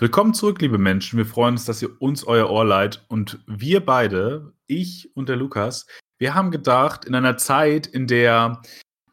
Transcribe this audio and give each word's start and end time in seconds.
Willkommen 0.00 0.32
zurück, 0.32 0.60
liebe 0.60 0.78
Menschen. 0.78 1.16
Wir 1.16 1.26
freuen 1.26 1.54
uns, 1.54 1.64
dass 1.64 1.82
ihr 1.82 2.00
uns 2.00 2.22
euer 2.22 2.48
Ohr 2.50 2.64
leiht. 2.64 3.04
Und 3.08 3.40
wir 3.48 3.84
beide, 3.84 4.52
ich 4.68 5.10
und 5.16 5.28
der 5.28 5.34
Lukas, 5.34 5.88
wir 6.18 6.36
haben 6.36 6.52
gedacht, 6.52 7.04
in 7.04 7.16
einer 7.16 7.36
Zeit, 7.36 7.88
in 7.88 8.06
der 8.06 8.62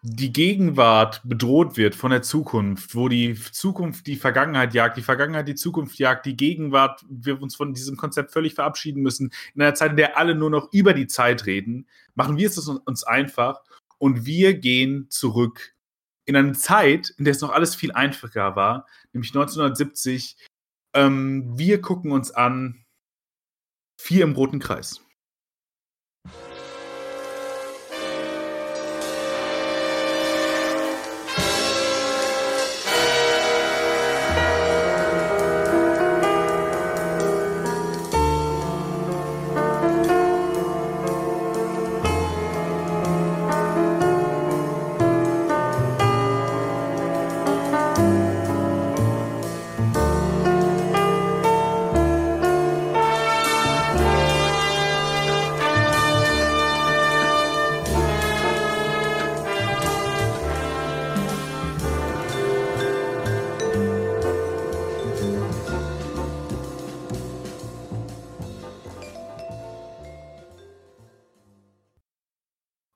die 0.04 0.32
Gegenwart 0.32 1.21
bedroht 1.24 1.76
wird 1.78 1.96
von 1.96 2.12
der 2.12 2.21
Zukunft, 2.21 2.94
wo 2.94 3.10
die 3.10 3.34
Zukunft 3.34 4.06
die 4.06 4.16
Vergangenheit 4.16 4.76
jagt, 4.76 4.98
die 4.98 5.02
Vergangenheit 5.02 5.48
die 5.48 5.56
Zukunft 5.56 5.98
jagt, 5.98 6.28
die 6.28 6.38
Gegenwart, 6.38 7.04
wir 7.10 7.42
uns 7.42 7.56
von 7.56 7.74
diesem 7.74 7.97
Konzept 7.97 8.31
völlig 8.31 8.54
verabschieden 8.54 9.02
müssen, 9.02 9.31
in 9.56 9.63
einer 9.63 9.74
Zeit, 9.74 9.90
in 9.90 9.97
der 9.97 10.20
alle 10.20 10.36
nur 10.36 10.52
noch 10.52 10.72
über 10.72 10.94
die 10.94 11.08
Zeit 11.08 11.47
reden, 11.47 11.88
machen 12.13 12.38
wir 12.38 12.47
es 12.47 12.60
uns 12.60 13.04
einfach 13.04 13.63
und 13.97 14.28
wir 14.28 14.54
gehen 14.54 15.08
zurück 15.10 15.74
in 16.26 16.36
eine 16.36 16.54
Zeit, 16.54 17.12
in 17.17 17.26
der 17.26 17.31
es 17.31 17.41
noch 17.41 17.52
alles 17.52 17.73
viel 17.73 17.91
einfacher 17.91 18.55
war, 18.55 18.86
nämlich 19.13 19.31
1970. 19.31 20.38
Ähm, 20.96 21.58
wir 21.58 21.82
gucken 21.82 22.12
uns 22.12 22.32
an 22.32 22.85
vier 23.99 24.23
im 24.23 24.34
roten 24.34 24.59
Kreis. 24.59 25.05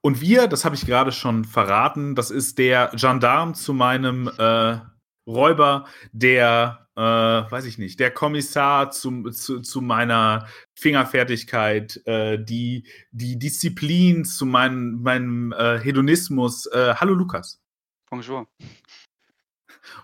Und 0.09 0.21
wir, 0.21 0.47
das 0.47 0.65
habe 0.65 0.73
ich 0.73 0.87
gerade 0.87 1.11
schon 1.11 1.45
verraten, 1.45 2.15
das 2.15 2.31
ist 2.31 2.57
der 2.57 2.89
Gendarm 2.95 3.53
zu 3.53 3.75
meinem 3.75 4.27
äh, 4.39 4.79
Räuber, 5.27 5.85
der, 6.13 6.87
äh, 6.95 7.01
weiß 7.01 7.65
ich 7.65 7.77
nicht, 7.77 7.99
der 7.99 8.09
Kommissar 8.09 8.89
zum, 8.89 9.31
zu, 9.31 9.59
zu 9.59 9.81
meiner 9.81 10.47
Fingerfertigkeit, 10.73 12.01
äh, 12.07 12.43
die, 12.43 12.87
die 13.11 13.37
Disziplin 13.37 14.25
zu 14.25 14.47
meinem, 14.47 15.03
meinem 15.03 15.51
äh, 15.51 15.77
Hedonismus. 15.77 16.65
Äh, 16.65 16.95
hallo 16.95 17.13
Lukas. 17.13 17.61
Bonjour. 18.09 18.47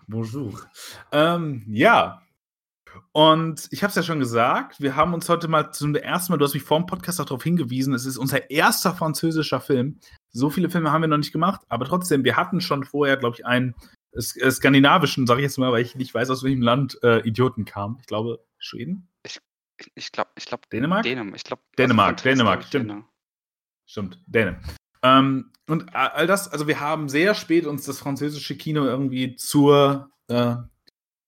Bonjour. 0.05 0.69
Ähm, 1.11 1.63
ja, 1.65 2.21
und 3.11 3.67
ich 3.71 3.83
habe 3.83 3.89
es 3.89 3.95
ja 3.95 4.03
schon 4.03 4.19
gesagt, 4.19 4.81
wir 4.81 4.95
haben 4.95 5.13
uns 5.13 5.29
heute 5.29 5.47
mal 5.47 5.71
zum 5.71 5.95
ersten 5.95 6.33
Mal, 6.33 6.37
du 6.37 6.45
hast 6.45 6.53
mich 6.53 6.63
vor 6.63 6.79
dem 6.79 6.85
Podcast 6.85 7.21
auch 7.21 7.25
darauf 7.25 7.43
hingewiesen, 7.43 7.93
es 7.93 8.05
ist 8.05 8.17
unser 8.17 8.49
erster 8.49 8.93
französischer 8.93 9.61
Film. 9.61 9.99
So 10.31 10.49
viele 10.49 10.69
Filme 10.69 10.91
haben 10.91 11.01
wir 11.01 11.07
noch 11.07 11.17
nicht 11.17 11.31
gemacht, 11.31 11.61
aber 11.69 11.85
trotzdem, 11.85 12.23
wir 12.23 12.35
hatten 12.35 12.61
schon 12.61 12.83
vorher, 12.83 13.17
glaube 13.17 13.35
ich, 13.37 13.45
einen 13.45 13.75
äh, 14.11 14.51
skandinavischen, 14.51 15.27
sage 15.27 15.41
ich 15.41 15.45
jetzt 15.45 15.57
mal, 15.57 15.71
weil 15.71 15.81
ich 15.81 15.95
nicht 15.95 16.13
weiß, 16.13 16.29
aus 16.29 16.43
welchem 16.43 16.61
Land 16.61 16.99
äh, 17.03 17.19
Idioten 17.27 17.65
kamen. 17.65 17.97
Ich 17.99 18.07
glaube, 18.07 18.45
Schweden? 18.57 19.07
Ich, 19.23 19.39
ich 19.95 20.11
glaube, 20.11 20.31
ich 20.37 20.45
glaube, 20.45 20.63
Dänemark? 20.71 21.03
Dänemark, 21.03 21.35
ich 21.35 21.43
glaub, 21.43 21.59
Dänemark, 21.77 22.21
Dänemark, 22.23 22.63
stimmt. 22.63 22.89
Genau. 22.89 23.05
Stimmt, 23.85 24.23
Dänemark. 24.25 24.63
Ähm, 25.03 25.51
und 25.67 25.95
all 25.95 26.27
das, 26.27 26.47
also 26.47 26.67
wir 26.67 26.79
haben 26.79 27.09
sehr 27.09 27.35
spät 27.35 27.65
uns 27.65 27.85
das 27.85 27.99
französische 27.99 28.55
Kino 28.55 28.85
irgendwie 28.85 29.35
zur 29.35 30.11
äh, 30.27 30.55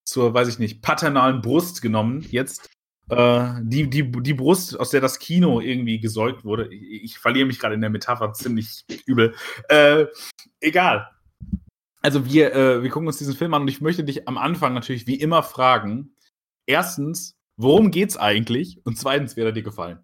zur, 0.07 0.34
weiß 0.34 0.47
ich 0.47 0.57
nicht, 0.57 0.81
paternalen 0.81 1.41
Brust 1.41 1.81
genommen 1.81 2.25
jetzt. 2.31 2.69
Äh, 3.09 3.56
die, 3.62 3.90
die, 3.90 4.09
die 4.09 4.34
Brust, 4.34 4.79
aus 4.79 4.90
der 4.91 5.01
das 5.01 5.19
Kino 5.19 5.59
irgendwie 5.59 6.00
gesäugt 6.00 6.45
wurde. 6.45 6.73
Ich, 6.73 7.03
ich 7.03 7.19
verliere 7.19 7.45
mich 7.45 7.59
gerade 7.59 7.75
in 7.75 7.81
der 7.81 7.90
Metapher 7.90 8.31
ziemlich 8.34 8.85
übel. 9.06 9.35
Äh, 9.69 10.06
egal. 10.62 11.09
Also 12.01 12.25
wir, 12.25 12.53
äh, 12.53 12.84
wir 12.84 12.90
gucken 12.90 13.07
uns 13.07 13.18
diesen 13.18 13.35
Film 13.35 13.53
an 13.53 13.63
und 13.63 13.68
ich 13.68 13.81
möchte 13.81 14.03
dich 14.03 14.28
am 14.28 14.38
Anfang 14.38 14.73
natürlich 14.73 15.07
wie 15.07 15.19
immer 15.19 15.44
fragen. 15.44 16.16
Erstens, 16.66 17.35
worum 17.57 17.91
geht's 17.91 18.16
eigentlich? 18.16 18.79
Und 18.85 18.97
zweitens, 18.97 19.35
wer 19.35 19.47
hat 19.47 19.57
dir 19.57 19.63
gefallen? 19.63 20.00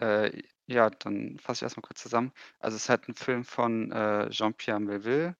Äh, 0.00 0.42
ja, 0.66 0.90
dann 0.90 1.38
fasse 1.38 1.58
ich 1.58 1.62
erstmal 1.62 1.82
kurz 1.82 2.02
zusammen. 2.02 2.32
Also 2.58 2.76
es 2.76 2.84
ist 2.84 2.88
halt 2.90 3.08
ein 3.08 3.14
Film 3.14 3.44
von 3.44 3.90
äh, 3.90 4.28
Jean-Pierre 4.30 4.80
Melville, 4.80 5.36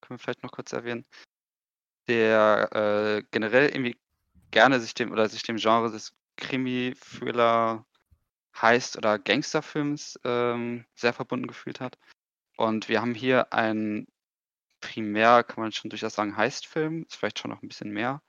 können 0.00 0.18
wir 0.18 0.22
vielleicht 0.22 0.42
noch 0.42 0.52
kurz 0.52 0.72
erwähnen 0.72 1.04
der 2.08 2.70
äh, 2.72 3.22
generell 3.30 3.68
irgendwie 3.68 3.96
gerne 4.50 4.80
sich 4.80 4.94
dem 4.94 5.12
oder 5.12 5.28
sich 5.28 5.42
dem 5.42 5.56
Genre 5.56 5.90
des 5.90 6.14
Krimi, 6.36 6.94
Thriller, 6.98 7.86
Heist 8.60 8.96
oder 8.96 9.18
Gangsterfilms 9.18 10.18
ähm, 10.24 10.84
sehr 10.94 11.12
verbunden 11.12 11.46
gefühlt 11.46 11.80
hat. 11.80 11.98
Und 12.56 12.88
wir 12.88 13.00
haben 13.00 13.14
hier 13.14 13.52
einen 13.52 14.08
primär, 14.80 15.44
kann 15.44 15.62
man 15.62 15.72
schon 15.72 15.90
durchaus 15.90 16.14
sagen, 16.14 16.36
Heistfilm, 16.36 17.04
ist 17.04 17.16
vielleicht 17.16 17.38
schon 17.38 17.50
noch 17.50 17.62
ein 17.62 17.68
bisschen 17.68 17.90
mehr. 17.90 18.22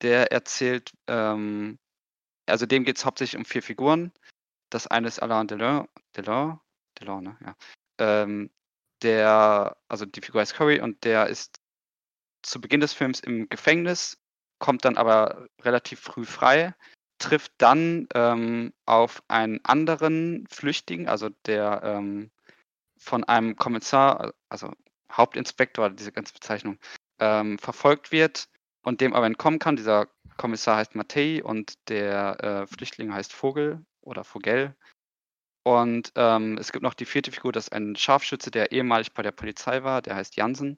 Der 0.00 0.32
erzählt, 0.32 0.92
ähm, 1.06 1.78
also 2.46 2.66
dem 2.66 2.84
geht 2.84 2.96
es 2.98 3.04
hauptsächlich 3.04 3.38
um 3.38 3.44
vier 3.44 3.62
Figuren. 3.62 4.12
Das 4.70 4.86
eine 4.86 5.08
ist 5.08 5.20
Alain 5.20 5.46
Delon, 5.46 5.88
Delon, 6.16 6.60
Delon, 6.98 7.24
ne? 7.24 7.36
Ja. 7.44 7.56
Ähm, 7.98 8.50
der, 9.02 9.76
also 9.88 10.06
die 10.06 10.20
Figur 10.20 10.40
heißt 10.40 10.54
Curry 10.54 10.80
und 10.80 11.04
der 11.04 11.26
ist 11.28 11.61
zu 12.42 12.60
Beginn 12.60 12.80
des 12.80 12.92
Films 12.92 13.20
im 13.20 13.48
Gefängnis, 13.48 14.18
kommt 14.58 14.84
dann 14.84 14.96
aber 14.96 15.48
relativ 15.60 16.00
früh 16.00 16.24
frei, 16.24 16.74
trifft 17.18 17.52
dann 17.58 18.08
ähm, 18.14 18.72
auf 18.86 19.22
einen 19.28 19.64
anderen 19.64 20.46
Flüchtigen, 20.50 21.08
also 21.08 21.30
der 21.46 21.80
ähm, 21.84 22.30
von 22.98 23.24
einem 23.24 23.56
Kommissar, 23.56 24.32
also 24.48 24.72
Hauptinspektor, 25.10 25.90
diese 25.90 26.12
ganze 26.12 26.32
Bezeichnung, 26.32 26.78
ähm, 27.18 27.58
verfolgt 27.58 28.12
wird 28.12 28.48
und 28.82 29.00
dem 29.00 29.14
aber 29.14 29.26
entkommen 29.26 29.58
kann. 29.58 29.76
Dieser 29.76 30.08
Kommissar 30.36 30.76
heißt 30.76 30.94
Mattei 30.94 31.42
und 31.42 31.74
der 31.88 32.42
äh, 32.42 32.66
Flüchtling 32.66 33.12
heißt 33.12 33.32
Vogel 33.32 33.84
oder 34.00 34.24
Vogel. 34.24 34.74
Und 35.64 36.12
ähm, 36.16 36.58
es 36.58 36.72
gibt 36.72 36.82
noch 36.82 36.94
die 36.94 37.04
vierte 37.04 37.30
Figur, 37.30 37.52
das 37.52 37.64
ist 37.64 37.72
ein 37.72 37.94
Scharfschütze, 37.94 38.50
der 38.50 38.72
ehemalig 38.72 39.12
bei 39.12 39.22
der 39.22 39.30
Polizei 39.30 39.84
war, 39.84 40.02
der 40.02 40.16
heißt 40.16 40.34
Jansen. 40.36 40.76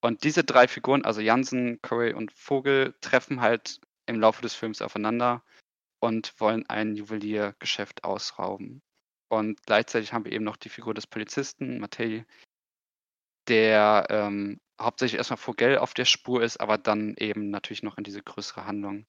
Und 0.00 0.24
diese 0.24 0.44
drei 0.44 0.68
Figuren, 0.68 1.04
also 1.04 1.20
Jansen, 1.20 1.80
Curry 1.82 2.12
und 2.14 2.32
Vogel, 2.32 2.94
treffen 3.00 3.40
halt 3.40 3.80
im 4.06 4.20
Laufe 4.20 4.42
des 4.42 4.54
Films 4.54 4.80
aufeinander 4.80 5.42
und 6.00 6.38
wollen 6.40 6.68
ein 6.68 6.94
Juweliergeschäft 6.94 8.04
ausrauben. 8.04 8.82
Und 9.28 9.62
gleichzeitig 9.66 10.12
haben 10.12 10.24
wir 10.24 10.32
eben 10.32 10.44
noch 10.44 10.56
die 10.56 10.68
Figur 10.68 10.94
des 10.94 11.06
Polizisten, 11.06 11.78
Mattei, 11.80 12.24
der 13.48 14.06
ähm, 14.10 14.60
hauptsächlich 14.80 15.18
erstmal 15.18 15.38
Vogel 15.38 15.78
auf 15.78 15.94
der 15.94 16.04
Spur 16.04 16.42
ist, 16.42 16.58
aber 16.60 16.78
dann 16.78 17.14
eben 17.18 17.50
natürlich 17.50 17.82
noch 17.82 17.98
in 17.98 18.04
diese 18.04 18.22
größere 18.22 18.66
Handlung 18.66 19.06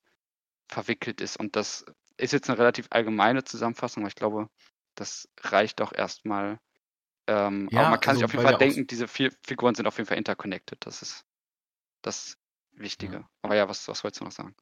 verwickelt 0.67 1.21
ist. 1.21 1.37
Und 1.37 1.55
das 1.55 1.85
ist 2.17 2.33
jetzt 2.33 2.49
eine 2.49 2.59
relativ 2.59 2.87
allgemeine 2.89 3.43
Zusammenfassung, 3.43 4.03
aber 4.03 4.09
ich 4.09 4.15
glaube, 4.15 4.49
das 4.95 5.29
reicht 5.41 5.79
doch 5.79 5.93
erstmal, 5.93 6.59
ähm, 7.29 7.69
ja, 7.71 7.81
aber 7.81 7.89
man 7.91 7.99
kann 7.99 8.11
also, 8.11 8.19
sich 8.19 8.25
auf 8.25 8.33
jeden 8.33 8.43
Fall 8.43 8.57
denken, 8.57 8.87
diese 8.87 9.07
vier 9.07 9.31
Figuren 9.45 9.75
sind 9.75 9.85
auf 9.85 9.97
jeden 9.97 10.07
Fall 10.07 10.17
interconnected. 10.17 10.83
Das 10.83 11.03
ist 11.03 11.25
das 12.01 12.37
Wichtige. 12.71 13.17
Ja. 13.17 13.29
Aber 13.43 13.55
ja, 13.55 13.69
was, 13.69 13.87
was 13.87 14.03
wolltest 14.03 14.21
du 14.21 14.25
noch 14.25 14.31
sagen? 14.31 14.55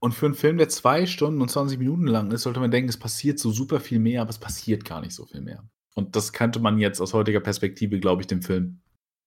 Und 0.00 0.12
für 0.12 0.26
einen 0.26 0.34
Film, 0.34 0.58
der 0.58 0.68
zwei 0.68 1.06
Stunden 1.06 1.40
und 1.40 1.48
20 1.48 1.78
Minuten 1.78 2.08
lang 2.08 2.32
ist, 2.32 2.42
sollte 2.42 2.58
man 2.58 2.72
denken, 2.72 2.88
es 2.88 2.98
passiert 2.98 3.38
so 3.38 3.52
super 3.52 3.78
viel 3.78 4.00
mehr, 4.00 4.20
aber 4.20 4.30
es 4.30 4.38
passiert 4.38 4.84
gar 4.84 5.00
nicht 5.00 5.14
so 5.14 5.26
viel 5.26 5.40
mehr. 5.40 5.62
Und 5.94 6.16
das 6.16 6.32
könnte 6.32 6.58
man 6.58 6.78
jetzt 6.78 7.00
aus 7.00 7.14
heutiger 7.14 7.40
Perspektive, 7.40 8.00
glaube 8.00 8.22
ich, 8.22 8.26
dem 8.26 8.42
Film 8.42 8.80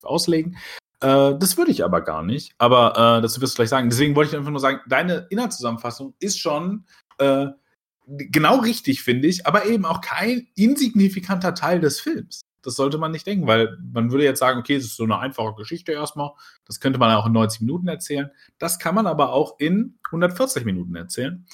auslegen. 0.03 0.57
Äh, 0.99 1.35
das 1.39 1.57
würde 1.57 1.71
ich 1.71 1.85
aber 1.85 2.01
gar 2.01 2.23
nicht. 2.23 2.53
Aber 2.57 3.19
äh, 3.19 3.21
das 3.21 3.39
wirst 3.39 3.53
du 3.53 3.55
gleich 3.57 3.69
sagen. 3.69 3.89
Deswegen 3.89 4.15
wollte 4.15 4.31
ich 4.31 4.37
einfach 4.37 4.51
nur 4.51 4.59
sagen, 4.59 4.81
deine 4.87 5.27
Inhaltszusammenfassung 5.29 6.13
ist 6.19 6.39
schon 6.39 6.85
äh, 7.19 7.47
genau 8.05 8.59
richtig, 8.59 9.01
finde 9.01 9.29
ich, 9.29 9.47
aber 9.47 9.65
eben 9.65 9.85
auch 9.85 10.01
kein 10.01 10.49
insignifikanter 10.55 11.55
Teil 11.55 11.79
des 11.79 12.01
Films. 12.01 12.41
Das 12.61 12.75
sollte 12.75 12.97
man 12.97 13.11
nicht 13.11 13.25
denken, 13.25 13.47
weil 13.47 13.77
man 13.93 14.11
würde 14.11 14.23
jetzt 14.23 14.39
sagen, 14.39 14.59
okay, 14.59 14.75
es 14.75 14.85
ist 14.85 14.97
so 14.97 15.03
eine 15.03 15.19
einfache 15.19 15.55
Geschichte 15.55 15.91
erstmal. 15.91 16.31
Das 16.65 16.79
könnte 16.79 16.99
man 16.99 17.15
auch 17.15 17.25
in 17.25 17.33
90 17.33 17.61
Minuten 17.61 17.87
erzählen. 17.87 18.31
Das 18.57 18.79
kann 18.79 18.95
man 18.95 19.07
aber 19.07 19.33
auch 19.33 19.59
in 19.59 19.97
140 20.07 20.65
Minuten 20.65 20.95
erzählen. 20.95 21.45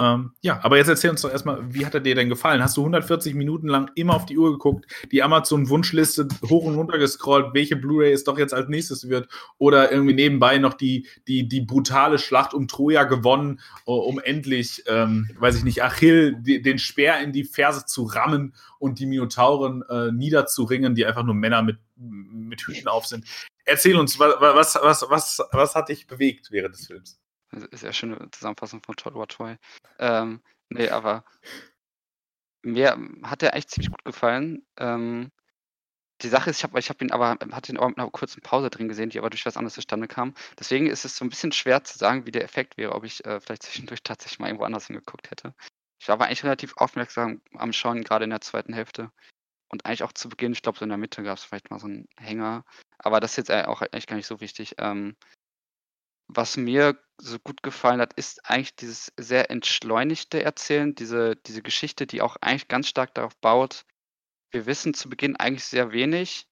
Ähm, 0.00 0.32
ja, 0.42 0.60
aber 0.62 0.76
jetzt 0.76 0.88
erzähl 0.88 1.10
uns 1.10 1.22
doch 1.22 1.30
erstmal, 1.30 1.74
wie 1.74 1.84
hat 1.84 1.94
er 1.94 2.00
dir 2.00 2.14
denn 2.14 2.28
gefallen? 2.28 2.62
Hast 2.62 2.76
du 2.76 2.82
140 2.82 3.34
Minuten 3.34 3.66
lang 3.66 3.90
immer 3.96 4.14
auf 4.14 4.26
die 4.26 4.38
Uhr 4.38 4.52
geguckt, 4.52 4.86
die 5.10 5.22
Amazon-Wunschliste 5.22 6.28
hoch 6.48 6.64
und 6.64 6.76
runter 6.76 6.98
gescrollt, 6.98 7.52
welche 7.52 7.74
Blu-ray 7.74 8.12
es 8.12 8.22
doch 8.22 8.38
jetzt 8.38 8.54
als 8.54 8.68
nächstes 8.68 9.08
wird? 9.08 9.28
Oder 9.58 9.90
irgendwie 9.90 10.14
nebenbei 10.14 10.58
noch 10.58 10.74
die, 10.74 11.08
die, 11.26 11.48
die 11.48 11.62
brutale 11.62 12.18
Schlacht 12.18 12.54
um 12.54 12.68
Troja 12.68 13.04
gewonnen, 13.04 13.60
um 13.84 14.20
endlich, 14.20 14.84
ähm, 14.86 15.28
weiß 15.38 15.56
ich 15.56 15.64
nicht, 15.64 15.82
Achill 15.82 16.36
den 16.40 16.78
Speer 16.78 17.20
in 17.20 17.32
die 17.32 17.44
Ferse 17.44 17.84
zu 17.84 18.04
rammen 18.04 18.54
und 18.78 19.00
die 19.00 19.06
Minotauren 19.06 19.82
äh, 19.88 20.12
niederzuringen, 20.12 20.94
die 20.94 21.06
einfach 21.06 21.24
nur 21.24 21.34
Männer 21.34 21.62
mit, 21.62 21.78
mit 21.96 22.60
Hüten 22.62 22.86
auf 22.86 23.06
sind. 23.06 23.24
Erzähl 23.64 23.96
uns, 23.96 24.18
was, 24.20 24.34
was, 24.38 24.78
was, 24.80 25.06
was, 25.10 25.42
was 25.50 25.74
hat 25.74 25.88
dich 25.88 26.06
bewegt 26.06 26.52
während 26.52 26.74
des 26.74 26.86
Films? 26.86 27.18
Sehr 27.50 27.92
schöne 27.92 28.30
Zusammenfassung 28.30 28.82
von 28.82 28.96
Todd 28.96 29.30
Toy. 29.30 29.56
Ähm, 29.98 30.42
nee, 30.68 30.88
aber 30.90 31.24
mir 32.62 32.98
hat 33.22 33.42
der 33.42 33.54
eigentlich 33.54 33.68
ziemlich 33.68 33.90
gut 33.90 34.04
gefallen. 34.04 34.66
Ähm, 34.76 35.30
die 36.22 36.28
Sache 36.28 36.50
ist, 36.50 36.58
ich 36.58 36.64
habe 36.64 36.78
ich 36.78 36.90
hab 36.90 37.00
ihn 37.00 37.12
aber 37.12 37.38
hatte 37.52 37.72
ihn 37.72 37.78
auch 37.78 37.88
mit 37.88 37.98
einer 37.98 38.10
kurzen 38.10 38.42
Pause 38.42 38.70
drin 38.70 38.88
gesehen, 38.88 39.10
die 39.10 39.18
aber 39.18 39.30
durch 39.30 39.46
was 39.46 39.56
anderes 39.56 39.74
zustande 39.74 40.08
kam. 40.08 40.34
Deswegen 40.58 40.88
ist 40.88 41.04
es 41.04 41.16
so 41.16 41.24
ein 41.24 41.30
bisschen 41.30 41.52
schwer 41.52 41.84
zu 41.84 41.96
sagen, 41.96 42.26
wie 42.26 42.32
der 42.32 42.44
Effekt 42.44 42.76
wäre, 42.76 42.94
ob 42.94 43.04
ich 43.04 43.24
äh, 43.24 43.40
vielleicht 43.40 43.62
zwischendurch 43.62 44.02
tatsächlich 44.02 44.40
mal 44.40 44.48
irgendwo 44.48 44.64
anders 44.64 44.86
hingeguckt 44.88 45.30
hätte. 45.30 45.54
Ich 46.00 46.08
war 46.08 46.14
aber 46.14 46.26
eigentlich 46.26 46.44
relativ 46.44 46.76
aufmerksam 46.76 47.40
am 47.54 47.72
Schauen, 47.72 48.02
gerade 48.02 48.24
in 48.24 48.30
der 48.30 48.40
zweiten 48.40 48.72
Hälfte. 48.72 49.10
Und 49.70 49.84
eigentlich 49.84 50.02
auch 50.02 50.12
zu 50.12 50.28
Beginn, 50.28 50.52
ich 50.52 50.62
glaube, 50.62 50.78
so 50.78 50.84
in 50.84 50.88
der 50.88 50.98
Mitte 50.98 51.22
gab 51.22 51.38
es 51.38 51.44
vielleicht 51.44 51.70
mal 51.70 51.78
so 51.78 51.86
einen 51.86 52.08
Hänger. 52.16 52.64
Aber 52.98 53.20
das 53.20 53.32
ist 53.32 53.48
jetzt 53.48 53.50
auch 53.68 53.82
eigentlich 53.82 54.06
gar 54.06 54.16
nicht 54.16 54.26
so 54.26 54.40
wichtig. 54.40 54.76
Ähm, 54.78 55.14
was 56.28 56.56
mir 56.56 56.98
so 57.20 57.38
gut 57.38 57.62
gefallen 57.62 58.00
hat, 58.00 58.12
ist 58.14 58.48
eigentlich 58.48 58.76
dieses 58.76 59.12
sehr 59.16 59.50
entschleunigte 59.50 60.42
Erzählen, 60.42 60.94
diese, 60.94 61.36
diese 61.36 61.62
Geschichte, 61.62 62.06
die 62.06 62.22
auch 62.22 62.36
eigentlich 62.40 62.68
ganz 62.68 62.88
stark 62.88 63.14
darauf 63.14 63.36
baut. 63.36 63.84
Wir 64.50 64.66
wissen 64.66 64.94
zu 64.94 65.08
Beginn 65.08 65.36
eigentlich 65.36 65.64
sehr 65.64 65.90
wenig 65.92 66.46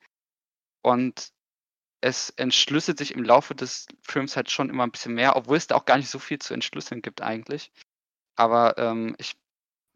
und 0.82 1.32
es 2.00 2.30
entschlüsselt 2.30 2.98
sich 2.98 3.12
im 3.12 3.22
Laufe 3.22 3.54
des 3.54 3.86
Films 4.02 4.36
halt 4.36 4.50
schon 4.50 4.70
immer 4.70 4.84
ein 4.84 4.90
bisschen 4.90 5.14
mehr, 5.14 5.36
obwohl 5.36 5.56
es 5.56 5.66
da 5.66 5.76
auch 5.76 5.84
gar 5.84 5.96
nicht 5.96 6.10
so 6.10 6.18
viel 6.18 6.38
zu 6.38 6.54
entschlüsseln 6.54 7.02
gibt 7.02 7.22
eigentlich. 7.22 7.72
Aber 8.36 8.76
ähm, 8.78 9.14
ich 9.18 9.36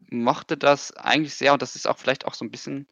mochte 0.09 0.57
das 0.57 0.91
eigentlich 0.93 1.35
sehr 1.35 1.53
und 1.53 1.61
das 1.61 1.75
ist 1.75 1.87
auch 1.87 1.97
vielleicht 1.97 2.25
auch 2.25 2.33
so 2.33 2.45
ein 2.45 2.51
bisschen 2.51 2.87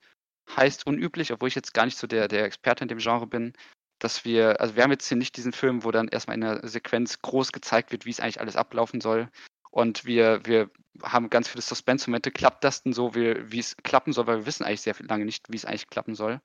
heißt 0.55 0.85
unüblich, 0.87 1.31
obwohl 1.31 1.49
ich 1.49 1.55
jetzt 1.55 1.73
gar 1.73 1.85
nicht 1.85 1.97
so 1.97 2.07
der, 2.07 2.27
der 2.27 2.45
Experte 2.45 2.83
in 2.83 2.87
dem 2.87 2.97
Genre 2.99 3.27
bin, 3.27 3.53
dass 3.99 4.25
wir, 4.25 4.59
also 4.61 4.75
wir 4.75 4.83
haben 4.83 4.91
jetzt 4.91 5.07
hier 5.07 5.17
nicht 5.17 5.37
diesen 5.37 5.53
Film, 5.53 5.83
wo 5.83 5.91
dann 5.91 6.07
erstmal 6.07 6.35
in 6.35 6.41
der 6.41 6.67
Sequenz 6.67 7.21
groß 7.21 7.51
gezeigt 7.51 7.91
wird, 7.91 8.05
wie 8.05 8.11
es 8.11 8.19
eigentlich 8.19 8.39
alles 8.39 8.55
ablaufen 8.55 9.01
soll. 9.01 9.29
Und 9.71 10.05
wir, 10.05 10.45
wir 10.45 10.71
haben 11.03 11.29
ganz 11.29 11.47
viele 11.47 11.61
Suspense-Momente. 11.61 12.31
Klappt 12.31 12.63
das 12.63 12.83
denn 12.83 12.93
so, 12.93 13.13
wie, 13.13 13.59
es 13.59 13.77
klappen 13.77 14.13
soll? 14.13 14.25
Weil 14.27 14.39
wir 14.39 14.45
wissen 14.45 14.63
eigentlich 14.63 14.81
sehr 14.81 14.95
lange 14.99 15.25
nicht, 15.25 15.51
wie 15.51 15.55
es 15.55 15.65
eigentlich 15.65 15.89
klappen 15.89 16.15
soll. 16.15 16.41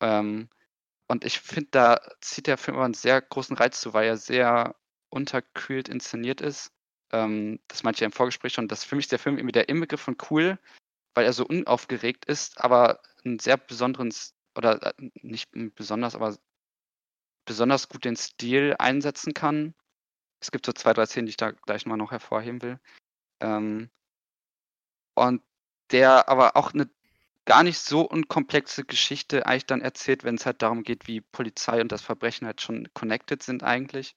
Ähm, 0.00 0.48
und 1.08 1.24
ich 1.24 1.40
finde, 1.40 1.68
da 1.70 2.00
zieht 2.20 2.46
der 2.46 2.58
Film 2.58 2.76
aber 2.76 2.84
einen 2.84 2.94
sehr 2.94 3.20
großen 3.20 3.56
Reiz 3.56 3.80
zu, 3.80 3.94
weil 3.94 4.06
er 4.06 4.16
sehr 4.16 4.76
unterkühlt 5.08 5.88
inszeniert 5.88 6.40
ist. 6.40 6.72
Ähm, 7.12 7.60
das 7.68 7.82
meinte 7.82 7.96
ich 7.96 8.00
ja 8.00 8.06
im 8.06 8.12
Vorgespräch 8.12 8.52
schon, 8.52 8.68
dass 8.68 8.84
für 8.84 8.96
mich 8.96 9.08
der 9.08 9.18
Film 9.18 9.38
irgendwie 9.38 9.52
der 9.52 9.68
Inbegriff 9.68 10.00
von 10.00 10.16
cool, 10.30 10.58
weil 11.14 11.24
er 11.24 11.32
so 11.32 11.46
unaufgeregt 11.46 12.24
ist, 12.24 12.60
aber 12.60 13.00
einen 13.24 13.38
sehr 13.38 13.56
besonderen, 13.56 14.12
oder 14.56 14.98
äh, 14.98 15.10
nicht 15.22 15.50
besonders, 15.74 16.14
aber 16.14 16.36
besonders 17.46 17.88
gut 17.88 18.04
den 18.04 18.16
Stil 18.16 18.76
einsetzen 18.78 19.34
kann. 19.34 19.74
Es 20.40 20.50
gibt 20.50 20.66
so 20.66 20.72
zwei, 20.72 20.92
drei 20.92 21.06
Szenen, 21.06 21.26
die 21.26 21.30
ich 21.30 21.36
da 21.38 21.52
gleich 21.52 21.86
mal 21.86 21.96
noch 21.96 22.10
hervorheben 22.10 22.60
will. 22.62 22.80
Ähm, 23.40 23.90
und 25.14 25.42
der 25.90 26.28
aber 26.28 26.56
auch 26.56 26.74
eine 26.74 26.90
gar 27.46 27.62
nicht 27.62 27.78
so 27.78 28.02
unkomplexe 28.02 28.84
Geschichte 28.84 29.46
eigentlich 29.46 29.66
dann 29.66 29.80
erzählt, 29.80 30.24
wenn 30.24 30.34
es 30.34 30.46
halt 30.46 30.62
darum 30.62 30.82
geht, 30.82 31.06
wie 31.06 31.20
Polizei 31.20 31.80
und 31.80 31.92
das 31.92 32.02
Verbrechen 32.02 32.46
halt 32.46 32.60
schon 32.60 32.88
connected 32.92 33.42
sind 33.42 33.62
eigentlich. 33.62 34.16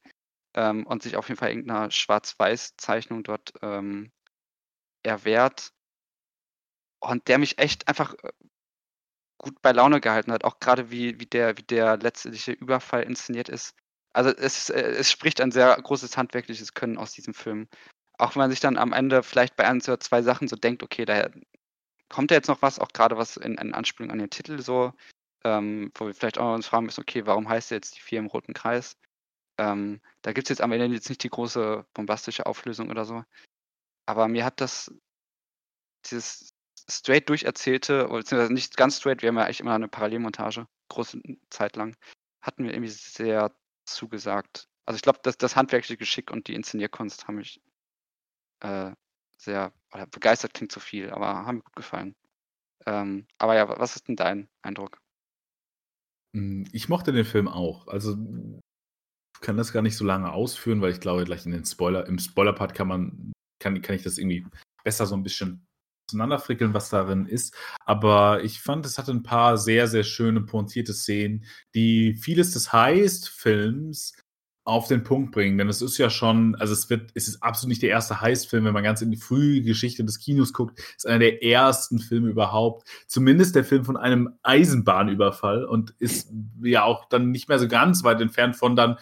Ähm, 0.56 0.86
und 0.88 1.04
sich 1.04 1.16
auf 1.16 1.30
jeden 1.30 1.40
Fall 1.40 1.50
irgendeiner 1.50 1.92
Schwarz-Weiß-Zeichnung 1.92 3.24
dort 3.24 3.54
ähm, 3.62 4.12
erwehrt. 5.04 5.72
Und 7.00 7.28
der 7.28 7.38
mich 7.38 7.60
echt 7.60 7.88
einfach 7.88 8.16
äh, 8.16 8.32
gut 9.40 9.62
bei 9.62 9.72
Laune 9.72 10.00
gehalten 10.02 10.32
hat, 10.32 10.44
auch 10.44 10.60
gerade 10.60 10.92
wie, 10.92 11.20
wie, 11.20 11.26
der, 11.26 11.58
wie 11.58 11.64
der 11.64 11.98
letztliche 11.98 12.52
Überfall 12.52 13.04
inszeniert 13.04 13.50
ist. 13.50 13.74
Also 14.14 14.30
es, 14.30 14.70
äh, 14.70 14.82
es 14.82 15.10
spricht 15.10 15.42
ein 15.42 15.52
sehr 15.52 15.76
großes 15.76 16.18
handwerkliches 16.18 16.74
Können 16.74 16.98
aus 16.98 17.14
diesem 17.14 17.34
Film. 17.34 17.68
Auch 18.18 18.36
wenn 18.36 18.42
man 18.42 18.52
sich 18.52 18.60
dann 18.60 18.78
am 18.78 18.94
Ende 18.94 19.24
vielleicht 19.24 19.56
bei 19.56 19.66
ein 19.66 19.78
oder 19.82 20.00
zwei 20.00 20.22
Sachen 20.22 20.48
so 20.48 20.56
denkt, 20.56 20.84
okay, 20.84 21.06
da 21.06 21.30
kommt 22.10 22.32
ja 22.32 22.38
jetzt 22.38 22.48
noch 22.48 22.62
was, 22.62 22.80
auch 22.80 22.90
gerade 22.90 23.18
was 23.18 23.38
in, 23.38 23.56
in 23.56 23.74
Anspielung 23.74 24.12
an 24.12 24.20
den 24.20 24.30
Titel 24.30 24.62
so, 24.62 24.94
ähm, 25.46 25.92
wo 25.96 26.08
wir 26.08 26.14
vielleicht 26.14 26.38
auch 26.38 26.54
uns 26.54 26.68
fragen 26.68 26.86
müssen, 26.86 27.02
okay, 27.02 27.26
warum 27.26 27.48
heißt 27.48 27.72
der 27.72 27.78
jetzt 27.78 27.96
die 27.96 28.02
vier 28.02 28.20
im 28.20 28.28
roten 28.28 28.54
Kreis? 28.54 28.98
Ähm, 29.58 30.02
da 30.22 30.34
gibt 30.34 30.48
es 30.48 30.50
jetzt 30.50 30.62
am 30.62 30.72
Ende 30.72 30.88
jetzt 30.88 31.10
nicht 31.10 31.24
die 31.24 31.30
große 31.30 31.86
bombastische 31.94 32.46
Auflösung 32.46 32.90
oder 32.90 33.06
so. 33.06 33.24
Aber 34.06 34.28
mir 34.28 34.44
hat 34.44 34.60
das, 34.60 34.92
dieses 36.10 36.54
straight 36.90 37.30
durcherzählte, 37.30 38.08
beziehungsweise 38.08 38.54
nicht 38.54 38.78
ganz 38.78 38.98
straight, 38.98 39.22
wir 39.22 39.30
haben 39.30 39.38
ja 39.38 39.46
eigentlich 39.46 39.60
immer 39.60 39.76
eine 39.76 39.88
Parallelmontage, 39.88 40.68
große 40.90 41.22
Zeit 41.50 41.76
lang, 41.76 41.96
hat 42.42 42.60
mir 42.60 42.72
irgendwie 42.72 42.90
sehr 42.90 43.54
zugesagt. 43.86 44.68
Also 44.86 44.96
ich 44.96 45.02
glaube, 45.02 45.20
das, 45.24 45.38
das 45.38 45.56
handwerkliche 45.56 45.98
Geschick 45.98 46.32
und 46.32 46.48
die 46.48 46.56
Inszenierkunst 46.56 47.28
haben 47.28 47.36
mich 47.36 47.62
äh, 48.62 48.92
sehr, 49.38 49.74
oder 49.94 50.08
begeistert 50.08 50.54
klingt 50.54 50.72
zu 50.72 50.80
viel, 50.80 51.10
aber 51.12 51.46
haben 51.46 51.58
mir 51.58 51.64
gut 51.64 51.76
gefallen. 51.76 52.16
Ähm, 52.86 53.28
aber 53.38 53.56
ja, 53.56 53.68
was 53.80 53.96
ist 53.96 54.08
denn 54.08 54.16
dein 54.16 54.50
Eindruck? 54.62 55.00
Hm, 56.36 56.68
ich 56.72 56.90
mochte 56.90 57.12
den 57.12 57.26
Film 57.26 57.48
auch. 57.48 57.88
Also 57.88 58.18
kann 59.42 59.58
das 59.58 59.72
gar 59.72 59.82
nicht 59.82 59.96
so 59.96 60.06
lange 60.06 60.32
ausführen, 60.32 60.82
weil 60.82 60.92
ich 60.92 61.00
glaube, 61.00 61.24
gleich 61.24 61.46
in 61.46 61.52
den 61.52 61.66
Spoiler, 61.66 62.06
im 62.08 62.20
Spoiler-Part 62.20 62.74
kann 62.74 62.88
man, 62.88 63.32
kann, 63.60 63.82
kann 63.82 63.96
ich 63.96 64.04
das 64.04 64.18
irgendwie 64.18 64.46
besser 64.84 65.06
so 65.06 65.16
ein 65.16 65.24
bisschen 65.24 65.66
auseinanderfrickeln, 66.10 66.74
was 66.74 66.90
darin 66.90 67.26
ist. 67.26 67.56
Aber 67.86 68.44
ich 68.44 68.62
fand, 68.62 68.86
es 68.86 68.98
hatte 68.98 69.12
ein 69.12 69.24
paar 69.24 69.58
sehr, 69.58 69.88
sehr 69.88 70.04
schöne, 70.04 70.42
pointierte 70.42 70.94
Szenen, 70.94 71.46
die 71.74 72.16
vieles 72.16 72.52
des 72.52 72.74
Heist-Films 72.74 74.14
auf 74.70 74.88
den 74.88 75.04
Punkt 75.04 75.32
bringen. 75.32 75.58
Denn 75.58 75.68
es 75.68 75.82
ist 75.82 75.98
ja 75.98 76.10
schon, 76.10 76.56
also 76.56 76.74
es 76.74 76.90
wird, 76.90 77.12
es 77.16 77.28
ist 77.28 77.42
absolut 77.42 77.70
nicht 77.70 77.82
der 77.82 77.90
erste 77.90 78.22
Heist-Film, 78.22 78.66
wenn 78.66 78.74
man 78.74 78.84
ganz 78.84 79.02
in 79.02 79.10
die 79.10 79.18
frühe 79.18 79.62
Geschichte 79.62 80.04
des 80.04 80.20
Kinos 80.20 80.54
guckt, 80.54 80.80
ist 80.96 81.08
einer 81.08 81.20
der 81.20 81.44
ersten 81.44 82.00
Filme 82.00 82.30
überhaupt. 82.30 82.88
Zumindest 83.08 83.56
der 83.56 83.64
Film 83.64 83.84
von 83.84 83.98
einem 83.98 84.30
Eisenbahnüberfall 84.44 85.66
und 85.66 85.96
ist 85.98 86.32
ja 86.62 86.84
auch 86.84 87.06
dann 87.10 87.32
nicht 87.32 87.50
mehr 87.50 87.58
so 87.58 87.68
ganz 87.68 88.04
weit 88.04 88.22
entfernt 88.22 88.56
von 88.56 88.76
dann 88.76 88.98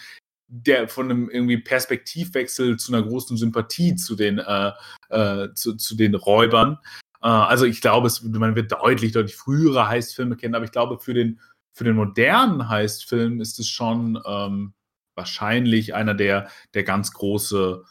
der 0.48 0.88
von 0.88 1.12
einem 1.12 1.30
irgendwie 1.30 1.58
Perspektivwechsel 1.58 2.78
zu 2.78 2.94
einer 2.94 3.06
großen 3.06 3.38
Sympathie 3.38 3.96
zu 3.96 4.16
den, 4.16 4.40
äh, 4.40 4.72
äh, 5.10 5.54
zu, 5.54 5.76
zu 5.76 5.96
den 5.96 6.16
Räubern. 6.16 6.80
Äh, 7.22 7.28
also 7.28 7.66
ich 7.66 7.82
glaube, 7.82 8.08
es, 8.08 8.22
man 8.24 8.56
wird 8.56 8.72
deutlich, 8.72 9.12
deutlich 9.12 9.36
frühere 9.36 9.88
Heistfilme 9.88 10.38
kennen, 10.38 10.56
aber 10.56 10.66
ich 10.66 10.72
glaube, 10.72 11.00
für 11.00 11.14
den, 11.14 11.40
für 11.74 11.84
den 11.84 11.96
modernen 11.96 12.70
Heistfilm 12.70 13.42
ist 13.42 13.60
es 13.60 13.68
schon 13.68 14.22
ähm, 14.26 14.74
wahrscheinlich 15.16 15.94
einer 15.94 16.14
der, 16.14 16.50
der 16.74 16.84
ganz 16.84 17.12
große 17.12 17.84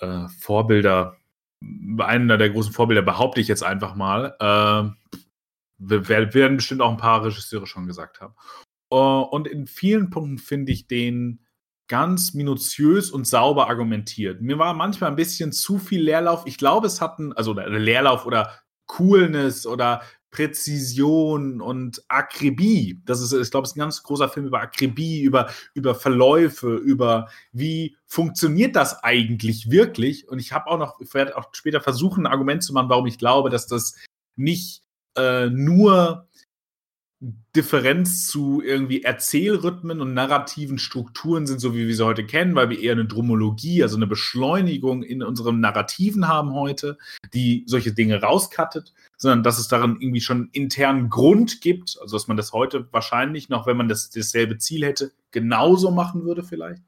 äh, 0.00 0.28
Vorbilder, 0.28 1.16
einer 1.98 2.38
der 2.38 2.50
großen 2.50 2.72
Vorbilder, 2.72 3.02
behaupte 3.02 3.40
ich 3.40 3.48
jetzt 3.48 3.64
einfach 3.64 3.94
mal. 3.94 4.36
Äh, 4.40 4.90
werden 5.80 6.56
bestimmt 6.56 6.80
auch 6.80 6.90
ein 6.90 6.96
paar 6.96 7.24
Regisseure 7.24 7.66
schon 7.66 7.86
gesagt 7.86 8.20
haben. 8.20 8.34
Uh, 8.90 9.20
und 9.20 9.46
in 9.46 9.66
vielen 9.66 10.08
Punkten 10.08 10.38
finde 10.38 10.72
ich 10.72 10.88
den 10.88 11.44
ganz 11.88 12.34
minutiös 12.34 13.10
und 13.10 13.26
sauber 13.26 13.68
argumentiert. 13.68 14.40
Mir 14.42 14.58
war 14.58 14.74
manchmal 14.74 15.10
ein 15.10 15.16
bisschen 15.16 15.52
zu 15.52 15.78
viel 15.78 16.02
Leerlauf. 16.02 16.42
Ich 16.46 16.58
glaube, 16.58 16.86
es 16.86 17.00
hatten, 17.00 17.32
also 17.32 17.54
Leerlauf 17.54 18.26
oder 18.26 18.52
Coolness 18.86 19.66
oder 19.66 20.02
Präzision 20.30 21.60
und 21.60 22.04
Akribie. 22.08 23.00
Das 23.04 23.20
ist, 23.20 23.32
ich 23.32 23.50
glaube, 23.50 23.64
es 23.64 23.70
ist 23.70 23.76
ein 23.76 23.80
ganz 23.80 24.02
großer 24.02 24.28
Film 24.28 24.46
über 24.46 24.60
Akribie, 24.60 25.22
über, 25.22 25.50
über 25.72 25.94
Verläufe, 25.94 26.74
über 26.76 27.28
wie 27.52 27.96
funktioniert 28.06 28.76
das 28.76 29.02
eigentlich 29.02 29.70
wirklich. 29.70 30.28
Und 30.28 30.38
ich 30.38 30.52
habe 30.52 30.66
auch 30.66 30.78
noch, 30.78 31.00
ich 31.00 31.12
werde 31.14 31.36
auch 31.36 31.48
später 31.52 31.80
versuchen, 31.80 32.26
ein 32.26 32.32
Argument 32.32 32.62
zu 32.62 32.74
machen, 32.74 32.90
warum 32.90 33.06
ich 33.06 33.18
glaube, 33.18 33.48
dass 33.48 33.66
das 33.66 33.94
nicht 34.36 34.82
äh, 35.16 35.48
nur 35.48 36.27
Differenz 37.20 38.28
zu 38.28 38.62
irgendwie 38.62 39.02
Erzählrhythmen 39.02 40.00
und 40.00 40.14
narrativen 40.14 40.78
Strukturen 40.78 41.48
sind, 41.48 41.60
so 41.60 41.74
wie 41.74 41.88
wir 41.88 41.96
sie 41.96 42.04
heute 42.04 42.24
kennen, 42.24 42.54
weil 42.54 42.70
wir 42.70 42.78
eher 42.78 42.92
eine 42.92 43.06
Dromologie, 43.06 43.82
also 43.82 43.96
eine 43.96 44.06
Beschleunigung 44.06 45.02
in 45.02 45.24
unseren 45.24 45.58
Narrativen 45.58 46.28
haben 46.28 46.52
heute, 46.54 46.96
die 47.34 47.64
solche 47.66 47.92
Dinge 47.92 48.22
rauskattet, 48.22 48.94
sondern 49.16 49.42
dass 49.42 49.58
es 49.58 49.66
darin 49.66 49.96
irgendwie 49.98 50.20
schon 50.20 50.36
einen 50.36 50.50
internen 50.52 51.10
Grund 51.10 51.60
gibt, 51.60 51.98
also 52.00 52.16
dass 52.16 52.28
man 52.28 52.36
das 52.36 52.52
heute 52.52 52.86
wahrscheinlich 52.92 53.48
noch, 53.48 53.66
wenn 53.66 53.76
man 53.76 53.88
das 53.88 54.10
dasselbe 54.10 54.58
Ziel 54.58 54.84
hätte, 54.84 55.10
genauso 55.32 55.90
machen 55.90 56.24
würde 56.24 56.44
vielleicht. 56.44 56.82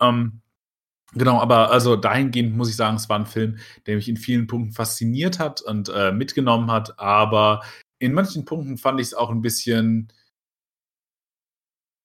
Ähm, 0.00 0.42
Genau, 1.14 1.40
aber 1.40 1.70
also 1.70 1.94
dahingehend 1.94 2.56
muss 2.56 2.70
ich 2.70 2.76
sagen, 2.76 2.96
es 2.96 3.10
war 3.10 3.18
ein 3.18 3.26
Film, 3.26 3.58
der 3.86 3.96
mich 3.96 4.08
in 4.08 4.16
vielen 4.16 4.46
Punkten 4.46 4.72
fasziniert 4.72 5.38
hat 5.38 5.60
und 5.60 5.90
äh, 5.90 6.10
mitgenommen 6.10 6.70
hat, 6.70 6.98
aber 6.98 7.60
in 8.02 8.14
manchen 8.14 8.44
Punkten 8.44 8.78
fand 8.78 8.98
ich 8.98 9.08
es 9.08 9.14
auch 9.14 9.30
ein 9.30 9.42
bisschen, 9.42 10.12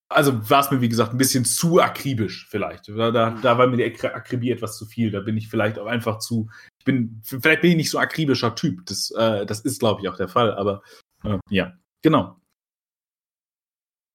also 0.09 0.47
war 0.47 0.59
es 0.59 0.69
mir, 0.69 0.79
wie 0.79 0.89
gesagt, 0.89 1.11
ein 1.11 1.17
bisschen 1.17 1.43
zu 1.43 1.81
akribisch 1.81 2.47
vielleicht. 2.49 2.87
Da, 2.89 3.09
da, 3.09 3.31
da 3.31 3.57
war 3.57 3.65
mir 3.65 3.77
die 3.77 4.05
Akribie 4.05 4.51
etwas 4.51 4.77
zu 4.77 4.85
viel. 4.85 5.09
Da 5.09 5.21
bin 5.21 5.35
ich 5.37 5.49
vielleicht 5.49 5.79
auch 5.79 5.87
einfach 5.87 6.19
zu, 6.19 6.49
ich 6.77 6.85
bin, 6.85 7.19
vielleicht 7.23 7.61
bin 7.61 7.71
ich 7.71 7.77
nicht 7.77 7.89
so 7.89 7.97
akribischer 7.97 8.53
Typ. 8.53 8.85
Das, 8.85 9.09
äh, 9.09 9.47
das 9.47 9.61
ist, 9.61 9.79
glaube 9.79 10.01
ich, 10.01 10.07
auch 10.07 10.15
der 10.17 10.27
Fall, 10.27 10.53
aber 10.53 10.83
äh, 11.23 11.39
ja, 11.49 11.73
genau. 12.03 12.39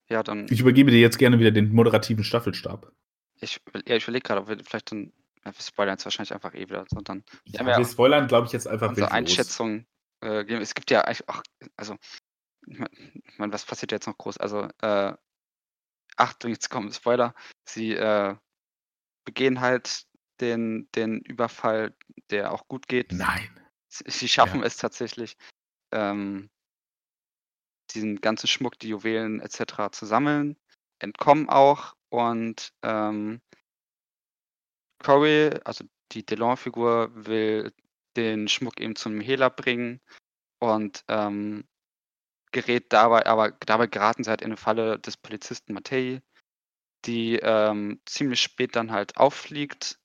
Ja, 0.09 0.23
dann. 0.23 0.47
Ich 0.51 0.61
übergebe 0.61 0.93
dir 0.93 1.01
jetzt 1.01 1.19
gerne 1.19 1.41
wieder 1.41 1.51
den 1.51 1.73
moderativen 1.73 2.23
Staffelstab. 2.23 2.93
Ich, 3.41 3.61
ja, 3.89 3.97
ich 3.97 4.05
überlege 4.05 4.23
gerade, 4.23 4.43
ob 4.43 4.49
wir 4.49 4.59
vielleicht 4.65 4.93
dann. 4.93 5.13
Ja, 5.45 5.53
wir 5.53 5.61
spoilern 5.61 5.95
jetzt 5.95 6.05
wahrscheinlich 6.05 6.33
einfach 6.33 6.55
eh 6.55 6.69
wieder, 6.69 6.85
sondern. 6.89 7.25
Ja, 7.47 7.67
wir, 7.67 7.77
wir 7.77 7.85
spoilern, 7.85 8.29
glaube 8.29 8.47
ich, 8.47 8.53
jetzt 8.53 8.69
einfach 8.69 8.91
unsere 8.91 9.11
Einschätzung. 9.11 9.85
Äh, 10.23 10.45
es 10.55 10.75
gibt 10.75 10.91
ja 10.91 11.03
eigentlich 11.03 11.29
auch, 11.29 11.43
also, 11.77 11.97
ich 12.67 12.79
meine, 13.39 13.53
was 13.53 13.65
passiert 13.65 13.93
jetzt 13.93 14.07
noch 14.07 14.19
groß? 14.19 14.39
Also, 14.39 14.69
äh, 14.81 15.15
Achtung, 16.17 16.51
jetzt 16.51 16.71
kommen 16.71 16.93
Spoiler. 16.93 17.35
Sie 17.65 17.93
äh, 17.93 18.37
begehen 19.25 19.61
halt 19.61 20.07
den, 20.41 20.89
den 20.95 21.21
Überfall, 21.21 21.97
der 22.31 22.53
auch 22.53 22.69
gut 22.69 22.89
geht. 22.89 23.13
Nein. 23.13 23.61
Sie, 23.89 24.05
sie 24.09 24.29
schaffen 24.29 24.61
ja. 24.61 24.67
es 24.67 24.77
tatsächlich, 24.77 25.37
ähm, 25.91 26.51
diesen 27.91 28.21
ganzen 28.21 28.47
Schmuck, 28.47 28.79
die 28.79 28.89
Juwelen 28.89 29.41
etc. 29.41 29.91
zu 29.93 30.07
sammeln, 30.07 30.57
entkommen 30.99 31.49
auch 31.49 31.95
und 32.09 32.73
ähm, 32.83 33.41
Corey, 35.03 35.51
also 35.65 35.85
die 36.13 36.25
Delon-Figur, 36.25 37.11
will 37.15 37.73
den 38.17 38.49
Schmuck 38.49 38.81
eben 38.81 38.97
zum 38.97 39.21
Hehler 39.21 39.51
bringen 39.51 40.01
und 40.59 41.05
ähm, 41.09 41.65
gerät 42.53 42.93
dabei, 42.93 43.27
aber 43.27 43.53
dabei 43.67 43.87
geraten 43.87 44.25
sie 44.25 44.31
halt 44.31 44.43
in 44.43 44.49
eine 44.49 44.57
Falle 44.57 44.99
des 44.99 45.17
Polizisten 45.17 45.73
Mattei, 45.73 46.23
die 47.05 47.37
ähm, 47.37 48.01
ziemlich 48.07 48.41
spät 48.41 48.77
dann 48.77 48.93
halt 48.93 49.17
auffliegt. 49.17 49.99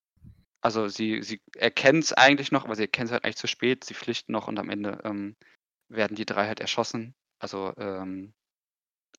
Also 0.61 0.87
sie, 0.87 1.21
sie 1.21 1.41
erkennen 1.55 1.99
es 1.99 2.13
eigentlich 2.13 2.51
noch, 2.51 2.65
aber 2.65 2.75
sie 2.75 2.83
erkennen 2.83 3.07
es 3.07 3.11
halt 3.11 3.23
eigentlich 3.23 3.37
zu 3.37 3.47
spät. 3.47 3.83
Sie 3.83 3.93
flüchten 3.93 4.31
noch 4.31 4.47
und 4.47 4.57
am 4.57 4.69
Ende 4.69 4.99
ähm, 5.03 5.35
werden 5.89 6.15
die 6.15 6.25
drei 6.25 6.47
halt 6.47 6.59
erschossen. 6.59 7.13
Also 7.39 7.73
ähm, 7.77 8.33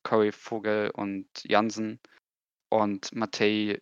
Corey 0.02 0.33
Vogel 0.33 0.90
und 0.90 1.28
Jansen. 1.45 2.00
Und 2.71 3.14
Mattei 3.14 3.80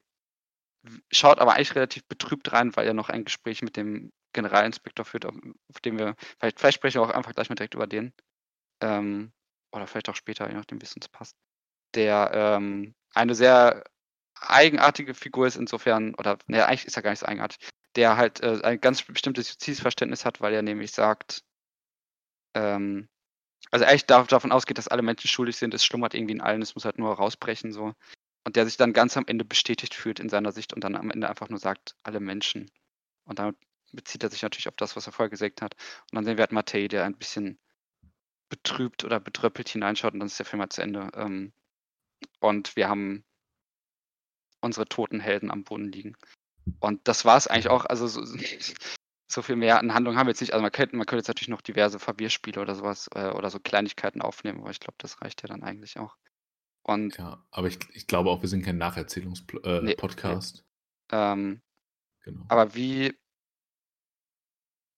schaut 1.11 1.39
aber 1.39 1.55
eigentlich 1.55 1.75
relativ 1.75 2.07
betrübt 2.07 2.53
rein, 2.53 2.77
weil 2.77 2.87
er 2.87 2.95
noch 2.95 3.09
ein 3.09 3.25
Gespräch 3.25 3.63
mit 3.63 3.77
dem 3.77 4.13
Generalinspektor 4.37 5.05
führt, 5.05 5.27
auf, 5.27 5.35
dem 5.85 5.99
wir, 5.99 6.15
vielleicht, 6.39 6.61
vielleicht 6.61 6.77
sprechen 6.77 7.01
wir 7.01 7.03
auch 7.03 7.11
einfach 7.11 7.35
gleich 7.35 7.49
mal 7.49 7.57
direkt 7.57 7.75
über 7.75 7.87
den. 7.87 8.13
Ähm, 8.81 9.33
oder 9.73 9.87
vielleicht 9.87 10.09
auch 10.09 10.15
später, 10.15 10.49
je 10.49 10.55
nachdem, 10.55 10.81
wie 10.81 10.85
es 10.85 10.95
uns 10.95 11.09
passt. 11.09 11.37
Der 11.95 12.31
ähm, 12.33 12.95
eine 13.15 13.35
sehr 13.35 13.85
eigenartige 14.41 15.15
Figur 15.15 15.47
ist 15.47 15.57
insofern, 15.57 16.15
oder 16.15 16.39
ne, 16.47 16.67
eigentlich 16.67 16.87
ist 16.87 16.97
er 16.97 17.03
gar 17.03 17.11
nicht 17.11 17.21
so 17.21 17.27
eigenartig, 17.27 17.59
der 17.97 18.17
halt 18.17 18.41
äh, 18.43 18.61
ein 18.63 18.81
ganz 18.81 19.03
bestimmtes 19.03 19.49
Justizverständnis 19.49 20.25
hat, 20.25 20.41
weil 20.41 20.55
er 20.55 20.63
nämlich 20.63 20.93
sagt, 20.93 21.43
ähm, 22.55 23.09
also 23.71 23.85
eigentlich 23.85 24.07
davon 24.07 24.53
ausgeht, 24.53 24.79
dass 24.79 24.89
alle 24.89 25.03
Menschen 25.03 25.29
schuldig 25.29 25.57
sind, 25.57 25.75
es 25.75 25.85
schlummert 25.85 26.15
irgendwie 26.15 26.35
in 26.35 26.41
allen, 26.41 26.63
es 26.63 26.75
muss 26.75 26.85
halt 26.85 26.99
nur 26.99 27.15
rausbrechen 27.15 27.73
so. 27.73 27.95
Und 28.45 28.55
der 28.57 28.65
sich 28.65 28.77
dann 28.77 28.93
ganz 28.93 29.17
am 29.17 29.25
Ende 29.27 29.45
bestätigt 29.45 29.95
fühlt 29.95 30.21
in 30.21 30.29
seiner 30.29 30.53
Sicht 30.53 30.73
und 30.73 30.85
dann 30.85 30.95
am 30.95 31.11
Ende 31.11 31.29
einfach 31.29 31.49
nur 31.49 31.59
sagt, 31.59 31.97
alle 32.05 32.21
Menschen. 32.21 32.71
Und 33.25 33.41
damit 33.41 33.57
bezieht 33.93 34.23
er 34.23 34.31
sich 34.31 34.43
natürlich 34.43 34.69
auf 34.69 34.77
das, 34.77 34.97
was 34.97 35.07
er 35.07 35.13
vorher 35.13 35.31
gesagt 35.31 35.63
hat. 35.63 35.75
Und 36.11 36.17
dann 36.17 36.25
sehen 36.25 36.37
wir 36.37 36.43
halt 36.43 36.53
Matei, 36.53 36.89
der 36.89 37.05
ein 37.05 37.17
bisschen 37.17 37.59
betrübt 38.49 39.05
oder 39.05 39.21
betröppelt 39.21 39.69
hineinschaut 39.69 40.15
und 40.15 40.21
dann 40.21 40.29
ist 40.29 40.39
der 40.39 40.47
Film 40.47 40.61
halt 40.61 40.73
zu 40.73 40.83
Ende. 40.83 41.11
Ähm, 41.15 41.53
und 42.41 42.77
wir 42.77 42.89
haben 42.89 43.25
unsere 44.61 44.87
toten 44.87 45.21
Helden 45.21 45.51
am 45.51 45.65
Boden 45.65 45.91
liegen. 45.91 46.17
Und 46.81 47.07
das 47.09 47.25
war 47.25 47.37
es 47.37 47.47
eigentlich 47.47 47.69
auch. 47.69 47.85
Also 47.85 48.07
so, 48.07 48.25
so, 49.29 49.43
viel 49.43 49.57
mehr 49.57 49.79
an 49.79 49.95
Handlung 49.95 50.17
haben 50.17 50.27
wir 50.27 50.33
jetzt 50.33 50.41
nicht. 50.41 50.53
Also 50.53 50.63
man 50.63 50.73
könnte, 50.73 50.97
man 50.97 51.07
könnte 51.07 51.21
jetzt 51.21 51.29
natürlich 51.29 51.49
noch 51.49 51.61
diverse 51.61 51.99
Verwirrspiele 51.99 52.61
oder 52.61 52.75
sowas 52.75 53.09
äh, 53.15 53.31
oder 53.31 53.51
so 53.51 53.59
Kleinigkeiten 53.59 54.23
aufnehmen, 54.23 54.61
aber 54.61 54.71
ich 54.71 54.81
glaube, 54.81 54.97
das 54.99 55.21
reicht 55.23 55.43
ja 55.43 55.49
dann 55.49 55.63
eigentlich 55.63 55.99
auch. 55.99 56.17
Und 56.83 57.17
ja, 57.19 57.45
aber 57.51 57.67
ich, 57.67 57.79
ich 57.95 58.07
glaube 58.07 58.31
auch, 58.31 58.43
wir 58.43 58.49
sind 58.49 58.65
kein 58.65 58.79
Nacherzählungspodcast. 58.79 60.65
Äh, 61.11 61.17
nee, 61.17 61.33
ähm, 61.33 61.61
genau. 62.23 62.45
Aber 62.49 62.75
wie, 62.77 63.13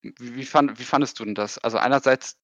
wie, 0.03 0.45
fand, 0.45 0.79
wie 0.79 0.85
fandest 0.85 1.19
du 1.19 1.25
denn 1.25 1.35
das? 1.35 1.59
Also 1.59 1.79
einerseits 1.79 2.39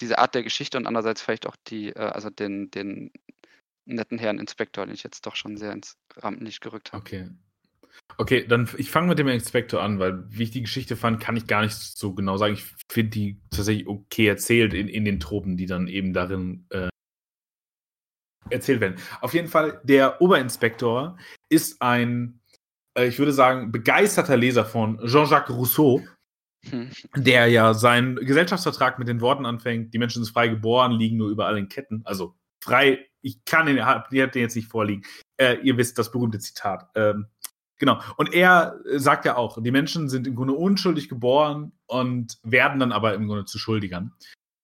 diese 0.00 0.18
Art 0.18 0.34
der 0.34 0.42
Geschichte 0.42 0.78
und 0.78 0.86
andererseits 0.86 1.20
vielleicht 1.20 1.46
auch 1.46 1.56
die, 1.68 1.90
äh, 1.90 1.98
also 1.98 2.30
den, 2.30 2.70
den 2.70 3.12
netten 3.84 4.18
Herrn 4.18 4.38
Inspektor, 4.38 4.86
den 4.86 4.94
ich 4.94 5.02
jetzt 5.02 5.26
doch 5.26 5.36
schon 5.36 5.56
sehr 5.56 5.72
ins 5.72 5.96
Rampenlicht 6.16 6.60
gerückt 6.60 6.92
habe. 6.92 7.00
Okay. 7.00 7.28
Okay, 8.16 8.46
dann 8.46 8.68
ich 8.76 8.90
fange 8.90 9.08
mit 9.08 9.18
dem 9.18 9.28
Inspektor 9.28 9.82
an, 9.82 9.98
weil 9.98 10.24
wie 10.28 10.44
ich 10.44 10.50
die 10.50 10.62
Geschichte 10.62 10.96
fand, 10.96 11.20
kann 11.20 11.36
ich 11.36 11.46
gar 11.46 11.62
nicht 11.62 11.74
so 11.74 12.14
genau 12.14 12.36
sagen. 12.36 12.54
Ich 12.54 12.64
finde 12.88 13.10
die 13.10 13.40
tatsächlich 13.50 13.86
okay 13.86 14.26
erzählt 14.26 14.74
in, 14.74 14.88
in 14.88 15.04
den 15.04 15.20
Tropen, 15.20 15.56
die 15.56 15.66
dann 15.66 15.88
eben 15.88 16.12
darin 16.12 16.66
äh, 16.70 16.88
erzählt 18.48 18.80
werden. 18.80 18.96
Auf 19.20 19.34
jeden 19.34 19.48
Fall, 19.48 19.80
der 19.84 20.20
Oberinspektor 20.20 21.18
ist 21.48 21.80
ein, 21.82 22.40
äh, 22.96 23.06
ich 23.06 23.18
würde 23.18 23.32
sagen, 23.32 23.72
begeisterter 23.72 24.36
Leser 24.36 24.64
von 24.64 24.98
Jean-Jacques 25.06 25.54
Rousseau. 25.54 26.02
Der 27.16 27.46
ja 27.46 27.74
seinen 27.74 28.16
Gesellschaftsvertrag 28.16 28.98
mit 28.98 29.08
den 29.08 29.20
Worten 29.20 29.46
anfängt, 29.46 29.94
die 29.94 29.98
Menschen 29.98 30.24
sind 30.24 30.32
frei 30.32 30.48
geboren, 30.48 30.92
liegen 30.92 31.16
nur 31.16 31.30
überall 31.30 31.56
in 31.58 31.68
Ketten. 31.68 32.02
Also 32.04 32.34
frei, 32.62 33.06
ich 33.22 33.44
kann 33.44 33.66
den, 33.66 33.84
habt 33.84 34.12
den 34.12 34.28
jetzt 34.34 34.56
nicht 34.56 34.68
vorliegen. 34.68 35.02
Äh, 35.36 35.56
ihr 35.62 35.76
wisst 35.76 35.98
das 35.98 36.10
berühmte 36.10 36.38
Zitat. 36.38 36.88
Ähm, 36.94 37.26
genau. 37.78 38.00
Und 38.16 38.32
er 38.32 38.78
sagt 38.96 39.24
ja 39.24 39.36
auch, 39.36 39.62
die 39.62 39.70
Menschen 39.70 40.08
sind 40.08 40.26
im 40.26 40.36
Grunde 40.36 40.54
unschuldig 40.54 41.08
geboren 41.08 41.72
und 41.86 42.38
werden 42.42 42.80
dann 42.80 42.92
aber 42.92 43.14
im 43.14 43.26
Grunde 43.26 43.44
zu 43.44 43.58
Schuldigern. 43.58 44.12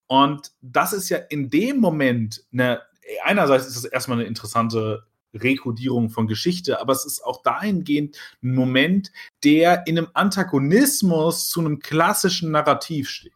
Und 0.07 0.51
das 0.61 0.93
ist 0.93 1.09
ja 1.09 1.17
in 1.17 1.49
dem 1.49 1.79
Moment 1.79 2.45
eine, 2.53 2.81
einerseits 3.23 3.67
ist 3.67 3.75
das 3.75 3.85
erstmal 3.85 4.19
eine 4.19 4.27
interessante 4.27 5.05
Rekodierung 5.33 6.09
von 6.09 6.27
Geschichte, 6.27 6.79
aber 6.81 6.93
es 6.93 7.05
ist 7.05 7.23
auch 7.23 7.41
dahingehend 7.43 8.17
ein 8.41 8.53
Moment, 8.53 9.11
der 9.43 9.85
in 9.87 9.97
einem 9.97 10.07
Antagonismus 10.13 11.49
zu 11.49 11.59
einem 11.59 11.79
klassischen 11.79 12.51
Narrativ 12.51 13.09
steht, 13.09 13.33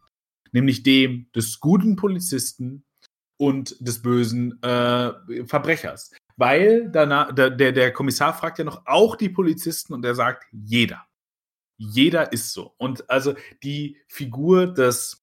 nämlich 0.52 0.82
dem 0.82 1.26
des 1.34 1.60
guten 1.60 1.96
Polizisten 1.96 2.84
und 3.36 3.76
des 3.80 4.02
bösen 4.02 4.62
äh, 4.62 5.12
Verbrechers. 5.46 6.12
Weil 6.36 6.88
danach, 6.90 7.32
der, 7.34 7.50
der 7.50 7.92
Kommissar 7.92 8.34
fragt 8.34 8.58
ja 8.58 8.64
noch 8.64 8.86
auch 8.86 9.16
die 9.16 9.28
Polizisten 9.28 9.92
und 9.92 10.04
er 10.04 10.14
sagt, 10.14 10.46
jeder. 10.52 11.06
Jeder 11.76 12.32
ist 12.32 12.52
so. 12.52 12.74
Und 12.78 13.08
also 13.10 13.34
die 13.62 13.98
Figur 14.06 14.66
des 14.72 15.21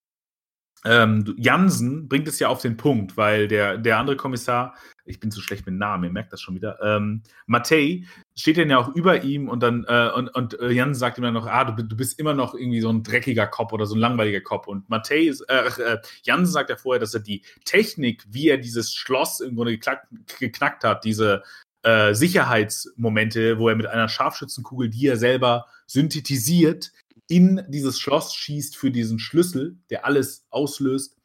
ähm, 0.85 1.35
Jansen 1.37 2.07
bringt 2.07 2.27
es 2.27 2.39
ja 2.39 2.47
auf 2.47 2.61
den 2.61 2.77
Punkt, 2.77 3.17
weil 3.17 3.47
der, 3.49 3.77
der 3.77 3.97
andere 3.97 4.15
Kommissar, 4.15 4.75
ich 5.03 5.19
bin 5.19 5.29
zu 5.29 5.41
schlecht 5.41 5.65
mit 5.65 5.75
Namen, 5.75 6.05
ihr 6.05 6.11
merkt 6.11 6.31
das 6.31 6.41
schon 6.41 6.55
wieder, 6.55 6.79
ähm, 6.81 7.23
Matei 7.47 8.05
steht 8.35 8.57
dann 8.57 8.69
ja 8.69 8.77
auch 8.77 8.95
über 8.95 9.23
ihm 9.23 9.49
und 9.49 9.61
dann, 9.61 9.85
äh, 9.89 10.09
und, 10.15 10.29
und 10.29 10.57
äh, 10.59 10.71
Jansen 10.71 10.99
sagt 10.99 11.17
ihm 11.17 11.23
dann 11.23 11.33
noch, 11.33 11.47
ah, 11.47 11.65
du, 11.65 11.83
du 11.83 11.97
bist 11.97 12.17
immer 12.17 12.33
noch 12.33 12.53
irgendwie 12.53 12.79
so 12.79 12.89
ein 12.89 13.03
dreckiger 13.03 13.47
Kopf 13.47 13.73
oder 13.73 13.85
so 13.85 13.95
ein 13.95 13.99
langweiliger 13.99 14.39
Kopf. 14.39 14.67
Und 14.67 14.89
Matei, 14.89 15.33
äh, 15.47 15.67
äh, 15.67 15.97
Jansen 16.23 16.53
sagt 16.53 16.69
ja 16.69 16.77
vorher, 16.77 16.99
dass 16.99 17.13
er 17.13 17.19
die 17.19 17.43
Technik, 17.65 18.23
wie 18.29 18.47
er 18.47 18.57
dieses 18.57 18.95
Schloss 18.95 19.41
im 19.41 19.55
Grunde 19.55 19.73
geknackt, 19.73 20.07
geknackt 20.39 20.85
hat, 20.85 21.03
diese 21.03 21.43
äh, 21.83 22.13
Sicherheitsmomente, 22.13 23.59
wo 23.59 23.67
er 23.67 23.75
mit 23.75 23.87
einer 23.87 24.07
Scharfschützenkugel, 24.07 24.89
die 24.89 25.07
er 25.07 25.17
selber 25.17 25.65
synthetisiert, 25.87 26.91
in 27.29 27.63
dieses 27.69 27.99
Schloss 27.99 28.35
schießt 28.35 28.75
für 28.75 28.91
diesen 28.91 29.19
Schlüssel, 29.19 29.77
der 29.89 30.05
alles 30.05 30.45
auslöst, 30.49 31.15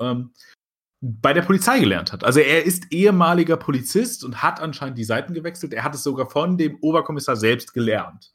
ähm, 0.00 0.32
bei 1.00 1.32
der 1.32 1.42
Polizei 1.42 1.78
gelernt 1.78 2.12
hat. 2.12 2.24
Also 2.24 2.40
er 2.40 2.64
ist 2.64 2.86
ehemaliger 2.90 3.56
Polizist 3.56 4.24
und 4.24 4.42
hat 4.42 4.60
anscheinend 4.60 4.98
die 4.98 5.04
Seiten 5.04 5.34
gewechselt. 5.34 5.72
Er 5.72 5.84
hat 5.84 5.94
es 5.94 6.02
sogar 6.02 6.30
von 6.30 6.56
dem 6.56 6.78
Oberkommissar 6.80 7.36
selbst 7.36 7.72
gelernt. 7.72 8.32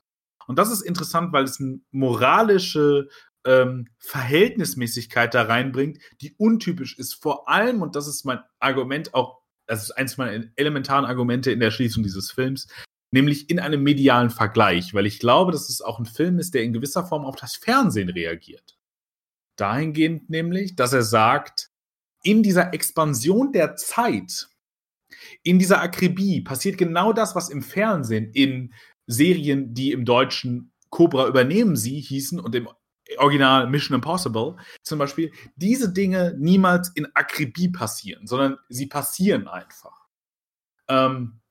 Und 0.48 0.60
das 0.60 0.72
ist 0.72 0.82
interessant, 0.82 1.34
weil 1.34 1.46
es 1.46 1.60
eine 1.60 1.80
moralische 1.92 3.10
ähm, 3.46 3.88
Verhältnismäßigkeit 4.00 5.34
da 5.34 5.44
reinbringt, 5.44 6.00
die 6.22 6.36
untypisch 6.38 6.98
ist. 6.98 7.16
Vor 7.16 7.50
allem, 7.50 7.82
und 7.82 7.96
das 7.96 8.08
ist 8.08 8.26
mein 8.26 8.40
Argument 8.60 9.14
auch, 9.14 9.42
das 9.66 9.84
ist 9.84 9.92
eins 9.92 10.18
meiner 10.18 10.46
elementaren 10.56 11.06
Argumente 11.06 11.52
in 11.52 11.60
der 11.60 11.72
Schließung 11.72 12.04
dieses 12.04 12.32
Films, 12.32 12.68
nämlich 13.14 13.50
in 13.52 13.60
einem 13.60 13.84
medialen 13.84 14.32
Vergleich, 14.32 14.96
weil 14.96 15.06
ich 15.06 15.20
glaube, 15.20 15.52
dass 15.52 15.70
es 15.70 15.82
auch 15.82 16.00
ein 16.00 16.06
Film 16.06 16.40
ist, 16.40 16.56
der 16.56 16.64
in 16.64 16.74
gewisser 16.74 17.06
Form 17.06 17.26
auf 17.26 17.36
das 17.36 17.56
Fernsehen 17.56 18.10
reagiert. 18.10 18.76
Dahingehend 19.56 20.32
nämlich, 20.32 20.76
dass 20.76 20.94
er 20.94 21.04
sagt, 21.04 21.70
in 22.24 22.42
dieser 22.42 22.74
Expansion 22.74 23.52
der 23.52 23.76
Zeit, 23.76 24.48
in 25.44 25.60
dieser 25.60 25.80
Akribie 25.82 26.42
passiert 26.42 26.80
genau 26.80 27.14
das, 27.14 27.36
was 27.36 27.50
im 27.50 27.62
Fernsehen 27.62 28.32
in 28.34 28.74
Serien, 29.06 29.76
die 29.76 29.92
im 29.92 30.06
Deutschen 30.06 30.72
Cobra 30.90 31.28
übernehmen 31.28 31.76
sie 31.76 32.00
hießen 32.00 32.40
und 32.40 32.56
im 32.56 32.68
Original 33.18 33.70
Mission 33.70 33.94
Impossible 33.94 34.56
zum 34.82 34.98
Beispiel, 34.98 35.32
diese 35.56 35.94
Dinge 35.94 36.36
niemals 36.40 36.90
in 36.96 37.08
Akribie 37.14 37.70
passieren, 37.70 38.26
sondern 38.26 38.58
sie 38.70 38.88
passieren 38.88 39.48
einfach. 39.48 40.08
Ähm, 40.88 41.43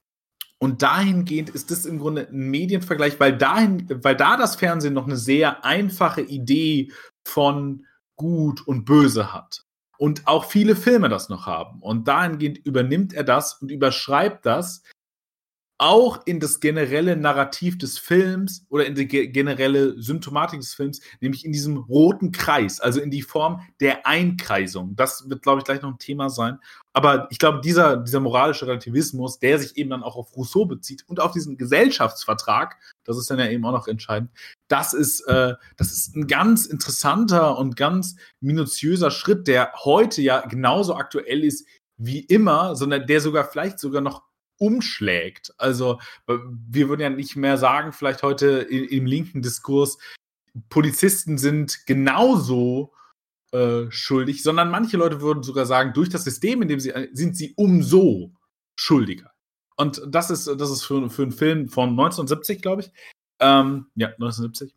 und 0.63 0.81
dahingehend 0.83 1.51
ist 1.51 1.73
das 1.73 1.85
im 1.87 1.99
Grunde 1.99 2.29
ein 2.29 2.49
Medienvergleich, 2.49 3.19
weil 3.19 3.37
dahin, 3.37 3.85
weil 4.05 4.15
da 4.15 4.37
das 4.37 4.55
Fernsehen 4.55 4.95
noch 4.95 5.09
eine 5.09 5.17
sehr 5.17 5.65
einfache 5.65 6.21
Idee 6.21 6.93
von 7.25 7.85
gut 8.15 8.65
und 8.65 8.85
böse 8.85 9.33
hat. 9.33 9.65
Und 9.99 10.29
auch 10.29 10.45
viele 10.45 10.77
Filme 10.77 11.09
das 11.09 11.29
noch 11.29 11.47
haben. 11.47 11.81
Und 11.81 12.07
dahingehend 12.07 12.59
übernimmt 12.59 13.13
er 13.13 13.25
das 13.25 13.55
und 13.55 13.73
überschreibt 13.73 14.47
das 14.47 14.85
auch 15.83 16.25
in 16.27 16.39
das 16.39 16.61
generelle 16.61 17.17
Narrativ 17.17 17.77
des 17.77 17.99
Films 17.99 18.65
oder 18.69 18.87
in 18.87 18.95
die 18.95 19.09
generelle 19.09 20.01
Symptomatik 20.01 20.61
des 20.61 20.75
Films, 20.75 21.01
nämlich 21.21 21.45
in 21.45 21.51
diesem 21.51 21.77
roten 21.77 22.31
Kreis, 22.31 22.79
also 22.79 23.01
in 23.01 23.11
die 23.11 23.23
Form 23.23 23.67
der 23.81 24.07
Einkreisung. 24.07 24.95
Das 24.95 25.29
wird, 25.29 25.43
glaube 25.43 25.59
ich, 25.59 25.65
gleich 25.65 25.83
noch 25.83 25.91
ein 25.91 25.99
Thema 25.99 26.31
sein. 26.31 26.61
Aber 26.93 27.27
ich 27.31 27.39
glaube, 27.39 27.63
dieser, 27.63 27.97
dieser 27.97 28.21
moralische 28.21 28.69
Relativismus, 28.69 29.41
der 29.41 29.59
sich 29.59 29.77
eben 29.77 29.91
dann 29.91 30.05
auch 30.05 30.15
auf 30.15 30.37
Rousseau 30.37 30.67
bezieht 30.67 31.03
und 31.09 31.19
auf 31.19 31.33
diesen 31.33 31.57
Gesellschaftsvertrag, 31.57 32.77
das 33.03 33.19
ist 33.19 33.29
dann 33.29 33.41
ja 33.41 33.49
eben 33.49 33.65
auch 33.65 33.73
noch 33.73 33.89
entscheidend, 33.89 34.31
das 34.69 34.95
ist, 34.95 35.23
äh, 35.23 35.55
das 35.77 35.91
ist 35.91 36.15
ein 36.15 36.29
ganz 36.29 36.67
interessanter 36.67 37.59
und 37.59 37.77
ganz 37.77 38.15
minutiöser 38.41 39.11
Schritt, 39.11 39.49
der 39.49 39.73
heute 39.83 40.23
ja 40.23 40.47
genauso 40.47 40.95
aktuell 40.95 41.43
ist 41.43 41.67
wie 41.97 42.21
immer, 42.21 42.77
sondern 42.77 43.05
der 43.05 43.21
sogar 43.21 43.45
vielleicht 43.45 43.81
sogar 43.81 44.01
noch 44.01 44.23
umschlägt. 44.63 45.53
Also 45.59 46.01
wir 46.27 46.89
würden 46.89 47.01
ja 47.01 47.11
nicht 47.11 47.35
mehr 47.35 47.59
sagen, 47.59 47.93
vielleicht 47.93 48.23
heute 48.23 48.61
im 48.61 49.07
linken 49.07 49.43
Diskurs, 49.43 49.99
Polizisten 50.69 51.37
sind 51.37 51.85
genauso 51.87 52.93
äh, 53.51 53.91
schuldig, 53.91 54.43
sondern 54.43 54.71
manche 54.71 54.97
Leute 54.97 55.21
würden 55.21 55.43
sogar 55.43 55.67
sagen, 55.67 55.93
durch 55.95 56.11
das 56.11 56.25
System, 56.25 56.63
in 56.63 56.69
dem 56.69 56.79
sie 56.79 56.93
sind 57.13 57.37
sie 57.37 57.55
umso 57.57 58.33
schuldiger. 58.77 59.33
Und 59.77 60.01
das 60.07 60.31
ist, 60.31 60.47
das 60.47 60.71
ist 60.71 60.85
für, 60.85 61.11
für 61.11 61.23
einen 61.23 61.33
Film 61.33 61.69
von 61.69 61.91
1970, 61.91 62.63
glaube 62.63 62.83
ich. 62.83 62.93
Ähm, 63.41 63.87
ja, 63.97 64.09
1970. 64.09 64.75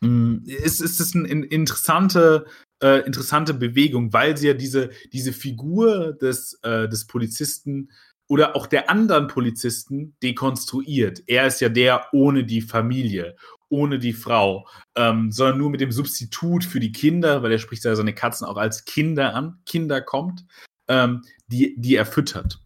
Mm, 0.00 0.44
ist, 0.44 0.80
ist 0.80 1.00
es 1.00 1.14
eine 1.14 1.28
interessante, 1.28 2.46
äh, 2.82 3.04
interessante 3.06 3.54
Bewegung, 3.54 4.12
weil 4.12 4.36
sie 4.36 4.48
ja 4.48 4.54
diese, 4.54 4.90
diese 5.12 5.32
Figur 5.32 6.12
des, 6.12 6.58
äh, 6.62 6.88
des 6.88 7.06
Polizisten 7.06 7.90
oder 8.30 8.54
auch 8.54 8.68
der 8.68 8.88
anderen 8.88 9.26
Polizisten 9.26 10.14
dekonstruiert. 10.22 11.24
Er 11.26 11.48
ist 11.48 11.60
ja 11.60 11.68
der 11.68 12.06
ohne 12.12 12.44
die 12.44 12.62
Familie, 12.62 13.34
ohne 13.68 13.98
die 13.98 14.12
Frau, 14.12 14.68
ähm, 14.94 15.32
sondern 15.32 15.58
nur 15.58 15.70
mit 15.70 15.80
dem 15.80 15.90
Substitut 15.90 16.62
für 16.62 16.78
die 16.78 16.92
Kinder, 16.92 17.42
weil 17.42 17.50
er 17.50 17.58
spricht 17.58 17.84
ja 17.84 17.96
seine 17.96 18.14
Katzen 18.14 18.46
auch 18.46 18.56
als 18.56 18.84
Kinder 18.84 19.34
an, 19.34 19.58
Kinder 19.66 20.00
kommt, 20.00 20.46
ähm, 20.86 21.22
die, 21.48 21.74
die 21.76 21.96
er 21.96 22.06
füttert. 22.06 22.60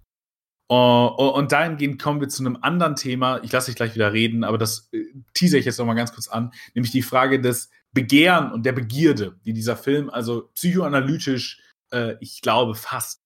Uh, 0.70 1.06
und 1.34 1.52
dahingehend 1.52 2.00
kommen 2.00 2.20
wir 2.20 2.28
zu 2.28 2.42
einem 2.42 2.58
anderen 2.60 2.96
Thema. 2.96 3.42
Ich 3.42 3.52
lasse 3.52 3.70
dich 3.70 3.76
gleich 3.76 3.94
wieder 3.94 4.12
reden, 4.12 4.44
aber 4.44 4.58
das 4.58 4.90
äh, 4.92 5.04
teaser 5.32 5.56
ich 5.56 5.64
jetzt 5.64 5.78
noch 5.78 5.86
mal 5.86 5.94
ganz 5.94 6.12
kurz 6.12 6.28
an, 6.28 6.52
nämlich 6.74 6.92
die 6.92 7.02
Frage 7.02 7.40
des 7.40 7.70
Begehren 7.92 8.52
und 8.52 8.66
der 8.66 8.72
Begierde, 8.72 9.38
die 9.46 9.54
dieser 9.54 9.76
Film 9.76 10.10
also 10.10 10.50
psychoanalytisch, 10.54 11.62
äh, 11.90 12.16
ich 12.20 12.42
glaube, 12.42 12.74
fasst. 12.74 13.22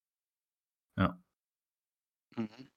Ja. 0.97 1.19
Mhm. 2.39 2.71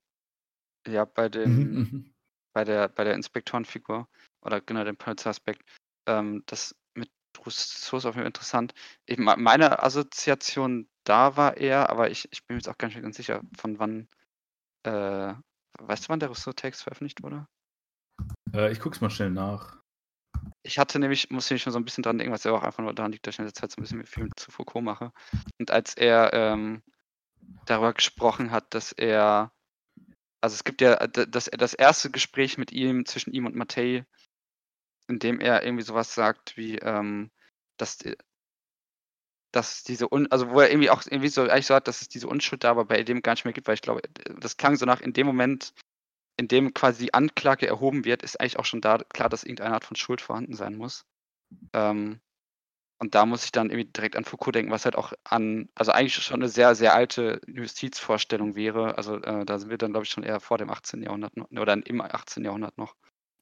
Ja, 0.88 1.06
bei 1.06 1.26
mhm, 1.26 1.32
dem 1.32 1.74
mhm. 1.74 2.14
bei 2.54 2.64
der 2.64 2.90
bei 2.90 3.04
der 3.04 3.14
Inspektorenfigur 3.14 4.08
oder 4.42 4.62
genau 4.62 4.84
dem 4.84 4.98
Polizeiaspekt, 4.98 5.64
ähm, 6.08 6.44
das 6.48 6.76
mit 6.96 7.10
Rousseau 7.46 7.98
ist 7.98 8.06
auf 8.06 8.16
jeden 8.16 8.24
Fall 8.24 8.28
interessant. 8.28 8.74
Ich 9.06 9.18
meine 9.20 9.84
Assoziation 9.84 10.90
da 11.04 11.38
war 11.38 11.58
eher, 11.58 11.90
aber 11.90 12.10
ich 12.10 12.28
ich 12.32 12.46
bin 12.46 12.56
mir 12.56 12.60
jetzt 12.60 12.68
auch 12.70 12.78
gar 12.78 12.88
nicht 12.88 13.02
ganz 13.02 13.18
sicher, 13.18 13.42
von 13.58 13.80
wann 13.80 14.08
äh, 14.84 15.34
weißt 15.80 16.06
du, 16.06 16.10
wann 16.10 16.20
der 16.20 16.30
Rousseau-Text 16.30 16.84
veröffentlicht 16.84 17.24
wurde? 17.24 17.48
Äh, 18.54 18.72
ich 18.72 18.80
guck's 18.80 19.02
mal 19.02 19.10
schnell 19.10 19.30
nach. 19.30 19.78
Ich 20.64 20.78
hatte 20.78 21.00
nämlich 21.00 21.30
musste 21.30 21.54
mich 21.54 21.64
schon 21.64 21.74
so 21.74 21.80
ein 21.80 21.86
bisschen 21.86 22.04
dran 22.04 22.18
denken, 22.18 22.34
was 22.34 22.44
ja 22.44 22.52
auch 22.52 22.64
einfach 22.64 22.84
nur 22.84 22.94
daran 22.94 23.12
liegt, 23.12 23.26
dass 23.26 23.36
ich 23.36 23.40
in 23.40 23.46
der 23.46 23.54
Zeit 23.54 23.72
so 23.72 23.80
ein 23.80 23.84
bisschen 23.84 24.06
viel 24.06 24.30
zu 24.36 24.52
Foucault 24.52 24.84
mache. 24.84 25.12
Und 25.60 25.72
als 25.72 25.96
er, 25.96 26.34
ähm 26.34 26.84
darüber 27.66 27.94
gesprochen 27.94 28.52
hat, 28.52 28.74
dass 28.74 28.92
er 28.92 29.52
also 30.42 30.56
es 30.56 30.64
gibt 30.64 30.82
ja 30.82 30.96
äh, 30.96 31.28
das 31.28 31.50
das 31.52 31.74
erste 31.74 32.10
Gespräch 32.10 32.58
mit 32.58 32.72
ihm 32.72 33.06
zwischen 33.06 33.32
ihm 33.34 33.46
und 33.46 33.56
Mattei, 33.56 34.06
in 35.08 35.20
dem 35.20 35.40
er 35.40 35.64
irgendwie 35.64 35.84
sowas 35.84 36.14
sagt 36.16 36.58
wie, 36.58 36.78
ähm, 36.80 37.32
dass 37.78 38.00
dass 39.52 39.84
diese 39.84 40.12
Un 40.12 40.32
also 40.32 40.50
wo 40.52 40.62
er 40.62 40.70
irgendwie 40.72 40.90
auch 40.90 41.04
irgendwie 41.06 41.30
so 41.30 41.44
eigentlich 41.44 41.68
so 41.68 41.76
hat, 41.76 41.88
dass 41.88 42.02
es 42.02 42.10
diese 42.10 42.28
Unschuld 42.28 42.64
da 42.64 42.72
aber 42.72 42.86
bei 42.86 43.04
dem 43.04 43.22
gar 43.22 43.34
nicht 43.34 43.46
mehr 43.46 43.54
gibt, 43.54 43.68
weil 43.68 43.76
ich 43.76 43.82
glaube, 43.82 44.02
das 44.40 44.58
klang 44.58 44.76
so 44.78 44.86
nach 44.86 45.02
in 45.02 45.14
dem 45.14 45.28
Moment, 45.28 45.74
in 46.38 46.48
dem 46.48 46.74
quasi 46.74 47.06
die 47.06 47.14
Anklage 47.14 47.68
erhoben 47.68 48.06
wird, 48.06 48.24
ist 48.24 48.40
eigentlich 48.40 48.58
auch 48.58 48.66
schon 48.66 48.82
da 48.82 48.98
klar, 48.98 49.30
dass 49.30 49.44
irgendeine 49.44 49.74
Art 49.74 49.86
von 49.86 49.98
Schuld 49.98 50.22
vorhanden 50.22 50.56
sein 50.56 50.76
muss. 50.76 51.06
Ähm, 51.74 52.22
und 53.02 53.16
da 53.16 53.26
muss 53.26 53.44
ich 53.44 53.52
dann 53.52 53.72
irgendwie 53.72 53.92
direkt 53.92 54.16
an 54.16 54.26
Foucault 54.26 54.54
denken, 54.54 54.72
was 54.72 54.86
halt 54.86 54.96
auch 54.96 55.12
an, 55.24 55.70
also 55.74 55.92
eigentlich 55.92 56.14
schon 56.14 56.40
eine 56.40 56.50
sehr, 56.50 56.76
sehr 56.76 56.94
alte 56.94 57.42
Justizvorstellung 57.48 58.56
wäre. 58.56 58.96
Also 58.96 59.16
äh, 59.16 59.44
da 59.44 59.58
sind 59.58 59.72
wir 59.72 59.80
dann, 59.80 59.92
glaube 59.92 60.06
ich, 60.06 60.12
schon 60.12 60.22
eher 60.22 60.40
vor 60.40 60.60
dem 60.60 60.70
18. 60.70 61.02
Jahrhundert 61.02 61.36
noch, 61.36 61.50
oder 61.50 61.76
im 61.84 62.00
18. 62.00 62.46
Jahrhundert 62.46 62.78
noch. 62.78 62.94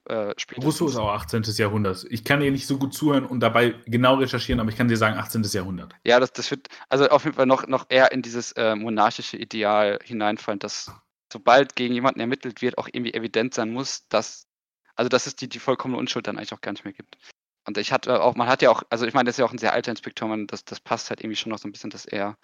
Äh, 0.05 0.33
Rousseau 0.63 0.87
ist 0.87 0.95
auch 0.95 1.09
18. 1.09 1.43
Jahrhundert. 1.57 2.07
Ich 2.09 2.23
kann 2.23 2.39
dir 2.39 2.51
nicht 2.51 2.67
so 2.67 2.77
gut 2.77 2.93
zuhören 2.93 3.25
und 3.25 3.41
dabei 3.41 3.75
genau 3.85 4.15
recherchieren, 4.15 4.61
aber 4.61 4.69
ich 4.69 4.77
kann 4.77 4.87
dir 4.87 4.95
sagen 4.95 5.17
18. 5.17 5.43
Jahrhundert. 5.51 5.93
Ja, 6.05 6.21
das, 6.21 6.31
das 6.31 6.49
wird 6.51 6.69
also 6.87 7.09
auf 7.09 7.25
jeden 7.25 7.35
Fall 7.35 7.45
noch, 7.45 7.67
noch 7.67 7.85
eher 7.89 8.13
in 8.13 8.21
dieses 8.21 8.53
äh, 8.53 8.77
monarchische 8.77 9.35
Ideal 9.35 9.99
hineinfallen, 10.05 10.59
dass 10.59 10.89
sobald 11.33 11.75
gegen 11.75 11.93
jemanden 11.93 12.21
ermittelt 12.21 12.61
wird, 12.61 12.77
auch 12.77 12.87
irgendwie 12.89 13.13
evident 13.13 13.53
sein 13.53 13.73
muss, 13.73 14.07
dass, 14.07 14.47
also 14.95 15.09
dass 15.09 15.27
es 15.27 15.35
die, 15.35 15.49
die 15.49 15.59
vollkommene 15.59 15.99
Unschuld 15.99 16.27
dann 16.27 16.37
eigentlich 16.37 16.53
auch 16.53 16.61
gar 16.61 16.71
nicht 16.71 16.85
mehr 16.85 16.93
gibt. 16.93 17.17
Und 17.65 17.77
ich 17.77 17.91
hatte 17.91 18.21
auch, 18.21 18.35
man 18.35 18.47
hat 18.47 18.61
ja 18.61 18.69
auch, 18.69 18.83
also 18.89 19.05
ich 19.05 19.13
meine, 19.13 19.25
das 19.25 19.35
ist 19.35 19.39
ja 19.39 19.45
auch 19.45 19.51
ein 19.51 19.57
sehr 19.57 19.73
alter 19.73 19.91
Inspektor, 19.91 20.27
man, 20.27 20.47
das, 20.47 20.65
das 20.65 20.79
passt 20.79 21.09
halt 21.09 21.21
irgendwie 21.21 21.35
schon 21.35 21.51
noch 21.51 21.59
so 21.59 21.67
ein 21.67 21.71
bisschen, 21.71 21.89
dass 21.89 22.05
er 22.05 22.37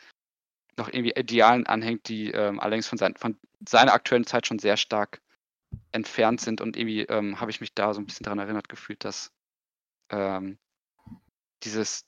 noch 0.78 0.90
irgendwie 0.90 1.14
Idealen 1.16 1.66
anhängt, 1.68 2.08
die 2.10 2.32
ähm, 2.32 2.60
allerdings 2.60 2.88
von, 2.88 2.98
sein, 2.98 3.16
von 3.16 3.38
seiner 3.68 3.94
aktuellen 3.94 4.26
Zeit 4.26 4.46
schon 4.46 4.60
sehr 4.60 4.78
stark 4.78 5.22
entfernt 5.92 6.42
sind. 6.42 6.62
Und 6.62 6.78
irgendwie 6.78 7.02
ähm, 7.04 7.40
habe 7.40 7.52
ich 7.52 7.62
mich 7.62 7.74
da 7.74 7.94
so 7.94 8.02
ein 8.02 8.06
bisschen 8.06 8.26
daran 8.26 8.40
erinnert 8.40 8.70
gefühlt, 8.70 9.04
dass 9.04 9.32
ähm, 10.10 10.58
dieses, 11.64 12.06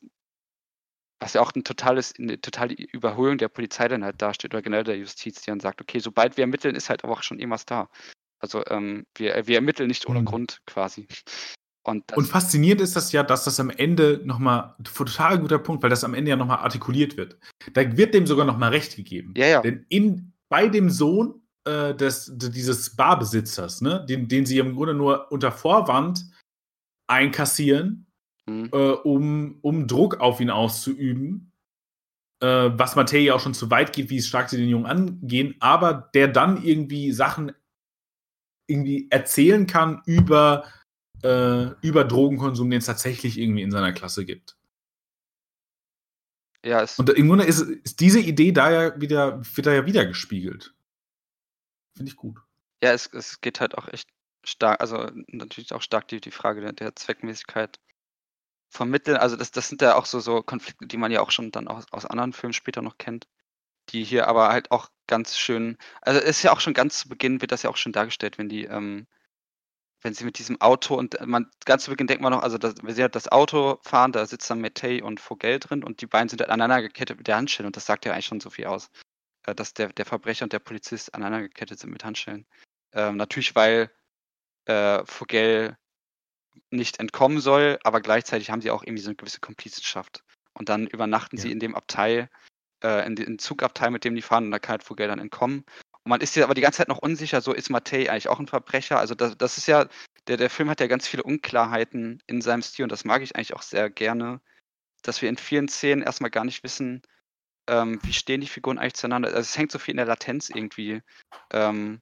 was 1.19 1.33
ja 1.33 1.41
auch 1.41 1.53
ein 1.55 1.63
totales, 1.63 2.13
eine 2.19 2.39
totale 2.39 2.73
Überholung 2.73 3.37
der 3.37 3.47
Polizei 3.47 3.87
dann 3.87 4.03
halt 4.03 4.21
dasteht 4.21 4.53
oder 4.53 4.61
generell 4.61 4.83
der 4.83 4.97
Justiz, 4.97 5.41
die 5.41 5.51
dann 5.51 5.59
sagt, 5.59 5.81
okay, 5.81 5.99
sobald 5.99 6.37
wir 6.37 6.43
ermitteln, 6.43 6.75
ist 6.75 6.89
halt 6.89 7.03
aber 7.03 7.13
auch 7.13 7.23
schon 7.23 7.39
irgendwas 7.39 7.65
da. 7.65 7.89
Also 8.39 8.65
ähm, 8.67 9.05
wir, 9.15 9.47
wir 9.47 9.55
ermitteln 9.55 9.87
nicht 9.87 10.07
ohne 10.07 10.21
mhm. 10.21 10.25
Grund 10.25 10.61
quasi. 10.65 11.07
Und, 11.87 12.11
und, 12.17 12.25
faszinierend 12.25 12.81
ist 12.81 12.97
das 12.97 13.13
ja, 13.13 13.23
dass 13.23 13.45
das 13.45 13.61
am 13.61 13.69
Ende 13.69 14.19
nochmal, 14.25 14.75
total 14.83 15.39
guter 15.39 15.57
Punkt, 15.57 15.81
weil 15.81 15.89
das 15.89 16.03
am 16.03 16.13
Ende 16.13 16.31
ja 16.31 16.35
nochmal 16.35 16.57
artikuliert 16.57 17.15
wird. 17.15 17.37
Da 17.71 17.95
wird 17.95 18.13
dem 18.13 18.27
sogar 18.27 18.45
nochmal 18.45 18.71
Recht 18.71 18.97
gegeben. 18.97 19.33
Ja, 19.37 19.47
ja. 19.47 19.61
Denn 19.61 19.85
in, 19.87 20.33
bei 20.49 20.67
dem 20.67 20.89
Sohn 20.89 21.41
äh, 21.63 21.95
des, 21.95 22.29
dieses 22.35 22.93
Barbesitzers, 22.93 23.79
ne, 23.79 24.05
den, 24.05 24.27
den 24.27 24.45
sie 24.45 24.57
im 24.57 24.75
Grunde 24.75 24.95
nur 24.95 25.31
unter 25.31 25.49
Vorwand 25.53 26.25
einkassieren, 27.09 28.07
mhm. 28.45 28.69
äh, 28.73 28.91
um, 28.91 29.59
um 29.61 29.87
Druck 29.87 30.19
auf 30.19 30.41
ihn 30.41 30.49
auszuüben, 30.49 31.53
äh, 32.41 32.69
was 32.73 32.97
Mattei 32.97 33.31
auch 33.31 33.39
schon 33.39 33.53
zu 33.53 33.71
weit 33.71 33.93
geht, 33.93 34.09
wie 34.09 34.21
stark 34.21 34.49
sie 34.49 34.57
den 34.57 34.67
Jungen 34.67 34.87
angehen, 34.87 35.55
aber 35.61 36.09
der 36.13 36.27
dann 36.27 36.61
irgendwie 36.61 37.13
Sachen 37.13 37.53
irgendwie 38.69 39.07
erzählen 39.09 39.67
kann 39.67 40.01
über 40.05 40.65
äh, 41.23 41.71
über 41.81 42.03
Drogenkonsum, 42.03 42.69
den 42.69 42.79
es 42.79 42.85
tatsächlich 42.85 43.37
irgendwie 43.37 43.61
in 43.61 43.71
seiner 43.71 43.93
Klasse 43.93 44.25
gibt. 44.25 44.57
Ja, 46.65 46.81
es 46.81 46.99
Und 46.99 47.09
im 47.09 47.27
Grunde 47.27 47.45
ist, 47.45 47.61
ist, 47.61 47.99
diese 47.99 48.19
Idee 48.19 48.51
da 48.51 48.71
ja 48.71 49.01
wieder, 49.01 49.41
wird 49.55 49.67
da 49.67 49.73
ja 49.73 49.85
wieder 49.85 50.05
gespiegelt. 50.05 50.73
Finde 51.95 52.11
ich 52.11 52.17
gut. 52.17 52.39
Ja, 52.83 52.91
es, 52.91 53.07
es 53.13 53.41
geht 53.41 53.59
halt 53.59 53.77
auch 53.77 53.87
echt 53.87 54.09
stark, 54.43 54.81
also 54.81 55.09
natürlich 55.27 55.73
auch 55.73 55.81
stark 55.81 56.07
die, 56.07 56.21
die 56.21 56.31
Frage 56.31 56.61
der, 56.61 56.73
der 56.73 56.95
Zweckmäßigkeit 56.95 57.79
vermitteln. 58.69 59.17
Also 59.17 59.35
das, 59.35 59.51
das 59.51 59.69
sind 59.69 59.81
ja 59.81 59.95
auch 59.95 60.05
so, 60.05 60.19
so 60.19 60.41
Konflikte, 60.41 60.87
die 60.87 60.97
man 60.97 61.11
ja 61.11 61.21
auch 61.21 61.31
schon 61.31 61.51
dann 61.51 61.67
aus, 61.67 61.85
aus 61.91 62.05
anderen 62.05 62.33
Filmen 62.33 62.53
später 62.53 62.81
noch 62.81 62.97
kennt, 62.97 63.27
die 63.89 64.03
hier 64.03 64.27
aber 64.27 64.49
halt 64.49 64.71
auch 64.71 64.89
ganz 65.07 65.37
schön, 65.37 65.77
also 66.01 66.19
es 66.19 66.37
ist 66.37 66.43
ja 66.43 66.51
auch 66.51 66.59
schon 66.59 66.73
ganz 66.73 66.99
zu 66.99 67.09
Beginn, 67.09 67.41
wird 67.41 67.51
das 67.51 67.63
ja 67.63 67.69
auch 67.69 67.77
schon 67.77 67.93
dargestellt, 67.93 68.37
wenn 68.37 68.49
die 68.49 68.65
ähm, 68.65 69.07
wenn 70.07 70.13
sie 70.13 70.23
mit 70.23 70.39
diesem 70.39 70.61
Auto 70.61 70.95
und 70.95 71.17
man 71.27 71.51
ganz 71.65 71.83
zu 71.83 71.91
Beginn 71.91 72.07
denkt 72.07 72.23
man 72.23 72.31
noch, 72.31 72.41
also 72.41 72.57
das, 72.57 72.75
wenn 72.81 72.95
sie 72.95 73.01
halt 73.01 73.13
das 73.13 73.27
Auto 73.27 73.77
fahren, 73.83 74.13
da 74.13 74.25
sitzt 74.25 74.49
dann 74.49 74.61
Mattei 74.61 75.03
und 75.03 75.19
Vogel 75.19 75.59
drin 75.59 75.83
und 75.83 75.99
die 75.99 76.05
beiden 76.05 76.29
sind 76.29 76.39
halt 76.39 76.49
aneinander 76.49 76.81
gekettet 76.81 77.17
mit 77.17 77.27
der 77.27 77.35
Handschelle 77.35 77.67
und 77.67 77.75
das 77.75 77.85
sagt 77.85 78.05
ja 78.05 78.13
eigentlich 78.13 78.27
schon 78.27 78.39
so 78.39 78.49
viel 78.49 78.67
aus, 78.67 78.89
äh, 79.45 79.53
dass 79.53 79.73
der, 79.73 79.89
der 79.89 80.05
Verbrecher 80.05 80.45
und 80.45 80.53
der 80.53 80.59
Polizist 80.59 81.13
aneinander 81.13 81.49
gekettet 81.49 81.79
sind 81.79 81.89
mit 81.89 82.05
Handschellen. 82.05 82.45
Ähm, 82.93 83.17
natürlich, 83.17 83.53
weil 83.53 83.91
äh, 84.63 85.03
Vogel 85.05 85.75
nicht 86.71 87.01
entkommen 87.01 87.41
soll, 87.41 87.77
aber 87.83 87.99
gleichzeitig 87.99 88.49
haben 88.49 88.61
sie 88.61 88.71
auch 88.71 88.83
irgendwie 88.83 89.03
so 89.03 89.09
eine 89.09 89.17
gewisse 89.17 89.41
Komplizenschaft. 89.41 90.23
Und 90.53 90.69
dann 90.69 90.87
übernachten 90.87 91.35
ja. 91.35 91.43
sie 91.43 91.51
in 91.51 91.59
dem 91.59 91.75
Abteil, 91.75 92.29
äh, 92.81 93.05
in 93.05 93.17
dem 93.17 93.39
Zugabteil, 93.39 93.91
mit 93.91 94.05
dem 94.05 94.15
die 94.15 94.21
fahren, 94.21 94.45
und 94.45 94.51
da 94.51 94.59
kann 94.59 94.75
halt 94.75 94.83
Vogel 94.83 95.09
dann 95.09 95.19
entkommen. 95.19 95.65
Und 96.07 96.11
man 96.11 96.21
ist 96.21 96.37
ja 96.37 96.45
aber 96.45 96.53
die 96.53 96.61
ganze 96.61 96.77
Zeit 96.77 96.87
noch 96.87 96.99
unsicher, 96.99 97.41
so 97.41 97.51
ist 97.51 97.69
Matei 97.69 98.09
eigentlich 98.09 98.29
auch 98.29 98.39
ein 98.39 98.47
Verbrecher? 98.47 98.97
Also 98.97 99.13
das, 99.13 99.37
das 99.37 99.57
ist 99.57 99.67
ja, 99.67 99.89
der, 100.27 100.37
der 100.37 100.49
Film 100.49 100.69
hat 100.69 100.79
ja 100.79 100.87
ganz 100.87 101.05
viele 101.05 101.23
Unklarheiten 101.23 102.23
in 102.27 102.39
seinem 102.39 102.61
Stil 102.61 102.83
und 102.83 102.93
das 102.93 103.03
mag 103.03 103.21
ich 103.23 103.35
eigentlich 103.35 103.53
auch 103.53 103.61
sehr 103.61 103.89
gerne, 103.89 104.39
dass 105.01 105.21
wir 105.21 105.27
in 105.27 105.35
vielen 105.35 105.67
Szenen 105.67 106.01
erstmal 106.01 106.31
gar 106.31 106.45
nicht 106.45 106.63
wissen, 106.63 107.01
ähm, 107.67 107.99
wie 108.03 108.13
stehen 108.13 108.39
die 108.39 108.47
Figuren 108.47 108.77
eigentlich 108.77 108.93
zueinander. 108.93 109.27
Also 109.27 109.41
es 109.41 109.57
hängt 109.57 109.69
so 109.69 109.79
viel 109.79 109.91
in 109.91 109.97
der 109.97 110.05
Latenz 110.05 110.49
irgendwie. 110.49 111.01
Ähm, 111.51 112.01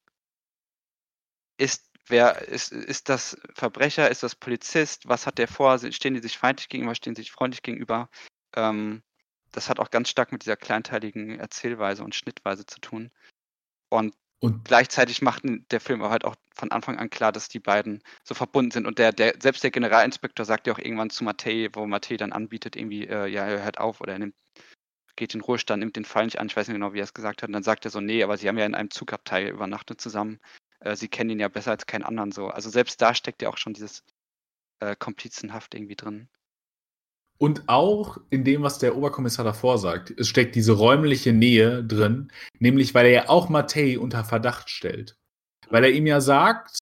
ist 1.57 1.89
wer 2.05 2.47
ist, 2.47 2.73
ist 2.73 3.09
das 3.09 3.35
Verbrecher, 3.55 4.11
ist 4.11 4.21
das 4.21 4.35
Polizist, 4.35 5.07
was 5.07 5.25
hat 5.25 5.39
der 5.39 5.47
vor, 5.47 5.79
stehen 5.79 6.13
die 6.13 6.21
sich 6.21 6.37
feindlich 6.37 6.69
gegenüber, 6.69 6.93
stehen 6.93 7.15
sie 7.15 7.23
sich 7.23 7.31
freundlich 7.31 7.63
gegenüber. 7.63 8.11
Ähm, 8.55 9.01
das 9.51 9.67
hat 9.67 9.79
auch 9.79 9.89
ganz 9.89 10.09
stark 10.09 10.31
mit 10.31 10.43
dieser 10.43 10.57
kleinteiligen 10.57 11.39
Erzählweise 11.39 12.03
und 12.03 12.13
Schnittweise 12.13 12.67
zu 12.67 12.79
tun. 12.81 13.09
Und, 13.97 14.15
und 14.39 14.65
gleichzeitig 14.65 15.21
macht 15.21 15.43
der 15.43 15.79
Film 15.79 16.01
aber 16.01 16.12
halt 16.12 16.25
auch 16.25 16.36
von 16.53 16.71
Anfang 16.71 16.97
an 16.97 17.10
klar, 17.10 17.31
dass 17.31 17.49
die 17.49 17.60
beiden 17.60 18.03
so 18.23 18.36
verbunden 18.36 18.71
sind. 18.71 18.88
Und 18.88 18.99
der, 18.99 19.12
der, 19.12 19.36
selbst 19.41 19.63
der 19.63 19.71
Generalinspektor 19.71 20.45
sagt 20.45 20.67
ja 20.67 20.73
auch 20.73 20.79
irgendwann 20.79 21.10
zu 21.10 21.23
Matei, 21.23 21.69
wo 21.73 21.86
Matei 21.86 22.17
dann 22.17 22.31
anbietet, 22.31 22.75
irgendwie, 22.75 23.08
äh, 23.08 23.27
ja, 23.27 23.45
er 23.45 23.63
hört 23.63 23.79
auf 23.79 24.01
oder 24.01 24.13
er 24.13 24.19
nimmt, 24.19 24.36
geht 25.15 25.34
in 25.34 25.41
Ruhestand, 25.41 25.79
nimmt 25.79 25.95
den 25.95 26.05
Fall 26.05 26.25
nicht 26.25 26.39
an, 26.39 26.47
ich 26.47 26.55
weiß 26.55 26.67
nicht 26.67 26.75
genau, 26.75 26.93
wie 26.93 26.99
er 26.99 27.05
es 27.05 27.13
gesagt 27.13 27.41
hat. 27.41 27.49
Und 27.49 27.53
dann 27.53 27.63
sagt 27.63 27.86
er 27.86 27.91
so, 27.91 28.01
nee, 28.01 28.23
aber 28.23 28.38
sie 28.38 28.47
haben 28.47 28.58
ja 28.58 28.65
in 28.65 28.75
einem 28.75 28.91
Zugabteil 28.91 29.47
übernachtet 29.47 30.01
zusammen 30.01 30.39
äh, 30.86 30.95
sie 30.95 31.10
kennen 31.10 31.31
ihn 31.31 31.39
ja 31.39 31.47
besser 31.49 31.71
als 31.71 31.86
keinen 31.86 32.03
anderen 32.03 32.31
so. 32.31 32.47
Also 32.47 32.69
selbst 32.69 33.01
da 33.01 33.13
steckt 33.13 33.41
ja 33.41 33.49
auch 33.49 33.58
schon 33.58 33.73
dieses 33.73 34.03
äh, 34.79 34.95
Komplizenhaft 34.95 35.73
irgendwie 35.73 35.95
drin. 35.95 36.29
Und 37.38 37.63
auch 37.67 38.17
in 38.30 38.43
dem, 38.45 38.63
was 38.63 38.80
der 38.80 38.95
Oberkommissar 38.95 39.43
davor 39.43 39.78
sagt, 39.78 40.13
es 40.17 40.30
steckt 40.30 40.56
diese 40.56 40.71
räumliche 40.71 41.34
Nähe 41.34 41.84
drin, 41.84 42.32
nämlich 42.60 42.93
weil 42.93 43.08
er 43.08 43.12
ja 43.12 43.30
auch 43.30 43.50
Matei 43.50 44.00
unter 44.00 44.24
Verdacht 44.24 44.69
stellt. 44.69 45.17
Weil 45.69 45.84
er 45.84 45.91
ihm 45.91 46.08
ja 46.08 46.21
sagt, 46.21 46.78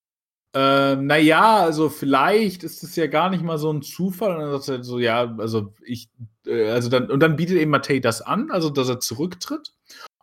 äh, 0.53 0.95
naja, 0.95 1.57
also 1.57 1.89
vielleicht 1.89 2.63
ist 2.63 2.83
es 2.83 2.95
ja 2.95 3.07
gar 3.07 3.31
nicht 3.31 3.43
mal 3.43 3.57
so 3.57 3.71
ein 3.73 3.81
Zufall. 3.81 4.35
Und 4.35 4.41
dann 4.41 4.61
sagt 4.61 4.79
er 4.79 4.83
so, 4.83 4.99
ja, 4.99 5.35
also 5.37 5.73
ich, 5.83 6.09
äh, 6.45 6.69
also 6.69 6.89
dann, 6.89 7.09
und 7.09 7.19
dann 7.21 7.35
bietet 7.35 7.57
eben 7.57 7.71
Matei 7.71 7.99
das 7.99 8.21
an, 8.21 8.51
also 8.51 8.69
dass 8.69 8.89
er 8.89 8.99
zurücktritt. 8.99 9.73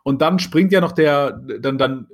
Und 0.04 0.22
dann 0.22 0.38
springt 0.38 0.72
ja 0.72 0.80
noch 0.80 0.92
der, 0.92 1.32
dann, 1.32 1.78
dann 1.78 2.08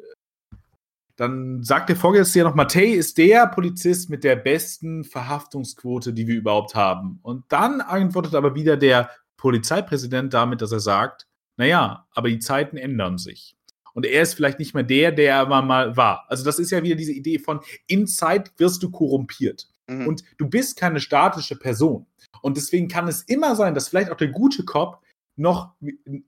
dann 1.17 1.63
sagt 1.63 1.89
der 1.89 1.97
Vorgesetzte 1.97 2.41
ja 2.41 2.45
noch, 2.45 2.55
Matei 2.55 2.89
ist 2.89 3.17
der 3.17 3.47
Polizist 3.47 4.11
mit 4.11 4.23
der 4.23 4.37
besten 4.37 5.03
Verhaftungsquote, 5.03 6.13
die 6.13 6.27
wir 6.27 6.37
überhaupt 6.37 6.75
haben. 6.75 7.19
Und 7.23 7.45
dann 7.49 7.81
antwortet 7.81 8.35
aber 8.35 8.55
wieder 8.55 8.77
der 8.77 9.11
Polizeipräsident 9.39 10.35
damit, 10.35 10.61
dass 10.61 10.73
er 10.73 10.81
sagt, 10.81 11.27
naja, 11.57 12.07
aber 12.15 12.29
die 12.29 12.39
Zeiten 12.39 12.77
ändern 12.77 13.17
sich. 13.17 13.57
Und 13.95 14.05
er 14.05 14.23
ist 14.23 14.35
vielleicht 14.35 14.59
nicht 14.59 14.75
mehr 14.75 14.83
der, 14.83 15.11
der 15.11 15.35
er 15.35 15.63
mal 15.63 15.97
war. 15.97 16.27
Also 16.29 16.45
das 16.45 16.59
ist 16.59 16.71
ja 16.71 16.83
wieder 16.83 16.97
diese 16.97 17.13
Idee 17.13 17.39
von, 17.39 17.61
in 17.87 18.07
Zeit 18.07 18.53
wirst 18.59 18.83
du 18.83 18.91
korrumpiert. 18.91 19.69
Mhm. 19.87 20.07
Und 20.07 20.25
du 20.37 20.51
bist 20.51 20.77
keine 20.77 21.01
statische 21.01 21.57
Person. 21.57 22.07
Und 22.43 22.59
deswegen 22.59 22.89
kann 22.89 23.09
es 23.09 23.23
immer 23.23 23.57
sein, 23.57 23.75
dass 23.75 23.89
vielleicht 23.89 24.11
auch 24.11 24.17
der 24.19 24.29
gute 24.29 24.65
Cop 24.67 25.01
noch 25.37 25.75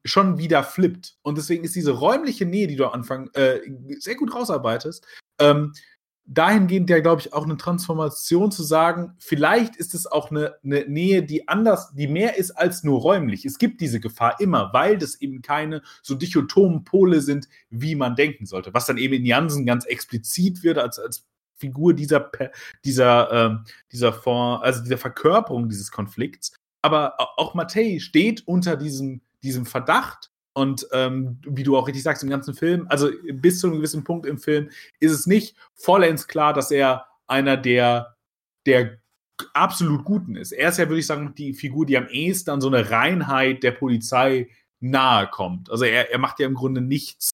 schon 0.04 0.38
wieder 0.38 0.62
flippt. 0.62 1.16
Und 1.22 1.38
deswegen 1.38 1.64
ist 1.64 1.74
diese 1.74 1.92
räumliche 1.92 2.46
Nähe, 2.46 2.66
die 2.66 2.76
du 2.76 2.86
am 2.86 2.92
Anfang 2.92 3.30
äh, 3.32 3.60
sehr 3.98 4.14
gut 4.14 4.34
rausarbeitest, 4.34 5.04
ähm, 5.40 5.72
dahingehend 6.30 6.90
ja, 6.90 7.00
glaube 7.00 7.22
ich, 7.22 7.32
auch 7.32 7.44
eine 7.44 7.56
Transformation 7.56 8.52
zu 8.52 8.62
sagen, 8.62 9.14
vielleicht 9.18 9.76
ist 9.76 9.94
es 9.94 10.06
auch 10.06 10.30
eine, 10.30 10.56
eine, 10.62 10.84
Nähe, 10.86 11.22
die 11.22 11.48
anders, 11.48 11.94
die 11.94 12.06
mehr 12.06 12.36
ist 12.36 12.50
als 12.50 12.84
nur 12.84 13.00
räumlich. 13.00 13.46
Es 13.46 13.56
gibt 13.56 13.80
diese 13.80 13.98
Gefahr 13.98 14.38
immer, 14.38 14.70
weil 14.74 14.98
das 14.98 15.20
eben 15.22 15.40
keine 15.40 15.82
so 16.02 16.14
dichotomen 16.14 16.84
Pole 16.84 17.22
sind, 17.22 17.48
wie 17.70 17.94
man 17.94 18.14
denken 18.14 18.44
sollte. 18.44 18.74
Was 18.74 18.84
dann 18.84 18.98
eben 18.98 19.14
in 19.14 19.24
Jansen 19.24 19.64
ganz 19.64 19.86
explizit 19.86 20.62
wird 20.62 20.76
als, 20.76 20.98
als 20.98 21.26
Figur 21.56 21.94
dieser, 21.94 22.30
dieser, 22.84 23.32
äh, 23.32 23.56
dieser 23.90 24.12
Form, 24.12 24.60
also 24.60 24.82
dieser 24.82 24.98
Verkörperung 24.98 25.70
dieses 25.70 25.90
Konflikts 25.90 26.52
aber 26.82 27.14
auch 27.38 27.54
Matei 27.54 27.98
steht 28.00 28.46
unter 28.46 28.76
diesem, 28.76 29.20
diesem 29.42 29.66
Verdacht. 29.66 30.30
Und 30.54 30.88
ähm, 30.92 31.40
wie 31.46 31.62
du 31.62 31.76
auch 31.76 31.86
richtig 31.86 32.02
sagst, 32.02 32.22
im 32.24 32.30
ganzen 32.30 32.54
Film, 32.54 32.86
also 32.88 33.10
bis 33.32 33.60
zu 33.60 33.68
einem 33.68 33.76
gewissen 33.76 34.02
Punkt 34.02 34.26
im 34.26 34.38
Film, 34.38 34.70
ist 34.98 35.12
es 35.12 35.26
nicht 35.26 35.56
vollends 35.74 36.26
klar, 36.26 36.52
dass 36.52 36.70
er 36.70 37.06
einer 37.28 37.56
der, 37.56 38.16
der 38.66 38.98
absolut 39.52 40.04
Guten 40.04 40.34
ist. 40.34 40.52
Er 40.52 40.70
ist 40.70 40.78
ja, 40.78 40.88
würde 40.88 40.98
ich 40.98 41.06
sagen, 41.06 41.34
die 41.36 41.54
Figur, 41.54 41.86
die 41.86 41.96
am 41.96 42.08
ehesten 42.08 42.50
an 42.50 42.60
so 42.60 42.68
eine 42.68 42.90
Reinheit 42.90 43.62
der 43.62 43.72
Polizei 43.72 44.48
nahe 44.80 45.28
kommt. 45.28 45.70
Also 45.70 45.84
er, 45.84 46.10
er 46.10 46.18
macht 46.18 46.40
ja 46.40 46.46
im 46.46 46.54
Grunde 46.54 46.80
nichts. 46.80 47.30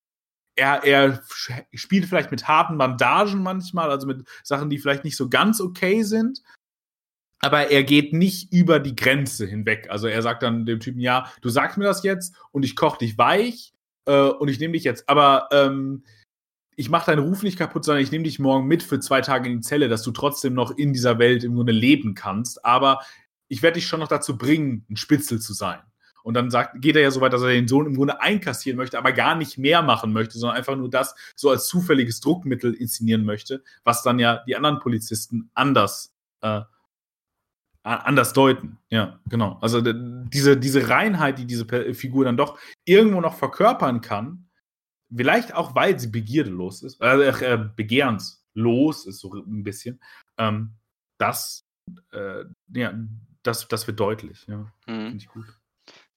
Er, 0.55 0.83
er 0.83 1.21
spielt 1.73 2.05
vielleicht 2.05 2.31
mit 2.31 2.47
harten 2.47 2.77
Bandagen 2.77 3.41
manchmal, 3.41 3.89
also 3.89 4.07
mit 4.07 4.27
Sachen, 4.43 4.69
die 4.69 4.77
vielleicht 4.77 5.03
nicht 5.03 5.17
so 5.17 5.29
ganz 5.29 5.59
okay 5.59 6.03
sind, 6.03 6.43
aber 7.39 7.69
er 7.71 7.83
geht 7.83 8.13
nicht 8.13 8.51
über 8.53 8.79
die 8.79 8.95
Grenze 8.95 9.45
hinweg. 9.45 9.87
Also 9.89 10.07
er 10.07 10.21
sagt 10.21 10.43
dann 10.43 10.65
dem 10.65 10.79
Typen, 10.79 10.99
ja, 10.99 11.31
du 11.41 11.49
sagst 11.49 11.77
mir 11.77 11.85
das 11.85 12.03
jetzt 12.03 12.35
und 12.51 12.63
ich 12.63 12.75
koche 12.75 12.99
dich 12.99 13.17
weich 13.17 13.73
äh, 14.05 14.29
und 14.29 14.47
ich 14.47 14.59
nehme 14.59 14.73
dich 14.73 14.83
jetzt, 14.83 15.09
aber 15.09 15.49
ähm, 15.51 16.03
ich 16.75 16.89
mache 16.89 17.11
deinen 17.11 17.25
Ruf 17.25 17.43
nicht 17.43 17.57
kaputt, 17.57 17.85
sondern 17.85 18.03
ich 18.03 18.11
nehme 18.11 18.23
dich 18.23 18.39
morgen 18.39 18.67
mit 18.67 18.83
für 18.83 18.99
zwei 18.99 19.21
Tage 19.21 19.49
in 19.49 19.57
die 19.57 19.61
Zelle, 19.61 19.87
dass 19.87 20.03
du 20.03 20.11
trotzdem 20.11 20.53
noch 20.53 20.71
in 20.71 20.93
dieser 20.93 21.19
Welt 21.19 21.43
im 21.43 21.55
Grunde 21.55 21.71
leben 21.71 22.15
kannst. 22.15 22.65
Aber 22.65 22.99
ich 23.47 23.61
werde 23.61 23.75
dich 23.75 23.87
schon 23.87 23.99
noch 23.99 24.07
dazu 24.07 24.37
bringen, 24.37 24.85
ein 24.89 24.97
Spitzel 24.97 25.39
zu 25.39 25.53
sein. 25.53 25.79
Und 26.23 26.33
dann 26.33 26.49
sagt, 26.49 26.81
geht 26.81 26.95
er 26.95 27.03
ja 27.03 27.11
so 27.11 27.21
weit, 27.21 27.33
dass 27.33 27.43
er 27.43 27.49
den 27.49 27.67
Sohn 27.67 27.85
im 27.85 27.95
Grunde 27.95 28.19
einkassieren 28.19 28.77
möchte, 28.77 28.97
aber 28.97 29.11
gar 29.11 29.35
nicht 29.35 29.59
mehr 29.59 29.83
machen 29.83 30.11
möchte, 30.11 30.39
sondern 30.39 30.57
einfach 30.57 30.75
nur 30.75 30.89
das 30.89 31.15
so 31.35 31.51
als 31.51 31.67
zufälliges 31.67 32.19
Druckmittel 32.19 32.73
inszenieren 32.73 33.25
möchte, 33.25 33.63
was 33.83 34.01
dann 34.01 34.17
ja 34.17 34.43
die 34.47 34.55
anderen 34.55 34.79
Polizisten 34.79 35.51
anders 35.53 36.15
äh, 36.41 36.61
anders 37.85 38.33
deuten. 38.33 38.77
Ja, 38.89 39.19
genau. 39.27 39.57
Also 39.61 39.81
diese, 39.81 40.57
diese 40.57 40.89
Reinheit, 40.89 41.37
die 41.37 41.45
diese 41.45 41.65
Figur 41.93 42.25
dann 42.25 42.37
doch 42.37 42.59
irgendwo 42.83 43.21
noch 43.21 43.37
verkörpern 43.37 44.01
kann, 44.01 44.49
vielleicht 45.15 45.53
auch, 45.53 45.75
weil 45.75 45.99
sie 45.99 46.07
begierdelos 46.07 46.81
ist, 46.81 46.99
äh, 47.01 47.29
äh, 47.29 47.69
begehrenslos 47.75 49.05
ist 49.05 49.19
so 49.19 49.33
ein 49.33 49.63
bisschen, 49.63 50.01
ähm, 50.37 50.75
das, 51.19 51.63
äh, 52.11 52.45
ja, 52.73 52.93
das, 53.43 53.67
das 53.67 53.85
wird 53.85 53.99
deutlich. 53.99 54.45
Ja, 54.47 54.57
mhm. 54.57 54.71
finde 54.85 55.17
ich 55.17 55.27
gut. 55.27 55.45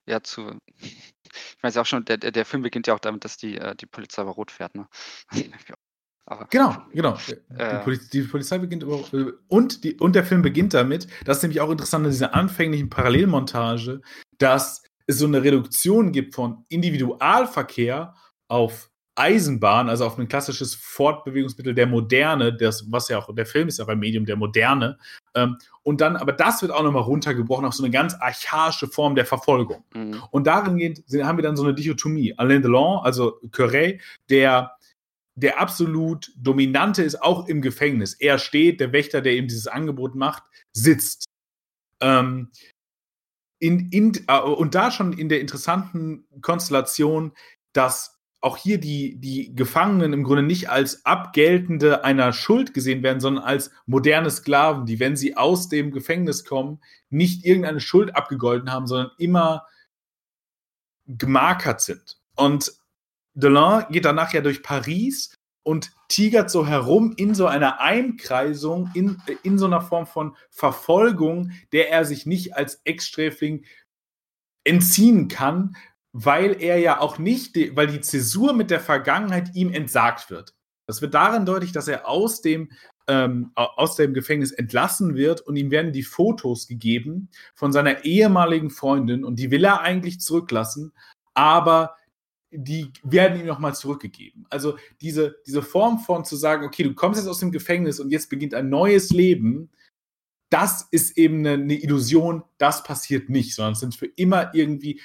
Ja, 0.07 0.22
zu. 0.22 0.59
Ich 0.78 1.62
weiß 1.62 1.74
ja 1.74 1.83
auch 1.83 1.87
schon, 1.87 2.07
der, 2.07 2.16
der 2.16 2.46
Film 2.46 2.62
beginnt 2.62 2.87
ja 2.87 2.94
auch 2.94 2.98
damit, 2.98 3.24
dass 3.24 3.37
die, 3.37 3.59
äh, 3.59 3.76
die 3.76 3.85
Polizei 3.85 4.22
aber 4.22 4.31
rot 4.31 4.50
fährt, 4.50 4.74
ne? 4.74 4.88
Aber, 6.30 6.46
genau, 6.50 6.76
genau. 6.92 7.16
Äh, 7.56 7.78
die, 7.78 7.84
Poliz 7.84 8.10
die, 8.10 8.22
Polizei 8.22 8.58
beginnt 8.58 8.82
über, 8.82 9.02
und, 9.48 9.82
die, 9.82 9.96
und 9.96 10.14
der 10.14 10.24
Film 10.24 10.42
beginnt 10.42 10.74
damit, 10.74 11.08
das 11.24 11.38
ist 11.38 11.42
nämlich 11.42 11.62
auch 11.62 11.70
interessant 11.70 12.04
in 12.04 12.10
dieser 12.10 12.34
anfänglichen 12.34 12.90
Parallelmontage, 12.90 14.02
dass 14.36 14.82
es 15.06 15.18
so 15.18 15.26
eine 15.26 15.42
Reduktion 15.42 16.12
gibt 16.12 16.34
von 16.34 16.66
Individualverkehr 16.68 18.14
auf 18.46 18.90
Eisenbahn, 19.14 19.88
also 19.88 20.04
auf 20.04 20.18
ein 20.18 20.28
klassisches 20.28 20.74
Fortbewegungsmittel 20.74 21.74
der 21.74 21.86
Moderne, 21.86 22.54
das, 22.54 22.84
was 22.92 23.08
ja 23.08 23.18
auch, 23.18 23.34
der 23.34 23.46
Film 23.46 23.68
ist 23.68 23.78
ja 23.78 23.86
auch 23.86 23.88
ein 23.88 23.98
Medium 23.98 24.26
der 24.26 24.36
Moderne. 24.36 24.98
Ähm, 25.34 25.56
und 25.82 26.02
dann, 26.02 26.16
aber 26.16 26.32
das 26.32 26.60
wird 26.60 26.72
auch 26.72 26.82
nochmal 26.82 27.02
runtergebrochen 27.02 27.64
auf 27.64 27.72
so 27.72 27.82
eine 27.82 27.90
ganz 27.90 28.14
archaische 28.14 28.86
Form 28.86 29.14
der 29.14 29.24
Verfolgung. 29.24 29.82
Mhm. 29.94 30.22
Und 30.30 30.46
darin 30.46 30.76
geht, 30.76 31.02
haben 31.24 31.38
wir 31.38 31.42
dann 31.42 31.56
so 31.56 31.64
eine 31.64 31.74
Dichotomie. 31.74 32.34
Alain 32.36 32.60
Delon, 32.60 33.00
also 33.02 33.40
Curé, 33.50 33.98
der 34.28 34.77
der 35.40 35.61
absolut 35.61 36.33
dominante 36.37 37.03
ist, 37.03 37.22
auch 37.22 37.46
im 37.46 37.62
Gefängnis. 37.62 38.14
Er 38.14 38.38
steht, 38.38 38.81
der 38.81 38.92
Wächter, 38.92 39.20
der 39.20 39.37
ihm 39.37 39.46
dieses 39.46 39.68
Angebot 39.68 40.16
macht, 40.16 40.42
sitzt. 40.72 41.27
Ähm, 42.01 42.51
in, 43.61 43.88
in, 43.90 44.12
äh, 44.27 44.40
und 44.40 44.74
da 44.74 44.90
schon 44.90 45.12
in 45.12 45.29
der 45.29 45.40
interessanten 45.40 46.27
Konstellation, 46.42 47.33
dass 47.72 48.18
auch 48.40 48.57
hier 48.57 48.79
die, 48.79 49.20
die 49.20 49.55
Gefangenen 49.55 50.12
im 50.12 50.24
Grunde 50.24 50.42
nicht 50.42 50.70
als 50.70 51.05
Abgeltende 51.05 52.05
einer 52.05 52.33
Schuld 52.33 52.74
gesehen 52.74 53.03
werden, 53.05 53.20
sondern 53.20 53.44
als 53.44 53.70
moderne 53.87 54.31
Sklaven, 54.31 54.87
die, 54.87 54.98
wenn 54.98 55.16
sie 55.16 55.37
aus 55.37 55.68
dem 55.68 55.92
Gefängnis 55.92 56.44
kommen, 56.44 56.81
nicht 57.11 57.44
irgendeine 57.44 57.81
Schuld 57.81 58.14
abgegolten 58.16 58.72
haben, 58.72 58.87
sondern 58.87 59.11
immer 59.18 59.66
gemarkert 61.07 61.81
sind. 61.81 62.20
Und 62.35 62.72
Delon 63.38 63.85
geht 63.90 64.05
danach 64.05 64.33
ja 64.33 64.40
durch 64.40 64.62
Paris 64.62 65.35
und 65.62 65.92
tigert 66.09 66.51
so 66.51 66.66
herum 66.66 67.12
in 67.16 67.35
so 67.35 67.46
einer 67.46 67.81
Einkreisung, 67.81 68.90
in, 68.94 69.22
in 69.42 69.59
so 69.59 69.66
einer 69.66 69.81
Form 69.81 70.07
von 70.07 70.37
Verfolgung, 70.51 71.53
der 71.72 71.90
er 71.90 72.05
sich 72.05 72.27
nicht 72.27 72.57
als 72.57 72.81
Ex-Sträfling 72.85 73.64
entziehen 74.64 75.29
kann, 75.29 75.77
weil 76.12 76.61
er 76.61 76.79
ja 76.79 77.01
auch 77.01 77.18
nicht, 77.18 77.55
weil 77.77 77.87
die 77.87 78.01
Zäsur 78.01 78.55
mit 78.55 78.70
der 78.70 78.81
Vergangenheit 78.81 79.55
ihm 79.55 79.72
entsagt 79.72 80.31
wird. 80.31 80.55
Das 80.87 81.01
wird 81.01 81.14
darin 81.14 81.46
deutlich, 81.46 81.70
dass 81.70 81.87
er 81.87 82.09
aus 82.09 82.40
dem 82.40 82.72
ähm, 83.07 83.53
aus 83.55 83.96
dem 83.96 84.14
Gefängnis 84.14 84.53
entlassen 84.53 85.14
wird 85.14 85.40
und 85.42 85.57
ihm 85.57 85.70
werden 85.70 85.92
die 85.92 86.03
Fotos 86.03 86.66
gegeben 86.66 87.31
von 87.55 87.72
seiner 87.72 88.05
ehemaligen 88.05 88.70
Freundin 88.70 89.24
und 89.24 89.38
die 89.38 89.51
will 89.51 89.64
er 89.64 89.81
eigentlich 89.81 90.20
zurücklassen, 90.20 90.92
aber 91.35 91.94
die 92.50 92.92
werden 93.02 93.40
ihm 93.40 93.46
nochmal 93.46 93.74
zurückgegeben. 93.74 94.46
Also 94.50 94.76
diese, 95.00 95.37
diese 95.46 95.62
Form 95.62 95.98
von 95.98 96.24
zu 96.24 96.37
sagen, 96.37 96.66
okay, 96.66 96.82
du 96.82 96.94
kommst 96.94 97.20
jetzt 97.20 97.28
aus 97.28 97.40
dem 97.40 97.52
Gefängnis 97.52 98.00
und 98.00 98.11
jetzt 98.11 98.30
beginnt 98.30 98.54
ein 98.54 98.68
neues 98.68 99.11
Leben, 99.11 99.70
das 100.50 100.88
ist 100.90 101.18
eben 101.18 101.40
eine, 101.40 101.62
eine 101.62 101.74
Illusion, 101.74 102.42
das 102.56 102.82
passiert 102.82 103.28
nicht, 103.28 103.54
sondern 103.54 103.74
es 103.74 103.80
sind 103.80 103.94
für 103.94 104.06
immer 104.06 104.54
irgendwie, 104.54 105.00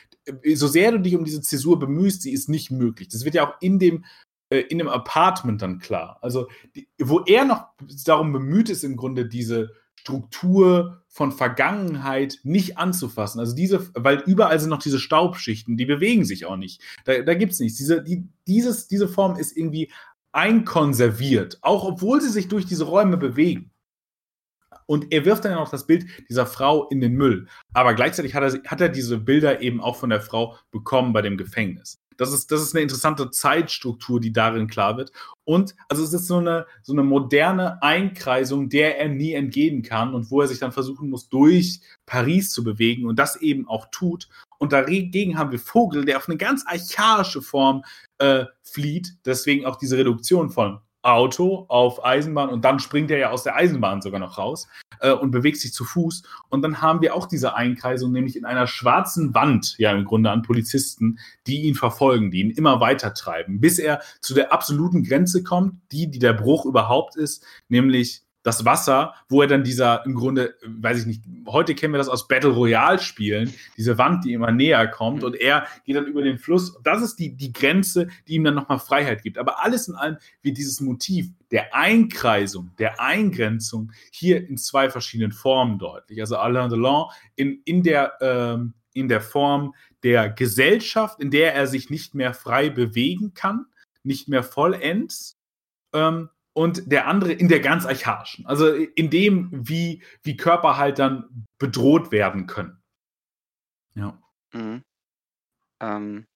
so 0.54 0.68
sehr 0.68 0.94
du 0.94 1.00
dich 1.00 1.16
um 1.16 1.26
diese 1.26 1.42
Zäsur 1.42 1.80
bemühst, 1.80 2.22
sie 2.22 2.32
ist 2.32 2.48
nicht 2.48 2.72
möglich. 2.72 3.10
Das 3.10 3.26
wird 3.26 3.36
ja 3.36 3.48
auch 3.48 3.62
in 3.62 3.78
dem 3.78 4.06
äh, 4.54 4.62
in 4.70 4.78
dem 4.78 4.88
Apartment 4.88 5.62
dann 5.62 5.80
klar. 5.80 6.20
Also, 6.22 6.48
die, 6.76 6.88
wo 7.02 7.22
er 7.22 7.44
noch 7.44 7.70
darum 8.06 8.32
bemüht 8.32 8.70
ist, 8.70 8.84
im 8.84 8.96
Grunde 8.96 9.26
diese 9.26 9.74
Struktur 10.04 11.02
von 11.08 11.32
Vergangenheit 11.32 12.40
nicht 12.44 12.78
anzufassen. 12.78 13.40
Also 13.40 13.56
diese, 13.56 13.90
weil 13.94 14.22
überall 14.26 14.60
sind 14.60 14.70
noch 14.70 14.84
diese 14.84 15.00
Staubschichten, 15.00 15.78
die 15.78 15.86
bewegen 15.86 16.26
sich 16.26 16.46
auch 16.46 16.58
nicht. 16.58 16.82
Da, 17.06 17.22
da 17.22 17.34
gibt 17.36 17.54
es 17.54 17.62
nichts. 17.62 17.78
Diese, 17.78 18.04
die, 18.04 18.28
dieses, 18.46 18.90
diese 18.90 19.08
Form 19.08 19.38
ist 19.38 19.56
irgendwie 19.56 19.94
einkonserviert, 20.34 21.60
auch 21.62 21.86
obwohl 21.86 22.20
sie 22.20 22.30
sich 22.30 22.50
durch 22.50 22.66
diese 22.66 22.84
Räume 22.84 23.16
bewegen. 23.16 23.72
Und 24.88 25.14
er 25.14 25.24
wirft 25.24 25.46
dann 25.46 25.54
ja 25.54 25.60
noch 25.60 25.72
das 25.72 25.88
Bild 25.88 26.06
dieser 26.28 26.46
Frau 26.46 26.90
in 26.90 27.00
den 27.00 27.14
Müll. 27.14 27.48
Aber 27.72 27.94
gleichzeitig 27.94 28.36
hat 28.36 28.44
er, 28.44 28.62
hat 28.70 28.82
er 28.82 28.90
diese 28.90 29.18
Bilder 29.20 29.62
eben 29.62 29.80
auch 29.80 29.96
von 29.96 30.10
der 30.10 30.20
Frau 30.20 30.58
bekommen 30.72 31.14
bei 31.14 31.22
dem 31.22 31.38
Gefängnis. 31.38 32.03
Das 32.18 32.34
ist, 32.34 32.52
das 32.52 32.62
ist 32.62 32.74
eine 32.74 32.84
interessante 32.84 33.30
Zeitstruktur, 33.32 34.20
die 34.20 34.32
darin 34.32 34.68
klar 34.68 34.98
wird. 34.98 35.12
Und 35.46 35.76
also 35.90 36.04
es 36.04 36.14
ist 36.14 36.28
so 36.28 36.38
eine, 36.38 36.66
so 36.82 36.94
eine 36.94 37.04
moderne 37.04 37.82
Einkreisung, 37.82 38.70
der 38.70 39.00
er 39.00 39.10
nie 39.10 39.34
entgehen 39.34 39.82
kann 39.84 40.14
und 40.14 40.32
wo 40.32 40.42
er 40.42 40.48
sich 40.48 40.60
dann 40.60 40.72
versuchen 40.72 41.10
muss, 41.10 41.30
durch 41.30 41.82
Paris 42.06 42.52
zu 42.52 42.64
bewegen 42.64 43.06
und 43.06 43.20
das 43.20 43.36
eben 43.38 43.68
auch 43.68 43.88
tut. 43.92 44.30
Und 44.58 44.72
dagegen 44.72 45.38
haben 45.38 45.52
wir 45.52 45.60
Vogel, 45.60 46.06
der 46.06 46.18
auf 46.18 46.30
eine 46.30 46.38
ganz 46.38 46.66
archaische 46.66 47.42
Form 47.42 47.84
äh, 48.20 48.46
flieht. 48.64 49.18
Deswegen 49.26 49.66
auch 49.66 49.76
diese 49.76 49.98
Reduktion 49.98 50.50
von 50.50 50.80
Auto 51.04 51.66
auf 51.68 52.04
Eisenbahn 52.04 52.50
und 52.50 52.66
dann 52.66 52.80
springt 52.80 53.12
er 53.12 53.18
ja 53.18 53.30
aus 53.30 53.44
der 53.44 53.56
Eisenbahn 53.56 54.02
sogar 54.02 54.20
noch 54.20 54.38
raus 54.38 54.68
äh, 55.00 55.12
und 55.12 55.32
bewegt 55.32 55.58
sich 55.58 55.74
zu 55.74 55.84
Fuß. 55.84 56.24
Und 56.50 56.62
dann 56.62 56.82
haben 56.82 57.02
wir 57.02 57.14
auch 57.14 57.28
diese 57.28 57.56
Einkreisung, 57.56 58.12
nämlich 58.12 58.36
in 58.36 58.46
einer 58.46 58.68
schwarzen 58.68 59.36
Wand, 59.36 59.76
ja 59.78 59.92
im 59.92 60.06
Grunde 60.06 60.32
an 60.32 60.42
Polizisten, 60.42 61.20
die 61.46 61.64
ihn 61.64 61.76
verfolgen, 61.76 62.32
die 62.32 62.40
ihn 62.40 62.52
immer 62.52 62.80
weiter 62.80 63.14
treiben, 63.14 63.60
bis 63.60 63.80
er 63.80 64.02
zu 64.22 64.34
der 64.34 64.54
absoluten 64.54 65.04
Grenze 65.04 65.44
kommt, 65.44 65.76
die, 65.92 66.10
die 66.10 66.20
der 66.20 66.34
Bruch 66.34 66.66
überhaupt 66.66 67.18
ist, 67.18 67.46
nämlich 67.68 68.24
das 68.44 68.66
Wasser, 68.66 69.16
wo 69.30 69.42
er 69.42 69.48
dann 69.48 69.64
dieser 69.64 70.06
im 70.06 70.14
Grunde, 70.14 70.56
weiß 70.66 71.00
ich 71.00 71.06
nicht, 71.06 71.24
heute 71.48 71.74
kennen 71.74 71.94
wir 71.94 71.98
das 71.98 72.10
aus 72.10 72.28
Battle 72.28 72.52
Royale 72.52 73.00
Spielen, 73.00 73.54
diese 73.78 73.98
Wand, 73.98 74.26
die 74.26 74.34
immer 74.34 74.52
näher 74.52 74.88
kommt 74.88 75.20
mhm. 75.20 75.28
und 75.28 75.36
er 75.36 75.66
geht 75.86 75.96
dann 75.96 76.06
über 76.06 76.22
den 76.22 76.38
Fluss. 76.38 76.78
Das 76.84 77.02
ist 77.02 77.16
die, 77.16 77.36
die 77.36 77.54
Grenze, 77.54 78.10
die 78.28 78.36
ihm 78.36 78.44
dann 78.44 78.56
nochmal 78.56 78.80
Freiheit 78.80 79.24
gibt. 79.24 79.38
Aber 79.38 79.64
alles 79.64 79.88
in 79.88 79.96
allem 79.96 80.18
wie 80.42 80.54
dieses 80.54 80.82
Motiv 80.82 81.30
der 81.52 81.74
Einkreisung, 81.74 82.72
der 82.78 83.00
Eingrenzung 83.00 83.92
hier 84.12 84.48
in 84.48 84.58
zwei 84.58 84.90
verschiedenen 84.90 85.32
Formen 85.32 85.80
deutlich. 85.80 86.20
Also 86.20 86.38
Alain 86.38 86.70
Delon 86.70 87.10
in, 87.36 87.62
in 87.64 87.82
der, 87.82 88.14
ähm, 88.22 88.74
in 88.94 89.08
der 89.08 89.22
Form 89.22 89.74
der 90.04 90.30
Gesellschaft, 90.30 91.22
in 91.22 91.32
der 91.32 91.56
er 91.56 91.68
sich 91.68 91.90
nicht 91.90 92.14
mehr 92.14 92.34
frei 92.34 92.70
bewegen 92.70 93.34
kann, 93.34 93.68
nicht 94.04 94.28
mehr 94.28 94.44
vollends, 94.44 95.40
ähm, 95.94 96.30
und 96.54 96.92
der 96.92 97.08
andere 97.08 97.34
in 97.34 97.48
der 97.48 97.60
ganz 97.60 97.86
archaischen. 97.86 98.46
Also 98.46 98.72
in 98.74 99.10
dem, 99.10 99.50
wie, 99.52 100.04
wie 100.22 100.38
Körper 100.38 100.78
halt 100.78 101.00
dann 101.00 101.48
bedroht 101.58 102.12
werden 102.12 102.48
können. 102.48 102.82
Ja. 103.96 104.22
Mhm. 104.54 104.84
Ähm, 105.80 106.28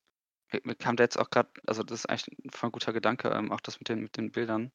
mir 0.64 0.76
kam 0.76 0.96
da 0.96 1.04
jetzt 1.04 1.20
auch 1.20 1.30
gerade, 1.30 1.50
also 1.66 1.84
das 1.84 2.00
ist 2.00 2.06
eigentlich 2.08 2.36
ein 2.62 2.72
guter 2.72 2.94
Gedanke, 2.94 3.30
ähm, 3.30 3.52
auch 3.52 3.62
das 3.62 3.80
mit 3.80 3.90
den, 3.90 4.02
mit 4.02 4.18
den 4.18 4.32
Bildern. 4.32 4.72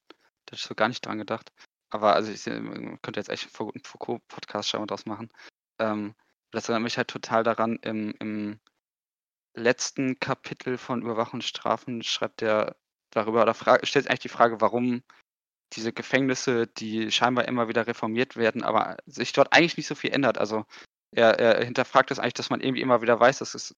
Da 0.46 0.52
habe 0.52 0.56
ich 0.56 0.62
so 0.62 0.74
gar 0.74 0.88
nicht 0.88 1.04
dran 1.04 1.18
gedacht. 1.18 1.52
Aber 1.90 2.14
also 2.14 2.32
ich 2.32 2.46
man 2.46 3.00
könnte 3.02 3.20
jetzt 3.20 3.28
echt 3.28 3.48
einen 3.60 3.84
Foucault-Podcast 3.84 4.68
schauen 4.68 4.82
und 4.82 4.90
draus 4.90 5.06
machen. 5.06 5.28
Ähm, 5.78 6.14
das 6.50 6.68
erinnert 6.68 6.84
mich 6.84 6.96
halt 6.96 7.08
total 7.08 7.42
daran, 7.42 7.76
im, 7.82 8.14
im 8.18 8.60
letzten 9.54 10.18
Kapitel 10.18 10.78
von 10.78 11.02
Überwachung 11.02 11.38
und 11.38 11.44
Strafen 11.44 12.02
schreibt 12.02 12.40
der 12.40 12.76
darüber 13.10 13.42
oder 13.42 13.54
stellt 13.84 14.08
eigentlich 14.08 14.20
die 14.20 14.28
Frage, 14.28 14.60
warum 14.60 15.02
diese 15.72 15.92
Gefängnisse, 15.92 16.66
die 16.66 17.10
scheinbar 17.10 17.46
immer 17.48 17.68
wieder 17.68 17.86
reformiert 17.86 18.36
werden, 18.36 18.62
aber 18.62 18.96
sich 19.06 19.32
dort 19.32 19.52
eigentlich 19.52 19.76
nicht 19.76 19.86
so 19.86 19.94
viel 19.94 20.12
ändert. 20.12 20.38
Also 20.38 20.64
er, 21.12 21.38
er 21.38 21.64
hinterfragt 21.64 22.10
das 22.10 22.18
eigentlich, 22.18 22.34
dass 22.34 22.50
man 22.50 22.60
irgendwie 22.60 22.82
immer 22.82 23.02
wieder 23.02 23.18
weiß, 23.18 23.38
dass 23.38 23.54
es, 23.54 23.74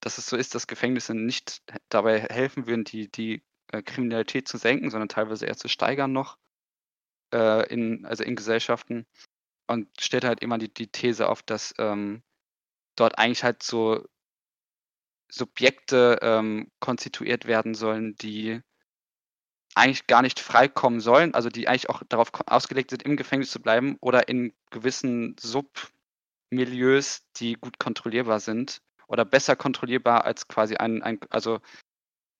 dass 0.00 0.18
es 0.18 0.26
so 0.26 0.36
ist, 0.36 0.54
dass 0.54 0.66
Gefängnisse 0.66 1.14
nicht 1.14 1.62
dabei 1.88 2.20
helfen 2.20 2.66
würden, 2.66 2.84
die, 2.84 3.10
die 3.10 3.42
äh, 3.72 3.82
Kriminalität 3.82 4.48
zu 4.48 4.58
senken, 4.58 4.90
sondern 4.90 5.08
teilweise 5.08 5.46
eher 5.46 5.56
zu 5.56 5.68
steigern 5.68 6.12
noch 6.12 6.38
äh, 7.32 7.66
in, 7.72 8.06
also 8.06 8.24
in 8.24 8.36
Gesellschaften. 8.36 9.06
Und 9.66 9.88
stellt 10.00 10.24
halt 10.24 10.40
immer 10.40 10.58
die, 10.58 10.72
die 10.72 10.88
These 10.88 11.28
auf, 11.28 11.42
dass 11.42 11.74
ähm, 11.78 12.22
dort 12.96 13.18
eigentlich 13.18 13.44
halt 13.44 13.62
so 13.62 14.04
Subjekte 15.30 16.18
ähm, 16.22 16.72
konstituiert 16.80 17.46
werden 17.46 17.74
sollen, 17.74 18.16
die 18.16 18.62
eigentlich 19.74 20.06
gar 20.06 20.22
nicht 20.22 20.40
freikommen 20.40 21.00
sollen, 21.00 21.34
also 21.34 21.48
die 21.48 21.68
eigentlich 21.68 21.88
auch 21.88 22.02
darauf 22.08 22.30
ausgelegt 22.46 22.90
sind, 22.90 23.02
im 23.02 23.16
Gefängnis 23.16 23.50
zu 23.50 23.60
bleiben 23.60 23.96
oder 24.00 24.28
in 24.28 24.52
gewissen 24.70 25.36
Submilieus, 25.38 27.22
die 27.36 27.54
gut 27.54 27.78
kontrollierbar 27.78 28.40
sind 28.40 28.82
oder 29.06 29.24
besser 29.24 29.56
kontrollierbar 29.56 30.24
als 30.24 30.48
quasi 30.48 30.76
ein, 30.76 31.02
ein 31.02 31.20
also 31.30 31.60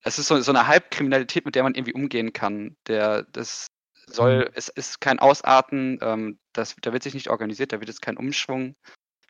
es 0.02 0.18
ist 0.18 0.28
so, 0.28 0.40
so 0.40 0.52
eine 0.52 0.66
Halbkriminalität, 0.66 1.44
mit 1.44 1.54
der 1.54 1.62
man 1.62 1.74
irgendwie 1.74 1.92
umgehen 1.92 2.32
kann. 2.32 2.76
Der, 2.86 3.24
das 3.24 3.66
soll, 4.06 4.46
mhm. 4.46 4.50
es 4.54 4.68
ist 4.68 5.00
kein 5.00 5.18
Ausarten, 5.18 5.98
ähm, 6.00 6.38
das, 6.52 6.76
da 6.80 6.92
wird 6.92 7.02
sich 7.02 7.14
nicht 7.14 7.28
organisiert, 7.28 7.72
da 7.72 7.80
wird 7.80 7.88
jetzt 7.88 8.02
kein 8.02 8.16
Umschwung 8.16 8.76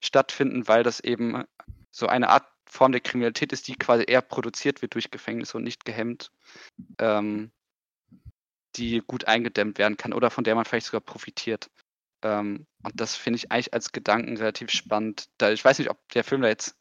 stattfinden, 0.00 0.68
weil 0.68 0.82
das 0.82 1.00
eben 1.00 1.44
so 1.90 2.06
eine 2.06 2.28
Art 2.28 2.46
Form 2.66 2.92
der 2.92 3.00
Kriminalität 3.00 3.52
ist, 3.52 3.66
die 3.66 3.74
quasi 3.74 4.04
eher 4.06 4.22
produziert 4.22 4.80
wird 4.80 4.94
durch 4.94 5.10
Gefängnisse 5.10 5.56
und 5.56 5.64
nicht 5.64 5.84
gehemmt. 5.84 6.30
Ähm, 6.98 7.50
die 8.76 9.02
gut 9.06 9.26
eingedämmt 9.26 9.78
werden 9.78 9.96
kann 9.96 10.12
oder 10.12 10.30
von 10.30 10.44
der 10.44 10.54
man 10.54 10.64
vielleicht 10.64 10.86
sogar 10.86 11.00
profitiert. 11.00 11.70
Ähm, 12.22 12.66
und 12.82 12.92
das 12.94 13.16
finde 13.16 13.38
ich 13.38 13.50
eigentlich 13.50 13.72
als 13.74 13.92
Gedanken 13.92 14.36
relativ 14.36 14.70
spannend. 14.70 15.28
Da, 15.38 15.50
ich 15.50 15.64
weiß 15.64 15.78
nicht, 15.78 15.90
ob 15.90 15.98
der 16.12 16.24
Film 16.24 16.42
da 16.42 16.48
jetzt 16.48 16.76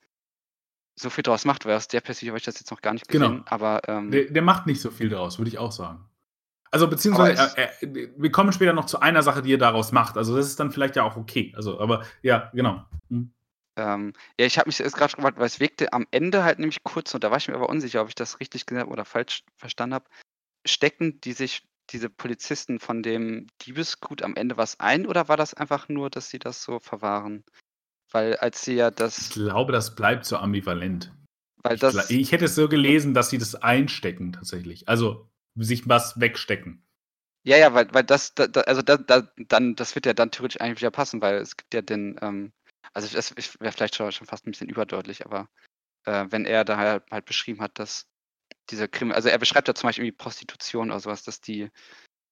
so 1.00 1.10
viel 1.10 1.24
draus 1.24 1.46
macht, 1.46 1.66
weil 1.66 1.76
aus 1.76 1.88
der 1.88 2.02
Perspektive 2.02 2.32
habe 2.32 2.40
ich 2.40 2.46
das 2.46 2.60
jetzt 2.60 2.72
noch 2.72 2.82
gar 2.82 2.94
nicht 2.94 3.08
gesehen. 3.08 3.30
Genau. 3.30 3.44
Aber 3.46 3.82
ähm, 3.88 4.12
der, 4.12 4.26
der, 4.26 4.42
macht 4.42 4.68
nicht 4.68 4.82
so 4.82 4.92
viel 4.92 5.10
daraus, 5.10 5.38
würde 5.38 5.50
ich 5.50 5.58
auch 5.58 5.72
sagen. 5.72 6.06
Also 6.72 6.88
beziehungsweise 6.88 7.58
äh, 7.58 7.86
äh, 7.86 8.10
wir 8.16 8.32
kommen 8.32 8.52
später 8.52 8.74
noch 8.74 8.86
zu 8.86 9.00
einer 9.00 9.24
Sache, 9.24 9.42
die 9.42 9.54
er 9.54 9.58
daraus 9.58 9.92
macht. 9.92 10.18
Also 10.18 10.36
das 10.36 10.48
ist 10.48 10.60
dann 10.60 10.72
vielleicht 10.72 10.98
ja 10.98 11.04
auch 11.04 11.16
okay. 11.16 11.54
Also, 11.56 11.80
aber 11.80 12.04
ja, 12.22 12.52
genau. 12.54 12.84
Hm. 13.10 13.32
Ähm, 13.78 14.14
ja, 14.38 14.46
ich 14.46 14.58
habe 14.58 14.68
mich 14.68 14.80
jetzt 14.80 14.96
gerade 14.96 15.16
gefragt, 15.16 15.40
weil 15.40 15.46
es 15.46 15.60
wirkte 15.60 15.94
am 15.94 16.06
Ende 16.12 16.44
halt 16.44 16.60
nämlich 16.60 16.84
kurz 16.84 17.14
und 17.14 17.24
da 17.24 17.32
war 17.32 17.38
ich 17.38 17.48
mir 17.48 17.56
aber 17.56 17.70
unsicher, 17.70 18.02
ob 18.02 18.10
ich 18.10 18.16
das 18.16 18.40
richtig 18.40 18.66
gesagt 18.66 18.86
habe 18.86 18.92
oder 18.92 19.06
falsch 19.06 19.44
verstanden 19.56 19.96
habe. 19.96 20.06
Stecken 20.66 21.22
die 21.22 21.32
sich 21.32 21.64
diese 21.92 22.10
Polizisten 22.10 22.80
von 22.80 23.04
dem 23.04 23.48
Diebesgut 23.62 24.22
am 24.22 24.36
Ende 24.36 24.58
was 24.58 24.80
ein 24.80 25.06
oder 25.06 25.28
war 25.28 25.38
das 25.38 25.54
einfach 25.54 25.90
nur, 25.90 26.10
dass 26.10 26.30
sie 26.30 26.40
das 26.40 26.64
so 26.64 26.80
verwahren? 26.80 27.44
Weil 28.12 28.38
als 28.38 28.64
sie 28.64 28.76
ja 28.76 28.92
das. 28.92 29.18
Ich 29.18 29.30
glaube, 29.32 29.72
das 29.72 29.96
bleibt 29.96 30.26
so 30.26 30.38
ambivalent. 30.38 31.12
Weil 31.64 31.78
das. 31.78 32.10
Ich, 32.10 32.20
ich 32.20 32.32
hätte 32.32 32.46
es 32.46 32.56
so 32.56 32.68
gelesen, 32.68 33.14
dass 33.14 33.30
sie 33.30 33.38
das 33.38 33.56
einstecken 33.56 34.34
tatsächlich. 34.34 34.88
Also 34.88 35.30
sich 35.56 35.88
was 35.88 36.20
wegstecken. 36.20 36.84
Ja, 37.44 37.58
ja, 37.58 37.74
weil, 37.74 37.94
weil 37.94 38.04
das, 38.04 38.34
da, 38.36 38.46
also 38.62 38.82
da, 38.82 38.98
da, 38.98 39.28
dann, 39.48 39.76
das 39.76 39.96
wird 39.96 40.06
ja 40.06 40.14
dann 40.14 40.32
theoretisch 40.32 40.60
eigentlich 40.60 40.82
wieder 40.82 40.92
passen, 40.92 41.22
weil 41.22 41.38
es 41.38 41.56
gibt 41.56 41.74
ja 41.74 41.82
den, 41.82 42.20
ähm, 42.22 42.52
also 42.94 43.08
das 43.16 43.34
wäre 43.60 43.72
vielleicht 43.72 43.96
schon, 43.96 44.12
schon 44.12 44.28
fast 44.28 44.46
ein 44.46 44.52
bisschen 44.52 44.70
überdeutlich, 44.70 45.26
aber 45.26 45.50
äh, 46.06 46.26
wenn 46.30 46.46
er 46.46 46.66
da 46.66 46.78
halt, 46.78 47.04
halt 47.10 47.26
beschrieben 47.26 47.62
hat, 47.62 47.80
dass 47.80 48.08
dieser 48.70 48.88
Krim, 48.88 49.12
also 49.12 49.30
er 49.30 49.38
beschreibt 49.38 49.68
ja 49.68 49.76
zum 49.76 49.88
Beispiel 49.88 50.06
irgendwie 50.06 50.18
Prostitution 50.18 50.92
oder 50.92 51.00
sowas, 51.00 51.24
dass 51.24 51.42
die, 51.42 51.70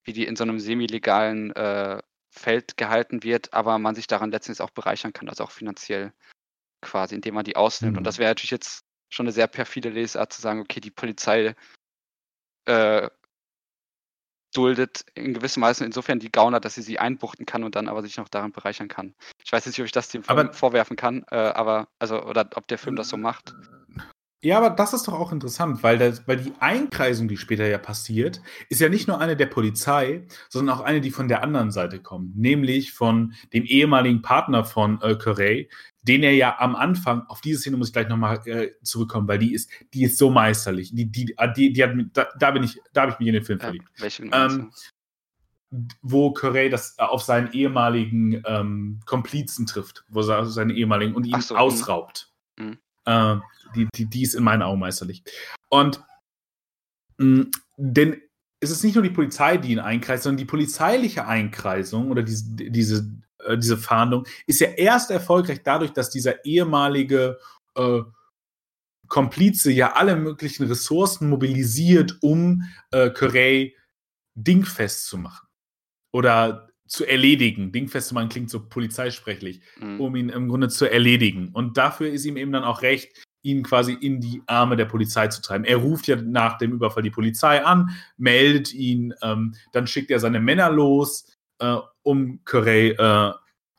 wie 0.04 0.14
die 0.14 0.26
in 0.26 0.36
so 0.36 0.44
einem 0.44 0.60
semi-legalen 0.60 1.52
äh, 1.56 2.02
Feld 2.30 2.78
gehalten 2.78 3.24
wird, 3.24 3.54
aber 3.54 3.80
man 3.80 3.96
sich 3.96 4.08
daran 4.08 4.32
letztendlich 4.32 4.62
auch 4.62 4.72
bereichern 4.72 5.14
kann, 5.14 5.30
also 5.30 5.44
auch 5.44 5.52
finanziell 5.52 6.14
quasi, 6.82 7.16
indem 7.16 7.36
man 7.36 7.46
die 7.46 7.56
ausnimmt. 7.56 7.94
Mhm. 7.94 7.98
Und 8.00 8.04
das 8.04 8.18
wäre 8.18 8.30
natürlich 8.30 8.52
jetzt 8.52 8.86
schon 9.10 9.26
eine 9.26 9.34
sehr 9.34 9.48
perfide 9.48 9.90
Lesart 9.90 10.34
zu 10.34 10.42
sagen, 10.42 10.60
okay, 10.60 10.80
die 10.80 10.92
Polizei 10.92 11.56
äh, 12.66 13.10
duldet 14.54 15.06
in 15.14 15.34
gewissem 15.34 15.62
Maße 15.62 15.86
insofern 15.86 16.20
die 16.20 16.32
Gauner, 16.32 16.60
dass 16.60 16.76
sie 16.76 16.82
sie 16.82 17.00
einbuchten 17.00 17.46
kann 17.46 17.64
und 17.64 17.76
dann 17.76 17.88
aber 17.88 18.02
sich 18.02 18.18
noch 18.18 18.30
daran 18.30 18.52
bereichern 18.52 18.88
kann. 18.88 19.14
Ich 19.44 19.52
weiß 19.52 19.66
jetzt 19.66 19.74
nicht, 19.74 19.82
ob 19.82 19.86
ich 19.86 19.92
das 19.92 20.10
dem 20.10 20.24
Film 20.24 20.40
aber, 20.40 20.54
vorwerfen 20.54 20.98
kann, 20.98 21.26
äh, 21.32 21.36
aber 21.36 21.90
also 22.00 22.24
oder 22.24 22.50
ob 22.56 22.68
der 22.68 22.78
Film 22.78 22.96
das 22.96 23.10
so 23.10 23.18
macht. 23.18 23.54
Ja, 24.44 24.58
aber 24.60 24.70
das 24.70 24.94
ist 24.94 25.08
doch 25.08 25.14
auch 25.14 25.32
interessant, 25.32 25.82
weil, 25.82 25.98
das, 25.98 26.28
weil 26.28 26.38
die 26.38 26.54
Einkreisung, 26.60 27.28
die 27.28 27.38
später 27.38 27.68
ja 27.68 27.80
passiert, 27.80 28.40
ist 28.70 28.80
ja 28.80 28.88
nicht 28.88 29.08
nur 29.08 29.20
eine 29.20 29.36
der 29.36 29.48
Polizei, 29.48 30.28
sondern 30.48 30.78
auch 30.78 30.82
eine, 30.82 31.02
die 31.02 31.10
von 31.10 31.28
der 31.28 31.42
anderen 31.42 31.72
Seite 31.72 32.00
kommt, 32.00 32.38
nämlich 32.38 32.92
von 32.94 33.34
dem 33.54 33.64
ehemaligen 33.66 34.22
Partner 34.22 34.64
von 34.64 35.02
äh, 35.02 35.16
Corey, 35.16 35.72
den 36.04 36.22
er 36.22 36.34
ja 36.34 36.60
am 36.60 36.76
Anfang, 36.76 37.24
auf 37.28 37.42
diese 37.42 37.60
Szene 37.60 37.78
muss 37.78 37.88
ich 37.88 37.94
gleich 37.94 38.10
nochmal 38.10 38.48
äh, 38.48 38.74
zurückkommen, 38.84 39.28
weil 39.28 39.40
die 39.40 39.54
ist, 39.54 39.72
die 39.96 40.04
ist 40.04 40.20
so 40.20 40.30
meisterlich. 40.30 40.94
Die, 40.94 41.12
die, 41.12 41.36
die, 41.56 41.74
die 41.74 41.84
hat, 41.84 41.92
da, 42.14 42.28
da 42.38 42.52
bin 42.52 42.64
ich, 42.64 42.80
da 42.94 43.02
habe 43.02 43.14
ich 43.14 43.20
mich 43.20 43.28
in 43.28 43.34
den 43.34 43.44
Film 43.44 43.60
verliebt. 43.60 43.90
Ja, 43.96 44.04
welchen 44.04 44.30
ähm, 44.34 44.72
wo 46.02 46.32
Corey 46.32 46.70
das 46.70 46.96
äh, 46.98 47.04
auf 47.04 47.24
seinen 47.24 47.52
ehemaligen 47.54 48.42
ähm, 48.46 49.00
Komplizen 49.06 49.66
trifft, 49.66 50.06
wo 50.08 50.22
er 50.22 50.46
seinen 50.46 50.70
ehemaligen 50.70 51.16
und 51.16 51.26
ihn 51.26 51.42
so, 51.42 51.56
mhm. 51.56 51.60
ausraubt. 51.60 52.32
Mhm. 52.58 52.78
Äh, 53.08 53.38
die, 53.76 53.88
die, 53.96 54.06
die 54.06 54.22
ist 54.24 54.36
in 54.36 54.44
meinen 54.44 54.62
Augen 54.62 54.80
meisterlich. 54.80 55.24
Und 55.70 56.04
mh, 57.18 57.46
denn 57.78 58.22
es 58.60 58.72
ist 58.72 58.84
nicht 58.84 58.96
nur 58.96 59.04
die 59.04 59.12
Polizei, 59.12 59.58
die 59.58 59.72
ihn 59.72 59.80
einkreist, 59.80 60.24
sondern 60.24 60.38
die 60.38 60.46
polizeiliche 60.46 61.26
Einkreisung 61.26 62.12
oder 62.12 62.24
diese, 62.24 62.44
diese, 62.56 63.10
äh, 63.46 63.58
diese 63.58 63.78
Fahndung 63.78 64.28
ist 64.46 64.60
ja 64.60 64.70
erst 64.70 65.12
erfolgreich 65.12 65.62
dadurch, 65.64 65.92
dass 65.92 66.10
dieser 66.10 66.44
ehemalige 66.46 67.40
äh, 67.76 68.02
Komplize 69.08 69.72
ja 69.72 69.94
alle 69.94 70.16
möglichen 70.16 70.68
Ressourcen 70.68 71.30
mobilisiert, 71.30 72.18
um 72.22 72.64
äh, 72.92 73.10
Curey 73.10 73.78
dingfest 74.36 75.08
zu 75.08 75.18
machen. 75.18 75.48
Oder 76.12 76.70
zu 76.88 77.06
erledigen. 77.06 77.72
Dingfest 77.72 78.10
zu 78.10 78.14
machen 78.14 78.30
klingt 78.30 78.50
so 78.50 78.68
polizeisprechlich, 78.68 79.62
mhm. 79.80 80.00
um 80.00 80.16
ihn 80.16 80.30
im 80.30 80.48
Grunde 80.48 80.70
zu 80.70 80.86
erledigen. 80.86 81.50
Und 81.54 81.78
dafür 81.78 82.10
ist 82.10 82.26
ihm 82.26 82.38
eben 82.38 82.52
dann 82.52 82.64
auch 82.64 82.82
recht, 82.82 83.26
ihn 83.42 83.64
quasi 83.64 83.94
in 83.94 84.20
die 84.20 84.42
Arme 84.46 84.76
der 84.76 84.86
Polizei 84.86 85.28
zu 85.28 85.42
treiben. 85.42 85.64
Er 85.64 85.78
ruft 85.78 86.08
ja 86.08 86.16
nach 86.18 86.58
dem 86.58 86.74
Überfall 86.74 87.04
die 87.04 87.12
Polizei 87.12 87.64
an, 87.64 87.92
meldet 88.18 88.74
ihn, 88.74 89.14
ähm, 89.22 89.56
dann 89.72 89.88
schickt 89.88 90.12
er 90.12 90.20
seine 90.20 90.40
Männer 90.40 90.70
los, 90.70 91.38
äh, 91.60 91.78
um 92.04 92.44
Curey 92.46 92.90
äh, 92.92 93.32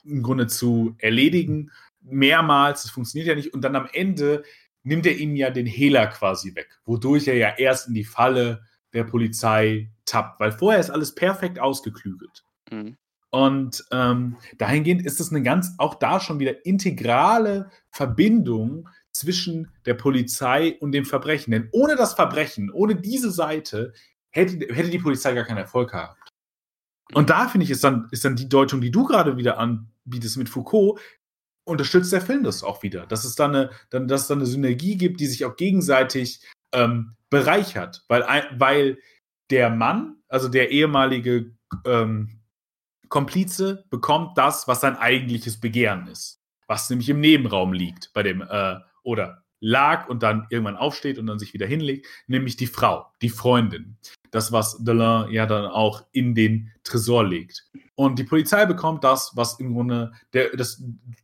im 0.05 0.23
Grunde 0.23 0.47
zu 0.47 0.94
erledigen. 0.99 1.71
Mehrmals, 2.01 2.83
das 2.83 2.90
funktioniert 2.90 3.29
ja 3.29 3.35
nicht. 3.35 3.53
Und 3.53 3.62
dann 3.62 3.77
am 3.77 3.88
Ende 3.92 4.42
nimmt 4.83 5.07
er 5.07 5.16
ihm 5.16 5.37
ja 5.37 5.51
den 5.51 5.66
Hehler 5.66 6.07
quasi 6.07 6.55
weg, 6.55 6.81
wodurch 6.85 7.29
er 7.29 7.37
ja 7.37 7.55
erst 7.59 7.88
in 7.88 7.94
die 7.94 8.05
Falle 8.05 8.62
der 8.94 9.05
Polizei 9.05 9.90
tappt, 10.07 10.40
weil 10.40 10.53
vorher 10.53 10.81
ist 10.81 10.90
alles 10.90 11.14
perfekt 11.14 11.59
ausgeklügelt. 11.59 12.44
Mhm. 12.71 12.97
Und 13.31 13.85
ähm, 13.93 14.37
dahingehend 14.57 15.05
ist 15.05 15.21
es 15.21 15.31
eine 15.31 15.43
ganz, 15.43 15.75
auch 15.79 15.97
da 15.97 16.19
schon 16.19 16.39
wieder 16.39 16.65
integrale 16.65 17.71
Verbindung 17.91 18.89
zwischen 19.13 19.71
der 19.85 19.95
Polizei 19.95 20.79
und 20.81 20.93
dem 20.93 21.05
Verbrechen. 21.05 21.51
Denn 21.51 21.69
ohne 21.73 21.97
das 21.97 22.15
Verbrechen, 22.15 22.71
ohne 22.71 22.97
diese 22.97 23.31
Seite, 23.31 23.93
hätte, 24.31 24.75
hätte 24.75 24.91
die 24.91 24.99
Polizei 24.99 25.35
gar 25.35 25.45
keinen 25.45 25.59
Erfolg 25.59 25.91
gehabt. 25.91 26.19
Und 27.15 27.31
da 27.31 27.49
finde 27.49 27.65
ich, 27.65 27.71
ist 27.71 27.85
dann, 27.85 28.09
ist 28.11 28.25
dann 28.25 28.37
die 28.37 28.49
Deutung, 28.49 28.81
die 28.81 28.91
du 28.91 29.05
gerade 29.05 29.37
wieder 29.37 29.59
anbietest 29.59 30.37
mit 30.37 30.49
Foucault, 30.49 31.01
unterstützt 31.65 32.13
der 32.13 32.21
Film 32.21 32.45
das 32.45 32.63
auch 32.63 32.83
wieder. 32.83 33.07
Dass 33.07 33.25
es 33.25 33.35
dann 33.35 33.55
eine, 33.55 33.71
dann, 33.91 34.09
dass 34.09 34.23
es 34.23 34.27
dann 34.29 34.39
eine 34.39 34.47
Synergie 34.47 34.97
gibt, 34.97 35.21
die 35.21 35.27
sich 35.27 35.45
auch 35.45 35.57
gegenseitig 35.57 36.47
ähm, 36.73 37.17
bereichert. 37.31 38.05
Weil, 38.09 38.25
weil 38.57 38.99
der 39.51 39.71
Mann, 39.71 40.17
also 40.29 40.49
der 40.49 40.71
ehemalige 40.71 41.53
ähm, 41.85 42.38
Komplize, 43.09 43.85
bekommt 43.90 44.37
das, 44.38 44.68
was 44.68 44.81
sein 44.81 44.97
eigentliches 44.97 45.61
Begehren 45.61 46.07
ist. 46.07 46.40
Was 46.66 46.90
nämlich 46.90 47.09
im 47.09 47.21
Nebenraum 47.21 47.73
liegt 47.73 48.12
bei 48.12 48.23
dem 48.23 48.42
äh, 48.42 48.77
oder 49.03 49.42
lag 49.61 50.09
und 50.09 50.23
dann 50.23 50.47
irgendwann 50.51 50.77
aufsteht 50.77 51.18
und 51.18 51.27
dann 51.27 51.38
sich 51.38 51.53
wieder 51.53 51.66
hinlegt, 51.66 52.07
nämlich 52.27 52.57
die 52.57 52.66
Frau, 52.66 53.07
die 53.23 53.31
Freundin. 53.31 53.97
Das, 54.31 54.53
was 54.53 54.77
Delin 54.85 55.31
ja 55.31 55.47
dann 55.47 55.66
auch 55.66 56.05
in 56.12 56.35
den 56.35 56.71
Tresor 56.85 57.27
legt. 57.27 57.66
Und 57.94 58.18
die 58.18 58.25
Polizei 58.25 58.66
bekommt 58.66 59.03
das, 59.05 59.33
was 59.35 59.59
im 59.59 59.73
Grunde 59.73 60.12
der, 60.33 60.55
das, 60.57 60.83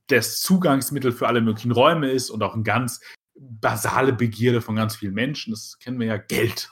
das 0.08 0.40
Zugangsmittel 0.40 1.12
für 1.12 1.28
alle 1.28 1.42
möglichen 1.42 1.70
Räume 1.70 2.10
ist 2.10 2.30
und 2.30 2.42
auch 2.42 2.54
eine 2.54 2.62
ganz 2.62 3.00
basale 3.34 4.12
Begierde 4.12 4.60
von 4.60 4.76
ganz 4.76 4.96
vielen 4.96 5.14
Menschen. 5.14 5.52
Das 5.52 5.78
kennen 5.78 6.00
wir 6.00 6.06
ja, 6.06 6.16
Geld. 6.16 6.70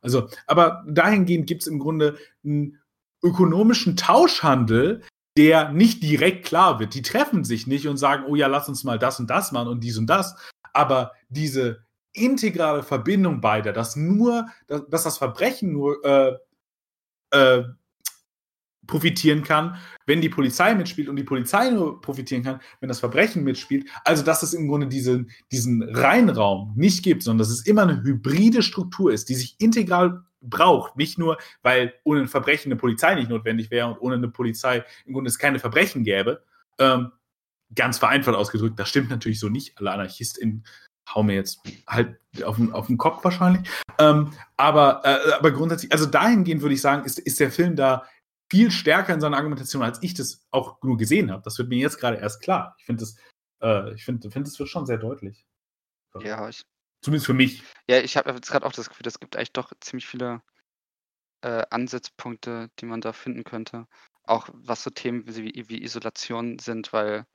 Also, 0.00 0.28
aber 0.46 0.84
dahingehend 0.86 1.46
gibt 1.46 1.62
es 1.62 1.68
im 1.68 1.78
Grunde 1.78 2.18
einen 2.44 2.78
ökonomischen 3.24 3.96
Tauschhandel, 3.96 5.02
der 5.36 5.72
nicht 5.72 6.02
direkt 6.02 6.46
klar 6.46 6.78
wird. 6.78 6.94
Die 6.94 7.02
treffen 7.02 7.44
sich 7.44 7.66
nicht 7.66 7.88
und 7.88 7.96
sagen, 7.96 8.24
oh 8.28 8.36
ja, 8.36 8.46
lass 8.46 8.68
uns 8.68 8.84
mal 8.84 8.98
das 8.98 9.18
und 9.18 9.30
das 9.30 9.50
machen 9.50 9.68
und 9.68 9.82
dies 9.82 9.98
und 9.98 10.06
das, 10.06 10.36
aber 10.72 11.12
diese 11.28 11.84
integrale 12.12 12.82
Verbindung 12.82 13.40
beider, 13.40 13.72
dass 13.72 13.96
nur, 13.96 14.46
dass, 14.68 14.88
dass 14.88 15.02
das 15.02 15.18
Verbrechen 15.18 15.72
nur 15.72 16.04
äh, 16.04 16.36
äh, 17.32 17.64
profitieren 18.86 19.42
kann, 19.42 19.76
wenn 20.06 20.20
die 20.20 20.28
Polizei 20.28 20.74
mitspielt 20.74 21.08
und 21.08 21.16
die 21.16 21.24
Polizei 21.24 21.70
nur 21.70 22.00
profitieren 22.00 22.42
kann, 22.42 22.60
wenn 22.80 22.88
das 22.88 23.00
Verbrechen 23.00 23.42
mitspielt. 23.42 23.88
Also, 24.04 24.22
dass 24.22 24.42
es 24.42 24.52
im 24.54 24.68
Grunde 24.68 24.86
diesen, 24.86 25.30
diesen 25.50 25.82
Reinraum 25.82 26.74
nicht 26.76 27.02
gibt, 27.02 27.22
sondern 27.22 27.38
dass 27.38 27.50
es 27.50 27.66
immer 27.66 27.82
eine 27.82 28.02
hybride 28.02 28.62
Struktur 28.62 29.12
ist, 29.12 29.28
die 29.28 29.34
sich 29.34 29.56
integral 29.58 30.22
braucht. 30.48 30.96
Nicht 30.96 31.18
nur, 31.18 31.38
weil 31.62 31.94
ohne 32.04 32.20
ein 32.20 32.28
Verbrechen 32.28 32.70
eine 32.70 32.78
Polizei 32.78 33.14
nicht 33.14 33.30
notwendig 33.30 33.70
wäre 33.70 33.88
und 33.88 33.98
ohne 33.98 34.16
eine 34.16 34.28
Polizei 34.28 34.84
im 35.04 35.14
Grunde 35.14 35.28
es 35.28 35.38
keine 35.38 35.58
Verbrechen 35.58 36.04
gäbe, 36.04 36.42
ähm, 36.78 37.12
ganz 37.74 37.98
vereinfacht 37.98 38.36
ausgedrückt, 38.36 38.78
das 38.78 38.88
stimmt 38.88 39.10
natürlich 39.10 39.40
so 39.40 39.48
nicht. 39.48 39.78
Alle 39.78 39.92
AnarchistInnen 39.92 40.64
hauen 41.12 41.26
mir 41.26 41.34
jetzt 41.34 41.60
halt 41.86 42.18
auf 42.44 42.56
den, 42.56 42.72
auf 42.72 42.86
den 42.86 42.98
Kopf 42.98 43.24
wahrscheinlich. 43.24 43.68
Ähm, 43.98 44.32
aber, 44.56 45.02
äh, 45.04 45.32
aber 45.32 45.52
grundsätzlich, 45.52 45.92
also 45.92 46.06
dahingehend 46.06 46.62
würde 46.62 46.74
ich 46.74 46.80
sagen, 46.80 47.04
ist, 47.04 47.18
ist 47.18 47.40
der 47.40 47.50
Film 47.50 47.76
da 47.76 48.06
viel 48.50 48.70
stärker 48.70 49.14
in 49.14 49.20
seiner 49.20 49.36
Argumentation, 49.36 49.82
als 49.82 50.02
ich 50.02 50.14
das 50.14 50.46
auch 50.50 50.80
nur 50.82 50.96
gesehen 50.96 51.30
habe. 51.30 51.42
Das 51.42 51.58
wird 51.58 51.68
mir 51.68 51.78
jetzt 51.78 51.98
gerade 51.98 52.16
erst 52.16 52.40
klar. 52.40 52.74
Ich 52.78 52.84
finde 52.84 53.00
das, 53.00 53.16
äh, 53.62 53.94
ich 53.94 54.04
find, 54.04 54.24
das 54.24 54.58
wird 54.58 54.68
schon 54.68 54.86
sehr 54.86 54.98
deutlich. 54.98 55.46
Ja, 56.20 56.48
ich, 56.48 56.62
Zumindest 57.04 57.26
für 57.26 57.34
mich. 57.34 57.62
Ja, 57.86 58.00
ich 58.00 58.16
habe 58.16 58.30
jetzt 58.30 58.50
gerade 58.50 58.64
auch 58.64 58.72
das 58.72 58.88
Gefühl, 58.88 59.06
es 59.06 59.20
gibt 59.20 59.36
eigentlich 59.36 59.52
doch 59.52 59.72
ziemlich 59.80 60.06
viele 60.06 60.40
äh, 61.42 61.62
Ansatzpunkte, 61.68 62.70
die 62.80 62.86
man 62.86 63.02
da 63.02 63.12
finden 63.12 63.44
könnte. 63.44 63.86
Auch 64.22 64.48
was 64.54 64.82
so 64.82 64.88
Themen 64.88 65.26
wie, 65.26 65.68
wie 65.68 65.82
Isolation 65.82 66.58
sind, 66.58 66.94
weil 66.94 67.26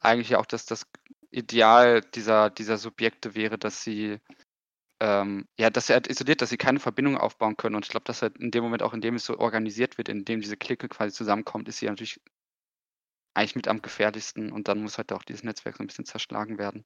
eigentlich 0.00 0.28
ja 0.28 0.38
auch 0.38 0.46
das, 0.46 0.66
das 0.66 0.86
Ideal 1.32 2.00
dieser, 2.14 2.48
dieser 2.48 2.78
Subjekte 2.78 3.34
wäre, 3.34 3.58
dass 3.58 3.82
sie 3.82 4.20
ähm, 5.00 5.48
ja, 5.58 5.68
dass 5.68 5.90
er 5.90 5.94
halt 5.94 6.06
isoliert, 6.06 6.40
dass 6.40 6.50
sie 6.50 6.56
keine 6.56 6.78
Verbindung 6.78 7.18
aufbauen 7.18 7.56
können. 7.56 7.74
Und 7.74 7.84
ich 7.84 7.90
glaube, 7.90 8.04
dass 8.04 8.22
halt 8.22 8.38
in 8.38 8.52
dem 8.52 8.62
Moment 8.62 8.84
auch, 8.84 8.94
in 8.94 9.00
dem 9.00 9.16
es 9.16 9.24
so 9.24 9.36
organisiert 9.36 9.98
wird, 9.98 10.08
in 10.08 10.24
dem 10.24 10.40
diese 10.40 10.56
Clique 10.56 10.88
quasi 10.88 11.12
zusammenkommt, 11.12 11.68
ist 11.68 11.78
sie 11.78 11.86
natürlich 11.86 12.20
eigentlich 13.34 13.56
mit 13.56 13.66
am 13.66 13.82
gefährlichsten 13.82 14.52
und 14.52 14.68
dann 14.68 14.80
muss 14.80 14.96
halt 14.96 15.12
auch 15.12 15.24
dieses 15.24 15.42
Netzwerk 15.42 15.76
so 15.76 15.82
ein 15.82 15.88
bisschen 15.88 16.04
zerschlagen 16.04 16.56
werden. 16.58 16.84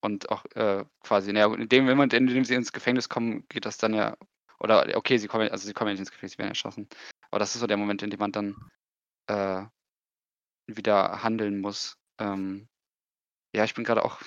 Und 0.00 0.30
auch 0.30 0.44
äh, 0.54 0.84
quasi, 1.00 1.32
naja, 1.32 1.52
in 1.54 1.68
dem 1.68 1.86
Moment, 1.86 2.12
in 2.12 2.26
dem 2.26 2.44
sie 2.44 2.54
ins 2.54 2.72
Gefängnis 2.72 3.08
kommen, 3.08 3.46
geht 3.48 3.66
das 3.66 3.78
dann 3.78 3.94
ja, 3.94 4.16
oder 4.60 4.96
okay, 4.96 5.18
sie 5.18 5.28
kommen, 5.28 5.48
also 5.50 5.66
sie 5.66 5.72
kommen 5.72 5.88
ja 5.88 5.92
nicht 5.92 6.00
ins 6.00 6.10
Gefängnis, 6.10 6.32
sie 6.32 6.38
werden 6.38 6.50
erschossen. 6.50 6.88
Aber 7.30 7.38
das 7.38 7.54
ist 7.54 7.60
so 7.60 7.66
der 7.66 7.76
Moment, 7.76 8.02
in 8.02 8.10
dem 8.10 8.20
man 8.20 8.32
dann 8.32 8.56
äh, 9.26 9.64
wieder 10.66 11.22
handeln 11.22 11.60
muss. 11.60 11.98
Ähm, 12.18 12.68
ja, 13.54 13.64
ich 13.64 13.74
bin 13.74 13.84
gerade 13.84 14.04
auch, 14.04 14.20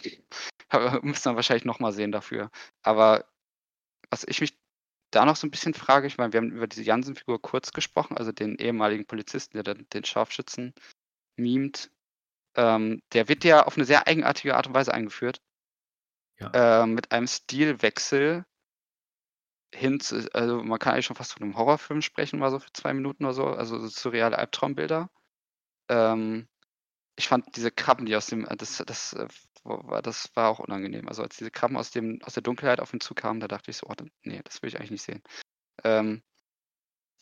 müssen 1.03 1.31
wir 1.31 1.35
wahrscheinlich 1.35 1.65
nochmal 1.65 1.93
sehen 1.93 2.11
dafür. 2.11 2.49
Aber 2.83 3.25
was 4.09 4.25
ich 4.27 4.41
mich 4.41 4.57
da 5.11 5.25
noch 5.25 5.35
so 5.35 5.47
ein 5.47 5.51
bisschen 5.51 5.73
frage, 5.73 6.07
ich 6.07 6.17
meine, 6.17 6.33
wir 6.33 6.39
haben 6.39 6.51
über 6.51 6.67
diese 6.67 6.83
Jansen-Figur 6.83 7.41
kurz 7.41 7.71
gesprochen, 7.73 8.17
also 8.17 8.31
den 8.31 8.55
ehemaligen 8.55 9.05
Polizisten, 9.05 9.61
der 9.61 9.75
den, 9.75 10.05
Scharfschützen 10.05 10.73
mimt. 11.37 11.91
Ähm, 12.55 13.01
der 13.13 13.29
wird 13.29 13.43
ja 13.43 13.65
auf 13.65 13.77
eine 13.77 13.85
sehr 13.85 14.07
eigenartige 14.07 14.55
Art 14.55 14.67
und 14.67 14.73
Weise 14.73 14.93
eingeführt. 14.93 15.41
Ja. 16.41 16.83
Äh, 16.83 16.87
mit 16.87 17.11
einem 17.11 17.27
Stilwechsel 17.27 18.45
hin 19.73 19.99
zu, 19.99 20.27
also 20.33 20.63
man 20.63 20.79
kann 20.79 20.93
eigentlich 20.93 21.05
schon 21.05 21.15
fast 21.15 21.33
von 21.33 21.43
einem 21.43 21.57
Horrorfilm 21.57 22.01
sprechen, 22.01 22.39
mal 22.39 22.51
so 22.51 22.59
für 22.59 22.73
zwei 22.73 22.93
Minuten 22.93 23.23
oder 23.23 23.33
so, 23.33 23.45
also 23.45 23.79
so 23.79 23.87
surreale 23.87 24.37
Albtraumbilder. 24.37 25.09
Ähm, 25.89 26.47
ich 27.15 27.27
fand 27.27 27.55
diese 27.55 27.71
Krabben, 27.71 28.05
die 28.05 28.15
aus 28.15 28.27
dem, 28.27 28.45
äh, 28.45 28.55
das, 28.57 28.83
das, 28.85 29.13
äh, 29.13 29.27
war, 29.63 30.01
das 30.01 30.35
war 30.35 30.49
auch 30.49 30.59
unangenehm. 30.59 31.07
Also 31.07 31.23
als 31.23 31.37
diese 31.37 31.51
Krabben 31.51 31.77
aus, 31.77 31.91
dem, 31.91 32.19
aus 32.23 32.33
der 32.33 32.43
Dunkelheit 32.43 32.79
auf 32.79 32.93
ihn 32.93 32.99
zukamen, 32.99 33.39
da 33.39 33.47
dachte 33.47 33.71
ich 33.71 33.77
so, 33.77 33.87
oh, 33.87 33.93
nee, 34.23 34.41
das 34.43 34.61
will 34.61 34.69
ich 34.69 34.77
eigentlich 34.77 34.91
nicht 34.91 35.03
sehen. 35.03 35.23
Ähm, 35.83 36.23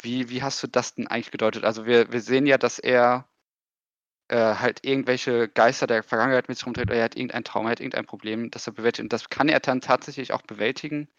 wie, 0.01 0.29
wie 0.29 0.41
hast 0.41 0.63
du 0.63 0.67
das 0.67 0.95
denn 0.95 1.07
eigentlich 1.07 1.31
gedeutet? 1.31 1.65
Also 1.65 1.85
wir, 1.85 2.11
wir 2.11 2.21
sehen 2.21 2.45
ja, 2.45 2.57
dass 2.57 2.79
er 2.79 3.29
äh, 4.29 4.55
halt 4.55 4.85
irgendwelche 4.85 5.49
Geister 5.49 5.87
der 5.87 6.03
Vergangenheit 6.03 6.47
mit 6.47 6.57
sich 6.57 6.65
rumträgt 6.65 6.89
oder 6.89 6.99
er 6.99 7.05
hat 7.05 7.15
irgendein 7.15 7.43
Traum, 7.43 7.65
er 7.65 7.71
hat 7.71 7.79
irgendein 7.79 8.05
Problem, 8.05 8.51
das 8.51 8.67
er 8.67 8.73
bewältigt. 8.73 9.03
Und 9.03 9.13
das 9.13 9.29
kann 9.29 9.49
er 9.49 9.59
dann 9.59 9.81
tatsächlich 9.81 10.33
auch 10.33 10.43
bewältigen, 10.43 11.09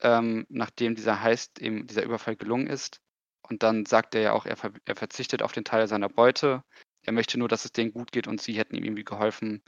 ähm, 0.00 0.46
nachdem 0.48 0.94
dieser 0.94 1.20
Heist, 1.20 1.60
eben 1.60 1.86
dieser 1.86 2.04
Überfall 2.04 2.36
gelungen 2.36 2.68
ist. 2.68 3.00
Und 3.42 3.62
dann 3.62 3.84
sagt 3.86 4.14
er 4.14 4.20
ja 4.22 4.32
auch, 4.32 4.46
er, 4.46 4.56
ver 4.56 4.72
er 4.84 4.96
verzichtet 4.96 5.42
auf 5.42 5.52
den 5.52 5.64
Teil 5.64 5.86
seiner 5.88 6.08
Beute. 6.08 6.62
Er 7.02 7.12
möchte 7.12 7.38
nur, 7.38 7.48
dass 7.48 7.64
es 7.64 7.72
denen 7.72 7.92
gut 7.92 8.12
geht 8.12 8.26
und 8.26 8.40
sie 8.40 8.54
hätten 8.54 8.76
ihm 8.76 8.84
irgendwie 8.84 9.04
geholfen, 9.04 9.62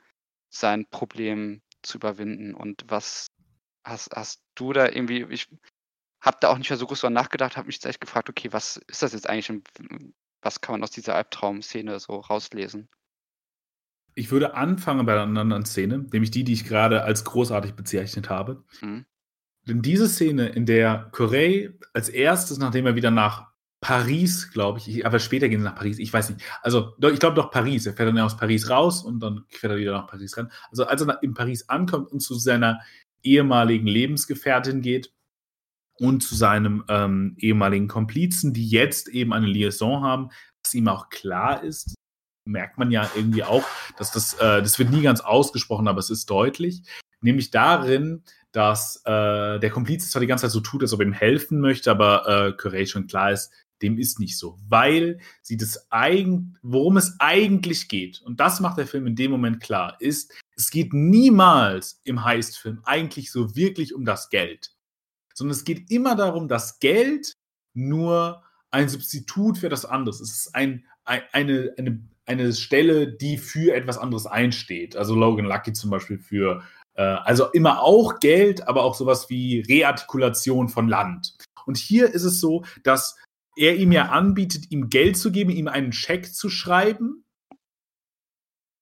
sein 0.48 0.86
Problem 0.88 1.62
zu 1.82 1.98
überwinden. 1.98 2.54
Und 2.54 2.84
was 2.88 3.26
hast, 3.84 4.10
hast 4.14 4.42
du 4.54 4.72
da 4.72 4.86
irgendwie, 4.86 5.26
ich 5.30 5.48
habe 6.20 6.38
da 6.40 6.50
auch 6.50 6.58
nicht 6.58 6.70
mehr 6.70 6.78
so 6.78 6.86
groß 6.86 7.00
drüber 7.00 7.10
nachgedacht, 7.10 7.56
habe 7.56 7.66
mich 7.66 7.76
jetzt 7.76 7.86
echt 7.86 8.00
gefragt, 8.00 8.30
okay, 8.30 8.52
was 8.52 8.78
ist 8.86 9.02
das 9.02 9.12
jetzt 9.12 9.28
eigentlich 9.28 9.50
was 10.46 10.60
kann 10.60 10.74
man 10.74 10.84
aus 10.84 10.92
dieser 10.92 11.16
Albtraum-Szene 11.16 11.98
so 11.98 12.20
rauslesen? 12.20 12.88
Ich 14.14 14.30
würde 14.30 14.54
anfangen 14.54 15.04
bei 15.04 15.12
einer 15.12 15.40
anderen 15.40 15.66
Szene, 15.66 16.06
nämlich 16.12 16.30
die, 16.30 16.44
die 16.44 16.54
ich 16.54 16.64
gerade 16.64 17.02
als 17.02 17.24
großartig 17.24 17.74
bezeichnet 17.74 18.30
habe. 18.30 18.64
Mhm. 18.80 19.04
Denn 19.68 19.82
diese 19.82 20.08
Szene, 20.08 20.48
in 20.48 20.64
der 20.64 21.10
Corey 21.12 21.76
als 21.92 22.08
erstes, 22.08 22.58
nachdem 22.58 22.86
er 22.86 22.94
wieder 22.94 23.10
nach 23.10 23.48
Paris, 23.80 24.52
glaube 24.52 24.78
ich, 24.78 25.04
aber 25.04 25.18
später 25.18 25.48
gehen 25.48 25.60
sie 25.60 25.66
nach 25.66 25.74
Paris, 25.74 25.98
ich 25.98 26.12
weiß 26.12 26.30
nicht. 26.30 26.40
Also, 26.62 26.94
ich 26.98 27.18
glaube 27.18 27.34
doch 27.34 27.50
Paris. 27.50 27.84
Er 27.84 27.92
fährt 27.92 28.08
dann 28.08 28.18
aus 28.20 28.36
Paris 28.36 28.70
raus 28.70 29.02
und 29.02 29.20
dann 29.20 29.44
fährt 29.48 29.72
er 29.72 29.78
wieder 29.78 29.92
nach 29.92 30.06
Paris 30.06 30.36
ran. 30.38 30.50
Also, 30.70 30.86
als 30.86 31.02
er 31.02 31.22
in 31.22 31.34
Paris 31.34 31.68
ankommt 31.68 32.10
und 32.10 32.20
zu 32.20 32.36
seiner 32.36 32.80
ehemaligen 33.22 33.88
Lebensgefährtin 33.88 34.80
geht 34.80 35.12
und 35.98 36.22
zu 36.22 36.34
seinem 36.34 36.84
ähm, 36.88 37.36
ehemaligen 37.38 37.88
Komplizen, 37.88 38.52
die 38.52 38.68
jetzt 38.68 39.08
eben 39.08 39.32
eine 39.32 39.46
Liaison 39.46 40.02
haben, 40.02 40.30
dass 40.62 40.74
ihm 40.74 40.88
auch 40.88 41.08
klar 41.08 41.62
ist, 41.62 41.94
merkt 42.46 42.78
man 42.78 42.90
ja 42.90 43.10
irgendwie 43.14 43.44
auch, 43.44 43.64
dass 43.98 44.10
das, 44.12 44.34
äh, 44.34 44.62
das 44.62 44.78
wird 44.78 44.90
nie 44.90 45.02
ganz 45.02 45.20
ausgesprochen, 45.20 45.88
aber 45.88 45.98
es 45.98 46.10
ist 46.10 46.30
deutlich, 46.30 46.82
nämlich 47.20 47.50
darin, 47.50 48.22
dass 48.52 49.02
äh, 49.04 49.58
der 49.58 49.70
Komplize 49.70 50.08
zwar 50.08 50.20
die 50.20 50.26
ganze 50.26 50.42
Zeit 50.42 50.52
so 50.52 50.60
tut, 50.60 50.82
als 50.82 50.92
ob 50.92 51.00
er 51.00 51.06
ihm 51.06 51.12
helfen 51.12 51.60
möchte, 51.60 51.90
aber 51.90 52.26
äh, 52.26 52.52
Curray 52.52 52.86
schon 52.86 53.06
klar 53.06 53.32
ist, 53.32 53.52
dem 53.82 53.98
ist 53.98 54.18
nicht 54.18 54.38
so, 54.38 54.58
weil 54.68 55.18
sie 55.42 55.56
das 55.56 55.90
eigen, 55.90 56.58
worum 56.62 56.96
es 56.96 57.16
eigentlich 57.18 57.88
geht, 57.88 58.22
und 58.22 58.40
das 58.40 58.60
macht 58.60 58.78
der 58.78 58.86
Film 58.86 59.06
in 59.06 59.16
dem 59.16 59.30
Moment 59.30 59.60
klar, 59.60 59.96
ist, 60.00 60.32
es 60.56 60.70
geht 60.70 60.94
niemals 60.94 62.00
im 62.04 62.24
Heist-Film 62.24 62.80
eigentlich 62.84 63.30
so 63.30 63.54
wirklich 63.54 63.94
um 63.94 64.06
das 64.06 64.30
Geld, 64.30 64.72
sondern 65.36 65.52
es 65.52 65.64
geht 65.64 65.90
immer 65.90 66.16
darum, 66.16 66.48
dass 66.48 66.78
Geld 66.78 67.32
nur 67.74 68.42
ein 68.70 68.88
Substitut 68.88 69.58
für 69.58 69.68
das 69.68 69.84
andere 69.84 70.14
ist. 70.14 70.20
Es 70.20 70.30
ist 70.32 70.54
ein, 70.54 70.86
ein, 71.04 71.22
eine, 71.32 71.74
eine, 71.76 72.00
eine 72.24 72.52
Stelle, 72.52 73.12
die 73.12 73.36
für 73.36 73.74
etwas 73.74 73.98
anderes 73.98 74.26
einsteht. 74.26 74.96
Also 74.96 75.14
Logan 75.14 75.46
Lucky 75.46 75.72
zum 75.72 75.90
Beispiel 75.90 76.18
für, 76.18 76.62
äh, 76.94 77.02
also 77.02 77.50
immer 77.52 77.82
auch 77.82 78.18
Geld, 78.18 78.66
aber 78.66 78.82
auch 78.82 78.94
sowas 78.94 79.28
wie 79.28 79.60
Reartikulation 79.60 80.68
von 80.68 80.88
Land. 80.88 81.36
Und 81.66 81.76
hier 81.76 82.12
ist 82.12 82.24
es 82.24 82.40
so, 82.40 82.64
dass 82.82 83.16
er 83.56 83.76
ihm 83.76 83.92
ja 83.92 84.06
anbietet, 84.06 84.70
ihm 84.70 84.88
Geld 84.88 85.16
zu 85.16 85.32
geben, 85.32 85.50
ihm 85.50 85.68
einen 85.68 85.92
Scheck 85.92 86.34
zu 86.34 86.48
schreiben 86.48 87.24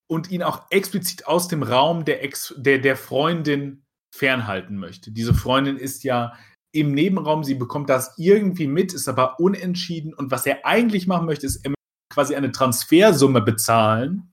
und 0.06 0.30
ihn 0.30 0.42
auch 0.42 0.66
explizit 0.70 1.26
aus 1.26 1.48
dem 1.48 1.62
Raum 1.62 2.04
der, 2.04 2.22
Ex 2.22 2.54
der, 2.56 2.78
der 2.78 2.96
Freundin 2.96 3.83
fernhalten 4.14 4.76
möchte. 4.76 5.10
Diese 5.10 5.34
Freundin 5.34 5.76
ist 5.76 6.04
ja 6.04 6.34
im 6.72 6.92
Nebenraum, 6.92 7.42
sie 7.42 7.54
bekommt 7.54 7.90
das 7.90 8.14
irgendwie 8.16 8.68
mit, 8.68 8.94
ist 8.94 9.08
aber 9.08 9.40
unentschieden 9.40 10.14
und 10.14 10.30
was 10.30 10.46
er 10.46 10.64
eigentlich 10.64 11.06
machen 11.06 11.26
möchte, 11.26 11.46
ist 11.46 11.64
quasi 12.10 12.36
eine 12.36 12.52
Transfersumme 12.52 13.42
bezahlen, 13.42 14.32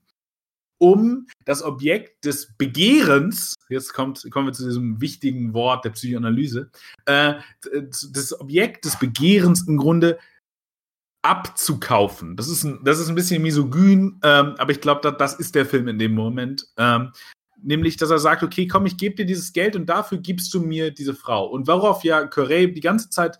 um 0.78 1.26
das 1.44 1.62
Objekt 1.62 2.24
des 2.24 2.54
Begehrens, 2.56 3.54
jetzt 3.68 3.92
kommt, 3.92 4.28
kommen 4.30 4.46
wir 4.46 4.52
zu 4.52 4.64
diesem 4.64 5.00
wichtigen 5.00 5.52
Wort 5.52 5.84
der 5.84 5.90
Psychoanalyse, 5.90 6.70
äh, 7.06 7.34
das 8.12 8.40
Objekt 8.40 8.84
des 8.84 8.98
Begehrens 8.98 9.66
im 9.66 9.76
Grunde 9.76 10.18
abzukaufen. 11.22 12.36
Das 12.36 12.48
ist 12.48 12.64
ein, 12.64 12.80
das 12.84 12.98
ist 12.98 13.08
ein 13.08 13.14
bisschen 13.14 13.42
misogyn, 13.42 14.20
ähm, 14.22 14.54
aber 14.58 14.70
ich 14.70 14.80
glaube, 14.80 15.00
das, 15.02 15.16
das 15.18 15.34
ist 15.34 15.54
der 15.54 15.66
Film 15.66 15.88
in 15.88 15.98
dem 15.98 16.14
Moment. 16.14 16.68
Ähm, 16.76 17.12
nämlich, 17.62 17.96
dass 17.96 18.10
er 18.10 18.18
sagt, 18.18 18.42
okay, 18.42 18.66
komm, 18.66 18.86
ich 18.86 18.96
gebe 18.96 19.14
dir 19.14 19.26
dieses 19.26 19.52
Geld 19.52 19.76
und 19.76 19.86
dafür 19.86 20.18
gibst 20.18 20.52
du 20.54 20.60
mir 20.60 20.90
diese 20.90 21.14
Frau. 21.14 21.46
Und 21.46 21.66
worauf 21.66 22.04
ja 22.04 22.26
Corey 22.26 22.72
die 22.72 22.80
ganze 22.80 23.10
Zeit 23.10 23.38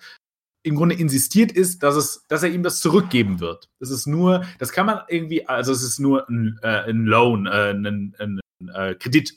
im 0.64 0.76
Grunde 0.76 0.94
insistiert 0.94 1.52
ist, 1.52 1.82
dass, 1.82 1.96
es, 1.96 2.24
dass 2.28 2.42
er 2.42 2.50
ihm 2.50 2.62
das 2.62 2.80
zurückgeben 2.80 3.40
wird. 3.40 3.68
Das 3.80 3.90
ist 3.90 4.06
nur, 4.06 4.44
das 4.58 4.72
kann 4.72 4.86
man 4.86 5.00
irgendwie, 5.08 5.46
also 5.46 5.72
es 5.72 5.82
ist 5.82 5.98
nur 5.98 6.28
ein, 6.28 6.58
äh, 6.62 6.88
ein 6.88 7.04
Loan, 7.04 7.46
äh, 7.46 7.70
ein, 7.70 8.14
ein, 8.18 8.40
ein 8.60 8.68
äh, 8.68 8.94
Kredit. 8.94 9.36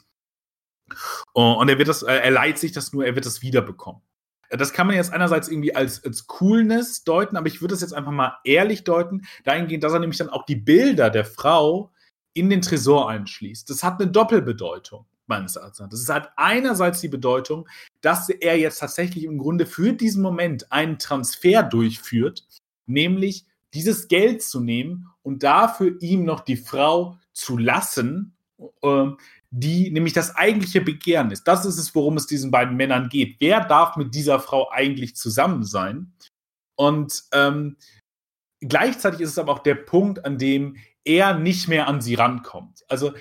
Und 1.33 1.67
er 1.67 1.79
wird 1.79 1.88
das, 1.88 2.03
er 2.03 2.29
leiht 2.29 2.59
sich 2.59 2.71
das 2.71 2.93
nur, 2.93 3.05
er 3.05 3.15
wird 3.15 3.25
das 3.25 3.41
wiederbekommen. 3.41 4.01
Das 4.51 4.71
kann 4.71 4.86
man 4.86 4.95
jetzt 4.95 5.11
einerseits 5.11 5.47
irgendwie 5.47 5.75
als, 5.75 6.03
als 6.03 6.27
Coolness 6.27 7.03
deuten, 7.03 7.38
aber 7.38 7.47
ich 7.47 7.61
würde 7.61 7.73
es 7.73 7.81
jetzt 7.81 7.93
einfach 7.93 8.11
mal 8.11 8.38
ehrlich 8.43 8.83
deuten, 8.83 9.25
dahingehend, 9.43 9.83
dass 9.83 9.93
er 9.93 9.99
nämlich 9.99 10.19
dann 10.19 10.29
auch 10.29 10.45
die 10.45 10.55
Bilder 10.55 11.09
der 11.09 11.25
Frau 11.25 11.91
in 12.36 12.49
den 12.49 12.61
Tresor 12.61 13.09
einschließt. 13.09 13.69
Das 13.69 13.83
hat 13.83 13.99
eine 13.99 14.11
Doppelbedeutung, 14.11 15.05
meines 15.25 15.55
Erachtens. 15.55 16.05
Das 16.05 16.15
hat 16.15 16.31
einerseits 16.36 17.01
die 17.01 17.07
Bedeutung, 17.07 17.67
dass 18.01 18.29
er 18.29 18.59
jetzt 18.59 18.79
tatsächlich 18.79 19.23
im 19.23 19.38
Grunde 19.38 19.65
für 19.65 19.93
diesen 19.93 20.21
Moment 20.21 20.71
einen 20.71 20.99
Transfer 20.99 21.63
durchführt, 21.63 22.45
nämlich 22.86 23.45
dieses 23.73 24.07
Geld 24.07 24.43
zu 24.43 24.59
nehmen 24.59 25.09
und 25.23 25.43
dafür 25.43 25.95
ihm 26.01 26.23
noch 26.25 26.41
die 26.41 26.57
Frau 26.57 27.17
zu 27.33 27.57
lassen, 27.57 28.36
äh, 28.81 29.07
die 29.49 29.89
nämlich 29.91 30.13
das 30.13 30.36
eigentliche 30.36 30.81
Begehren 30.81 31.31
ist. 31.31 31.45
Das 31.45 31.65
ist 31.65 31.77
es, 31.77 31.95
worum 31.95 32.17
es 32.17 32.27
diesen 32.27 32.51
beiden 32.51 32.75
Männern 32.75 33.07
geht. 33.09 33.38
Wer 33.39 33.63
darf 33.63 33.95
mit 33.95 34.13
dieser 34.13 34.39
Frau 34.39 34.69
eigentlich 34.71 35.15
zusammen 35.15 35.63
sein? 35.63 36.13
Und 36.75 37.23
ähm, 37.31 37.77
gleichzeitig 38.59 39.21
ist 39.21 39.31
es 39.31 39.39
aber 39.39 39.53
auch 39.53 39.59
der 39.59 39.75
Punkt, 39.75 40.25
an 40.25 40.38
dem 40.38 40.75
er 41.06 41.38
nicht 41.38 41.68
mehr 41.68 41.88
an 41.88 42.01
sie 42.01 42.16
rankommt. 42.16 42.84
Also 42.88 43.14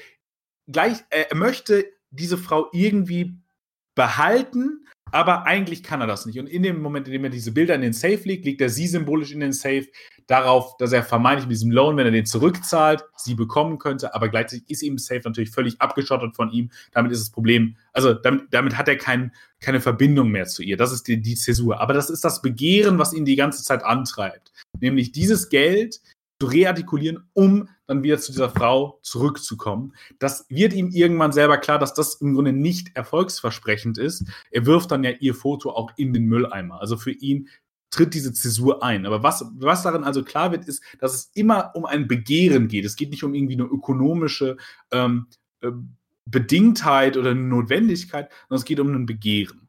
gleich, 0.66 0.98
er 1.10 1.34
möchte 1.36 1.84
diese 2.10 2.38
Frau 2.38 2.68
irgendwie 2.72 3.36
behalten, 3.94 4.86
aber 5.12 5.46
eigentlich 5.46 5.84
kann 5.84 6.00
er 6.00 6.08
das 6.08 6.26
nicht. 6.26 6.40
Und 6.40 6.48
in 6.48 6.64
dem 6.64 6.82
Moment, 6.82 7.06
in 7.06 7.12
dem 7.12 7.22
er 7.22 7.30
diese 7.30 7.52
Bilder 7.52 7.76
in 7.76 7.82
den 7.82 7.92
Safe 7.92 8.20
legt, 8.24 8.44
legt 8.44 8.60
er 8.60 8.68
sie 8.68 8.88
symbolisch 8.88 9.30
in 9.30 9.38
den 9.38 9.52
Safe 9.52 9.86
darauf, 10.26 10.76
dass 10.78 10.92
er 10.92 11.04
vermeintlich 11.04 11.46
mit 11.46 11.54
diesem 11.54 11.70
Loan, 11.70 11.96
wenn 11.96 12.06
er 12.06 12.10
den 12.10 12.26
zurückzahlt, 12.26 13.04
sie 13.16 13.34
bekommen 13.34 13.78
könnte, 13.78 14.14
aber 14.14 14.28
gleichzeitig 14.28 14.68
ist 14.68 14.82
ihm 14.82 14.98
Safe 14.98 15.20
natürlich 15.24 15.50
völlig 15.50 15.80
abgeschottet 15.80 16.34
von 16.34 16.50
ihm. 16.50 16.70
Damit 16.92 17.12
ist 17.12 17.20
das 17.20 17.30
Problem, 17.30 17.76
also 17.92 18.14
damit, 18.14 18.46
damit 18.50 18.76
hat 18.76 18.88
er 18.88 18.96
kein, 18.96 19.32
keine 19.60 19.80
Verbindung 19.80 20.30
mehr 20.30 20.46
zu 20.46 20.62
ihr. 20.62 20.76
Das 20.76 20.92
ist 20.92 21.06
die, 21.06 21.20
die 21.20 21.36
Zäsur. 21.36 21.80
Aber 21.80 21.92
das 21.92 22.10
ist 22.10 22.24
das 22.24 22.42
Begehren, 22.42 22.98
was 22.98 23.12
ihn 23.12 23.24
die 23.24 23.36
ganze 23.36 23.62
Zeit 23.62 23.84
antreibt. 23.84 24.52
Nämlich 24.80 25.12
dieses 25.12 25.48
Geld 25.48 26.00
zu 26.40 26.46
reartikulieren, 26.48 27.28
um 27.32 27.68
dann 27.86 28.02
wieder 28.02 28.18
zu 28.18 28.32
dieser 28.32 28.50
Frau 28.50 28.98
zurückzukommen. 29.02 29.94
Das 30.18 30.46
wird 30.48 30.72
ihm 30.72 30.90
irgendwann 30.90 31.32
selber 31.32 31.58
klar, 31.58 31.78
dass 31.78 31.94
das 31.94 32.16
im 32.16 32.34
Grunde 32.34 32.52
nicht 32.52 32.96
erfolgsversprechend 32.96 33.98
ist. 33.98 34.24
Er 34.50 34.66
wirft 34.66 34.90
dann 34.90 35.04
ja 35.04 35.10
ihr 35.10 35.34
Foto 35.34 35.70
auch 35.70 35.92
in 35.96 36.12
den 36.12 36.26
Mülleimer. 36.26 36.80
Also 36.80 36.96
für 36.96 37.12
ihn 37.12 37.48
tritt 37.90 38.14
diese 38.14 38.32
Zäsur 38.32 38.82
ein. 38.82 39.06
Aber 39.06 39.22
was, 39.22 39.44
was 39.54 39.82
darin 39.82 40.04
also 40.04 40.24
klar 40.24 40.50
wird, 40.50 40.66
ist, 40.66 40.82
dass 40.98 41.14
es 41.14 41.30
immer 41.34 41.70
um 41.74 41.84
ein 41.84 42.08
Begehren 42.08 42.68
geht. 42.68 42.84
Es 42.84 42.96
geht 42.96 43.10
nicht 43.10 43.22
um 43.22 43.34
irgendwie 43.34 43.54
eine 43.54 43.64
ökonomische 43.64 44.56
ähm, 44.90 45.26
äh, 45.60 45.70
Bedingtheit 46.26 47.16
oder 47.16 47.30
eine 47.30 47.40
Notwendigkeit, 47.40 48.30
sondern 48.48 48.60
es 48.60 48.64
geht 48.64 48.80
um 48.80 48.92
ein 48.92 49.06
Begehren. 49.06 49.63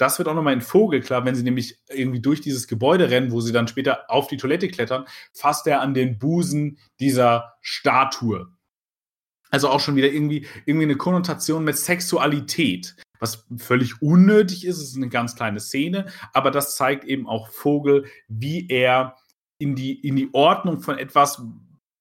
Das 0.00 0.18
wird 0.18 0.28
auch 0.28 0.34
nochmal 0.34 0.54
in 0.54 0.62
Vogel 0.62 1.02
klar, 1.02 1.26
wenn 1.26 1.34
sie 1.34 1.42
nämlich 1.42 1.78
irgendwie 1.90 2.20
durch 2.20 2.40
dieses 2.40 2.66
Gebäude 2.66 3.10
rennen, 3.10 3.32
wo 3.32 3.42
sie 3.42 3.52
dann 3.52 3.68
später 3.68 4.10
auf 4.10 4.28
die 4.28 4.38
Toilette 4.38 4.68
klettern, 4.68 5.04
fasst 5.34 5.66
er 5.66 5.82
an 5.82 5.92
den 5.92 6.18
Busen 6.18 6.78
dieser 7.00 7.52
Statue. 7.60 8.48
Also 9.50 9.68
auch 9.68 9.80
schon 9.80 9.96
wieder 9.96 10.10
irgendwie, 10.10 10.46
irgendwie 10.64 10.86
eine 10.86 10.96
Konnotation 10.96 11.64
mit 11.64 11.76
Sexualität, 11.76 12.96
was 13.18 13.46
völlig 13.58 14.00
unnötig 14.00 14.64
ist. 14.64 14.78
Es 14.78 14.88
ist 14.88 14.96
eine 14.96 15.10
ganz 15.10 15.36
kleine 15.36 15.60
Szene, 15.60 16.06
aber 16.32 16.50
das 16.50 16.76
zeigt 16.76 17.04
eben 17.04 17.28
auch 17.28 17.50
Vogel, 17.50 18.06
wie 18.26 18.68
er 18.70 19.16
in 19.58 19.74
die, 19.74 20.00
in 20.00 20.16
die 20.16 20.30
Ordnung 20.32 20.80
von 20.80 20.96
etwas, 20.96 21.42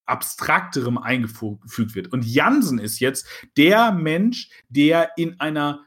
abstrakterem 0.09 0.97
eingefügt 0.97 1.95
wird. 1.95 2.11
Und 2.11 2.25
Jansen 2.25 2.79
ist 2.79 2.99
jetzt 2.99 3.27
der 3.57 3.91
Mensch, 3.91 4.49
der 4.69 5.11
in 5.17 5.39
einer, 5.39 5.85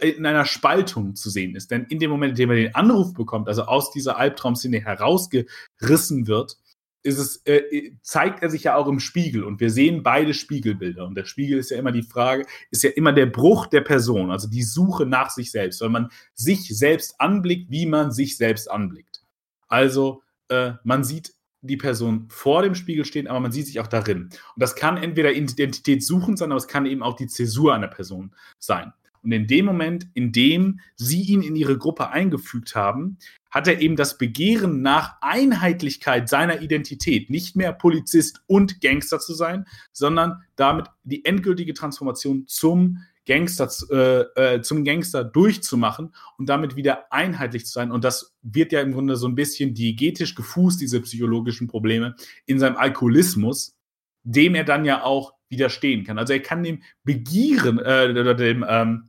in 0.00 0.26
einer 0.26 0.44
Spaltung 0.44 1.14
zu 1.14 1.30
sehen 1.30 1.54
ist. 1.54 1.70
Denn 1.70 1.84
in 1.84 1.98
dem 1.98 2.10
Moment, 2.10 2.32
in 2.32 2.36
dem 2.36 2.50
er 2.50 2.56
den 2.56 2.74
Anruf 2.74 3.14
bekommt, 3.14 3.48
also 3.48 3.62
aus 3.64 3.90
dieser 3.90 4.16
Albtraumszene 4.16 4.80
herausgerissen 4.80 6.26
wird, 6.26 6.56
ist 7.02 7.18
es, 7.18 7.42
äh, 7.46 7.92
zeigt 8.02 8.42
er 8.42 8.50
sich 8.50 8.64
ja 8.64 8.76
auch 8.76 8.88
im 8.88 9.00
Spiegel 9.00 9.44
und 9.44 9.60
wir 9.60 9.70
sehen 9.70 10.02
beide 10.02 10.34
Spiegelbilder. 10.34 11.06
Und 11.06 11.14
der 11.14 11.24
Spiegel 11.24 11.58
ist 11.58 11.70
ja 11.70 11.78
immer 11.78 11.92
die 11.92 12.02
Frage, 12.02 12.44
ist 12.70 12.82
ja 12.82 12.90
immer 12.90 13.12
der 13.12 13.26
Bruch 13.26 13.66
der 13.66 13.82
Person, 13.82 14.30
also 14.30 14.48
die 14.48 14.62
Suche 14.62 15.06
nach 15.06 15.30
sich 15.30 15.50
selbst, 15.50 15.80
weil 15.80 15.90
man 15.90 16.10
sich 16.34 16.76
selbst 16.76 17.20
anblickt, 17.20 17.70
wie 17.70 17.86
man 17.86 18.10
sich 18.10 18.36
selbst 18.36 18.70
anblickt. 18.70 19.22
Also 19.68 20.22
äh, 20.48 20.72
man 20.82 21.04
sieht 21.04 21.34
die 21.60 21.76
Person 21.76 22.26
vor 22.28 22.62
dem 22.62 22.74
Spiegel 22.74 23.04
stehen, 23.04 23.26
aber 23.26 23.40
man 23.40 23.52
sieht 23.52 23.66
sich 23.66 23.80
auch 23.80 23.86
darin. 23.86 24.24
Und 24.24 24.32
das 24.56 24.76
kann 24.76 24.96
entweder 24.96 25.32
Identität 25.32 26.04
suchen 26.04 26.36
sein, 26.36 26.52
aber 26.52 26.58
es 26.58 26.68
kann 26.68 26.86
eben 26.86 27.02
auch 27.02 27.16
die 27.16 27.26
Zäsur 27.26 27.74
einer 27.74 27.88
Person 27.88 28.34
sein. 28.58 28.92
Und 29.22 29.32
in 29.32 29.46
dem 29.46 29.66
Moment, 29.66 30.06
in 30.14 30.32
dem 30.32 30.80
sie 30.94 31.22
ihn 31.22 31.42
in 31.42 31.56
ihre 31.56 31.76
Gruppe 31.76 32.10
eingefügt 32.10 32.74
haben, 32.74 33.18
hat 33.50 33.66
er 33.66 33.80
eben 33.80 33.96
das 33.96 34.18
Begehren 34.18 34.82
nach 34.82 35.16
Einheitlichkeit 35.20 36.28
seiner 36.28 36.60
Identität, 36.60 37.30
nicht 37.30 37.56
mehr 37.56 37.72
Polizist 37.72 38.42
und 38.46 38.80
Gangster 38.80 39.18
zu 39.18 39.34
sein, 39.34 39.66
sondern 39.92 40.42
damit 40.56 40.86
die 41.02 41.24
endgültige 41.24 41.74
Transformation 41.74 42.46
zum 42.46 43.04
Gangster 43.28 43.68
äh, 43.90 44.54
äh, 44.54 44.62
zum 44.62 44.84
Gangster 44.84 45.22
durchzumachen 45.22 46.14
und 46.38 46.48
damit 46.48 46.74
wieder 46.74 47.12
einheitlich 47.12 47.66
zu 47.66 47.72
sein. 47.72 47.92
Und 47.92 48.02
das 48.02 48.34
wird 48.42 48.72
ja 48.72 48.80
im 48.80 48.92
Grunde 48.92 49.16
so 49.16 49.28
ein 49.28 49.34
bisschen 49.34 49.74
diegetisch 49.74 50.34
gefußt, 50.34 50.80
diese 50.80 51.00
psychologischen 51.02 51.68
Probleme, 51.68 52.16
in 52.46 52.58
seinem 52.58 52.76
Alkoholismus, 52.76 53.76
dem 54.24 54.54
er 54.54 54.64
dann 54.64 54.84
ja 54.84 55.04
auch 55.04 55.34
widerstehen 55.50 56.04
kann. 56.04 56.18
Also 56.18 56.32
er 56.32 56.40
kann 56.40 56.64
dem 56.64 56.82
Begieren, 57.04 57.78
äh, 57.78 58.08
oder 58.10 58.34
dem, 58.34 58.64
ähm, 58.66 59.08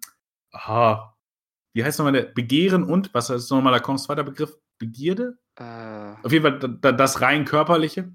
aha, 0.51 1.17
wie 1.73 1.83
heißt 1.83 1.99
nochmal 1.99 2.13
der 2.13 2.23
Begehren 2.23 2.83
und, 2.83 3.13
was 3.13 3.29
ist 3.29 3.49
nochmal 3.49 3.73
Lacans 3.73 4.03
zweiter 4.03 4.23
Begriff? 4.23 4.57
Begierde? 4.79 5.37
Äh. 5.55 6.15
Auf 6.23 6.31
jeden 6.31 6.43
Fall 6.43 6.93
das 6.93 7.21
rein 7.21 7.45
körperliche 7.45 8.11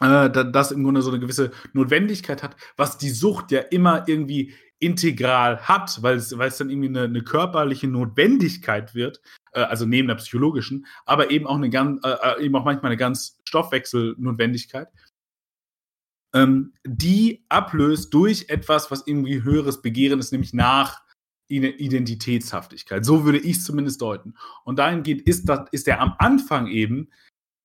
äh, 0.00 0.30
das 0.30 0.72
im 0.72 0.82
Grunde 0.82 1.02
so 1.02 1.10
eine 1.10 1.20
gewisse 1.20 1.52
Notwendigkeit 1.72 2.42
hat, 2.42 2.56
was 2.76 2.98
die 2.98 3.10
Sucht 3.10 3.52
ja 3.52 3.60
immer 3.60 4.08
irgendwie 4.08 4.54
integral 4.78 5.60
hat, 5.60 6.02
weil 6.02 6.16
es, 6.16 6.36
weil 6.36 6.48
es 6.48 6.58
dann 6.58 6.68
irgendwie 6.68 6.88
eine, 6.88 7.02
eine 7.02 7.22
körperliche 7.22 7.88
Notwendigkeit 7.88 8.94
wird, 8.94 9.20
äh, 9.52 9.60
also 9.60 9.86
neben 9.86 10.08
der 10.08 10.16
psychologischen, 10.16 10.86
aber 11.06 11.30
eben 11.30 11.46
auch 11.46 11.56
eine 11.56 11.70
ganz, 11.70 12.04
äh, 12.04 12.10
äh, 12.10 12.44
eben 12.44 12.56
auch 12.56 12.64
manchmal 12.64 12.90
eine 12.90 12.96
ganz 12.96 13.38
Stoffwechselnotwendigkeit, 13.44 14.88
ähm, 16.34 16.74
die 16.84 17.44
ablöst 17.48 18.12
durch 18.12 18.46
etwas, 18.48 18.90
was 18.90 19.06
irgendwie 19.06 19.42
höheres 19.42 19.80
Begehren 19.80 20.18
ist, 20.18 20.32
nämlich 20.32 20.52
nach 20.52 21.02
Identitätshaftigkeit. 21.48 23.04
So 23.04 23.24
würde 23.24 23.38
ich 23.38 23.58
es 23.58 23.64
zumindest 23.64 24.00
deuten. 24.00 24.34
Und 24.64 24.78
dahingehend 24.78 25.22
ist, 25.22 25.48
das, 25.48 25.68
ist 25.72 25.86
er 25.86 26.00
am 26.00 26.14
Anfang 26.18 26.66
eben 26.66 27.10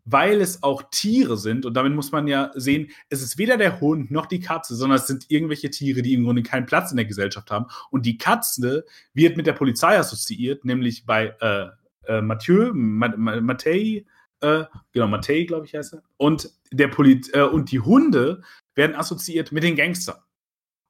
weil 0.06 0.42
es 0.42 0.64
auch 0.64 0.84
Tiere 0.92 1.38
sind, 1.38 1.66
und 1.66 1.74
damit 1.74 1.94
muss 1.94 2.12
man 2.12 2.28
ja 2.28 2.52
sehen, 2.56 2.90
es 3.10 3.22
ist 3.22 3.38
weder 3.38 3.58
der 3.58 3.80
Hund 3.80 4.12
noch 4.12 4.26
die 4.26 4.40
Katze, 4.40 4.76
sondern 4.76 4.98
es 4.98 5.08
sind 5.08 5.26
irgendwelche 5.30 5.70
Tiere, 5.70 6.02
die 6.02 6.14
im 6.14 6.24
Grunde 6.24 6.44
keinen 6.44 6.66
Platz 6.66 6.92
in 6.92 6.98
der 6.98 7.06
Gesellschaft 7.06 7.52
haben. 7.52 7.66
Und 7.92 8.06
die 8.06 8.18
Katze 8.18 8.86
wird 9.14 9.38
mit 9.38 9.48
der 9.48 9.54
Polizei 9.54 9.98
assoziiert, 9.98 10.66
nämlich 10.66 11.06
bei 11.06 11.36
äh, 11.40 11.68
äh, 12.10 12.22
Mathieu, 12.22 12.72
Mattei, 12.74 14.06
äh, 14.42 14.64
genau, 14.92 15.08
Mattei, 15.08 15.44
glaube 15.44 15.66
ich, 15.66 15.76
heißt 15.76 15.94
er. 15.94 16.04
Und, 16.18 16.50
der 16.72 16.88
Polit 16.88 17.34
äh, 17.34 17.42
und 17.42 17.72
die 17.72 17.80
Hunde 17.80 18.42
werden 18.76 18.96
assoziiert 18.96 19.52
mit 19.52 19.64
den 19.64 19.76
Gangstern. 19.76 20.18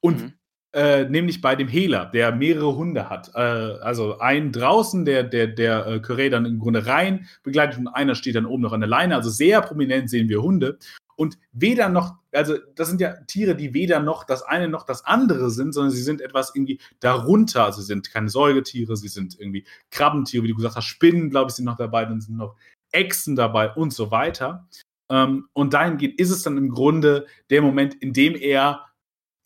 Und 0.02 0.22
mhm. 0.22 0.34
Äh, 0.72 1.06
nämlich 1.06 1.42
bei 1.42 1.56
dem 1.56 1.68
Hehler, 1.68 2.06
der 2.06 2.32
mehrere 2.32 2.76
Hunde 2.76 3.10
hat. 3.10 3.32
Äh, 3.34 3.40
also 3.40 4.20
einen 4.20 4.52
draußen, 4.52 5.04
der, 5.04 5.24
der, 5.24 5.48
der 5.48 5.88
äh, 5.88 5.96
Curé 5.96 6.30
dann 6.30 6.46
im 6.46 6.60
Grunde 6.60 6.86
rein 6.86 7.28
begleitet 7.42 7.80
und 7.80 7.88
einer 7.88 8.14
steht 8.14 8.36
dann 8.36 8.46
oben 8.46 8.62
noch 8.62 8.74
an 8.74 8.82
der 8.82 8.90
Leine. 8.90 9.16
Also 9.16 9.32
sehr 9.32 9.62
prominent 9.62 10.12
sehen 10.12 10.30
wir 10.30 10.44
Hunde. 10.44 10.78
Und 11.16 11.40
weder 11.52 11.90
noch, 11.90 12.18
also 12.32 12.56
das 12.76 12.88
sind 12.88 13.02
ja 13.02 13.16
Tiere, 13.26 13.56
die 13.56 13.74
weder 13.74 14.00
noch 14.00 14.26
das 14.26 14.44
eine 14.44 14.70
noch 14.70 14.86
das 14.86 15.04
andere 15.04 15.50
sind, 15.50 15.74
sondern 15.74 15.92
sie 15.92 16.04
sind 16.04 16.22
etwas 16.22 16.54
irgendwie 16.54 16.80
darunter. 17.00 17.66
Also 17.66 17.82
sie 17.82 17.88
sind 17.88 18.12
keine 18.12 18.30
Säugetiere, 18.30 18.96
sie 18.96 19.08
sind 19.08 19.40
irgendwie 19.40 19.66
Krabbentiere, 19.90 20.44
wie 20.44 20.50
du 20.50 20.56
gesagt 20.56 20.76
hast, 20.76 20.86
Spinnen, 20.86 21.32
glaube 21.32 21.50
ich, 21.50 21.56
sind 21.56 21.66
noch 21.66 21.78
dabei, 21.78 22.06
dann 22.06 22.22
sind 22.22 22.38
noch 22.38 22.56
Echsen 22.92 23.36
dabei 23.36 23.74
und 23.74 23.92
so 23.92 24.12
weiter. 24.12 24.68
Ähm, 25.10 25.50
und 25.54 25.74
dahingehend 25.74 26.20
ist 26.20 26.30
es 26.30 26.44
dann 26.44 26.58
im 26.58 26.70
Grunde 26.70 27.26
der 27.50 27.64
Moment, 27.64 27.96
in 27.96 28.14
dem 28.14 28.36
er 28.36 28.86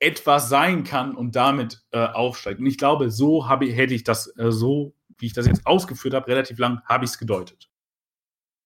etwas 0.04 0.49
sein 0.49 0.84
kann 0.84 1.16
und 1.16 1.36
damit 1.36 1.86
äh, 1.91 2.06
aufsteigt. 2.06 2.60
Und 2.60 2.66
ich 2.66 2.78
glaube, 2.78 3.10
so 3.10 3.47
habe 3.47 3.66
hätte 3.66 3.93
ich 3.93 4.04
das 4.04 4.28
äh, 4.38 4.51
so, 4.51 4.93
wie 5.18 5.28
ich 5.28 5.34
das 5.34 5.47
jetzt 5.47 5.66
ausgeführt 5.66 6.14
habe, 6.14 6.28
relativ 6.28 6.60
lang, 6.60 6.82
habe 6.86 7.06
ich 7.06 7.12
es 7.12 7.18
gedeutet. 7.18 7.70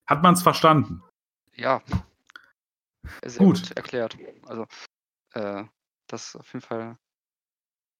Hat 0.07 0.23
man 0.23 0.33
es 0.33 0.41
verstanden? 0.41 1.03
Ja. 1.53 1.83
Sehr 3.23 3.45
gut. 3.45 3.61
gut 3.67 3.71
erklärt. 3.77 4.17
Also, 4.47 4.65
äh, 5.33 5.63
das 6.07 6.35
auf 6.35 6.51
jeden 6.53 6.65
Fall. 6.65 6.97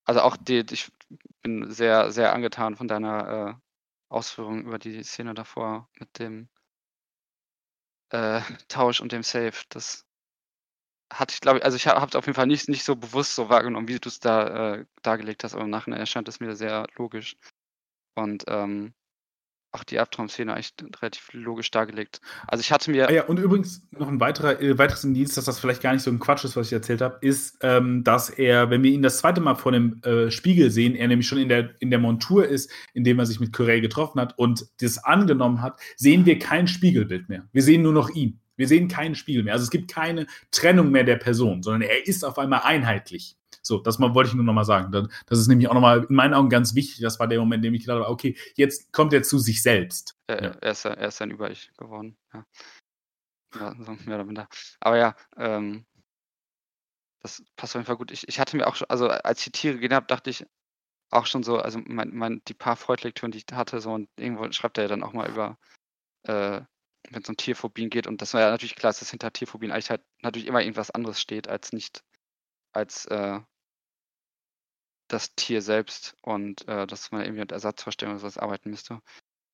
Also 0.05 0.21
auch 0.21 0.37
die, 0.37 0.65
ich 0.71 0.91
bin 1.43 1.69
sehr, 1.69 2.11
sehr 2.11 2.33
angetan 2.33 2.75
von 2.75 2.87
deiner 2.87 3.29
äh, 3.29 3.53
Ausführung 4.09 4.65
über 4.65 4.79
die 4.79 5.03
Szene 5.03 5.33
davor 5.33 5.89
mit 5.99 6.17
dem 6.17 6.49
äh, 8.09 8.41
Tausch 8.67 9.01
und 9.01 9.11
dem 9.11 9.23
Safe. 9.23 9.53
Das 9.69 10.06
hatte 11.11 11.33
ich, 11.33 11.41
glaube 11.41 11.59
ich, 11.59 11.65
also 11.65 11.77
ich 11.77 11.87
habe 11.87 12.05
es 12.07 12.15
auf 12.15 12.25
jeden 12.25 12.35
Fall 12.35 12.47
nicht, 12.47 12.69
nicht 12.69 12.83
so 12.83 12.95
bewusst 12.95 13.35
so 13.35 13.49
wahrgenommen, 13.49 13.87
wie 13.87 13.99
du 13.99 14.09
es 14.09 14.19
da 14.19 14.75
äh, 14.75 14.85
dargelegt 15.01 15.43
hast, 15.43 15.53
aber 15.53 15.63
im 15.63 15.69
Nachhinein 15.69 15.99
erscheint 15.99 16.27
es 16.27 16.39
mir 16.39 16.55
sehr 16.55 16.87
logisch. 16.97 17.37
Und 18.15 18.45
ähm, 18.47 18.93
auch 19.71 19.83
die 19.83 19.99
Albtraum-Szene 19.99 20.53
eigentlich 20.53 20.73
relativ 21.01 21.29
logisch 21.33 21.71
dargelegt. 21.71 22.21
Also 22.47 22.61
ich 22.61 22.71
hatte 22.71 22.89
mir. 22.89 23.07
Ah 23.07 23.11
ja, 23.11 23.25
und 23.25 23.39
übrigens 23.39 23.83
noch 23.91 24.07
ein 24.07 24.19
weiterer, 24.19 24.59
äh, 24.61 24.77
weiteres 24.77 25.03
Indiz, 25.03 25.35
dass 25.35 25.45
das 25.45 25.59
vielleicht 25.59 25.81
gar 25.81 25.93
nicht 25.93 26.01
so 26.01 26.11
ein 26.11 26.19
Quatsch 26.19 26.45
ist, 26.45 26.55
was 26.55 26.67
ich 26.67 26.73
erzählt 26.73 27.01
habe, 27.01 27.17
ist, 27.21 27.57
ähm, 27.61 28.03
dass 28.03 28.29
er, 28.29 28.69
wenn 28.69 28.81
wir 28.83 28.91
ihn 28.91 29.01
das 29.01 29.19
zweite 29.19 29.41
Mal 29.41 29.55
vor 29.55 29.71
dem 29.71 30.01
äh, 30.03 30.31
Spiegel 30.31 30.71
sehen, 30.71 30.95
er 30.95 31.07
nämlich 31.07 31.27
schon 31.27 31.37
in 31.37 31.49
der, 31.49 31.69
in 31.79 31.89
der 31.89 31.99
Montur 31.99 32.47
ist, 32.47 32.71
in 32.93 33.03
dem 33.03 33.19
er 33.19 33.25
sich 33.25 33.39
mit 33.39 33.53
Corell 33.53 33.81
getroffen 33.81 34.19
hat 34.19 34.37
und 34.37 34.65
das 34.79 34.97
angenommen 35.03 35.61
hat, 35.61 35.79
sehen 35.95 36.25
wir 36.25 36.39
kein 36.39 36.67
Spiegelbild 36.67 37.29
mehr. 37.29 37.47
Wir 37.51 37.61
sehen 37.61 37.81
nur 37.81 37.93
noch 37.93 38.09
ihn. 38.09 38.39
Wir 38.57 38.67
sehen 38.67 38.87
keinen 38.87 39.15
Spiegel 39.15 39.43
mehr. 39.43 39.53
Also 39.53 39.63
es 39.63 39.69
gibt 39.69 39.89
keine 39.89 40.27
Trennung 40.51 40.91
mehr 40.91 41.03
der 41.03 41.17
Person, 41.17 41.63
sondern 41.63 41.83
er 41.83 42.07
ist 42.07 42.25
auf 42.25 42.37
einmal 42.37 42.61
einheitlich. 42.63 43.37
So, 43.61 43.79
das 43.79 43.99
mal, 43.99 44.13
wollte 44.13 44.29
ich 44.29 44.35
nur 44.35 44.45
nochmal 44.45 44.65
sagen. 44.65 45.09
Das 45.25 45.39
ist 45.39 45.47
nämlich 45.47 45.67
auch 45.67 45.73
nochmal 45.73 46.05
in 46.09 46.15
meinen 46.15 46.33
Augen 46.33 46.49
ganz 46.49 46.73
wichtig. 46.73 47.01
Das 47.01 47.19
war 47.19 47.27
der 47.27 47.39
Moment, 47.39 47.63
in 47.63 47.69
dem 47.69 47.73
ich 47.75 47.81
gedacht 47.81 47.99
habe, 47.99 48.09
okay, 48.09 48.37
jetzt 48.55 48.91
kommt 48.93 49.13
er 49.13 49.23
zu 49.23 49.39
sich 49.39 49.61
selbst. 49.61 50.15
Äh, 50.27 50.43
ja. 50.43 50.51
er, 50.61 50.71
ist, 50.71 50.85
er 50.85 51.07
ist 51.07 51.21
ein 51.21 51.31
Über-Ich 51.31 51.71
geworden. 51.77 52.17
Ja. 52.33 52.45
ja, 53.55 53.75
so 53.77 53.91
mehr 54.05 54.15
oder 54.15 54.23
minder. 54.23 54.47
Aber 54.79 54.97
ja, 54.97 55.15
ähm, 55.37 55.85
das 57.21 57.43
passt 57.57 57.75
auf 57.75 57.79
jeden 57.79 57.87
Fall 57.87 57.97
gut. 57.97 58.11
Ich, 58.11 58.27
ich 58.27 58.39
hatte 58.39 58.55
mir 58.55 58.67
auch 58.67 58.75
schon, 58.75 58.89
also 58.89 59.09
als 59.09 59.39
ich 59.39 59.45
die 59.45 59.51
Tiere 59.51 59.75
gesehen 59.75 59.93
habe, 59.93 60.07
dachte 60.07 60.29
ich 60.29 60.45
auch 61.09 61.25
schon 61.25 61.43
so, 61.43 61.57
also 61.57 61.79
mein, 61.85 62.15
mein, 62.15 62.41
die 62.47 62.53
paar 62.53 62.75
Freud-Lektüren, 62.75 63.31
die 63.31 63.39
ich 63.39 63.55
hatte, 63.55 63.81
so 63.81 63.91
und 63.93 64.09
irgendwo 64.17 64.49
schreibt 64.51 64.77
er 64.77 64.85
ja 64.85 64.87
dann 64.89 65.03
auch 65.03 65.13
mal 65.13 65.29
über 65.29 65.57
äh, 66.23 66.61
wenn 67.11 67.21
es 67.21 67.29
um 67.29 67.37
Tierphobien 67.37 67.89
geht. 67.89 68.07
Und 68.07 68.21
das 68.21 68.33
war 68.33 68.41
ja 68.41 68.49
natürlich 68.49 68.75
klar, 68.75 68.93
dass 68.93 69.09
hinter 69.09 69.31
Tierphobien 69.31 69.71
eigentlich 69.71 69.89
halt 69.89 70.03
natürlich 70.21 70.47
immer 70.47 70.61
irgendwas 70.61 70.91
anderes 70.91 71.19
steht, 71.19 71.47
als 71.47 71.73
nicht 71.73 72.03
als 72.73 73.05
äh, 73.05 73.39
das 75.07 75.33
Tier 75.35 75.61
selbst 75.61 76.15
und 76.21 76.67
äh, 76.67 76.85
dass 76.85 77.11
man 77.11 77.21
irgendwie 77.21 77.41
mit 77.41 77.51
Ersatzvorstellungen 77.51 78.17
oder 78.17 78.29
sowas 78.29 78.37
arbeiten 78.37 78.69
müsste. 78.69 79.01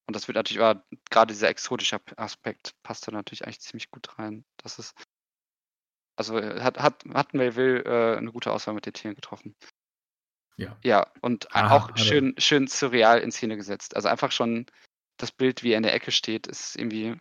Und 0.05 0.15
das 0.15 0.27
wird 0.27 0.35
natürlich 0.35 0.61
aber, 0.61 0.85
gerade 1.09 1.33
dieser 1.33 1.49
exotische 1.49 2.01
Aspekt 2.17 2.73
passt 2.83 3.07
da 3.07 3.11
natürlich 3.11 3.45
eigentlich 3.45 3.61
ziemlich 3.61 3.89
gut 3.89 4.17
rein. 4.19 4.43
Das 4.57 4.79
ist, 4.79 4.93
also 6.17 6.41
hat, 6.41 6.79
hat, 6.79 7.05
hat 7.13 7.33
Melville 7.33 7.83
äh, 7.83 8.17
eine 8.17 8.31
gute 8.31 8.51
Auswahl 8.51 8.73
mit 8.73 8.85
den 8.85 8.93
Tieren 8.93 9.15
getroffen. 9.15 9.55
Ja. 10.57 10.77
Ja, 10.83 11.11
und 11.21 11.53
Aha, 11.55 11.75
auch 11.75 11.97
schön, 11.97 12.35
schön 12.37 12.67
surreal 12.67 13.19
in 13.19 13.31
Szene 13.31 13.55
gesetzt. 13.55 13.95
Also 13.95 14.07
einfach 14.09 14.31
schon 14.31 14.65
das 15.17 15.31
Bild, 15.31 15.63
wie 15.63 15.71
er 15.71 15.77
in 15.77 15.83
der 15.83 15.93
Ecke 15.93 16.11
steht, 16.11 16.47
ist 16.47 16.75
irgendwie 16.75 17.15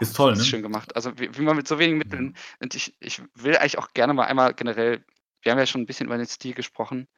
ist 0.00 0.16
toll, 0.16 0.32
ne? 0.32 0.38
Ist 0.38 0.48
schön 0.48 0.62
gemacht. 0.62 0.94
Also 0.96 1.18
wie, 1.18 1.36
wie 1.36 1.42
man 1.42 1.56
mit 1.56 1.68
so 1.68 1.78
wenigen 1.78 1.98
Mitteln, 1.98 2.36
und 2.60 2.74
ich, 2.74 2.96
ich 3.00 3.22
will 3.34 3.56
eigentlich 3.56 3.78
auch 3.78 3.92
gerne 3.94 4.14
mal 4.14 4.26
einmal 4.26 4.54
generell, 4.54 5.04
wir 5.42 5.52
haben 5.52 5.58
ja 5.58 5.66
schon 5.66 5.82
ein 5.82 5.86
bisschen 5.86 6.06
über 6.06 6.16
den 6.16 6.26
Stil 6.26 6.54
gesprochen, 6.54 7.08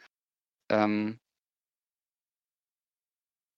ähm, 0.71 1.19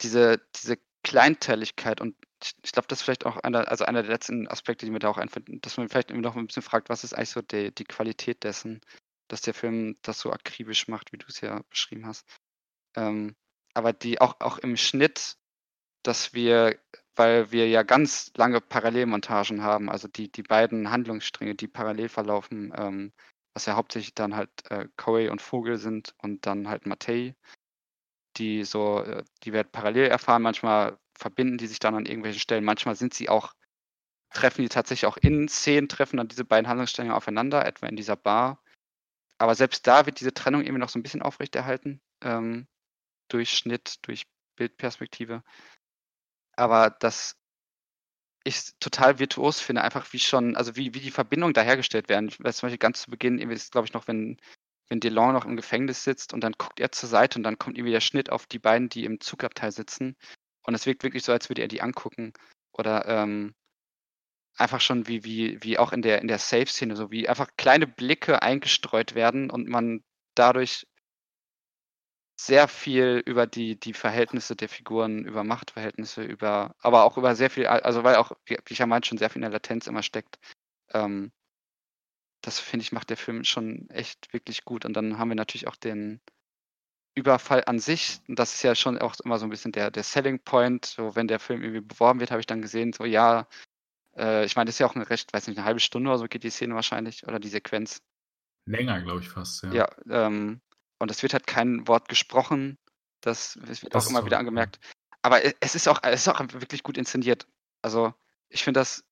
diese, 0.01 0.41
diese 0.57 0.79
Kleinteiligkeit 1.05 2.01
und 2.01 2.17
ich, 2.43 2.55
ich 2.65 2.73
glaube, 2.73 2.89
das 2.89 2.99
ist 2.99 3.03
vielleicht 3.05 3.27
auch 3.27 3.37
einer, 3.39 3.69
also 3.69 3.85
einer 3.85 4.03
der 4.03 4.11
letzten 4.11 4.49
Aspekte, 4.49 4.85
die 4.87 4.93
mir 4.93 4.99
da 4.99 5.09
auch 5.09 5.19
einfinden, 5.19 5.61
dass 5.61 5.77
man 5.77 5.89
vielleicht 5.89 6.11
noch 6.11 6.37
ein 6.37 6.47
bisschen 6.47 6.63
fragt, 6.63 6.89
was 6.89 7.05
ist 7.05 7.15
eigentlich 7.15 7.31
so 7.31 7.43
die, 7.43 7.73
die 7.73 7.85
Qualität 7.85 8.43
dessen, 8.43 8.81
dass 9.29 9.43
der 9.43 9.55
Film 9.55 9.97
das 10.03 10.19
so 10.21 10.33
akribisch 10.33 10.89
macht, 10.89 11.13
wie 11.13 11.19
du 11.19 11.27
es 11.29 11.41
ja 11.41 11.63
beschrieben 11.71 12.07
hast. 12.07 12.27
Ähm, 12.97 13.37
aber 13.75 13.93
die 13.93 14.21
auch, 14.21 14.41
auch 14.41 14.59
im 14.59 14.77
Schnitt, 14.77 15.37
dass 16.03 16.35
wir 16.35 16.79
weil 17.17 17.53
wir 17.53 17.69
ja 17.69 17.83
ganz 17.83 18.33
lange 18.37 18.61
Parallelmontagen 18.61 19.63
haben, 19.63 19.91
also 19.91 20.09
die, 20.09 20.31
die 20.31 20.43
beiden 20.43 20.91
Handlungsstränge, 20.91 21.55
die 21.55 21.69
parallel 21.69 22.09
verlaufen, 22.09 22.73
ähm, 22.77 23.13
was 23.55 23.67
ja 23.67 23.77
hauptsächlich 23.77 24.15
dann 24.15 24.35
halt 24.35 24.51
äh, 24.71 24.89
Koei 24.97 25.31
und 25.31 25.43
Vogel 25.43 25.77
sind 25.77 26.15
und 26.19 26.47
dann 26.47 26.69
halt 26.69 26.87
Matei, 26.87 27.37
die 28.37 28.65
so, 28.65 29.03
äh, 29.03 29.25
die 29.45 29.53
werden 29.53 29.69
parallel 29.71 30.09
erfahren, 30.09 30.43
manchmal 30.43 30.99
verbinden 31.19 31.59
die 31.59 31.67
sich 31.67 31.79
dann 31.79 31.95
an 31.95 32.07
irgendwelchen 32.07 32.41
Stellen, 32.41 32.65
manchmal 32.65 32.97
sind 32.97 33.15
sie 33.15 33.29
auch, 33.29 33.53
treffen 34.33 34.63
die 34.63 34.69
tatsächlich 34.69 35.07
auch 35.07 35.19
in 35.19 35.49
Szenen, 35.49 35.89
treffen 35.89 36.17
dann 36.17 36.29
diese 36.29 36.45
beiden 36.47 36.69
Handlungsstränge 36.69 37.15
aufeinander, 37.15 37.67
etwa 37.67 37.87
in 37.87 37.97
dieser 37.97 38.17
Bar. 38.17 38.63
Aber 39.39 39.55
selbst 39.55 39.87
da 39.87 40.07
wird 40.07 40.21
diese 40.21 40.33
Trennung 40.33 40.63
irgendwie 40.63 40.81
noch 40.81 40.89
so 40.89 40.99
ein 40.99 41.03
bisschen 41.03 41.23
aufrechterhalten, 41.23 42.01
ähm, 42.23 42.67
durch 43.29 43.51
Schnitt, 43.51 43.97
durch 44.07 44.27
Bildperspektive 44.57 45.43
aber 46.63 46.91
das 46.91 47.37
ich 48.45 48.73
total 48.81 49.19
virtuos 49.19 49.61
finde, 49.61 49.83
einfach 49.83 50.13
wie 50.13 50.19
schon, 50.19 50.57
also 50.57 50.77
wie, 50.77 50.95
wie 50.95 51.01
die 51.01 51.11
Verbindungen 51.11 51.55
da 51.55 51.63
hergestellt 51.63 52.09
werden. 52.09 52.29
Ich 52.29 52.43
weiß 52.43 52.57
zum 52.57 52.67
Beispiel 52.67 52.79
ganz 52.79 53.03
zu 53.03 53.11
Beginn, 53.11 53.37
glaube 53.39 53.87
ich, 53.87 53.93
noch, 53.93 54.09
wenn, 54.09 54.37
wenn 54.89 55.01
Delon 55.01 55.33
noch 55.33 55.45
im 55.45 55.57
Gefängnis 55.57 56.05
sitzt 56.05 56.33
und 56.33 56.43
dann 56.43 56.55
guckt 56.59 56.81
er 56.81 56.93
zur 56.93 57.09
Seite 57.09 57.39
und 57.39 57.45
dann 57.45 57.59
kommt 57.59 57.79
irgendwie 57.79 57.93
der 57.93 58.01
Schnitt 58.01 58.31
auf 58.31 58.47
die 58.47 58.59
beiden, 58.59 58.89
die 58.89 59.05
im 59.05 59.21
Zugabteil 59.21 59.73
sitzen. 59.73 60.17
Und 60.65 60.75
es 60.75 60.87
wirkt 60.87 61.05
wirklich 61.05 61.25
so, 61.25 61.33
als 61.33 61.49
würde 61.49 61.63
er 61.63 61.69
die 61.69 61.83
angucken. 61.83 62.33
Oder 62.73 63.07
ähm, 63.07 63.55
einfach 64.57 64.81
schon 64.81 65.07
wie, 65.07 65.25
wie, 65.25 65.63
wie 65.63 65.79
auch 65.79 65.93
in 65.93 66.03
der, 66.03 66.21
in 66.21 66.29
der 66.29 66.39
Safe-Szene, 66.39 66.97
so 66.97 67.11
wie 67.11 67.29
einfach 67.29 67.51
kleine 67.57 67.87
Blicke 67.87 68.43
eingestreut 68.43 69.15
werden 69.15 69.51
und 69.51 69.69
man 69.69 70.03
dadurch 70.35 70.87
sehr 72.37 72.69
viel 72.69 73.23
über 73.25 73.47
die, 73.47 73.79
die 73.79 73.93
Verhältnisse 73.93 74.57
der 74.57 74.69
Figuren, 74.69 75.25
über 75.25 75.45
Machtverhältnisse, 75.45 76.23
über, 76.23 76.75
aber 76.81 77.05
auch 77.05 77.17
über 77.17 77.35
sehr 77.35 77.51
viel, 77.51 77.67
also 77.67 78.05
weil 78.05 78.17
auch, 78.17 78.33
wie, 78.47 78.59
ich 78.69 78.79
ja 78.79 78.87
meinte, 78.87 79.09
schon 79.09 79.19
sehr 79.19 79.31
viel 79.31 79.41
in 79.41 79.43
der 79.43 79.51
Latenz 79.51 79.87
immer 79.87 80.03
steckt. 80.03 80.39
Ähm, 80.93 81.33
das 82.43 82.59
finde 82.59 82.83
ich, 82.83 82.93
macht 82.93 83.11
der 83.11 83.17
Film 83.17 83.45
schon 83.45 83.89
echt 83.91 84.33
wirklich 84.33 84.65
gut. 84.65 84.85
Und 84.85 84.95
dann 84.95 85.19
haben 85.19 85.29
wir 85.29 85.37
natürlich 85.37 85.69
auch 85.69 85.77
den 85.77 86.21
Überfall 87.15 87.63
an 87.67 87.79
sich. 87.79 88.21
Und 88.27 88.39
das 88.39 88.55
ist 88.55 88.63
ja 88.63 88.75
schon 88.75 88.99
auch 88.99 89.15
immer 89.25 89.39
so 89.39 89.47
ein 89.47 89.51
bisschen 89.51 89.73
der, 89.73 89.91
der 89.91 90.03
Selling 90.03 90.41
Point. 90.41 90.87
So, 90.87 91.15
wenn 91.15 91.29
der 91.29 91.39
Film 91.39 91.63
irgendwie 91.63 91.83
beworben 91.83 92.21
wird, 92.21 92.31
habe 92.31 92.41
ich 92.41 92.47
dann 92.47 92.63
gesehen, 92.63 92.93
so 92.93 93.05
ja, 93.05 93.47
äh, 94.17 94.45
ich 94.45 94.57
meine, 94.57 94.67
das 94.67 94.77
ist 94.77 94.79
ja 94.81 94.87
auch 94.87 94.97
eine 94.97 95.09
recht, 95.09 95.33
weiß 95.33 95.47
nicht, 95.47 95.59
eine 95.59 95.67
halbe 95.67 95.81
Stunde 95.81 96.11
oder 96.11 96.19
so 96.19 96.27
geht 96.27 96.43
die 96.43 96.51
Szene 96.51 96.75
wahrscheinlich 96.75 97.27
oder 97.27 97.39
die 97.39 97.49
Sequenz. 97.49 98.03
Länger, 98.67 99.01
glaube 99.03 99.21
ich 99.21 99.29
fast, 99.29 99.63
ja. 99.65 99.73
Ja, 99.73 99.89
ähm, 100.09 100.61
und 101.03 101.11
es 101.11 101.23
wird 101.23 101.33
halt 101.33 101.49
kein 101.49 101.89
Wort 101.89 102.09
gesprochen. 102.09 102.79
Das, 103.21 103.59
wird 103.61 103.95
auch 103.95 104.09
immer 104.09 104.25
wieder 104.25 104.39
angemerkt. 104.39 104.79
Aber 105.21 105.41
es 105.61 105.75
ist 105.75 105.89
auch, 105.89 106.01
es 106.03 106.23
ist 106.23 106.29
auch 106.29 106.41
wirklich 106.41 106.83
gut 106.83 106.97
inszeniert. 106.97 107.47
Also 107.83 108.15
ich 108.49 108.63
finde 108.63 108.81
das 108.81 109.05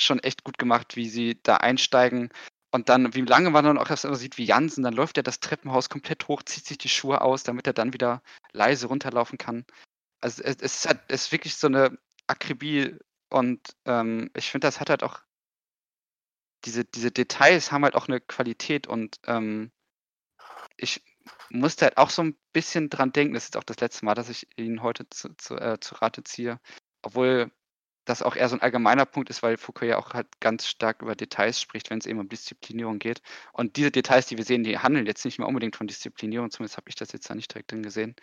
schon 0.00 0.18
echt 0.20 0.44
gut 0.44 0.58
gemacht, 0.58 0.96
wie 0.96 1.08
sie 1.08 1.40
da 1.42 1.58
einsteigen. 1.58 2.30
Und 2.70 2.88
dann, 2.88 3.14
wie 3.14 3.20
lange 3.20 3.50
man 3.50 3.64
dann 3.64 3.78
auch 3.78 3.86
das 3.86 4.02
sieht, 4.02 4.38
wie 4.38 4.46
Jansen, 4.46 4.82
dann 4.82 4.94
läuft 4.94 5.18
er 5.18 5.22
das 5.22 5.40
Treppenhaus 5.40 5.90
komplett 5.90 6.26
hoch, 6.28 6.42
zieht 6.42 6.66
sich 6.66 6.78
die 6.78 6.88
Schuhe 6.88 7.20
aus, 7.20 7.42
damit 7.42 7.66
er 7.66 7.74
dann 7.74 7.92
wieder 7.92 8.22
leise 8.52 8.86
runterlaufen 8.86 9.38
kann. 9.38 9.66
Also 10.20 10.42
es, 10.42 10.56
es 10.56 10.76
ist 10.76 10.86
halt, 10.86 11.00
es 11.08 11.26
ist 11.26 11.32
wirklich 11.32 11.56
so 11.56 11.66
eine 11.66 11.98
Akribie 12.26 12.96
und 13.28 13.60
ähm, 13.84 14.30
ich 14.34 14.50
finde, 14.50 14.66
das 14.66 14.80
hat 14.80 14.90
halt 14.90 15.02
auch 15.02 15.20
diese, 16.64 16.86
diese 16.86 17.10
Details 17.10 17.70
haben 17.70 17.84
halt 17.84 17.94
auch 17.94 18.08
eine 18.08 18.20
Qualität 18.20 18.86
und 18.86 19.18
ähm, 19.26 19.70
ich 20.76 21.02
musste 21.50 21.86
halt 21.86 21.96
auch 21.96 22.10
so 22.10 22.22
ein 22.22 22.36
bisschen 22.52 22.90
dran 22.90 23.12
denken, 23.12 23.34
das 23.34 23.44
ist 23.44 23.56
auch 23.56 23.64
das 23.64 23.80
letzte 23.80 24.04
Mal, 24.04 24.14
dass 24.14 24.28
ich 24.28 24.46
ihn 24.56 24.82
heute 24.82 25.08
zu, 25.10 25.34
zu, 25.36 25.56
äh, 25.56 25.78
zu 25.80 25.94
Rate 25.96 26.24
ziehe, 26.24 26.60
obwohl 27.02 27.50
das 28.04 28.22
auch 28.22 28.36
eher 28.36 28.48
so 28.48 28.56
ein 28.56 28.62
allgemeiner 28.62 29.06
Punkt 29.06 29.30
ist, 29.30 29.42
weil 29.42 29.56
Foucault 29.56 29.88
ja 29.88 29.98
auch 29.98 30.12
halt 30.12 30.28
ganz 30.40 30.66
stark 30.66 31.02
über 31.02 31.14
Details 31.14 31.60
spricht, 31.60 31.90
wenn 31.90 31.98
es 31.98 32.06
eben 32.06 32.20
um 32.20 32.28
Disziplinierung 32.28 32.98
geht. 32.98 33.22
Und 33.52 33.76
diese 33.76 33.90
Details, 33.90 34.26
die 34.26 34.36
wir 34.36 34.44
sehen, 34.44 34.62
die 34.62 34.78
handeln 34.78 35.06
jetzt 35.06 35.24
nicht 35.24 35.38
mehr 35.38 35.48
unbedingt 35.48 35.76
von 35.76 35.86
Disziplinierung, 35.86 36.50
zumindest 36.50 36.76
habe 36.76 36.88
ich 36.90 36.96
das 36.96 37.12
jetzt 37.12 37.30
da 37.30 37.34
nicht 37.34 37.52
direkt 37.52 37.72
drin 37.72 37.82
gesehen. 37.82 38.14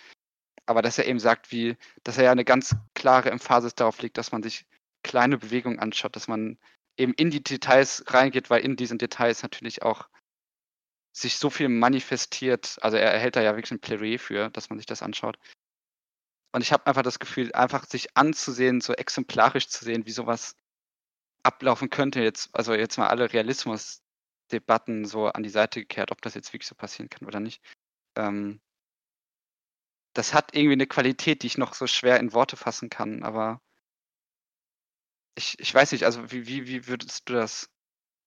Aber 0.67 0.81
dass 0.81 0.97
er 0.97 1.07
eben 1.07 1.19
sagt, 1.19 1.51
wie, 1.51 1.77
dass 2.03 2.17
er 2.17 2.25
ja 2.25 2.31
eine 2.31 2.45
ganz 2.45 2.75
klare 2.93 3.31
Emphasis 3.31 3.73
darauf 3.73 4.01
legt, 4.01 4.17
dass 4.17 4.31
man 4.31 4.43
sich 4.43 4.67
kleine 5.03 5.39
Bewegungen 5.39 5.79
anschaut, 5.79 6.15
dass 6.15 6.27
man 6.27 6.59
eben 6.97 7.13
in 7.13 7.31
die 7.31 7.43
Details 7.43 8.03
reingeht, 8.07 8.51
weil 8.51 8.61
in 8.61 8.75
diesen 8.75 8.99
Details 8.99 9.41
natürlich 9.41 9.81
auch 9.81 10.07
sich 11.11 11.37
so 11.37 11.49
viel 11.49 11.69
manifestiert. 11.69 12.77
Also 12.81 12.97
er 12.97 13.11
erhält 13.11 13.35
da 13.35 13.41
ja 13.41 13.55
wirklich 13.55 13.71
ein 13.71 13.81
Plädoyer 13.81 14.19
für, 14.19 14.49
dass 14.49 14.69
man 14.69 14.79
sich 14.79 14.85
das 14.85 15.01
anschaut. 15.01 15.37
Und 16.53 16.61
ich 16.61 16.73
habe 16.73 16.85
einfach 16.87 17.03
das 17.03 17.19
Gefühl, 17.19 17.53
einfach 17.53 17.85
sich 17.85 18.15
anzusehen, 18.17 18.81
so 18.81 18.93
exemplarisch 18.93 19.67
zu 19.67 19.85
sehen, 19.85 20.05
wie 20.05 20.11
sowas 20.11 20.55
ablaufen 21.43 21.89
könnte. 21.89 22.21
Jetzt, 22.21 22.49
also 22.53 22.73
jetzt 22.73 22.97
mal 22.97 23.07
alle 23.07 23.31
Realismusdebatten 23.31 25.05
so 25.05 25.27
an 25.27 25.43
die 25.43 25.49
Seite 25.49 25.79
gekehrt, 25.81 26.11
ob 26.11 26.21
das 26.21 26.33
jetzt 26.35 26.53
wirklich 26.53 26.67
so 26.67 26.75
passieren 26.75 27.09
kann 27.09 27.27
oder 27.27 27.39
nicht. 27.39 27.61
Ähm, 28.17 28.61
das 30.13 30.33
hat 30.33 30.53
irgendwie 30.53 30.73
eine 30.73 30.87
Qualität, 30.87 31.43
die 31.43 31.47
ich 31.47 31.57
noch 31.57 31.73
so 31.73 31.87
schwer 31.87 32.19
in 32.19 32.33
Worte 32.33 32.57
fassen 32.57 32.89
kann, 32.89 33.23
aber 33.23 33.61
ich, 35.35 35.57
ich 35.59 35.73
weiß 35.73 35.93
nicht, 35.93 36.03
also 36.03 36.31
wie, 36.31 36.47
wie, 36.47 36.67
wie 36.67 36.87
würdest 36.87 37.29
du 37.29 37.33
das 37.33 37.69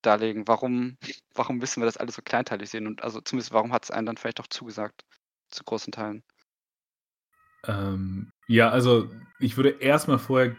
darlegen? 0.07 0.46
Warum, 0.46 0.96
warum 1.34 1.59
müssen 1.59 1.80
wir 1.80 1.86
das 1.86 1.96
alles 1.96 2.14
so 2.16 2.22
kleinteilig 2.22 2.70
sehen? 2.70 2.86
Und 2.86 3.02
also 3.02 3.20
zumindest 3.20 3.52
warum 3.52 3.72
hat 3.72 3.84
es 3.84 3.90
einem 3.90 4.07
dann 4.07 4.16
vielleicht 4.16 4.40
auch 4.40 4.46
zugesagt, 4.46 5.05
zu 5.50 5.64
großen 5.64 5.92
Teilen? 5.92 6.22
Ähm, 7.66 8.30
ja, 8.46 8.68
also 8.70 9.09
ich 9.40 9.57
würde 9.57 9.70
erstmal 9.70 10.18
vorher 10.18 10.55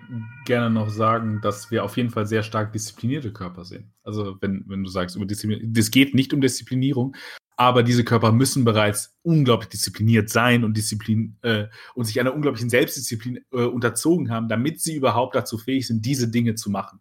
gerne 0.46 0.70
noch 0.70 0.90
sagen, 0.90 1.40
dass 1.42 1.72
wir 1.72 1.84
auf 1.84 1.98
jeden 1.98 2.10
Fall 2.10 2.26
sehr 2.26 2.44
stark 2.44 2.74
disziplinierte 2.74 3.32
Körper 3.32 3.64
sehen. 3.64 3.94
Also 4.04 4.38
wenn, 4.42 4.64
wenn 4.68 4.84
du 4.84 4.90
sagst, 4.90 5.16
über 5.16 5.26
Disziplin, 5.26 5.74
das 5.74 5.92
geht 5.92 6.16
nicht 6.16 6.34
um 6.34 6.42
Disziplinierung, 6.42 7.16
aber 7.58 7.84
diese 7.84 8.04
Körper 8.04 8.32
müssen 8.32 8.66
bereits 8.66 9.16
unglaublich 9.22 9.70
diszipliniert 9.70 10.30
sein 10.30 10.64
und 10.64 10.76
Disziplin 10.76 11.38
äh, 11.42 11.68
und 11.94 12.06
sich 12.06 12.20
einer 12.20 12.34
unglaublichen 12.34 12.70
Selbstdisziplin 12.70 13.46
äh, 13.52 13.64
unterzogen 13.64 14.30
haben, 14.30 14.50
damit 14.50 14.82
sie 14.82 14.96
überhaupt 14.96 15.36
dazu 15.36 15.58
fähig 15.58 15.88
sind, 15.88 16.06
diese 16.06 16.28
Dinge 16.28 16.56
zu 16.56 16.70
machen. 16.70 17.00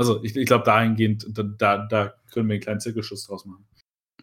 Also 0.00 0.24
ich, 0.24 0.34
ich 0.34 0.46
glaube, 0.46 0.64
dahingehend, 0.64 1.26
da, 1.28 1.42
da, 1.42 1.86
da 1.86 2.14
können 2.32 2.48
wir 2.48 2.54
einen 2.54 2.62
kleinen 2.62 2.80
Zirkelschuss 2.80 3.26
draus 3.26 3.44
machen. 3.44 3.68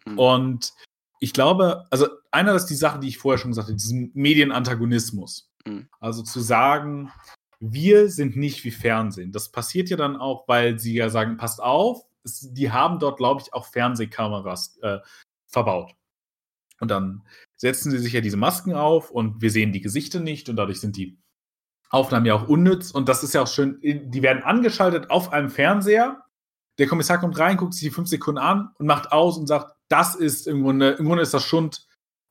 Mhm. 0.04 0.18
Und 0.18 0.74
ich 1.20 1.32
glaube, 1.32 1.86
also 1.90 2.08
einer 2.32 2.52
ist 2.56 2.66
die 2.66 2.74
Sache, 2.74 2.98
die 2.98 3.06
ich 3.06 3.18
vorher 3.18 3.38
schon 3.38 3.52
gesagt 3.52 3.68
habe, 3.68 3.76
diesen 3.76 4.10
Medienantagonismus. 4.12 5.52
Mhm. 5.64 5.88
Also 6.00 6.24
zu 6.24 6.40
sagen, 6.40 7.12
wir 7.60 8.08
sind 8.08 8.36
nicht 8.36 8.64
wie 8.64 8.72
Fernsehen. 8.72 9.30
Das 9.30 9.52
passiert 9.52 9.88
ja 9.88 9.96
dann 9.96 10.16
auch, 10.16 10.48
weil 10.48 10.80
sie 10.80 10.94
ja 10.94 11.10
sagen, 11.10 11.36
passt 11.36 11.62
auf, 11.62 12.04
es, 12.24 12.52
die 12.52 12.72
haben 12.72 12.98
dort, 12.98 13.16
glaube 13.16 13.40
ich, 13.40 13.54
auch 13.54 13.66
Fernsehkameras 13.66 14.78
äh, 14.82 14.98
verbaut. 15.46 15.94
Und 16.80 16.90
dann 16.90 17.22
setzen 17.56 17.92
sie 17.92 17.98
sich 17.98 18.14
ja 18.14 18.20
diese 18.20 18.36
Masken 18.36 18.74
auf 18.74 19.12
und 19.12 19.42
wir 19.42 19.52
sehen 19.52 19.72
die 19.72 19.80
Gesichter 19.80 20.18
nicht 20.18 20.48
und 20.48 20.56
dadurch 20.56 20.80
sind 20.80 20.96
die 20.96 21.18
Aufnahmen 21.90 22.26
ja 22.26 22.34
auch 22.34 22.48
unnütz. 22.48 22.90
Und 22.90 23.08
das 23.08 23.22
ist 23.22 23.34
ja 23.34 23.42
auch 23.42 23.48
schön, 23.48 23.78
die 23.82 24.22
werden 24.22 24.42
angeschaltet 24.42 25.10
auf 25.10 25.32
einem 25.32 25.50
Fernseher. 25.50 26.24
Der 26.78 26.86
Kommissar 26.86 27.18
kommt 27.18 27.38
rein, 27.38 27.56
guckt 27.56 27.74
sich 27.74 27.82
die 27.82 27.94
fünf 27.94 28.08
Sekunden 28.08 28.38
an 28.38 28.70
und 28.78 28.86
macht 28.86 29.10
aus 29.10 29.36
und 29.36 29.46
sagt, 29.46 29.74
das 29.88 30.14
ist 30.14 30.46
im 30.46 30.62
Grunde, 30.62 30.90
im 30.90 31.06
Grunde 31.06 31.22
ist 31.22 31.34
das 31.34 31.44
Schund, 31.44 31.86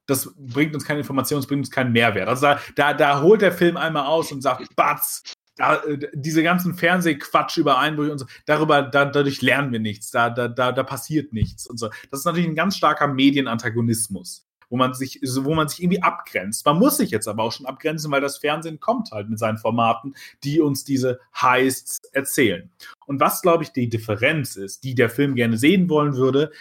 das 0.05 0.34
bringt 0.38 0.74
uns 0.74 0.86
keine 0.86 0.99
Information, 0.99 1.39
das 1.39 1.47
bringt 1.47 1.66
uns 1.66 1.72
keinen 1.72 1.91
Mehrwert. 1.91 2.30
Also 2.30 2.43
da, 2.43 2.60
da, 2.76 2.93
da 2.93 3.22
holt 3.22 3.41
der 3.41 3.51
Film 3.51 3.76
einmal 3.78 4.05
aus 4.05 4.32
und 4.32 4.41
sagt, 4.41 4.74
Batz, 4.76 5.24
da, 5.58 5.84
äh, 5.84 6.10
diese 6.14 6.43
ganzen 6.43 6.76
Fernsehquatsch 6.76 7.58
über 7.58 7.78
Einbrüche 7.78 8.12
und 8.14 8.20
so, 8.20 8.26
darüber, 8.45 8.84
da, 8.84 9.05
dadurch 9.05 9.41
lernen 9.41 9.72
wir 9.72 9.80
nichts, 9.80 10.12
da, 10.12 10.30
da, 10.30 10.47
da, 10.47 10.72
da 10.72 10.84
passiert 10.84 11.34
nichts 11.34 11.68
und 11.68 11.78
so. 11.78 11.89
Das 12.10 12.22
ist 12.22 12.26
natürlich 12.26 12.47
ein 12.47 12.55
ganz 12.55 12.78
starker 12.78 13.08
Medienantagonismus, 13.08 14.46
wo 14.70 14.78
man 14.78 14.93
sich, 14.93 15.20
wo 15.22 15.53
man 15.53 15.68
sich 15.68 15.82
irgendwie 15.82 16.01
abgrenzt. 16.01 16.65
Man 16.65 16.80
muss 16.80 16.97
sich 16.97 17.11
jetzt 17.11 17.28
aber 17.28 17.43
auch 17.43 17.51
schon 17.51 17.65
abgrenzen, 17.65 18.11
weil 18.11 18.22
das 18.22 18.38
Fernsehen 18.38 18.80
kommt 18.80 19.11
halt 19.11 19.30
mit 19.30 19.39
seinen 19.39 19.57
Formaten, 19.57 20.15
die 20.43 20.59
uns 20.61 20.84
diese 20.84 21.20
Heists 21.39 21.99
erzählen. 22.11 22.70
Und 23.05 23.20
was, 23.20 23.41
glaube 23.41 23.63
ich, 23.63 23.72
die 23.72 23.89
Differenz 23.89 24.55
ist, 24.55 24.84
die 24.84 24.95
der 24.95 25.09
Film 25.09 25.36
gerne 25.36 25.57
sehen 25.57 25.89
wollen 25.89 26.15
würde, 26.15 26.51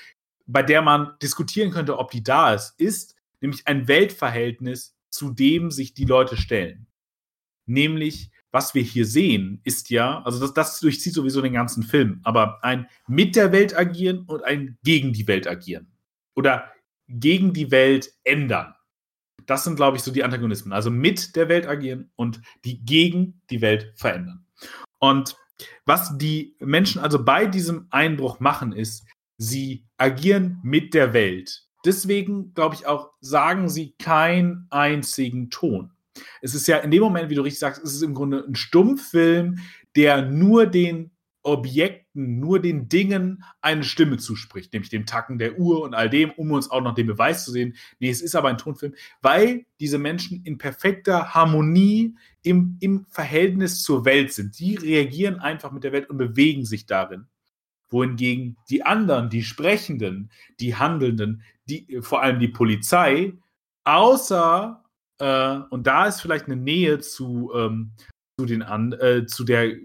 bei 0.47 0.63
der 0.63 0.83
man 0.83 1.13
diskutieren 1.21 1.71
könnte, 1.71 1.99
ob 1.99 2.11
die 2.11 2.23
da 2.23 2.55
ist, 2.55 2.79
ist 2.79 3.17
nämlich 3.41 3.67
ein 3.67 3.89
Weltverhältnis, 3.89 4.95
zu 5.11 5.31
dem 5.31 5.71
sich 5.71 5.95
die 5.95 6.05
Leute 6.05 6.37
stellen. 6.37 6.87
Nämlich, 7.67 8.31
was 8.53 8.75
wir 8.75 8.83
hier 8.83 9.07
sehen, 9.07 9.61
ist 9.65 9.91
ja, 9.91 10.23
also 10.23 10.39
das, 10.39 10.55
das 10.55 10.81
durchzieht 10.81 11.15
sowieso 11.15 11.43
den 11.43 11.53
ganzen 11.53 11.83
Film, 11.83 12.21
aber 12.23 12.63
ein 12.63 12.87
mit 13.09 13.35
der 13.35 13.51
Welt 13.53 13.77
agieren 13.77 14.25
und 14.27 14.45
ein 14.45 14.79
gegen 14.85 15.13
die 15.13 15.27
Welt 15.27 15.49
agieren. 15.49 15.91
Oder 16.35 16.71
gegen 17.09 17.53
die 17.53 17.71
Welt 17.71 18.13
ändern. 18.25 18.75
Das 19.47 19.65
sind, 19.65 19.77
glaube 19.77 19.97
ich, 19.97 20.03
so 20.03 20.11
die 20.11 20.25
Antagonismen. 20.25 20.73
Also 20.73 20.91
mit 20.91 21.37
der 21.37 21.49
Welt 21.49 21.67
agieren 21.67 22.11
und 22.17 22.41
die 22.65 22.85
gegen 22.85 23.41
die 23.51 23.61
Welt 23.61 23.93
verändern. 23.95 24.45
Und 24.99 25.37
was 25.85 26.17
die 26.19 26.57
Menschen 26.61 27.01
also 27.01 27.25
bei 27.25 27.47
diesem 27.47 27.87
Einbruch 27.91 28.41
machen, 28.41 28.73
ist, 28.73 29.07
sie 29.39 29.87
agieren 29.99 30.59
mit 30.63 30.95
der 30.95 31.13
Welt. 31.13 31.67
Deswegen, 31.85 32.53
glaube 32.55 32.75
ich, 32.75 32.87
auch 32.87 33.13
sagen 33.21 33.69
sie 33.69 33.95
keinen 33.99 34.67
einzigen 34.71 35.51
Ton. 35.51 35.93
Es 36.41 36.55
ist 36.55 36.67
ja 36.67 36.79
in 36.79 36.91
dem 36.91 37.03
Moment, 37.03 37.31
wie 37.31 37.35
du 37.35 37.43
richtig 37.43 37.61
sagst, 37.61 37.85
es 37.85 37.95
ist 37.95 38.03
im 38.03 38.15
Grunde 38.15 38.45
ein 38.47 38.55
Stummfilm, 38.55 39.59
der 39.95 40.23
nur 40.23 40.67
den 40.67 41.11
Objekten, 41.47 42.41
nur 42.41 42.61
den 42.61 42.89
Dingen 42.89 43.45
eine 43.61 43.85
Stimme 43.85 44.17
zuspricht, 44.17 44.73
nämlich 44.73 44.91
dem 44.91 45.07
Tacken 45.07 45.39
der 45.39 45.59
Uhr 45.59 45.83
und 45.83 45.95
all 45.95 46.11
dem, 46.11 46.33
um 46.33 46.51
uns 46.51 46.71
auch 46.71 46.81
noch 46.81 46.95
den 46.95 47.07
Beweis 47.07 47.45
zu 47.45 47.53
sehen. 47.53 47.77
Nee, 48.01 48.11
es 48.11 48.21
ist 48.21 48.35
aber 48.35 48.49
ein 48.49 48.59
Tonfilm, 48.59 48.95
weil 49.23 49.65
diese 49.79 49.99
Menschen 49.99 50.43
in 50.45 50.59
perfekter 50.59 51.35
Harmonie 51.35 52.17
im, 52.43 52.77
im 52.81 53.07
Verhältnis 53.07 53.83
zur 53.83 54.05
Welt 54.05 54.33
sind. 54.33 54.59
Die 54.59 54.75
reagieren 54.75 55.39
einfach 55.39 55.71
mit 55.71 55.85
der 55.85 55.93
Welt 55.93 56.11
und 56.11 56.19
bewegen 56.19 56.65
sich 56.65 56.87
darin 56.87 57.27
wohingegen 57.89 58.57
die 58.69 58.83
anderen, 58.83 59.31
die 59.31 59.45
Sprechenden, 59.45 60.33
die 60.59 60.75
Handelnden, 60.75 61.43
die, 61.69 61.99
vor 62.01 62.21
allem 62.21 62.41
die 62.41 62.49
Polizei, 62.49 63.33
außer, 63.85 64.83
äh, 65.19 65.59
und 65.71 65.87
da 65.87 66.07
ist 66.07 66.21
vielleicht 66.21 66.47
eine 66.47 66.57
Nähe 66.57 66.99
zu, 66.99 67.53
ähm, 67.55 67.93
zu, 68.39 68.47
den 68.47 68.63
äh, 68.63 69.27
zu 69.27 69.45
der 69.45 69.77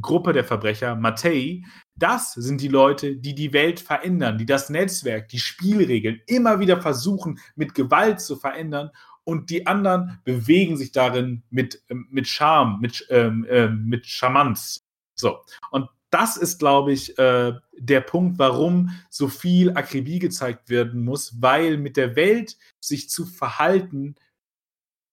Gruppe 0.00 0.32
der 0.32 0.44
Verbrecher, 0.44 0.96
Matei, 0.96 1.62
das 1.94 2.32
sind 2.32 2.60
die 2.60 2.68
Leute, 2.68 3.16
die 3.16 3.34
die 3.34 3.52
Welt 3.52 3.80
verändern, 3.80 4.38
die 4.38 4.46
das 4.46 4.70
Netzwerk, 4.70 5.28
die 5.28 5.38
Spielregeln 5.38 6.20
immer 6.26 6.58
wieder 6.60 6.80
versuchen, 6.80 7.38
mit 7.54 7.74
Gewalt 7.74 8.20
zu 8.20 8.36
verändern 8.36 8.90
und 9.24 9.50
die 9.50 9.66
anderen 9.66 10.20
bewegen 10.24 10.76
sich 10.76 10.92
darin 10.92 11.42
mit, 11.50 11.82
ähm, 11.88 12.06
mit 12.10 12.28
Charme, 12.28 12.78
mit, 12.80 13.06
ähm, 13.10 13.44
äh, 13.48 13.68
mit 13.68 14.06
Charmanz. 14.06 14.84
So. 15.14 15.42
Und 15.70 15.88
das 16.10 16.36
ist, 16.36 16.58
glaube 16.58 16.92
ich, 16.92 17.18
äh, 17.18 17.54
der 17.76 18.00
Punkt, 18.00 18.38
warum 18.38 18.90
so 19.10 19.28
viel 19.28 19.70
Akribie 19.76 20.18
gezeigt 20.20 20.68
werden 20.68 21.04
muss, 21.04 21.40
weil 21.40 21.76
mit 21.76 21.96
der 21.96 22.14
Welt 22.14 22.56
sich 22.80 23.10
zu 23.10 23.26
verhalten 23.26 24.14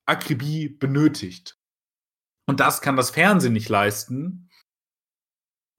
Akribie 0.05 0.69
benötigt. 0.69 1.57
Und 2.45 2.59
das 2.59 2.81
kann 2.81 2.97
das 2.97 3.11
Fernsehen 3.11 3.53
nicht 3.53 3.69
leisten. 3.69 4.49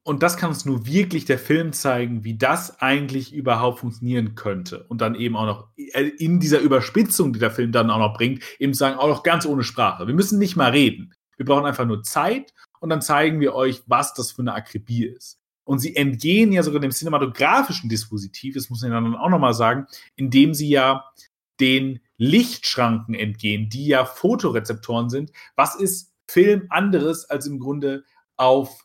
Und 0.04 0.22
das 0.24 0.36
kann 0.36 0.50
uns 0.50 0.64
nur 0.64 0.84
wirklich 0.86 1.26
der 1.26 1.38
Film 1.38 1.72
zeigen, 1.72 2.24
wie 2.24 2.36
das 2.36 2.80
eigentlich 2.80 3.32
überhaupt 3.32 3.78
funktionieren 3.78 4.34
könnte. 4.34 4.84
Und 4.88 5.00
dann 5.00 5.14
eben 5.14 5.36
auch 5.36 5.46
noch 5.46 5.68
äh, 5.76 6.08
in 6.18 6.40
dieser 6.40 6.58
Überspitzung, 6.58 7.32
die 7.32 7.38
der 7.38 7.52
Film 7.52 7.70
dann 7.70 7.90
auch 7.90 7.98
noch 7.98 8.16
bringt, 8.16 8.42
eben 8.58 8.74
sagen, 8.74 8.98
auch 8.98 9.08
noch 9.08 9.22
ganz 9.22 9.46
ohne 9.46 9.62
Sprache. 9.62 10.06
Wir 10.08 10.14
müssen 10.14 10.38
nicht 10.38 10.56
mal 10.56 10.70
reden. 10.72 11.14
Wir 11.36 11.46
brauchen 11.46 11.66
einfach 11.66 11.86
nur 11.86 12.02
Zeit 12.02 12.52
und 12.80 12.90
dann 12.90 13.00
zeigen 13.00 13.40
wir 13.40 13.54
euch, 13.54 13.82
was 13.86 14.12
das 14.14 14.32
für 14.32 14.42
eine 14.42 14.54
Akribie 14.54 15.06
ist. 15.06 15.38
Und 15.64 15.78
sie 15.78 15.94
entgehen 15.94 16.50
ja 16.50 16.64
sogar 16.64 16.80
dem 16.80 16.90
cinematografischen 16.90 17.88
Dispositiv, 17.88 18.54
das 18.54 18.68
muss 18.68 18.82
man 18.82 18.90
dann 18.90 19.14
auch 19.14 19.28
nochmal 19.28 19.54
sagen, 19.54 19.86
indem 20.16 20.54
sie 20.54 20.68
ja 20.68 21.04
den 21.60 22.00
Lichtschranken 22.16 23.14
entgehen, 23.14 23.68
die 23.68 23.86
ja 23.86 24.04
Fotorezeptoren 24.04 25.08
sind. 25.10 25.30
Was 25.54 25.76
ist 25.76 26.12
Film 26.26 26.66
anderes 26.70 27.24
als 27.30 27.46
im 27.46 27.60
Grunde 27.60 28.04
auf 28.36 28.84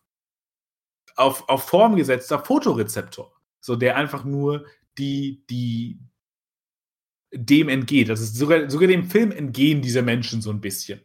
auf, 1.18 1.48
auf 1.50 1.68
Form 1.68 1.96
gesetzter 1.96 2.40
Fotorezeptor. 2.40 3.34
So, 3.60 3.76
der 3.76 3.98
einfach 3.98 4.24
nur 4.24 4.66
die, 4.98 5.44
die, 5.50 6.00
dem 7.34 7.70
entgeht. 7.70 8.10
Das 8.10 8.22
ist 8.22 8.36
sogar, 8.36 8.70
sogar 8.70 8.88
dem 8.88 9.10
Film 9.10 9.32
entgehen 9.32 9.82
diese 9.82 10.02
Menschen 10.02 10.42
so 10.42 10.52
ein 10.52 10.62
bisschen. 10.62 11.02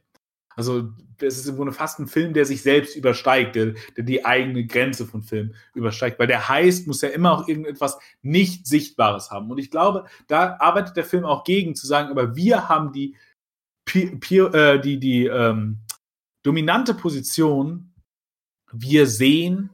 Also, 0.55 0.91
es 1.19 1.39
ist 1.39 1.49
im 1.49 1.57
Grunde 1.57 1.73
fast 1.73 1.99
ein 1.99 2.09
Film, 2.09 2.35
der 2.35 2.45
sich 2.45 2.63
selbst 2.63 2.97
übersteigt, 2.97 3.55
der, 3.55 3.75
der 3.97 4.05
die 4.05 4.25
eigene 4.25 4.67
Grenze 4.67 5.07
von 5.07 5.23
Film 5.23 5.55
übersteigt. 5.75 6.19
Weil 6.19 6.27
der 6.27 6.49
heißt, 6.49 6.87
muss 6.87 7.01
ja 7.01 7.09
immer 7.09 7.33
auch 7.33 7.49
irgendetwas 7.49 7.99
nicht 8.23 8.67
Sichtbares 8.67 9.31
haben. 9.31 9.51
Und 9.51 9.59
ich 9.59 9.71
glaube, 9.71 10.05
da 10.27 10.57
arbeitet 10.59 10.97
der 10.97 11.05
Film 11.05 11.25
auch 11.25 11.45
gegen, 11.45 11.75
zu 11.75 11.87
sagen, 11.87 12.11
aber 12.11 12.37
wir 12.37 12.69
haben 12.69 12.93
die, 12.93 13.17
äh, 13.95 14.81
die, 14.81 14.99
die 14.99 15.27
ähm, 15.27 15.79
dominante 16.43 16.95
Position, 16.95 17.95
wir 18.73 19.07
sehen 19.07 19.71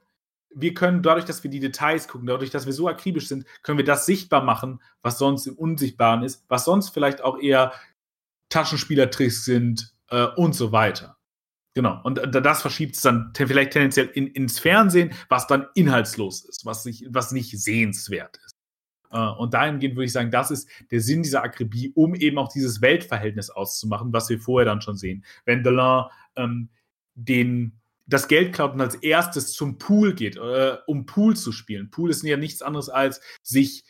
wir 0.55 0.74
können 0.74 1.03
dadurch, 1.03 1.24
dass 1.24 1.42
wir 1.42 1.51
die 1.51 1.61
Details 1.61 2.09
gucken, 2.09 2.26
dadurch, 2.26 2.51
dass 2.51 2.66
wir 2.66 2.72
so 2.72 2.88
akribisch 2.88 3.28
sind, 3.28 3.44
können 3.62 3.78
wir 3.78 3.84
das 3.84 4.07
sichtbar 4.07 4.42
machen, 4.42 4.80
was 5.03 5.18
sonst 5.18 5.46
im 5.46 5.57
Unsichtbaren 5.57 6.22
ist, 6.22 6.44
was 6.49 6.64
sonst 6.64 6.90
vielleicht 6.90 7.22
auch 7.22 7.38
eher 7.38 7.72
Taschenspielertricks 8.49 9.44
sind 9.44 9.94
äh, 10.11 10.26
und 10.36 10.55
so 10.55 10.72
weiter. 10.72 11.18
Genau. 11.74 12.01
Und 12.03 12.20
das 12.34 12.62
verschiebt 12.62 12.96
es 12.96 13.03
dann 13.03 13.32
vielleicht 13.34 13.72
tendenziell 13.72 14.07
in, 14.07 14.26
ins 14.26 14.59
Fernsehen, 14.59 15.12
was 15.28 15.46
dann 15.46 15.66
inhaltslos 15.74 16.44
ist, 16.44 16.64
was, 16.64 16.84
nicht, 16.84 17.07
was 17.11 17.30
nicht 17.30 17.57
sehenswert 17.61 18.38
ist. 18.44 18.57
Äh, 19.11 19.18
und 19.20 19.55
dahingehend 19.55 19.94
würde 19.94 20.07
ich 20.07 20.12
sagen, 20.12 20.30
das 20.30 20.51
ist 20.51 20.68
der 20.90 21.01
Sinn 21.01 21.22
dieser 21.22 21.42
Akribie, 21.42 21.92
um 21.94 22.14
eben 22.14 22.38
auch 22.38 22.49
dieses 22.49 22.80
Weltverhältnis 22.80 23.51
auszumachen, 23.51 24.12
was 24.12 24.28
wir 24.28 24.40
vorher 24.40 24.66
dann 24.66 24.80
schon 24.80 24.96
sehen. 24.96 25.24
Wenn 25.44 25.62
Delin 25.62 26.05
ähm, 26.36 26.68
den 27.14 27.78
das 28.09 28.27
Geld 28.27 28.55
klaut 28.55 28.73
und 28.73 28.81
als 28.81 28.97
erstes 28.97 29.53
zum 29.53 29.79
Pool 29.79 30.15
geht, 30.15 30.37
äh, 30.37 30.77
um 30.87 31.07
Pool 31.07 31.37
zu 31.37 31.53
spielen. 31.53 31.91
Pool 31.91 32.11
ist 32.11 32.25
ja 32.25 32.37
nichts 32.37 32.63
anderes 32.63 32.89
als 32.89 33.21
sich 33.43 33.85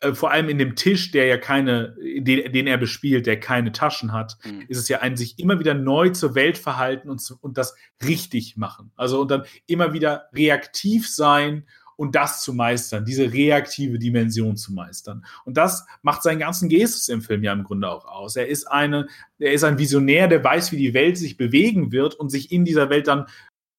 äh, 0.00 0.14
vor 0.14 0.30
allem 0.30 0.48
in 0.48 0.58
dem 0.58 0.76
Tisch, 0.76 1.10
der 1.10 1.26
ja 1.26 1.38
keine, 1.38 1.96
den, 1.98 2.52
den 2.52 2.66
er 2.66 2.76
bespielt, 2.76 3.26
der 3.26 3.40
keine 3.40 3.72
Taschen 3.72 4.12
hat, 4.12 4.36
mhm. 4.44 4.64
ist 4.68 4.78
es 4.78 4.88
ja 4.88 5.00
ein 5.00 5.16
sich 5.16 5.38
immer 5.38 5.58
wieder 5.58 5.74
neu 5.74 6.10
zur 6.10 6.34
Welt 6.34 6.58
verhalten 6.58 7.10
und, 7.10 7.22
und 7.40 7.58
das 7.58 7.74
richtig 8.04 8.56
machen. 8.56 8.92
Also 8.96 9.20
und 9.20 9.30
dann 9.30 9.44
immer 9.66 9.92
wieder 9.92 10.28
reaktiv 10.32 11.08
sein 11.08 11.66
und 11.98 12.14
das 12.14 12.42
zu 12.42 12.54
meistern, 12.54 13.04
diese 13.04 13.32
reaktive 13.32 13.98
Dimension 13.98 14.56
zu 14.56 14.72
meistern. 14.72 15.26
Und 15.44 15.56
das 15.56 15.84
macht 16.02 16.22
seinen 16.22 16.38
ganzen 16.38 16.68
Gestus 16.68 17.08
im 17.08 17.22
Film 17.22 17.42
ja 17.42 17.52
im 17.52 17.64
Grunde 17.64 17.90
auch 17.90 18.04
aus. 18.04 18.36
Er 18.36 18.46
ist 18.46 18.66
eine, 18.66 19.08
er 19.40 19.52
ist 19.52 19.64
ein 19.64 19.78
Visionär, 19.78 20.28
der 20.28 20.42
weiß, 20.42 20.70
wie 20.70 20.76
die 20.76 20.94
Welt 20.94 21.18
sich 21.18 21.36
bewegen 21.36 21.90
wird 21.90 22.14
und 22.14 22.30
sich 22.30 22.52
in 22.52 22.64
dieser 22.64 22.88
Welt 22.88 23.08
dann 23.08 23.26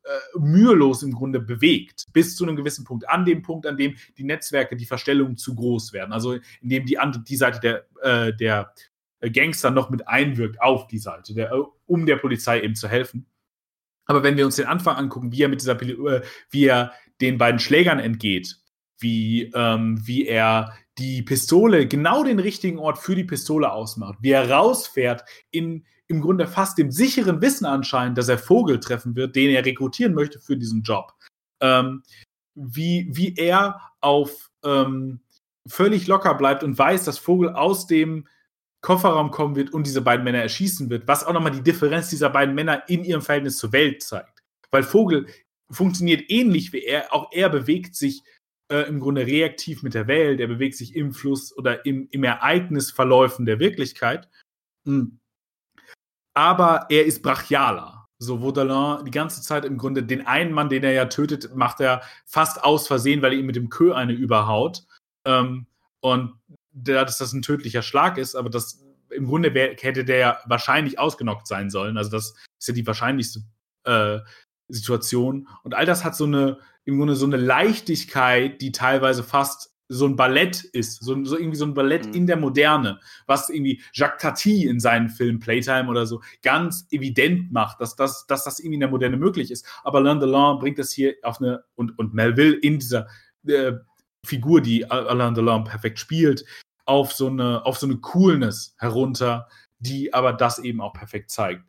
äh, 0.04 0.38
mühelos 0.38 1.02
im 1.02 1.14
Grunde 1.14 1.40
bewegt, 1.40 2.08
bis 2.12 2.36
zu 2.36 2.44
einem 2.44 2.58
gewissen 2.58 2.84
Punkt. 2.84 3.08
An 3.08 3.24
dem 3.24 3.42
Punkt, 3.42 3.66
an 3.66 3.78
dem 3.78 3.96
die 4.18 4.26
Netzwerke, 4.26 4.76
die 4.76 4.86
Verstellungen 4.86 5.38
zu 5.38 5.56
groß 5.56 5.94
werden. 5.94 6.12
Also 6.12 6.34
in 6.34 6.70
dem 6.70 6.86
die, 6.86 6.98
die 7.26 7.38
Seite 7.38 7.62
der, 7.62 7.86
äh, 8.02 8.36
der 8.36 8.74
Gangster 9.32 9.72
noch 9.72 9.90
mit 9.90 10.10
einwirkt 10.10 10.62
auf 10.62 10.88
die 10.88 11.00
Seite, 11.00 11.34
der, 11.34 11.54
um 11.86 12.06
der 12.06 12.18
Polizei 12.18 12.60
eben 12.60 12.76
zu 12.76 12.90
helfen. 12.90 13.28
Aber 14.08 14.24
wenn 14.24 14.36
wir 14.36 14.46
uns 14.46 14.58
den 14.58 14.66
Anfang 14.66 14.98
angucken, 14.98 15.32
wie 15.32 15.44
er 15.44 15.50
mit 15.50 15.62
dieser, 15.62 15.82
äh, 15.82 16.22
wie 16.50 16.66
er 16.66 16.92
den 17.22 17.38
beiden 17.38 17.60
Schlägern 17.60 18.00
entgeht, 18.00 18.58
wie, 19.00 19.52
ähm, 19.54 20.02
wie 20.06 20.26
er 20.26 20.74
die 20.98 21.22
Pistole, 21.22 21.88
genau 21.88 22.24
den 22.24 22.40
richtigen 22.40 22.80
Ort 22.80 22.98
für 22.98 23.16
die 23.16 23.24
Pistole 23.24 23.72
ausmacht, 23.72 24.20
wie 24.22 24.32
er 24.32 24.50
rausfährt 24.50 25.24
in 25.52 25.86
im 26.10 26.22
Grunde 26.22 26.48
fast 26.48 26.78
dem 26.78 26.92
sicheren 26.92 27.40
Wissen 27.42 27.66
anscheinend, 27.66 28.18
dass 28.18 28.30
er 28.30 28.40
Vogel 28.40 28.80
treffen 28.80 29.16
wird, 29.16 29.36
den 29.36 29.52
er 29.52 29.64
rekrutieren 29.64 30.16
möchte 30.16 30.40
für 30.40 30.58
diesen 30.58 30.82
Job. 30.82 31.14
Ähm, 31.62 32.02
wie, 32.56 33.08
wie 33.12 33.36
er 33.36 33.80
auf 34.02 34.50
ähm, 34.66 35.22
völlig 35.68 36.08
locker 36.08 36.34
bleibt 36.34 36.64
und 36.64 36.78
weiß, 36.78 37.06
dass 37.06 37.20
Vogel 37.20 37.50
aus 37.50 37.86
dem 37.86 38.28
Kofferraum 38.82 39.30
kommen 39.30 39.56
wird 39.56 39.72
und 39.72 39.86
diese 39.86 40.02
beiden 40.02 40.24
Männer 40.24 40.40
erschießen 40.40 40.90
wird, 40.90 41.08
was 41.08 41.24
auch 41.24 41.34
nochmal 41.34 41.52
die 41.52 41.64
Differenz 41.64 42.10
dieser 42.10 42.30
beiden 42.30 42.56
Männer 42.56 42.90
in 42.90 43.04
ihrem 43.04 43.22
Verhältnis 43.22 43.58
zur 43.58 43.72
Welt 43.72 44.02
zeigt. 44.02 44.42
Weil 44.72 44.84
Vogel 44.84 45.28
funktioniert 45.72 46.30
ähnlich 46.30 46.74
wie 46.74 46.84
er, 46.84 47.14
auch 47.14 47.32
er 47.32 47.50
bewegt 47.50 47.96
sich 47.96 48.24
äh, 48.72 48.88
im 48.88 49.00
Grunde 49.00 49.26
reaktiv 49.26 49.84
mit 49.84 49.94
der 49.94 50.08
Welt, 50.08 50.40
er 50.40 50.48
bewegt 50.48 50.76
sich 50.76 50.96
im 50.96 51.14
Fluss 51.14 51.56
oder 51.56 51.86
im, 51.86 52.08
im 52.12 52.24
Ereignisverläufen 52.24 53.46
der 53.46 53.60
Wirklichkeit. 53.60 54.30
Mhm. 54.86 55.20
Aber 56.34 56.86
er 56.90 57.06
ist 57.06 57.22
brachialer. 57.22 58.08
So, 58.22 58.42
wo 58.42 58.52
Dalin 58.52 59.06
die 59.06 59.12
ganze 59.12 59.42
Zeit 59.42 59.64
im 59.64 59.78
Grunde 59.78 60.04
den 60.04 60.28
einen 60.28 60.52
Mann, 60.52 60.70
den 60.70 60.84
er 60.84 60.92
ja 60.92 61.06
tötet, 61.06 61.56
macht 61.56 61.80
er 61.80 62.02
fast 62.26 62.64
aus 62.64 62.86
Versehen, 62.86 63.22
weil 63.22 63.32
er 63.32 63.40
ihm 63.40 63.46
mit 63.46 63.56
dem 63.56 63.70
Kö 63.70 63.94
eine 63.94 64.14
überhaut. 64.14 64.84
Ähm, 65.26 65.68
und 66.02 66.34
der, 66.72 67.06
dass 67.06 67.18
das 67.18 67.34
ein 67.34 67.42
tödlicher 67.42 67.82
Schlag 67.82 68.18
ist, 68.18 68.36
aber 68.36 68.50
das 68.50 68.86
im 69.10 69.26
Grunde 69.26 69.54
wär, 69.54 69.76
hätte 69.80 70.06
der 70.06 70.18
ja 70.18 70.40
wahrscheinlich 70.46 71.00
ausgenockt 71.00 71.48
sein 71.48 71.70
sollen. 71.70 71.98
Also 71.98 72.12
das 72.12 72.36
ist 72.60 72.68
ja 72.68 72.74
die 72.74 72.86
wahrscheinlichste 72.86 73.42
äh, 73.86 74.20
Situation. 74.70 75.48
Und 75.64 75.76
all 75.76 75.86
das 75.86 76.04
hat 76.04 76.16
so 76.16 76.26
eine, 76.26 76.60
im 76.86 76.98
Grunde 76.98 77.16
so 77.16 77.26
eine 77.26 77.38
Leichtigkeit, 77.38 78.62
die 78.62 78.72
teilweise 78.72 79.24
fast 79.24 79.74
so 79.92 80.06
ein 80.06 80.16
Ballett 80.16 80.64
ist, 80.64 81.04
so, 81.04 81.26
so 81.26 81.36
irgendwie 81.36 81.58
so 81.58 81.66
ein 81.66 81.74
Ballett 81.74 82.06
mhm. 82.06 82.14
in 82.14 82.28
der 82.28 82.38
Moderne, 82.38 83.00
was 83.26 83.50
irgendwie 83.50 83.82
Jacques 83.92 84.22
Tati 84.22 84.68
in 84.68 84.80
seinen 84.80 85.10
Film 85.10 85.40
Playtime 85.40 85.90
oder 85.90 86.06
so 86.06 86.22
ganz 86.44 86.88
evident 86.92 87.52
macht, 87.52 87.82
dass 87.82 87.96
das, 87.96 88.28
dass 88.28 88.44
das 88.44 88.60
irgendwie 88.60 88.76
in 88.76 88.82
der 88.82 88.90
Moderne 88.90 89.18
möglich 89.18 89.50
ist. 89.50 89.66
Aber 89.84 89.98
Alain 89.98 90.20
Delon 90.20 90.60
bringt 90.60 90.78
das 90.78 90.92
hier 90.92 91.16
auf 91.24 91.42
eine, 91.42 91.64
und, 91.74 91.98
und 91.98 92.14
Melville 92.14 92.56
in 92.56 92.78
dieser 92.78 93.08
äh, 93.48 93.74
Figur, 94.24 94.62
die 94.62 94.90
Alain 94.90 95.34
Delon 95.34 95.64
perfekt 95.64 95.98
spielt, 95.98 96.46
auf 96.86 97.12
so 97.12 97.28
eine, 97.28 97.66
auf 97.66 97.80
so 97.80 97.88
eine 97.88 97.98
Coolness 97.98 98.76
herunter, 98.78 99.48
die 99.80 100.14
aber 100.14 100.34
das 100.34 100.60
eben 100.60 100.82
auch 100.82 100.94
perfekt 100.94 101.32
zeigt 101.32 101.64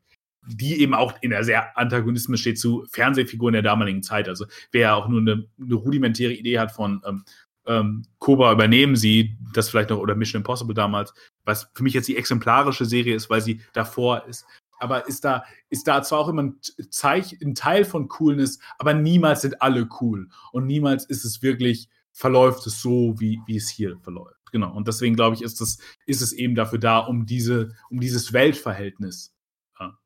die 0.46 0.80
eben 0.80 0.94
auch 0.94 1.14
in 1.20 1.30
der 1.30 1.44
sehr 1.44 1.76
Antagonismus 1.76 2.40
steht 2.40 2.58
zu 2.58 2.86
Fernsehfiguren 2.90 3.52
der 3.52 3.62
damaligen 3.62 4.02
Zeit. 4.02 4.28
Also 4.28 4.46
wer 4.72 4.96
auch 4.96 5.08
nur 5.08 5.20
eine, 5.20 5.46
eine 5.60 5.74
rudimentäre 5.74 6.32
Idee 6.32 6.58
hat 6.58 6.72
von 6.72 7.02
ähm, 7.06 7.24
ähm, 7.66 8.04
Cobra 8.18 8.52
übernehmen 8.52 8.96
sie, 8.96 9.36
das 9.52 9.68
vielleicht 9.68 9.90
noch, 9.90 9.98
oder 9.98 10.14
Mission 10.14 10.40
Impossible 10.40 10.74
damals, 10.74 11.12
was 11.44 11.70
für 11.74 11.82
mich 11.82 11.94
jetzt 11.94 12.08
die 12.08 12.16
exemplarische 12.16 12.84
Serie 12.84 13.14
ist, 13.14 13.30
weil 13.30 13.40
sie 13.40 13.60
davor 13.72 14.26
ist. 14.26 14.46
Aber 14.78 15.06
ist 15.06 15.24
da, 15.24 15.44
ist 15.68 15.86
da 15.86 16.02
zwar 16.02 16.20
auch 16.20 16.28
immer 16.28 16.42
ein, 16.44 16.56
Zeich, 16.90 17.38
ein 17.42 17.54
Teil 17.54 17.84
von 17.84 18.08
Coolness, 18.08 18.58
aber 18.78 18.94
niemals 18.94 19.42
sind 19.42 19.60
alle 19.60 19.88
cool. 20.00 20.28
Und 20.52 20.66
niemals 20.66 21.04
ist 21.04 21.24
es 21.24 21.42
wirklich, 21.42 21.88
verläuft 22.12 22.66
es 22.66 22.80
so, 22.80 23.14
wie, 23.18 23.40
wie 23.46 23.56
es 23.56 23.68
hier 23.68 23.98
verläuft. 24.00 24.40
Genau. 24.52 24.74
Und 24.74 24.88
deswegen 24.88 25.14
glaube 25.14 25.36
ich, 25.36 25.42
ist, 25.42 25.60
das, 25.60 25.78
ist 26.06 26.22
es 26.22 26.32
eben 26.32 26.54
dafür 26.54 26.78
da, 26.78 26.98
um, 26.98 27.26
diese, 27.26 27.74
um 27.90 28.00
dieses 28.00 28.32
Weltverhältnis 28.32 29.34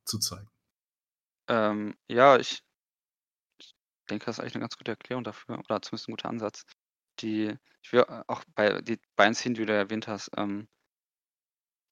zu 0.04 0.18
zeigen. 0.18 0.48
Ähm, 1.48 1.96
ja, 2.08 2.38
ich, 2.38 2.62
ich 3.58 3.74
denke, 4.08 4.26
das 4.26 4.36
ist 4.36 4.40
eigentlich 4.40 4.54
eine 4.54 4.62
ganz 4.62 4.76
gute 4.76 4.92
Erklärung 4.92 5.24
dafür, 5.24 5.58
oder 5.58 5.82
zumindest 5.82 6.08
ein 6.08 6.12
guter 6.12 6.28
Ansatz. 6.28 6.64
Die, 7.20 7.56
ich 7.82 7.92
will 7.92 8.00
äh, 8.00 8.22
auch 8.26 8.44
bei 8.54 8.80
die 8.80 9.00
beiden 9.16 9.34
Szenen, 9.34 9.54
die 9.54 9.66
du 9.66 9.72
erwähnt 9.72 10.08
hast, 10.08 10.30
ähm, 10.36 10.68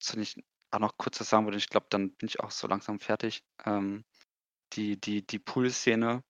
soll 0.01 0.21
ich 0.21 0.35
auch 0.71 0.79
noch 0.79 0.97
kurz 0.97 1.19
was 1.19 1.29
sagen, 1.29 1.45
würde 1.45 1.57
ich 1.57 1.69
glaube, 1.69 1.87
dann 1.89 2.11
bin 2.15 2.27
ich 2.27 2.39
auch 2.39 2.51
so 2.51 2.67
langsam 2.67 2.99
fertig. 2.99 3.43
Ähm, 3.65 4.03
die, 4.73 4.99
die, 4.99 5.25
die 5.25 5.39
Pool-Szene, 5.39 6.23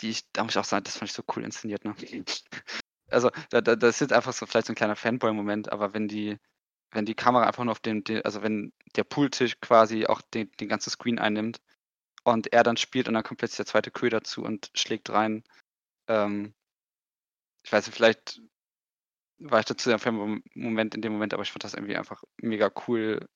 die 0.00 0.10
ich, 0.10 0.30
da 0.32 0.44
muss 0.44 0.54
ich 0.54 0.58
auch 0.58 0.64
sagen, 0.64 0.84
das 0.84 0.96
fand 0.96 1.10
ich 1.10 1.14
so 1.16 1.24
cool 1.34 1.44
inszeniert, 1.44 1.84
ne? 1.84 1.94
Also, 3.12 3.30
da, 3.50 3.60
da, 3.60 3.74
das 3.74 3.96
ist 3.96 4.00
jetzt 4.02 4.12
einfach 4.12 4.32
so 4.32 4.46
vielleicht 4.46 4.68
so 4.68 4.72
ein 4.72 4.76
kleiner 4.76 4.94
Fanboy-Moment, 4.94 5.72
aber 5.72 5.94
wenn 5.94 6.06
die, 6.06 6.38
wenn 6.92 7.06
die 7.06 7.14
Kamera 7.14 7.46
einfach 7.46 7.64
nur 7.64 7.72
auf 7.72 7.80
dem, 7.80 8.04
den, 8.04 8.24
also 8.24 8.42
wenn 8.42 8.72
der 8.96 9.04
Pooltisch 9.04 9.60
quasi 9.60 10.06
auch 10.06 10.20
den, 10.22 10.50
den 10.60 10.68
ganzen 10.68 10.90
Screen 10.90 11.18
einnimmt 11.18 11.60
und 12.24 12.52
er 12.52 12.62
dann 12.62 12.76
spielt 12.76 13.08
und 13.08 13.14
dann 13.14 13.22
kommt 13.22 13.38
plötzlich 13.38 13.58
der 13.58 13.66
zweite 13.66 13.90
Kühe 13.90 14.10
dazu 14.10 14.42
und 14.42 14.70
schlägt 14.74 15.10
rein, 15.10 15.44
ähm, 16.08 16.54
ich 17.62 17.72
weiß 17.72 17.86
nicht, 17.86 17.96
vielleicht 17.96 18.40
war 19.38 19.60
ich 19.60 19.66
dazu 19.66 19.88
sehr 19.88 20.12
Moment 20.54 20.94
in 20.94 21.02
dem 21.02 21.12
Moment, 21.12 21.32
aber 21.32 21.42
ich 21.42 21.52
fand 21.52 21.64
das 21.64 21.74
irgendwie 21.74 21.96
einfach 21.96 22.22
mega 22.38 22.70
cool 22.86 23.26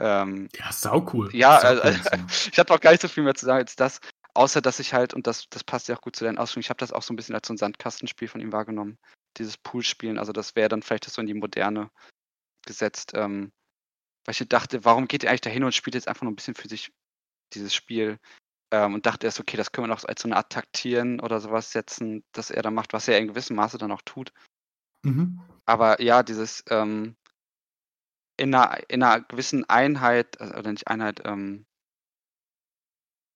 Ähm, 0.00 0.48
ja, 0.56 0.72
sau 0.72 1.06
cool. 1.12 1.28
Ja, 1.34 1.58
also, 1.58 1.82
ich 2.50 2.58
hatte 2.58 2.72
auch 2.72 2.80
gar 2.80 2.92
nicht 2.92 3.02
so 3.02 3.08
viel 3.08 3.22
mehr 3.22 3.34
zu 3.34 3.44
sagen 3.44 3.58
als 3.58 3.76
das. 3.76 4.00
Außer, 4.34 4.60
dass 4.60 4.80
ich 4.80 4.94
halt, 4.94 5.14
und 5.14 5.26
das, 5.26 5.48
das 5.50 5.64
passt 5.64 5.88
ja 5.88 5.96
auch 5.96 6.00
gut 6.00 6.16
zu 6.16 6.24
deinen 6.24 6.38
Ausführungen, 6.38 6.64
ich 6.64 6.70
habe 6.70 6.78
das 6.78 6.92
auch 6.92 7.02
so 7.02 7.12
ein 7.12 7.16
bisschen 7.16 7.34
als 7.34 7.48
so 7.48 7.54
ein 7.54 7.58
Sandkastenspiel 7.58 8.28
von 8.28 8.40
ihm 8.40 8.52
wahrgenommen. 8.52 8.98
Dieses 9.36 9.56
Poolspielen. 9.56 10.18
Also, 10.18 10.32
das 10.32 10.56
wäre 10.56 10.68
dann 10.68 10.82
vielleicht 10.82 11.08
so 11.08 11.20
in 11.20 11.26
die 11.26 11.34
Moderne 11.34 11.90
gesetzt. 12.66 13.12
Ähm, 13.14 13.52
weil 14.24 14.34
ich 14.34 14.48
dachte, 14.48 14.84
warum 14.84 15.08
geht 15.08 15.24
er 15.24 15.30
eigentlich 15.30 15.40
dahin 15.40 15.64
und 15.64 15.74
spielt 15.74 15.94
jetzt 15.94 16.08
einfach 16.08 16.22
nur 16.22 16.32
ein 16.32 16.36
bisschen 16.36 16.54
für 16.54 16.68
sich 16.68 16.92
dieses 17.54 17.74
Spiel? 17.74 18.18
Ähm, 18.72 18.94
und 18.94 19.06
dachte 19.06 19.26
erst, 19.26 19.40
okay, 19.40 19.56
das 19.56 19.72
können 19.72 19.88
wir 19.88 19.94
noch 19.94 20.04
als 20.04 20.22
so 20.22 20.28
eine 20.28 20.36
Art 20.36 20.52
Taktieren 20.52 21.20
oder 21.20 21.40
sowas 21.40 21.72
setzen, 21.72 22.24
dass 22.32 22.50
er 22.50 22.62
da 22.62 22.70
macht, 22.70 22.92
was 22.92 23.08
er 23.08 23.18
in 23.18 23.28
gewissem 23.28 23.56
Maße 23.56 23.78
dann 23.78 23.90
auch 23.90 24.02
tut. 24.02 24.32
Mhm. 25.04 25.40
Aber 25.64 26.00
ja, 26.00 26.22
dieses 26.22 26.62
ähm, 26.68 27.16
in, 28.36 28.54
einer, 28.54 28.78
in 28.88 29.02
einer 29.02 29.22
gewissen 29.22 29.68
Einheit, 29.68 30.40
also, 30.40 30.54
oder 30.54 30.72
nicht 30.72 30.88
Einheit, 30.88 31.20
ähm, 31.24 31.66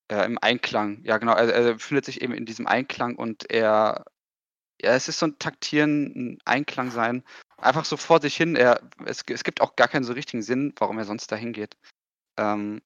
äh, 0.09 0.25
im 0.25 0.39
Einklang, 0.39 1.03
ja 1.05 1.19
genau, 1.19 1.33
er, 1.35 1.53
er 1.53 1.75
befindet 1.75 2.05
sich 2.05 2.23
eben 2.23 2.35
in 2.35 2.47
diesem 2.47 2.67
Einklang 2.67 3.17
und 3.17 3.51
er, 3.51 4.05
ja, 4.81 4.95
es 4.95 5.09
ist 5.09 5.19
so 5.19 5.27
ein 5.27 5.39
Taktieren, 5.39 6.13
ein 6.15 6.39
Einklang 6.45 6.91
sein, 6.91 7.25
einfach 7.57 7.85
so 7.85 7.97
vor 7.97 8.21
sich 8.21 8.37
hin. 8.37 8.57
Er, 8.57 8.81
es, 9.07 9.23
es 9.29 9.45
gibt 9.45 9.61
auch 9.61 9.77
gar 9.77 9.89
keinen 9.89 10.05
so 10.05 10.13
richtigen 10.13 10.43
Sinn, 10.43 10.75
warum 10.79 10.99
er 10.99 11.05
sonst 11.05 11.31
dahin 11.33 11.53
geht. 11.53 11.77
Ähm, 12.39 12.83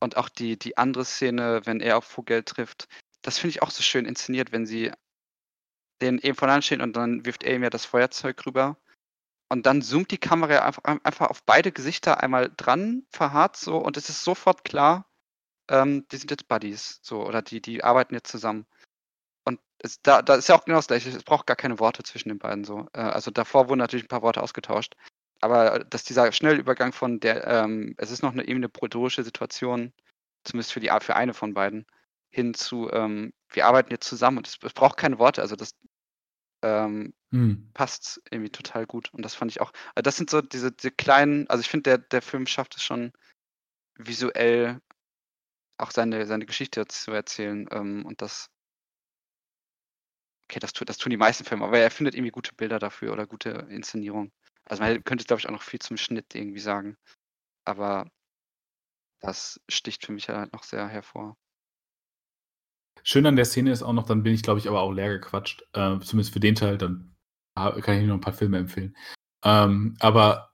und 0.00 0.16
auch 0.16 0.28
die, 0.28 0.58
die 0.58 0.78
andere 0.78 1.04
Szene, 1.04 1.62
wenn 1.64 1.80
er 1.80 1.98
auf 1.98 2.04
Vogel 2.04 2.42
trifft, 2.44 2.88
das 3.22 3.38
finde 3.38 3.50
ich 3.50 3.62
auch 3.62 3.70
so 3.70 3.82
schön 3.82 4.06
inszeniert, 4.06 4.52
wenn 4.52 4.66
sie 4.66 4.92
den 6.00 6.18
eben 6.18 6.36
voran 6.36 6.62
stehen 6.62 6.80
und 6.80 6.96
dann 6.96 7.26
wirft 7.26 7.42
er 7.42 7.54
ihm 7.54 7.62
ja 7.62 7.70
das 7.70 7.84
Feuerzeug 7.84 8.46
rüber. 8.46 8.78
Und 9.50 9.66
dann 9.66 9.82
zoomt 9.82 10.10
die 10.12 10.18
Kamera 10.18 10.60
einfach, 10.60 10.84
einfach 10.84 11.28
auf 11.28 11.42
beide 11.42 11.72
Gesichter 11.72 12.22
einmal 12.22 12.52
dran, 12.56 13.04
verharrt 13.10 13.56
so 13.56 13.78
und 13.78 13.96
es 13.96 14.08
ist 14.08 14.24
sofort 14.24 14.64
klar, 14.64 15.09
ähm, 15.70 16.06
die 16.10 16.16
sind 16.16 16.30
jetzt 16.30 16.48
Buddies, 16.48 16.98
so, 17.02 17.24
oder 17.24 17.42
die, 17.42 17.62
die 17.62 17.82
arbeiten 17.84 18.14
jetzt 18.14 18.30
zusammen. 18.30 18.66
Und 19.44 19.60
es, 19.78 20.02
da, 20.02 20.20
da 20.20 20.34
ist 20.34 20.48
ja 20.48 20.56
auch 20.56 20.64
genau 20.64 20.78
das 20.78 20.88
gleiche, 20.88 21.10
es 21.10 21.22
braucht 21.22 21.46
gar 21.46 21.56
keine 21.56 21.78
Worte 21.78 22.02
zwischen 22.02 22.28
den 22.28 22.38
beiden 22.38 22.64
so. 22.64 22.88
Äh, 22.92 23.00
also 23.00 23.30
davor 23.30 23.68
wurden 23.68 23.78
natürlich 23.78 24.04
ein 24.04 24.08
paar 24.08 24.22
Worte 24.22 24.42
ausgetauscht. 24.42 24.96
Aber 25.40 25.78
dass 25.80 26.04
dieser 26.04 26.30
Schnellübergang 26.32 26.92
von 26.92 27.20
der, 27.20 27.46
ähm, 27.46 27.94
es 27.96 28.10
ist 28.10 28.22
noch 28.22 28.32
eine, 28.32 28.46
eben 28.46 28.58
eine 28.58 28.68
protorische 28.68 29.22
Situation, 29.22 29.92
zumindest 30.44 30.72
für 30.72 30.80
die 30.80 30.90
für 31.00 31.16
eine 31.16 31.34
von 31.34 31.54
beiden, 31.54 31.86
hin 32.30 32.52
zu, 32.54 32.90
ähm, 32.92 33.32
wir 33.50 33.66
arbeiten 33.66 33.90
jetzt 33.90 34.08
zusammen 34.08 34.38
und 34.38 34.46
es, 34.46 34.58
es 34.62 34.72
braucht 34.72 34.96
keine 34.96 35.18
Worte, 35.18 35.40
also 35.40 35.56
das 35.56 35.74
ähm, 36.62 37.14
hm. 37.30 37.70
passt 37.74 38.20
irgendwie 38.30 38.50
total 38.50 38.86
gut. 38.86 39.12
Und 39.14 39.22
das 39.22 39.34
fand 39.34 39.50
ich 39.50 39.60
auch. 39.60 39.72
Also 39.94 40.02
das 40.02 40.16
sind 40.16 40.30
so 40.30 40.42
diese, 40.42 40.72
diese 40.72 40.90
kleinen, 40.90 41.48
also 41.48 41.60
ich 41.62 41.68
finde, 41.68 41.90
der, 41.90 41.98
der 41.98 42.22
Film 42.22 42.46
schafft 42.46 42.76
es 42.76 42.82
schon 42.82 43.12
visuell 43.96 44.80
auch 45.80 45.90
seine, 45.90 46.26
seine 46.26 46.46
Geschichte 46.46 46.86
zu 46.86 47.12
erzählen. 47.12 47.68
Ähm, 47.70 48.04
und 48.06 48.22
das, 48.22 48.50
okay, 50.44 50.60
das, 50.60 50.72
das 50.72 50.98
tun 50.98 51.10
die 51.10 51.16
meisten 51.16 51.44
Filme, 51.44 51.64
aber 51.64 51.78
er 51.78 51.90
findet 51.90 52.14
irgendwie 52.14 52.30
gute 52.30 52.54
Bilder 52.54 52.78
dafür 52.78 53.12
oder 53.12 53.26
gute 53.26 53.50
Inszenierung. 53.70 54.32
Also 54.64 54.82
man 54.82 55.02
könnte, 55.04 55.24
glaube 55.24 55.40
ich, 55.40 55.46
auch 55.46 55.52
noch 55.52 55.62
viel 55.62 55.80
zum 55.80 55.96
Schnitt 55.96 56.34
irgendwie 56.34 56.60
sagen. 56.60 56.96
Aber 57.64 58.10
das 59.20 59.60
sticht 59.68 60.06
für 60.06 60.12
mich 60.12 60.28
halt 60.28 60.52
noch 60.52 60.62
sehr 60.62 60.88
hervor. 60.88 61.36
Schön 63.02 63.26
an 63.26 63.36
der 63.36 63.44
Szene 63.44 63.72
ist 63.72 63.82
auch 63.82 63.92
noch, 63.92 64.06
dann 64.06 64.22
bin 64.22 64.34
ich, 64.34 64.42
glaube 64.42 64.60
ich, 64.60 64.68
aber 64.68 64.82
auch 64.82 64.92
leer 64.92 65.08
gequatscht. 65.08 65.62
Äh, 65.72 65.98
zumindest 66.00 66.32
für 66.32 66.40
den 66.40 66.54
Teil, 66.54 66.78
dann 66.78 67.14
kann 67.54 67.98
ich 67.98 68.06
nur 68.06 68.16
ein 68.16 68.20
paar 68.20 68.34
Filme 68.34 68.58
empfehlen. 68.58 68.96
Ähm, 69.42 69.96
aber 70.00 70.49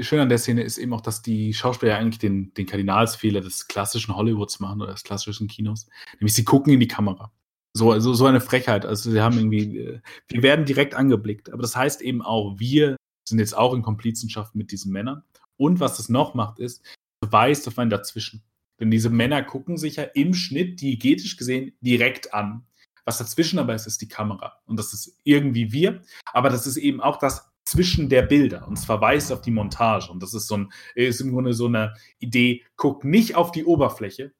schön 0.00 0.18
an 0.18 0.28
der 0.28 0.38
Szene 0.38 0.62
ist 0.62 0.78
eben 0.78 0.92
auch, 0.92 1.00
dass 1.00 1.22
die 1.22 1.54
Schauspieler 1.54 1.96
eigentlich 1.96 2.18
den, 2.18 2.52
den 2.54 2.66
Kardinalsfehler 2.66 3.40
des 3.40 3.68
klassischen 3.68 4.16
Hollywoods 4.16 4.60
machen 4.60 4.82
oder 4.82 4.92
des 4.92 5.04
klassischen 5.04 5.48
Kinos. 5.48 5.88
Nämlich 6.14 6.34
sie 6.34 6.44
gucken 6.44 6.72
in 6.72 6.80
die 6.80 6.88
Kamera. 6.88 7.32
So, 7.72 7.92
also 7.92 8.14
so 8.14 8.26
eine 8.26 8.40
Frechheit. 8.40 8.84
Also 8.84 9.10
sie 9.10 9.20
haben 9.20 9.36
irgendwie, 9.38 9.78
äh, 9.78 10.00
wir 10.28 10.42
werden 10.42 10.64
direkt 10.64 10.94
angeblickt. 10.94 11.52
Aber 11.52 11.62
das 11.62 11.76
heißt 11.76 12.00
eben 12.02 12.22
auch, 12.22 12.58
wir 12.58 12.96
sind 13.28 13.38
jetzt 13.38 13.56
auch 13.56 13.74
in 13.74 13.82
Komplizenschaft 13.82 14.54
mit 14.54 14.72
diesen 14.72 14.92
Männern. 14.92 15.22
Und 15.56 15.78
was 15.78 15.96
das 15.96 16.08
noch 16.08 16.34
macht, 16.34 16.58
ist, 16.58 16.82
weist 17.24 17.68
auf 17.68 17.78
ein 17.78 17.90
Dazwischen. 17.90 18.42
Denn 18.80 18.90
diese 18.90 19.10
Männer 19.10 19.42
gucken 19.42 19.76
sich 19.76 19.96
ja 19.96 20.04
im 20.04 20.34
Schnitt, 20.34 20.80
diegetisch 20.80 21.36
gesehen, 21.36 21.72
direkt 21.80 22.34
an. 22.34 22.66
Was 23.04 23.18
dazwischen 23.18 23.58
aber 23.58 23.74
ist, 23.74 23.86
ist 23.86 24.00
die 24.00 24.08
Kamera. 24.08 24.60
Und 24.66 24.78
das 24.78 24.92
ist 24.92 25.16
irgendwie 25.22 25.72
wir. 25.72 26.02
Aber 26.32 26.48
das 26.48 26.66
ist 26.66 26.76
eben 26.76 27.00
auch 27.00 27.18
das 27.18 27.49
zwischen 27.70 28.08
der 28.08 28.22
Bilder. 28.22 28.66
Und 28.66 28.78
es 28.78 28.84
verweist 28.84 29.32
auf 29.32 29.42
die 29.42 29.52
Montage. 29.52 30.10
Und 30.10 30.22
das 30.22 30.34
ist 30.34 30.48
so 30.48 30.56
ein, 30.56 30.72
ist 30.94 31.20
im 31.20 31.30
Grunde 31.30 31.52
so 31.52 31.66
eine 31.66 31.94
Idee, 32.18 32.62
guck 32.76 33.04
nicht 33.04 33.36
auf 33.36 33.52
die 33.52 33.64
Oberfläche, 33.64 34.32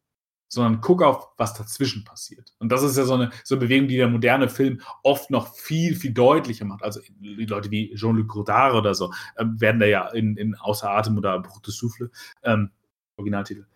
sondern 0.48 0.80
guck 0.80 1.02
auf, 1.02 1.28
was 1.36 1.54
dazwischen 1.54 2.02
passiert. 2.02 2.52
Und 2.58 2.72
das 2.72 2.82
ist 2.82 2.96
ja 2.96 3.04
so 3.04 3.14
eine, 3.14 3.30
so 3.44 3.54
eine 3.54 3.60
Bewegung, 3.60 3.86
die 3.86 3.96
der 3.96 4.08
moderne 4.08 4.48
Film 4.48 4.80
oft 5.04 5.30
noch 5.30 5.54
viel, 5.54 5.94
viel 5.94 6.12
deutlicher 6.12 6.64
macht. 6.64 6.82
Also 6.82 7.00
die 7.20 7.46
Leute 7.46 7.70
wie 7.70 7.94
Jean-Luc 7.94 8.26
Godard 8.26 8.74
oder 8.74 8.94
so 8.94 9.12
äh, 9.36 9.44
werden 9.46 9.78
da 9.78 9.86
ja 9.86 10.08
in, 10.08 10.36
in 10.36 10.56
Außer 10.56 10.90
Atem 10.90 11.16
oder 11.16 11.38
Bruch 11.38 11.60
Souffle, 11.66 12.10
ähm, 12.42 12.70
Originaltitel, 13.16 13.66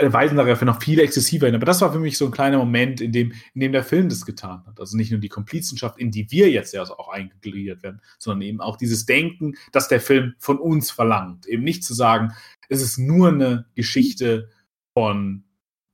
weisen 0.00 0.36
dafür 0.36 0.66
noch 0.66 0.82
viel 0.82 1.00
exzessiver 1.00 1.46
hin. 1.46 1.54
Aber 1.54 1.66
das 1.66 1.80
war 1.80 1.92
für 1.92 1.98
mich 1.98 2.16
so 2.18 2.26
ein 2.26 2.32
kleiner 2.32 2.58
Moment, 2.58 3.00
in 3.00 3.12
dem, 3.12 3.32
in 3.54 3.60
dem 3.60 3.72
der 3.72 3.84
Film 3.84 4.08
das 4.08 4.24
getan 4.24 4.62
hat. 4.66 4.78
Also 4.78 4.96
nicht 4.96 5.10
nur 5.10 5.20
die 5.20 5.28
Komplizenschaft, 5.28 5.98
in 5.98 6.10
die 6.10 6.30
wir 6.30 6.50
jetzt 6.50 6.72
ja 6.72 6.82
auch 6.82 7.08
eingegliedert 7.08 7.82
werden, 7.82 8.00
sondern 8.18 8.42
eben 8.42 8.60
auch 8.60 8.76
dieses 8.76 9.06
Denken, 9.06 9.54
das 9.72 9.88
der 9.88 10.00
Film 10.00 10.34
von 10.38 10.58
uns 10.58 10.90
verlangt. 10.90 11.46
Eben 11.46 11.64
nicht 11.64 11.84
zu 11.84 11.94
sagen, 11.94 12.32
es 12.68 12.82
ist 12.82 12.98
nur 12.98 13.28
eine 13.28 13.66
Geschichte 13.74 14.50
von 14.94 15.44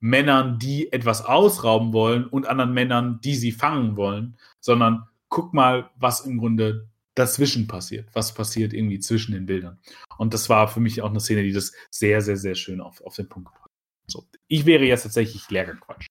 Männern, 0.00 0.58
die 0.58 0.92
etwas 0.92 1.24
ausrauben 1.24 1.92
wollen 1.92 2.26
und 2.26 2.46
anderen 2.46 2.72
Männern, 2.72 3.20
die 3.22 3.34
sie 3.34 3.52
fangen 3.52 3.96
wollen, 3.96 4.36
sondern 4.60 5.04
guck 5.28 5.54
mal, 5.54 5.90
was 5.96 6.20
im 6.20 6.38
Grunde 6.38 6.88
dazwischen 7.18 7.66
passiert, 7.66 8.08
was 8.14 8.34
passiert 8.34 8.72
irgendwie 8.72 9.00
zwischen 9.00 9.32
den 9.32 9.46
Bildern. 9.46 9.80
Und 10.16 10.34
das 10.34 10.48
war 10.48 10.68
für 10.68 10.80
mich 10.80 11.02
auch 11.02 11.10
eine 11.10 11.20
Szene, 11.20 11.42
die 11.42 11.52
das 11.52 11.72
sehr, 11.90 12.20
sehr, 12.20 12.36
sehr 12.36 12.54
schön 12.54 12.80
auf, 12.80 13.00
auf 13.02 13.16
den 13.16 13.28
Punkt 13.28 13.48
gebracht 13.48 13.64
hat. 13.64 14.24
Ich 14.48 14.64
wäre 14.64 14.84
jetzt 14.84 15.02
tatsächlich 15.02 15.48
leer 15.50 15.66
gequatscht. 15.66 16.08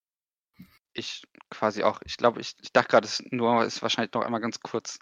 Ich 0.94 1.24
quasi 1.50 1.84
auch. 1.84 2.02
Ich 2.06 2.18
glaube, 2.18 2.42
ich, 2.42 2.54
ich 2.62 2.72
dachte 2.72 2.90
gerade, 2.90 3.08
es 3.08 3.24
nur 3.32 3.64
ist 3.66 3.82
wahrscheinlich 3.82 4.14
noch 4.14 4.24
einmal 4.24 4.42
ganz 4.42 4.60
kurz 4.60 5.00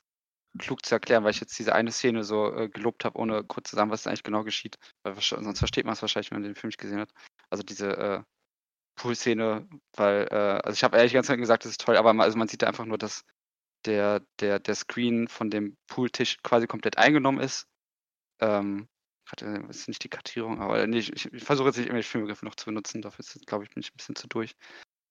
klug 0.57 0.85
zu 0.85 0.95
erklären, 0.95 1.23
weil 1.23 1.31
ich 1.31 1.41
jetzt 1.41 1.57
diese 1.59 1.75
eine 1.75 1.91
Szene 1.91 2.23
so 2.23 2.53
äh, 2.53 2.69
gelobt 2.69 3.03
habe, 3.03 3.17
ohne 3.17 3.43
kurz 3.43 3.69
zu 3.69 3.75
sagen, 3.75 3.91
was 3.91 4.03
da 4.03 4.09
eigentlich 4.09 4.23
genau 4.23 4.43
geschieht. 4.43 4.77
Weil, 5.03 5.15
sonst 5.19 5.59
versteht 5.59 5.85
man 5.85 5.93
es 5.93 6.01
wahrscheinlich, 6.01 6.31
wenn 6.31 6.41
man 6.41 6.49
den 6.49 6.55
Film 6.55 6.69
nicht 6.69 6.79
gesehen 6.79 6.99
hat. 6.99 7.11
Also 7.49 7.63
diese 7.63 7.97
äh, 7.97 8.23
Pool-Szene, 8.95 9.67
weil, 9.95 10.27
äh, 10.31 10.61
also 10.63 10.73
ich 10.73 10.83
habe 10.83 10.97
ehrlich 10.97 11.13
ganz 11.13 11.27
gesagt, 11.27 11.65
das 11.65 11.71
ist 11.71 11.81
toll, 11.81 11.97
aber 11.97 12.13
man, 12.13 12.23
also 12.25 12.37
man 12.37 12.47
sieht 12.47 12.61
da 12.61 12.67
einfach 12.67 12.85
nur, 12.85 12.97
dass 12.97 13.25
der, 13.85 14.21
der, 14.39 14.59
der 14.59 14.75
Screen 14.75 15.27
von 15.27 15.49
dem 15.49 15.77
Pooltisch 15.87 16.37
quasi 16.43 16.67
komplett 16.67 16.97
eingenommen 16.97 17.39
ist. 17.39 17.67
Ähm, 18.39 18.87
das 19.37 19.77
ist 19.77 19.87
nicht 19.87 20.03
die 20.03 20.09
Kartierung, 20.09 20.61
aber 20.61 20.85
nee, 20.85 20.99
ich, 20.99 21.33
ich 21.33 21.43
versuche 21.43 21.67
jetzt 21.67 21.77
nicht 21.77 21.87
irgendwelche 21.87 22.09
Filmbegriffe 22.09 22.45
noch 22.45 22.55
zu 22.55 22.65
benutzen, 22.65 23.01
dafür 23.01 23.25
glaube 23.45 23.63
ich, 23.63 23.71
bin 23.71 23.81
ich 23.81 23.91
ein 23.91 23.97
bisschen 23.97 24.15
zu 24.15 24.27
durch. 24.27 24.55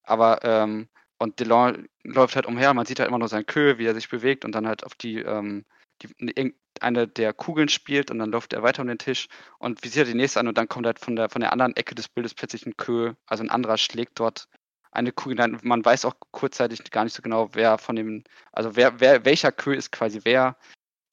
Aber, 0.04 0.44
ähm, 0.44 0.88
und 1.18 1.40
Delon 1.40 1.88
läuft 2.04 2.36
halt 2.36 2.46
umher, 2.46 2.74
man 2.74 2.86
sieht 2.86 3.00
halt 3.00 3.08
immer 3.08 3.18
nur 3.18 3.28
sein 3.28 3.46
Kö, 3.46 3.78
wie 3.78 3.86
er 3.86 3.94
sich 3.94 4.08
bewegt 4.08 4.44
und 4.44 4.52
dann 4.52 4.68
halt 4.68 4.84
auf 4.84 4.94
die, 4.94 5.18
ähm, 5.18 5.64
die, 6.02 6.54
eine 6.80 7.08
der 7.08 7.32
Kugeln 7.32 7.68
spielt 7.68 8.10
und 8.10 8.18
dann 8.18 8.30
läuft 8.30 8.52
er 8.52 8.62
weiter 8.62 8.82
um 8.82 8.88
den 8.88 8.98
Tisch 8.98 9.28
und 9.58 9.82
visiert 9.84 10.08
die 10.08 10.14
nächste 10.14 10.40
an 10.40 10.48
und 10.48 10.58
dann 10.58 10.68
kommt 10.68 10.86
halt 10.86 10.98
von 10.98 11.16
der, 11.16 11.30
von 11.30 11.40
der 11.40 11.52
anderen 11.52 11.76
Ecke 11.76 11.94
des 11.94 12.08
Bildes 12.08 12.34
plötzlich 12.34 12.66
ein 12.66 12.76
Kö, 12.76 13.14
also 13.26 13.42
ein 13.42 13.50
anderer 13.50 13.78
schlägt 13.78 14.18
dort 14.20 14.48
eine 14.94 15.12
Kugel, 15.12 15.58
man 15.62 15.84
weiß 15.84 16.04
auch 16.04 16.14
kurzzeitig 16.30 16.90
gar 16.90 17.04
nicht 17.04 17.14
so 17.14 17.22
genau, 17.22 17.50
wer 17.54 17.78
von 17.78 17.96
dem, 17.96 18.24
also 18.52 18.76
wer, 18.76 19.00
wer, 19.00 19.24
welcher 19.24 19.52
Kö 19.52 19.74
ist 19.74 19.92
quasi 19.92 20.20
wer. 20.24 20.56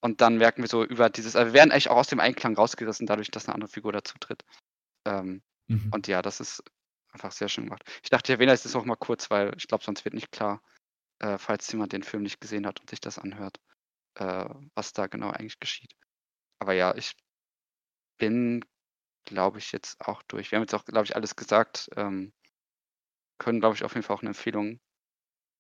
Und 0.02 0.22
dann 0.22 0.38
merken 0.38 0.62
wir 0.64 0.70
so 0.70 0.84
über 0.84 1.10
dieses, 1.10 1.36
also 1.36 1.50
wir 1.50 1.54
werden 1.54 1.72
eigentlich 1.72 1.90
auch 1.90 1.98
aus 1.98 2.08
dem 2.08 2.20
Einklang 2.20 2.56
rausgerissen, 2.56 3.06
dadurch, 3.06 3.30
dass 3.30 3.48
eine 3.48 3.56
andere 3.56 3.70
Figur 3.70 3.92
dazu 3.92 4.18
tritt. 4.20 4.44
Ähm, 5.06 5.42
mhm. 5.68 5.92
Und 5.94 6.08
ja, 6.08 6.22
das 6.22 6.40
ist 6.40 6.64
einfach 7.12 7.32
sehr 7.32 7.50
schön 7.50 7.66
gemacht. 7.66 7.84
Ich 8.04 8.10
dachte, 8.10 8.32
ich 8.32 8.36
erwähne 8.36 8.52
das 8.52 8.76
auch 8.76 8.86
mal 8.86 8.96
kurz, 8.96 9.30
weil 9.30 9.54
ich 9.58 9.68
glaube, 9.68 9.84
sonst 9.84 10.06
wird 10.06 10.16
nicht 10.16 10.32
klar, 10.32 10.62
äh, 11.20 11.38
falls 11.38 11.72
jemand 11.72 11.94
den 11.94 12.04
Film 12.04 12.24
nicht 12.24 12.42
gesehen 12.42 12.66
hat 12.66 12.80
und 12.80 12.90
sich 12.90 13.00
das 13.00 13.20
anhört, 13.20 13.60
äh, 14.16 14.46
was 14.76 14.94
da 14.94 15.08
genau 15.08 15.30
eigentlich 15.30 15.60
geschieht. 15.60 15.96
Aber 16.60 16.74
ja, 16.74 16.96
ich 16.96 17.16
bin, 18.18 18.64
glaube 19.26 19.60
ich, 19.60 19.72
jetzt 19.72 20.02
auch 20.02 20.22
durch. 20.24 20.52
Wir 20.52 20.58
haben 20.58 20.64
jetzt 20.64 20.74
auch, 20.76 20.86
glaube 20.86 21.06
ich, 21.06 21.16
alles 21.16 21.36
gesagt. 21.36 21.90
Ähm, 21.96 22.34
können, 23.42 23.60
glaube 23.60 23.76
ich, 23.76 23.84
auf 23.84 23.96
jeden 23.96 24.04
Fall 24.04 24.16
auch 24.16 24.22
eine 24.22 24.30
Empfehlung 24.30 24.80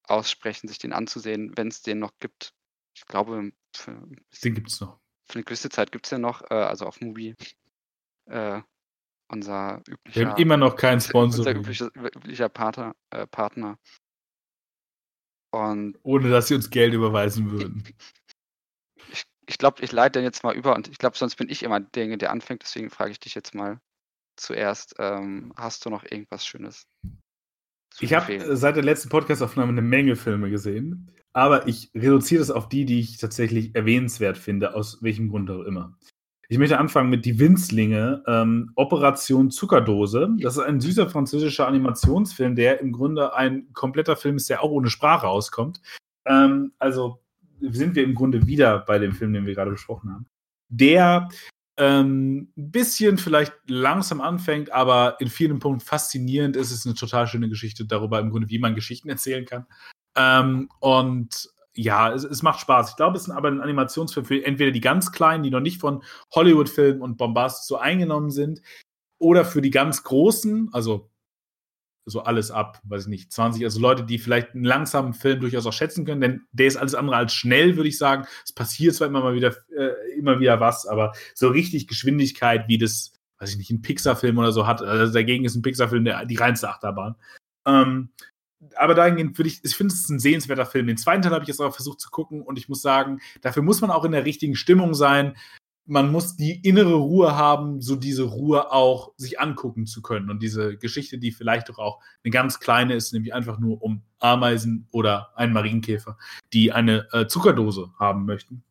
aussprechen, 0.03 0.67
sich 0.67 0.77
den 0.77 0.93
anzusehen, 0.93 1.51
wenn 1.57 1.67
es 1.67 1.81
den 1.81 1.99
noch 1.99 2.11
gibt. 2.19 2.53
Ich 2.95 3.05
glaube, 3.07 3.51
für, 3.75 3.91
den 4.43 4.55
gibt 4.55 4.69
es 4.69 4.79
noch. 4.79 4.99
Für 5.27 5.35
eine 5.35 5.43
gewisse 5.43 5.69
Zeit 5.69 5.91
gibt 5.91 6.05
es 6.05 6.11
den 6.11 6.21
noch, 6.21 6.43
äh, 6.51 6.53
also 6.53 6.85
auf 6.85 7.01
Movie. 7.01 7.35
Äh, 8.25 8.61
unser 9.29 9.81
üblicher. 9.87 10.19
Wir 10.19 10.29
haben 10.29 10.41
immer 10.41 10.57
noch 10.57 10.75
keinen 10.75 11.01
Sponsor. 11.01 11.39
Unser 11.39 11.55
üblicher, 11.59 11.89
üblicher 11.95 12.49
Partner, 12.49 12.95
äh, 13.09 13.25
Partner. 13.25 13.79
Und 15.51 15.97
Ohne 16.03 16.29
dass 16.29 16.47
sie 16.47 16.55
uns 16.55 16.69
Geld 16.69 16.93
überweisen 16.93 17.49
würden. 17.49 17.83
ich, 19.11 19.23
ich 19.47 19.57
glaube, 19.57 19.83
ich 19.83 19.91
leite 19.91 20.19
den 20.19 20.23
jetzt 20.23 20.43
mal 20.43 20.55
über 20.55 20.75
und 20.75 20.87
ich 20.87 20.97
glaube, 20.97 21.17
sonst 21.17 21.35
bin 21.35 21.49
ich 21.49 21.63
immer 21.63 21.79
derjenige, 21.79 22.19
der 22.19 22.31
anfängt. 22.31 22.61
Deswegen 22.61 22.89
frage 22.89 23.11
ich 23.11 23.19
dich 23.19 23.33
jetzt 23.33 23.55
mal 23.55 23.81
zuerst. 24.35 24.95
Ähm, 24.99 25.51
hast 25.55 25.85
du 25.85 25.89
noch 25.89 26.03
irgendwas 26.03 26.45
Schönes? 26.45 26.85
Ich 27.99 28.13
habe 28.13 28.55
seit 28.55 28.75
der 28.75 28.83
letzten 28.83 29.09
Podcastaufnahme 29.09 29.71
eine 29.71 29.81
Menge 29.81 30.15
Filme 30.15 30.49
gesehen, 30.49 31.11
aber 31.33 31.67
ich 31.67 31.91
reduziere 31.93 32.39
das 32.39 32.51
auf 32.51 32.69
die, 32.69 32.85
die 32.85 32.99
ich 32.99 33.17
tatsächlich 33.17 33.75
erwähnenswert 33.75 34.37
finde, 34.37 34.75
aus 34.75 35.01
welchem 35.01 35.29
Grund 35.29 35.49
auch 35.51 35.63
immer. 35.63 35.97
Ich 36.49 36.57
möchte 36.57 36.77
anfangen 36.77 37.09
mit 37.09 37.23
Die 37.23 37.39
Winzlinge, 37.39 38.23
ähm, 38.27 38.71
Operation 38.75 39.51
Zuckerdose. 39.51 40.35
Das 40.41 40.57
ist 40.57 40.63
ein 40.63 40.81
süßer 40.81 41.09
französischer 41.09 41.65
Animationsfilm, 41.65 42.55
der 42.55 42.81
im 42.81 42.91
Grunde 42.91 43.33
ein 43.33 43.71
kompletter 43.71 44.17
Film 44.17 44.35
ist, 44.35 44.49
der 44.49 44.61
auch 44.61 44.71
ohne 44.71 44.89
Sprache 44.89 45.27
auskommt. 45.27 45.81
Ähm, 46.25 46.73
also 46.77 47.21
sind 47.61 47.95
wir 47.95 48.03
im 48.03 48.15
Grunde 48.15 48.47
wieder 48.47 48.79
bei 48.79 48.99
dem 48.99 49.13
Film, 49.13 49.31
den 49.31 49.45
wir 49.45 49.53
gerade 49.53 49.71
besprochen 49.71 50.11
haben. 50.11 50.25
Der 50.67 51.29
ähm, 51.81 52.53
ein 52.55 52.71
bisschen 52.71 53.17
vielleicht 53.17 53.53
langsam 53.67 54.21
anfängt, 54.21 54.71
aber 54.71 55.15
in 55.19 55.29
vielen 55.29 55.57
Punkten 55.57 55.83
faszinierend 55.83 56.55
ist. 56.55 56.69
Es 56.69 56.79
ist 56.79 56.85
eine 56.85 56.93
total 56.93 57.25
schöne 57.25 57.49
Geschichte 57.49 57.85
darüber, 57.85 58.19
im 58.19 58.29
Grunde, 58.29 58.49
wie 58.49 58.59
man 58.59 58.75
Geschichten 58.75 59.09
erzählen 59.09 59.45
kann. 59.45 59.65
Ähm, 60.15 60.69
und 60.79 61.49
ja, 61.73 62.13
es, 62.13 62.23
es, 62.23 62.43
macht 62.43 62.59
Spaß. 62.59 62.91
Ich 62.91 62.95
glaube, 62.97 63.17
es 63.17 63.23
ist 63.23 63.29
aber 63.31 63.47
ein 63.47 63.61
Animationsfilm 63.61 64.27
für 64.27 64.45
entweder 64.45 64.69
die 64.69 64.79
ganz 64.79 65.11
Kleinen, 65.11 65.41
die 65.41 65.49
noch 65.49 65.59
nicht 65.59 65.81
von 65.81 66.03
Hollywood-Filmen 66.35 67.01
und 67.01 67.17
Bombast 67.17 67.65
so 67.65 67.77
eingenommen 67.77 68.29
sind, 68.29 68.61
oder 69.17 69.43
für 69.43 69.63
die 69.63 69.71
ganz 69.71 70.03
Großen, 70.03 70.69
also 70.73 71.10
so 72.05 72.21
alles 72.21 72.51
ab, 72.51 72.79
weiß 72.83 73.03
ich 73.03 73.09
nicht, 73.09 73.31
20, 73.31 73.63
also 73.63 73.79
Leute, 73.79 74.03
die 74.03 74.17
vielleicht 74.17 74.53
einen 74.53 74.63
langsamen 74.63 75.13
Film 75.13 75.39
durchaus 75.39 75.65
auch 75.65 75.73
schätzen 75.73 76.05
können, 76.05 76.21
denn 76.21 76.41
der 76.51 76.67
ist 76.67 76.77
alles 76.77 76.95
andere 76.95 77.15
als 77.15 77.33
schnell, 77.33 77.75
würde 77.75 77.89
ich 77.89 77.97
sagen. 77.97 78.25
Es 78.43 78.53
passiert 78.53 78.95
zwar 78.95 79.07
immer 79.07 79.21
mal 79.21 79.35
wieder, 79.35 79.55
äh, 79.75 80.17
immer 80.17 80.39
wieder 80.39 80.59
was, 80.59 80.87
aber 80.87 81.13
so 81.35 81.49
richtig 81.49 81.87
Geschwindigkeit, 81.87 82.67
wie 82.67 82.77
das, 82.77 83.13
weiß 83.39 83.51
ich 83.51 83.57
nicht, 83.57 83.71
ein 83.71 83.81
Pixar-Film 83.81 84.37
oder 84.37 84.51
so 84.51 84.67
hat, 84.67 84.81
also 84.81 85.13
dagegen 85.13 85.45
ist 85.45 85.55
ein 85.55 85.61
Pixar-Film 85.61 86.05
die 86.27 86.35
reinste 86.35 86.69
Achterbahn. 86.69 87.15
Ähm, 87.65 88.09
aber 88.75 88.93
dahingehend 88.93 89.37
würde 89.37 89.49
ich, 89.49 89.63
ich 89.63 89.75
finde, 89.75 89.93
es 89.93 90.07
ein 90.09 90.19
sehenswerter 90.19 90.65
Film. 90.65 90.87
Den 90.87 90.97
zweiten 90.97 91.21
Teil 91.21 91.31
habe 91.31 91.43
ich 91.43 91.47
jetzt 91.47 91.59
auch 91.59 91.73
versucht 91.73 91.99
zu 91.99 92.09
gucken 92.09 92.41
und 92.41 92.57
ich 92.57 92.69
muss 92.69 92.81
sagen, 92.81 93.19
dafür 93.41 93.63
muss 93.63 93.81
man 93.81 93.91
auch 93.91 94.05
in 94.05 94.11
der 94.11 94.25
richtigen 94.25 94.55
Stimmung 94.55 94.93
sein 94.93 95.35
man 95.91 96.09
muss 96.09 96.37
die 96.37 96.65
innere 96.65 96.93
Ruhe 96.93 97.35
haben, 97.35 97.81
so 97.81 97.97
diese 97.97 98.23
Ruhe 98.23 98.71
auch 98.71 99.11
sich 99.17 99.41
angucken 99.41 99.85
zu 99.85 100.01
können. 100.01 100.29
Und 100.29 100.41
diese 100.41 100.77
Geschichte, 100.77 101.17
die 101.17 101.33
vielleicht 101.33 101.67
doch 101.67 101.79
auch 101.79 101.99
eine 102.23 102.31
ganz 102.31 102.61
kleine 102.61 102.93
ist, 102.93 103.11
nämlich 103.11 103.33
einfach 103.33 103.59
nur 103.59 103.81
um 103.81 104.01
Ameisen 104.19 104.87
oder 104.91 105.33
einen 105.35 105.51
Marienkäfer, 105.51 106.17
die 106.53 106.71
eine 106.71 107.09
äh, 107.11 107.27
Zuckerdose 107.27 107.91
haben 107.99 108.25
möchten. 108.25 108.63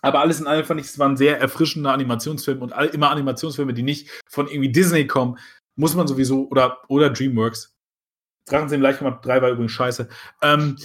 Aber 0.00 0.20
alles 0.20 0.40
in 0.40 0.46
allem 0.46 0.64
fand 0.64 0.80
ich, 0.80 0.86
es 0.86 0.98
war 0.98 1.10
ein 1.10 1.18
sehr 1.18 1.38
erfrischender 1.38 1.92
Animationsfilm 1.92 2.62
und 2.62 2.72
all, 2.72 2.86
immer 2.86 3.10
Animationsfilme, 3.10 3.74
die 3.74 3.82
nicht 3.82 4.08
von 4.26 4.48
irgendwie 4.48 4.72
Disney 4.72 5.06
kommen, 5.06 5.36
muss 5.76 5.94
man 5.94 6.08
sowieso, 6.08 6.48
oder, 6.48 6.78
oder 6.88 7.10
Dreamworks. 7.10 7.76
Drachensee 8.46 8.76
Leichkammer 8.76 9.20
3 9.22 9.42
war 9.42 9.50
übrigens 9.50 9.72
scheiße. 9.72 10.08
Ähm, 10.40 10.76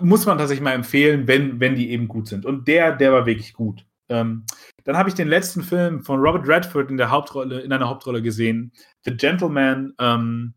muss 0.00 0.26
man 0.26 0.38
tatsächlich 0.38 0.62
mal 0.62 0.74
empfehlen, 0.74 1.26
wenn, 1.26 1.58
wenn 1.58 1.74
die 1.74 1.90
eben 1.90 2.06
gut 2.06 2.28
sind. 2.28 2.46
Und 2.46 2.68
der, 2.68 2.94
der 2.94 3.12
war 3.12 3.26
wirklich 3.26 3.52
gut. 3.52 3.84
Ähm, 4.12 4.44
dann 4.84 4.96
habe 4.96 5.08
ich 5.08 5.14
den 5.14 5.28
letzten 5.28 5.62
Film 5.62 6.02
von 6.02 6.20
Robert 6.20 6.46
Redford 6.46 6.90
in 6.90 6.96
der 6.96 7.10
Hauptrolle, 7.10 7.60
in 7.60 7.72
einer 7.72 7.88
Hauptrolle 7.88 8.22
gesehen, 8.22 8.72
The 9.04 9.16
Gentleman. 9.16 9.94
Ähm, 9.98 10.54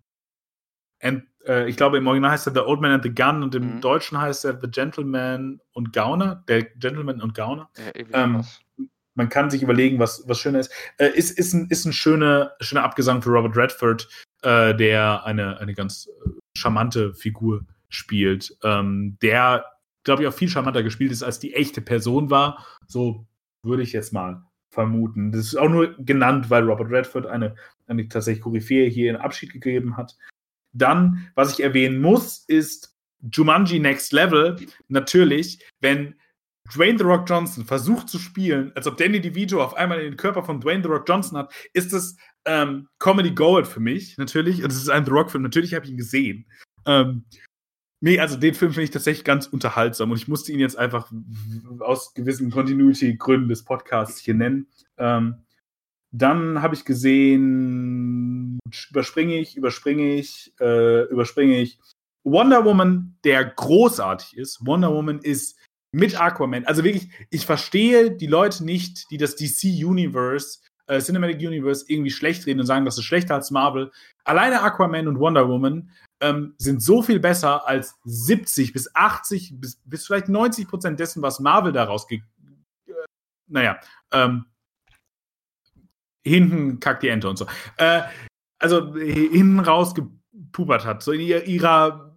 and, 1.01 1.23
äh, 1.47 1.69
ich 1.69 1.77
glaube, 1.77 1.97
im 1.97 2.07
Original 2.07 2.31
heißt 2.31 2.47
er 2.47 2.53
The 2.53 2.61
Old 2.61 2.81
Man 2.81 2.91
and 2.91 3.03
the 3.03 3.13
Gun 3.13 3.43
und 3.43 3.55
im 3.55 3.75
mhm. 3.75 3.81
Deutschen 3.81 4.19
heißt 4.19 4.45
er 4.45 4.59
The 4.59 4.69
Gentleman 4.69 5.59
und 5.73 5.93
Gauner. 5.93 6.43
Der 6.47 6.63
Gentleman 6.63 7.21
und 7.21 7.33
Gauner. 7.33 7.69
Ja, 7.77 8.23
ähm, 8.23 8.43
man 9.15 9.29
kann 9.29 9.49
sich 9.49 9.63
überlegen, 9.63 9.97
was, 9.99 10.27
was 10.27 10.39
schöner 10.39 10.59
ist. 10.59 10.71
Äh, 10.97 11.09
ist, 11.09 11.37
ist, 11.37 11.53
ein, 11.53 11.67
ist 11.69 11.85
ein 11.85 11.93
schöner, 11.93 12.53
schöner 12.59 12.83
Abgesang 12.83 13.21
für 13.21 13.29
Robert 13.29 13.55
Redford, 13.55 14.09
äh, 14.41 14.75
der 14.75 15.25
eine, 15.25 15.59
eine 15.59 15.73
ganz 15.73 16.07
äh, 16.07 16.29
charmante 16.57 17.13
Figur 17.13 17.65
spielt, 17.89 18.57
ähm, 18.63 19.17
der, 19.21 19.65
glaube 20.03 20.23
ich, 20.23 20.27
auch 20.27 20.33
viel 20.33 20.49
charmanter 20.49 20.83
gespielt 20.83 21.11
ist, 21.11 21.23
als 21.23 21.39
die 21.39 21.53
echte 21.53 21.81
Person 21.81 22.29
war. 22.29 22.65
So 22.87 23.25
würde 23.65 23.83
ich 23.83 23.93
jetzt 23.93 24.13
mal 24.13 24.43
vermuten. 24.69 25.31
Das 25.31 25.41
ist 25.41 25.55
auch 25.55 25.69
nur 25.69 25.95
genannt, 25.97 26.49
weil 26.49 26.63
Robert 26.63 26.91
Redford 26.91 27.25
eine, 27.25 27.55
eine 27.87 28.07
tatsächlich 28.07 28.43
Koryphäe 28.43 28.87
hier 28.87 29.09
in 29.09 29.15
Abschied 29.15 29.53
gegeben 29.53 29.97
hat. 29.97 30.15
Dann, 30.73 31.31
was 31.35 31.53
ich 31.53 31.63
erwähnen 31.63 32.01
muss, 32.01 32.43
ist 32.47 32.95
Jumanji 33.31 33.79
Next 33.79 34.11
Level. 34.11 34.57
Natürlich, 34.89 35.65
wenn 35.79 36.15
Dwayne 36.73 36.97
The 36.97 37.03
Rock 37.03 37.29
Johnson 37.29 37.63
versucht 37.65 38.09
zu 38.09 38.17
spielen, 38.19 38.71
als 38.75 38.87
ob 38.87 38.97
Danny 38.97 39.21
DeVito 39.21 39.63
auf 39.63 39.75
einmal 39.75 40.01
den 40.01 40.17
Körper 40.17 40.43
von 40.43 40.59
Dwayne 40.59 40.83
The 40.83 40.89
Rock 40.89 41.07
Johnson 41.07 41.37
hat, 41.37 41.53
ist 41.73 41.93
das 41.93 42.17
ähm, 42.45 42.87
Comedy 42.99 43.31
Gold 43.31 43.67
für 43.67 43.79
mich, 43.79 44.17
natürlich. 44.17 44.63
Und 44.63 44.71
es 44.71 44.77
ist 44.77 44.89
ein 44.89 45.05
The 45.05 45.11
Rock-Film, 45.11 45.43
natürlich 45.43 45.73
habe 45.73 45.85
ich 45.85 45.91
ihn 45.91 45.97
gesehen. 45.97 46.45
Ähm, 46.85 47.25
Nee, 48.01 48.19
also 48.19 48.37
den 48.37 48.53
Film 48.53 48.71
finde 48.71 48.83
ich 48.83 48.91
tatsächlich 48.91 49.23
ganz 49.23 49.47
unterhaltsam 49.47 50.11
und 50.11 50.17
ich 50.17 50.27
musste 50.27 50.51
ihn 50.51 50.59
jetzt 50.59 50.77
einfach 50.77 51.11
aus 51.79 52.13
gewissen 52.13 52.51
Continuity-Gründen 52.51 53.47
des 53.47 53.63
Podcasts 53.63 54.19
hier 54.19 54.33
nennen. 54.33 54.67
Ähm, 54.97 55.45
dann 56.11 56.61
habe 56.61 56.75
ich 56.75 56.85
gesehen, 56.85 58.59
überspringe 58.89 59.37
ich, 59.37 59.57
überspringe 59.57 60.15
ich, 60.15 60.53
äh, 60.59 61.03
überspringe 61.05 61.59
ich 61.59 61.79
Wonder 62.23 62.65
Woman, 62.65 63.17
der 63.23 63.45
großartig 63.45 64.37
ist. 64.37 64.65
Wonder 64.65 64.93
Woman 64.93 65.19
ist 65.19 65.57
mit 65.91 66.19
Aquaman. 66.19 66.65
Also 66.65 66.83
wirklich, 66.83 67.09
ich 67.29 67.45
verstehe 67.45 68.11
die 68.11 68.27
Leute 68.27 68.65
nicht, 68.65 69.09
die 69.11 69.17
das 69.17 69.35
DC 69.35 69.85
Universe, 69.85 70.59
äh, 70.87 70.99
Cinematic 70.99 71.37
Universe 71.37 71.85
irgendwie 71.87 72.11
schlecht 72.11 72.45
reden 72.45 72.59
und 72.59 72.65
sagen, 72.65 72.85
das 72.85 72.97
ist 72.97 73.05
schlechter 73.05 73.35
als 73.35 73.51
Marvel. 73.51 73.91
Alleine 74.23 74.61
Aquaman 74.61 75.07
und 75.07 75.19
Wonder 75.19 75.47
Woman 75.47 75.91
ähm, 76.25 76.55
sind 76.57 76.81
so 76.81 77.01
viel 77.01 77.19
besser 77.19 77.67
als 77.67 77.95
70 78.05 78.73
bis 78.73 78.93
80 78.95 79.59
bis, 79.59 79.79
bis 79.85 80.05
vielleicht 80.05 80.29
90 80.29 80.67
Prozent 80.67 80.99
dessen, 80.99 81.21
was 81.21 81.39
Marvel 81.39 81.71
daraus 81.71 82.07
ge 82.07 82.21
äh, 82.87 82.91
naja, 83.47 83.79
ähm, 84.11 84.45
hinten 86.23 86.79
kackt 86.79 87.03
die 87.03 87.09
Ente 87.09 87.29
und 87.29 87.37
so. 87.37 87.45
Äh, 87.77 88.01
also 88.57 88.95
hinten 88.95 89.59
raus 89.59 89.93
gepupert 89.93 90.85
hat. 90.85 91.03
So 91.03 91.11
in 91.11 91.21
ihrer 91.21 92.14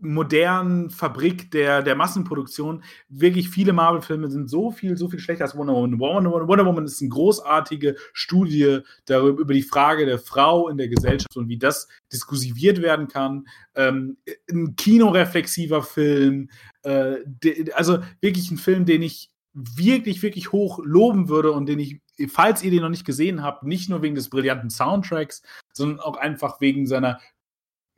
modernen 0.00 0.90
Fabrik 0.90 1.50
der, 1.50 1.82
der 1.82 1.96
Massenproduktion. 1.96 2.82
Wirklich 3.08 3.48
viele 3.48 3.72
Marvel-Filme 3.72 4.30
sind 4.30 4.48
so 4.48 4.70
viel, 4.70 4.96
so 4.96 5.08
viel 5.08 5.18
schlechter 5.18 5.44
als 5.44 5.56
Wonder 5.56 5.74
Woman. 5.74 5.98
Wonder, 5.98 6.30
Woman. 6.30 6.48
Wonder 6.48 6.66
Woman 6.66 6.84
ist 6.84 7.00
eine 7.00 7.10
großartige 7.10 7.96
Studie 8.12 8.80
darüber, 9.06 9.40
über 9.40 9.54
die 9.54 9.62
Frage 9.62 10.06
der 10.06 10.18
Frau 10.18 10.68
in 10.68 10.76
der 10.76 10.88
Gesellschaft 10.88 11.36
und 11.36 11.48
wie 11.48 11.58
das 11.58 11.88
diskursiviert 12.12 12.80
werden 12.82 13.08
kann. 13.08 13.48
Ähm, 13.74 14.18
ein 14.50 14.76
kinoreflexiver 14.76 15.82
Film. 15.82 16.50
Äh, 16.82 17.16
de, 17.26 17.72
also 17.72 17.98
wirklich 18.20 18.50
ein 18.50 18.58
Film, 18.58 18.84
den 18.84 19.02
ich 19.02 19.30
wirklich, 19.52 20.22
wirklich 20.22 20.52
hoch 20.52 20.78
loben 20.84 21.28
würde 21.28 21.52
und 21.52 21.66
den 21.66 21.80
ich, 21.80 22.00
falls 22.28 22.62
ihr 22.62 22.70
den 22.70 22.82
noch 22.82 22.88
nicht 22.88 23.04
gesehen 23.04 23.42
habt, 23.42 23.64
nicht 23.64 23.88
nur 23.88 24.02
wegen 24.02 24.14
des 24.14 24.30
brillanten 24.30 24.70
Soundtracks, 24.70 25.42
sondern 25.72 26.00
auch 26.00 26.16
einfach 26.16 26.60
wegen 26.60 26.86
seiner 26.86 27.18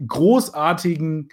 großartigen 0.07 1.29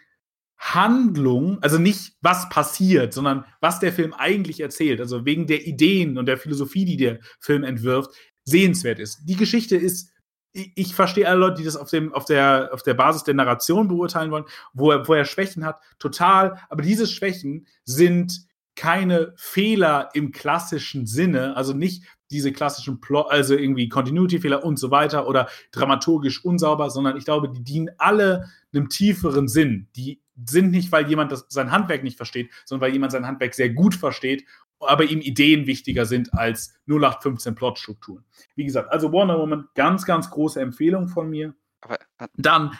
Handlung, 0.58 1.60
also 1.62 1.78
nicht 1.78 2.14
was 2.22 2.50
passiert, 2.50 3.14
sondern 3.14 3.46
was 3.62 3.80
der 3.80 3.94
Film 3.94 4.14
eigentlich 4.14 4.60
erzählt, 4.60 5.00
also 5.00 5.26
wegen 5.26 5.48
der 5.48 5.66
Ideen 5.66 6.18
und 6.18 6.26
der 6.26 6.38
Philosophie, 6.38 6.86
die 6.86 6.98
der 6.98 7.20
Film 7.40 7.64
entwirft, 7.64 8.12
sehenswert 8.44 9.00
ist. 9.00 9.22
Die 9.26 9.36
Geschichte 9.36 9.76
ist, 9.76 10.12
ich, 10.54 10.96
verstehe 10.96 11.28
alle 11.28 11.40
Leute, 11.40 11.58
die 11.58 11.66
das 11.66 11.78
auf, 11.78 11.90
dem, 11.92 12.14
auf, 12.14 12.26
der, 12.26 12.70
auf 12.74 12.82
der 12.82 12.96
Basis 12.96 13.24
der 13.24 13.36
Narration 13.36 13.88
beurteilen 13.88 14.32
wollen, 14.32 14.46
wo 14.74 14.92
er, 14.92 15.08
wo 15.08 15.14
er 15.14 15.26
Schwächen 15.26 15.64
hat, 15.64 15.80
total, 16.00 16.60
aber 16.70 16.82
diese 16.82 17.06
Schwächen 17.06 17.68
sind 17.84 18.48
keine 18.76 19.34
Fehler 19.38 20.10
im 20.14 20.32
klassischen 20.32 21.06
Sinne, 21.06 21.56
also 21.56 21.74
nicht 21.74 22.04
diese 22.32 22.52
klassischen 22.52 23.00
Plot, 23.00 23.28
also 23.30 23.56
irgendwie 23.56 23.90
Continuity-Fehler 23.90 24.64
und 24.64 24.78
so 24.78 24.92
weiter 24.92 25.28
oder 25.28 25.48
dramaturgisch 25.72 26.44
unsauber, 26.44 26.90
sondern 26.90 27.18
ich 27.18 27.26
glaube, 27.26 27.50
die 27.50 27.64
dienen 27.64 27.90
alle 27.98 28.50
einem 28.74 28.90
tieferen 28.90 29.48
Sinn. 29.48 29.88
Die 29.96 30.22
sind 30.46 30.72
nicht, 30.72 30.92
weil 30.92 31.08
jemand 31.08 31.32
das, 31.32 31.46
sein 31.50 31.72
Handwerk 31.72 32.04
nicht 32.04 32.18
versteht, 32.18 32.52
sondern 32.66 32.88
weil 32.88 32.94
jemand 32.94 33.12
sein 33.12 33.26
Handwerk 33.26 33.54
sehr 33.54 33.70
gut 33.70 33.96
versteht, 33.96 34.46
aber 34.80 35.06
ihm 35.06 35.22
Ideen 35.22 35.66
wichtiger 35.66 36.06
sind 36.06 36.34
als 36.34 36.76
0815 36.88 37.56
Plotstrukturen. 37.56 38.24
Wie 38.56 38.66
gesagt, 38.66 38.92
also 38.92 39.12
Wonder 39.12 39.40
Woman, 39.40 39.68
ganz, 39.74 40.06
ganz 40.06 40.30
große 40.30 40.62
Empfehlung 40.62 41.08
von 41.08 41.30
mir. 41.30 41.56
Aber, 41.82 42.00
äh, 42.20 42.28
Dann, 42.36 42.78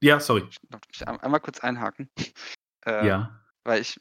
ja, 0.00 0.20
sorry. 0.20 0.44
Ich 0.92 1.06
einmal 1.06 1.40
kurz 1.40 1.60
einhaken. 1.60 2.08
Äh, 2.86 3.06
ja. 3.06 3.40
Weil 3.62 3.80
ich, 3.80 3.98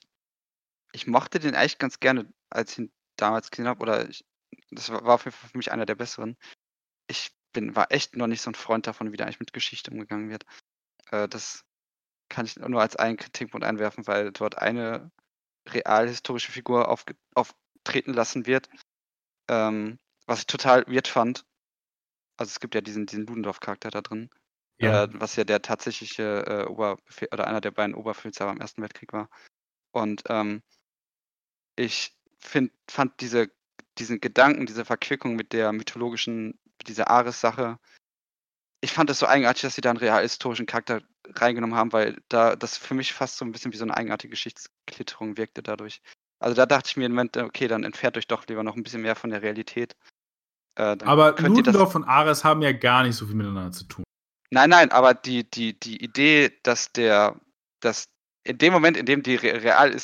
ich 0.92 1.08
mochte 1.08 1.40
den 1.40 1.56
eigentlich 1.56 1.78
ganz 1.78 2.02
gerne, 2.02 2.28
als 2.50 2.74
ich 2.74 2.80
ihn 2.80 2.92
damals 3.16 3.50
gesehen 3.50 3.66
habe, 3.66 3.80
oder 3.80 4.10
ich, 4.10 4.26
das 4.72 4.90
war 4.90 5.08
auf 5.08 5.26
jeden 5.26 5.36
Fall 5.36 5.50
für 5.50 5.58
mich 5.58 5.72
einer 5.72 5.86
der 5.86 5.96
besseren. 5.96 6.38
Ich 7.08 7.32
bin, 7.54 7.76
war 7.76 7.92
echt 7.92 8.16
noch 8.16 8.28
nicht 8.28 8.42
so 8.42 8.52
ein 8.52 8.56
Freund 8.56 8.88
davon, 8.88 9.12
wie 9.12 9.18
da 9.18 9.26
eigentlich 9.26 9.40
mit 9.40 9.54
Geschichte 9.54 9.92
umgegangen 9.92 10.30
wird. 10.30 10.46
Äh, 11.12 11.28
das 11.28 11.66
kann 12.30 12.46
ich 12.46 12.58
nur 12.58 12.82
als 12.82 12.96
einen 12.96 13.18
Kritikpunkt 13.18 13.66
einwerfen, 13.66 14.08
weil 14.08 14.32
dort 14.32 14.58
eine 14.58 15.12
realhistorische 15.70 16.52
Figur 16.52 16.90
auf, 16.90 17.06
auftreten 17.36 18.14
lassen 18.14 18.46
wird. 18.46 18.70
Ähm, 19.50 20.00
was 20.26 20.40
ich 20.40 20.48
total 20.48 20.86
weird 20.88 21.08
fand. 21.08 21.46
Also 22.38 22.50
es 22.50 22.60
gibt 22.60 22.76
ja 22.76 22.82
diesen, 22.82 23.06
diesen 23.06 23.26
Ludendorff-Charakter 23.26 23.92
da 23.92 24.02
drin. 24.02 24.30
Ja. 24.80 25.04
Äh, 25.04 25.10
was 25.14 25.36
ja 25.36 25.44
der 25.44 25.62
tatsächliche 25.62 26.46
äh, 26.48 26.66
Oberbefehl 26.66 27.30
oder 27.32 27.48
einer 27.48 27.62
der 27.62 27.72
beiden 27.72 27.96
Oberbefehlshaber 27.96 28.52
im 28.52 28.62
Ersten 28.62 28.82
Weltkrieg 28.82 29.14
war. 29.14 29.30
Und 29.92 30.24
ähm, 30.30 30.64
ich 31.76 32.18
find, 32.40 32.72
fand 32.90 33.20
diese, 33.22 33.52
diesen 33.98 34.20
Gedanken, 34.20 34.66
diese 34.66 34.86
Verquickung 34.86 35.36
mit 35.36 35.54
der 35.54 35.72
mythologischen, 35.72 36.60
dieser 36.88 37.10
Ares-Sache, 37.10 37.78
ich 38.82 38.92
fand 38.92 39.10
es 39.10 39.20
so 39.20 39.28
eigenartig, 39.28 39.62
dass 39.62 39.76
sie 39.76 39.82
da 39.82 39.92
einen 39.92 40.00
realhistorischen 40.00 40.66
Charakter 40.66 41.02
reingenommen 41.36 41.78
haben, 41.78 41.94
weil 41.94 42.22
da 42.28 42.58
das 42.58 42.78
für 42.78 42.94
mich 42.94 43.14
fast 43.14 43.38
so 43.38 43.46
ein 43.46 43.52
bisschen 43.54 43.72
wie 43.72 43.78
so 43.78 43.86
eine 43.86 43.96
eigenartige 43.96 44.32
Geschichtsklitterung 44.32 45.38
wirkte 45.38 45.64
dadurch. 45.64 46.02
Also 46.40 46.56
da 46.56 46.66
dachte 46.66 46.90
ich 46.90 46.98
mir 46.98 47.06
im 47.06 47.14
Moment, 47.14 47.38
okay, 47.38 47.70
dann 47.70 47.86
entfernt 47.86 48.18
euch 48.18 48.28
doch 48.28 48.46
lieber 48.48 48.64
noch 48.64 48.76
ein 48.76 48.84
bisschen 48.84 49.02
mehr 49.02 49.16
von 49.16 49.30
der 49.30 49.42
Realität. 49.42 49.96
Äh, 50.76 50.98
aber 51.06 51.40
Ludendorff 51.40 51.96
und 51.96 52.04
Ares 52.04 52.44
haben 52.44 52.62
ja 52.62 52.74
gar 52.74 53.04
nicht 53.04 53.16
so 53.16 53.26
viel 53.26 53.36
miteinander 53.36 53.72
zu 53.72 53.86
tun. 53.86 54.04
Nein, 54.50 54.70
nein, 54.70 54.92
aber 54.92 55.14
die, 55.14 55.50
die, 55.50 55.80
die 55.80 56.04
Idee, 56.04 56.52
dass 56.64 56.92
der, 56.92 57.40
dass 57.80 58.10
in 58.44 58.58
dem 58.58 58.74
Moment, 58.74 58.98
in 58.98 59.06
dem 59.06 59.24
die 59.24 59.36
real 59.36 59.96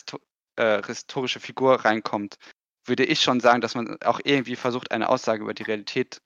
äh, 0.56 0.82
historische 0.84 1.42
Figur 1.42 1.84
reinkommt, 1.84 2.38
würde 2.86 3.05
ich 3.05 3.21
schon 3.21 3.39
sagen, 3.39 3.61
dass 3.61 3.75
man 3.75 4.01
auch 4.01 4.19
irgendwie 4.23 4.55
versucht, 4.55 4.91
eine 4.91 5.09
Aussage 5.09 5.43
über 5.43 5.53
die 5.53 5.63
Realität 5.63 6.21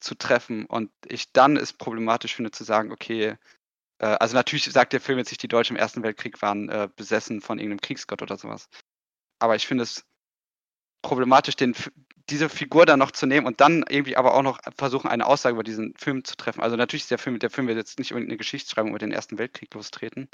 zu 0.00 0.14
treffen. 0.14 0.66
Und 0.66 0.90
ich 1.06 1.32
dann 1.32 1.56
es 1.56 1.72
problematisch 1.72 2.34
finde 2.34 2.50
zu 2.50 2.64
sagen, 2.64 2.92
okay, 2.92 3.36
äh, 3.98 4.06
also 4.06 4.34
natürlich 4.34 4.64
sagt 4.64 4.92
der 4.92 5.00
Film 5.00 5.18
jetzt 5.18 5.30
nicht, 5.30 5.42
die 5.42 5.48
Deutschen 5.48 5.76
im 5.76 5.80
Ersten 5.80 6.02
Weltkrieg 6.02 6.42
waren 6.42 6.68
äh, 6.68 6.88
besessen 6.94 7.40
von 7.40 7.58
irgendeinem 7.58 7.80
Kriegsgott 7.80 8.22
oder 8.22 8.36
sowas. 8.36 8.68
Aber 9.38 9.56
ich 9.56 9.66
finde 9.66 9.84
es 9.84 10.04
problematisch, 11.02 11.56
den, 11.56 11.74
diese 12.30 12.48
Figur 12.48 12.86
dann 12.86 12.98
noch 12.98 13.10
zu 13.10 13.26
nehmen 13.26 13.46
und 13.46 13.60
dann 13.60 13.84
irgendwie 13.88 14.16
aber 14.16 14.34
auch 14.34 14.42
noch 14.42 14.58
versuchen, 14.76 15.08
eine 15.08 15.26
Aussage 15.26 15.54
über 15.54 15.64
diesen 15.64 15.94
Film 15.96 16.24
zu 16.24 16.36
treffen. 16.36 16.62
Also 16.62 16.76
natürlich 16.76 17.02
ist 17.02 17.10
der 17.10 17.18
Film, 17.18 17.38
der 17.38 17.50
Film 17.50 17.66
wird 17.66 17.76
jetzt 17.76 17.98
nicht 17.98 18.12
unbedingt 18.12 18.30
eine 18.30 18.38
Geschichtsschreibung 18.38 18.90
über 18.90 18.98
den 18.98 19.12
Ersten 19.12 19.38
Weltkrieg 19.38 19.72
lostreten. 19.74 20.28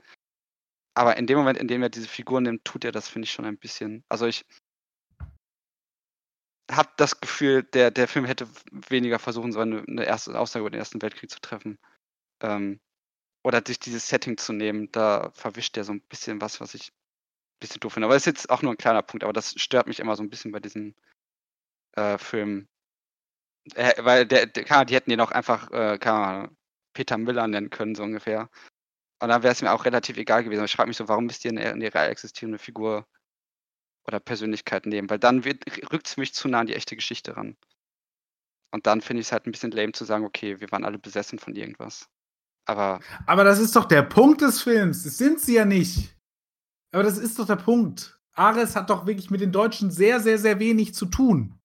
Aber 0.95 1.17
in 1.17 1.27
dem 1.27 1.39
Moment, 1.39 1.59
in 1.59 1.69
dem 1.69 1.83
er 1.83 1.89
diese 1.89 2.09
Figur 2.09 2.41
nimmt, 2.41 2.65
tut 2.65 2.85
er 2.85 2.93
das, 2.93 3.09
finde 3.09 3.27
ich, 3.27 3.33
schon 3.33 3.45
ein 3.45 3.59
bisschen. 3.59 4.05
Also 4.09 4.27
ich 4.27 4.45
habe 6.71 6.91
das 6.97 7.21
Gefühl, 7.21 7.63
der, 7.63 7.91
der 7.91 8.09
Film 8.09 8.25
hätte 8.25 8.49
weniger 8.71 9.19
versuchen 9.19 9.53
sollen, 9.53 9.87
eine, 9.87 10.05
erste 10.05 10.39
Aussage 10.39 10.61
über 10.61 10.71
den 10.71 10.79
Ersten 10.79 11.03
Weltkrieg 11.03 11.31
zu 11.31 11.41
treffen. 11.41 11.79
Ähm, 12.43 12.81
oder 13.43 13.63
sich 13.67 13.79
dieses 13.79 14.09
Setting 14.09 14.37
zu 14.37 14.53
nehmen. 14.53 14.91
Da 14.93 15.31
verwischt 15.35 15.77
er 15.77 15.85
so 15.85 15.93
ein 15.93 16.03
bisschen 16.03 16.41
was, 16.41 16.61
was 16.61 16.75
ich 16.75 16.91
ein 16.91 17.61
bisschen 17.61 17.81
doof 17.81 17.95
finde. 17.95 18.07
Aber 18.07 18.15
das 18.15 18.23
ist 18.23 18.27
jetzt 18.27 18.51
auch 18.51 18.63
nur 18.63 18.73
ein 18.73 18.79
kleiner 18.79 19.03
Punkt, 19.03 19.25
aber 19.25 19.33
das 19.33 19.55
stört 19.61 19.87
mich 19.87 20.01
immer 20.01 20.17
so 20.17 20.23
ein 20.23 20.31
bisschen 20.31 20.53
bei 20.53 20.61
diesen 20.61 20.95
äh, 21.97 22.19
Filmen. 22.19 22.69
Äh, 23.75 24.05
weil 24.05 24.27
der, 24.27 24.47
der, 24.47 24.85
die 24.85 24.95
hätten 24.95 25.11
den 25.11 25.21
auch 25.21 25.33
einfach 25.33 25.71
äh, 25.71 25.99
Peter 26.93 27.19
Miller 27.19 27.47
nennen 27.47 27.71
können, 27.71 27.95
so 27.95 28.03
ungefähr. 28.03 28.51
Und 29.23 29.29
dann 29.29 29.43
wäre 29.43 29.53
es 29.53 29.63
mir 29.63 29.73
auch 29.73 29.85
relativ 29.85 30.17
egal 30.17 30.45
gewesen. 30.45 30.65
ich 30.65 30.73
frage 30.73 30.89
mich 30.89 30.97
so, 30.97 31.09
warum 31.09 31.27
müsst 31.27 31.45
ihr 31.45 31.51
eine, 31.51 31.73
eine 31.73 31.95
real 31.95 32.09
existierende 32.09 32.59
Figur 32.59 33.07
oder 34.07 34.21
Persönlichkeit 34.21 34.87
nehmen? 34.87 35.11
Weil 35.11 35.19
dann 35.19 35.41
rückt 35.41 36.07
es 36.07 36.17
mich 36.17 36.35
zu 36.35 36.49
nah 36.49 36.61
an 36.61 36.67
die 36.67 36.75
echte 36.75 36.97
Geschichte 36.97 37.37
ran. 37.37 37.57
Und 38.73 38.87
dann 38.87 39.01
finde 39.01 39.21
ich 39.21 39.27
es 39.27 39.33
halt 39.33 39.47
ein 39.47 39.53
bisschen 39.53 39.73
lame 39.73 39.93
zu 39.93 40.05
sagen, 40.05 40.25
okay, 40.25 40.61
wir 40.61 40.71
waren 40.71 40.85
alle 40.85 40.99
besessen 40.99 41.39
von 41.39 41.55
irgendwas. 41.57 42.09
Aber. 42.67 43.01
Aber 43.27 43.45
das 43.45 43.59
ist 43.59 43.75
doch 43.75 43.87
der 43.87 44.03
Punkt 44.03 44.43
des 44.43 44.63
Films. 44.63 45.03
Das 45.03 45.19
sind 45.19 45.41
sie 45.41 45.55
ja 45.55 45.65
nicht. 45.65 46.17
Aber 46.93 47.03
das 47.03 47.19
ist 47.19 47.39
doch 47.39 47.47
der 47.47 47.57
Punkt. 47.57 48.21
Ares 48.33 48.77
hat 48.77 48.91
doch 48.91 49.07
wirklich 49.07 49.31
mit 49.31 49.41
den 49.41 49.53
Deutschen 49.53 49.91
sehr, 49.91 50.21
sehr, 50.21 50.39
sehr 50.39 50.59
wenig 50.61 50.95
zu 50.95 51.07
tun. 51.07 51.59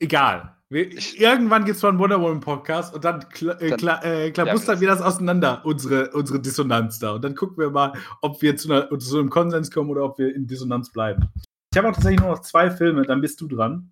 Egal. 0.00 0.53
Irgendwann 0.70 1.64
gibt 1.64 1.76
es 1.76 1.82
mal 1.82 1.90
einen 1.90 1.98
Wonder 1.98 2.20
Woman 2.20 2.40
Podcast 2.40 2.94
und 2.94 3.04
dann, 3.04 3.28
kla 3.28 3.60
äh, 3.60 3.70
kla 3.76 4.02
äh, 4.02 4.30
klabustern 4.30 4.80
wir 4.80 4.88
das 4.88 5.02
auseinander, 5.02 5.60
unsere, 5.64 6.10
unsere 6.12 6.40
Dissonanz 6.40 6.98
da. 6.98 7.12
Und 7.12 7.22
dann 7.22 7.34
gucken 7.34 7.58
wir 7.58 7.70
mal, 7.70 7.92
ob 8.22 8.40
wir 8.40 8.56
zu, 8.56 8.72
einer, 8.72 8.98
zu 8.98 9.18
einem 9.18 9.28
Konsens 9.28 9.70
kommen 9.70 9.90
oder 9.90 10.04
ob 10.04 10.18
wir 10.18 10.34
in 10.34 10.46
Dissonanz 10.46 10.90
bleiben. 10.90 11.28
Ich 11.70 11.78
habe 11.78 11.88
auch 11.88 11.92
tatsächlich 11.92 12.20
nur 12.20 12.30
noch 12.30 12.40
zwei 12.40 12.70
Filme, 12.70 13.02
dann 13.02 13.20
bist 13.20 13.40
du 13.40 13.46
dran. 13.46 13.90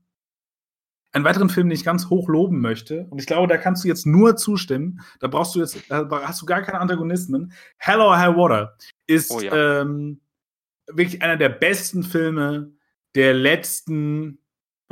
Einen 1.12 1.24
weiteren 1.24 1.50
Film, 1.50 1.68
den 1.68 1.76
ich 1.76 1.84
ganz 1.84 2.08
hoch 2.08 2.26
loben 2.28 2.60
möchte, 2.60 3.06
und 3.10 3.18
ich 3.18 3.26
glaube, 3.26 3.46
da 3.46 3.58
kannst 3.58 3.84
du 3.84 3.88
jetzt 3.88 4.06
nur 4.06 4.36
zustimmen, 4.36 5.00
da 5.20 5.28
brauchst 5.28 5.54
du 5.54 5.58
jetzt, 5.60 5.78
da 5.90 6.08
hast 6.26 6.40
du 6.40 6.46
gar 6.46 6.62
keine 6.62 6.80
Antagonismen. 6.80 7.52
Hello, 7.76 8.16
High 8.16 8.34
Water 8.34 8.78
ist 9.06 9.30
oh 9.30 9.40
ja. 9.40 9.82
ähm, 9.82 10.22
wirklich 10.86 11.20
einer 11.20 11.36
der 11.36 11.50
besten 11.50 12.02
Filme 12.02 12.72
der 13.14 13.34
letzten 13.34 14.38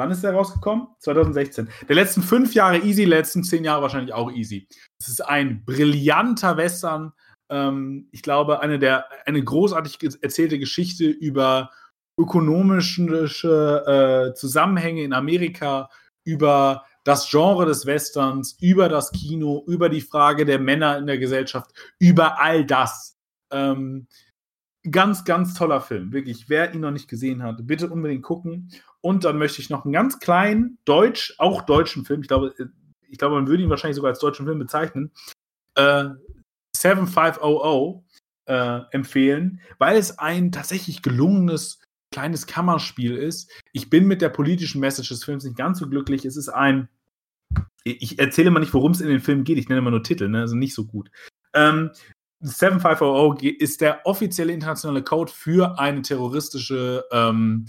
Wann 0.01 0.11
ist 0.11 0.25
der 0.25 0.33
rausgekommen? 0.33 0.89
2016. 1.01 1.69
Der 1.87 1.95
letzten 1.95 2.23
fünf 2.23 2.55
Jahre 2.55 2.79
easy, 2.79 3.05
letzten 3.05 3.45
zehn 3.45 3.65
Jahre 3.65 3.83
wahrscheinlich 3.83 4.15
auch 4.15 4.33
easy. 4.33 4.67
Es 4.99 5.09
ist 5.09 5.21
ein 5.21 5.63
brillanter 5.67 6.57
Western. 6.57 7.13
Ähm, 7.51 8.09
ich 8.11 8.23
glaube, 8.23 8.61
eine 8.61 8.79
der 8.79 9.05
eine 9.27 9.45
großartig 9.45 9.99
erzählte 10.23 10.59
Geschichte 10.59 11.05
über 11.05 11.71
ökonomische 12.19 14.31
äh, 14.31 14.35
Zusammenhänge 14.35 15.03
in 15.03 15.13
Amerika, 15.13 15.91
über 16.25 16.87
das 17.05 17.29
Genre 17.29 17.67
des 17.67 17.85
Westerns, 17.85 18.57
über 18.59 18.89
das 18.89 19.13
Kino, 19.13 19.65
über 19.67 19.91
die 19.91 20.01
Frage 20.01 20.47
der 20.47 20.61
Männer 20.61 20.97
in 20.97 21.09
der 21.09 21.19
Gesellschaft, 21.19 21.73
über 21.99 22.41
all 22.41 22.65
das. 22.65 23.19
Ähm, 23.53 24.07
ganz, 24.91 25.25
ganz 25.25 25.53
toller 25.53 25.83
Film. 25.83 26.13
Wirklich, 26.13 26.49
wer 26.49 26.73
ihn 26.73 26.81
noch 26.81 26.91
nicht 26.91 27.09
gesehen 27.09 27.43
hat, 27.43 27.67
bitte 27.67 27.91
unbedingt 27.91 28.23
gucken. 28.23 28.71
Und 29.03 29.25
dann 29.25 29.39
möchte 29.39 29.61
ich 29.61 29.71
noch 29.71 29.85
einen 29.85 29.93
ganz 29.93 30.19
kleinen 30.19 30.79
deutsch, 30.85 31.35
auch 31.39 31.63
deutschen 31.63 32.05
Film, 32.05 32.23
ich 32.23 32.29
glaube, 32.29 32.55
ich 33.09 33.19
glaube, 33.19 33.35
man 33.35 33.49
würde 33.49 33.63
ihn 33.63 33.71
wahrscheinlich 33.71 33.97
sogar 33.97 34.11
als 34.11 34.21
deutschen 34.21 34.47
Film 34.47 34.59
bezeichnen, 34.59 35.11
äh, 35.75 36.11
7500 36.77 38.03
äh, 38.47 38.81
empfehlen, 38.91 39.61
weil 39.79 39.97
es 39.97 40.19
ein 40.19 40.53
tatsächlich 40.53 41.03
gelungenes 41.03 41.81
kleines 42.13 42.47
Kammerspiel 42.47 43.17
ist. 43.17 43.51
Ich 43.73 43.89
bin 43.89 44.07
mit 44.07 44.21
der 44.21 44.31
politischen 44.31 44.81
Message 44.81 45.11
des 45.11 45.25
Films 45.25 45.45
nicht 45.45 45.57
ganz 45.57 45.79
so 45.79 45.89
glücklich. 45.89 46.25
Es 46.25 46.37
ist 46.37 46.49
ein, 46.49 46.89
ich 47.85 48.19
erzähle 48.19 48.51
mal 48.51 48.61
nicht, 48.61 48.75
worum 48.75 48.93
es 48.93 49.01
in 49.01 49.09
den 49.09 49.21
Film 49.21 49.45
geht, 49.45 49.59
ich 49.59 49.69
nenne 49.69 49.81
mal 49.81 49.91
nur 49.91 50.03
Titel, 50.03 50.29
ne? 50.29 50.41
also 50.41 50.57
nicht 50.57 50.75
so 50.75 50.87
gut. 50.87 51.11
Ähm, 51.55 51.91
7500 52.43 53.43
ist 53.43 53.81
der 53.81 54.07
offizielle 54.07 54.53
internationale 54.53 55.03
Code 55.05 55.31
für 55.31 55.79
eine 55.79 56.03
terroristische 56.03 57.05
ähm, 57.13 57.67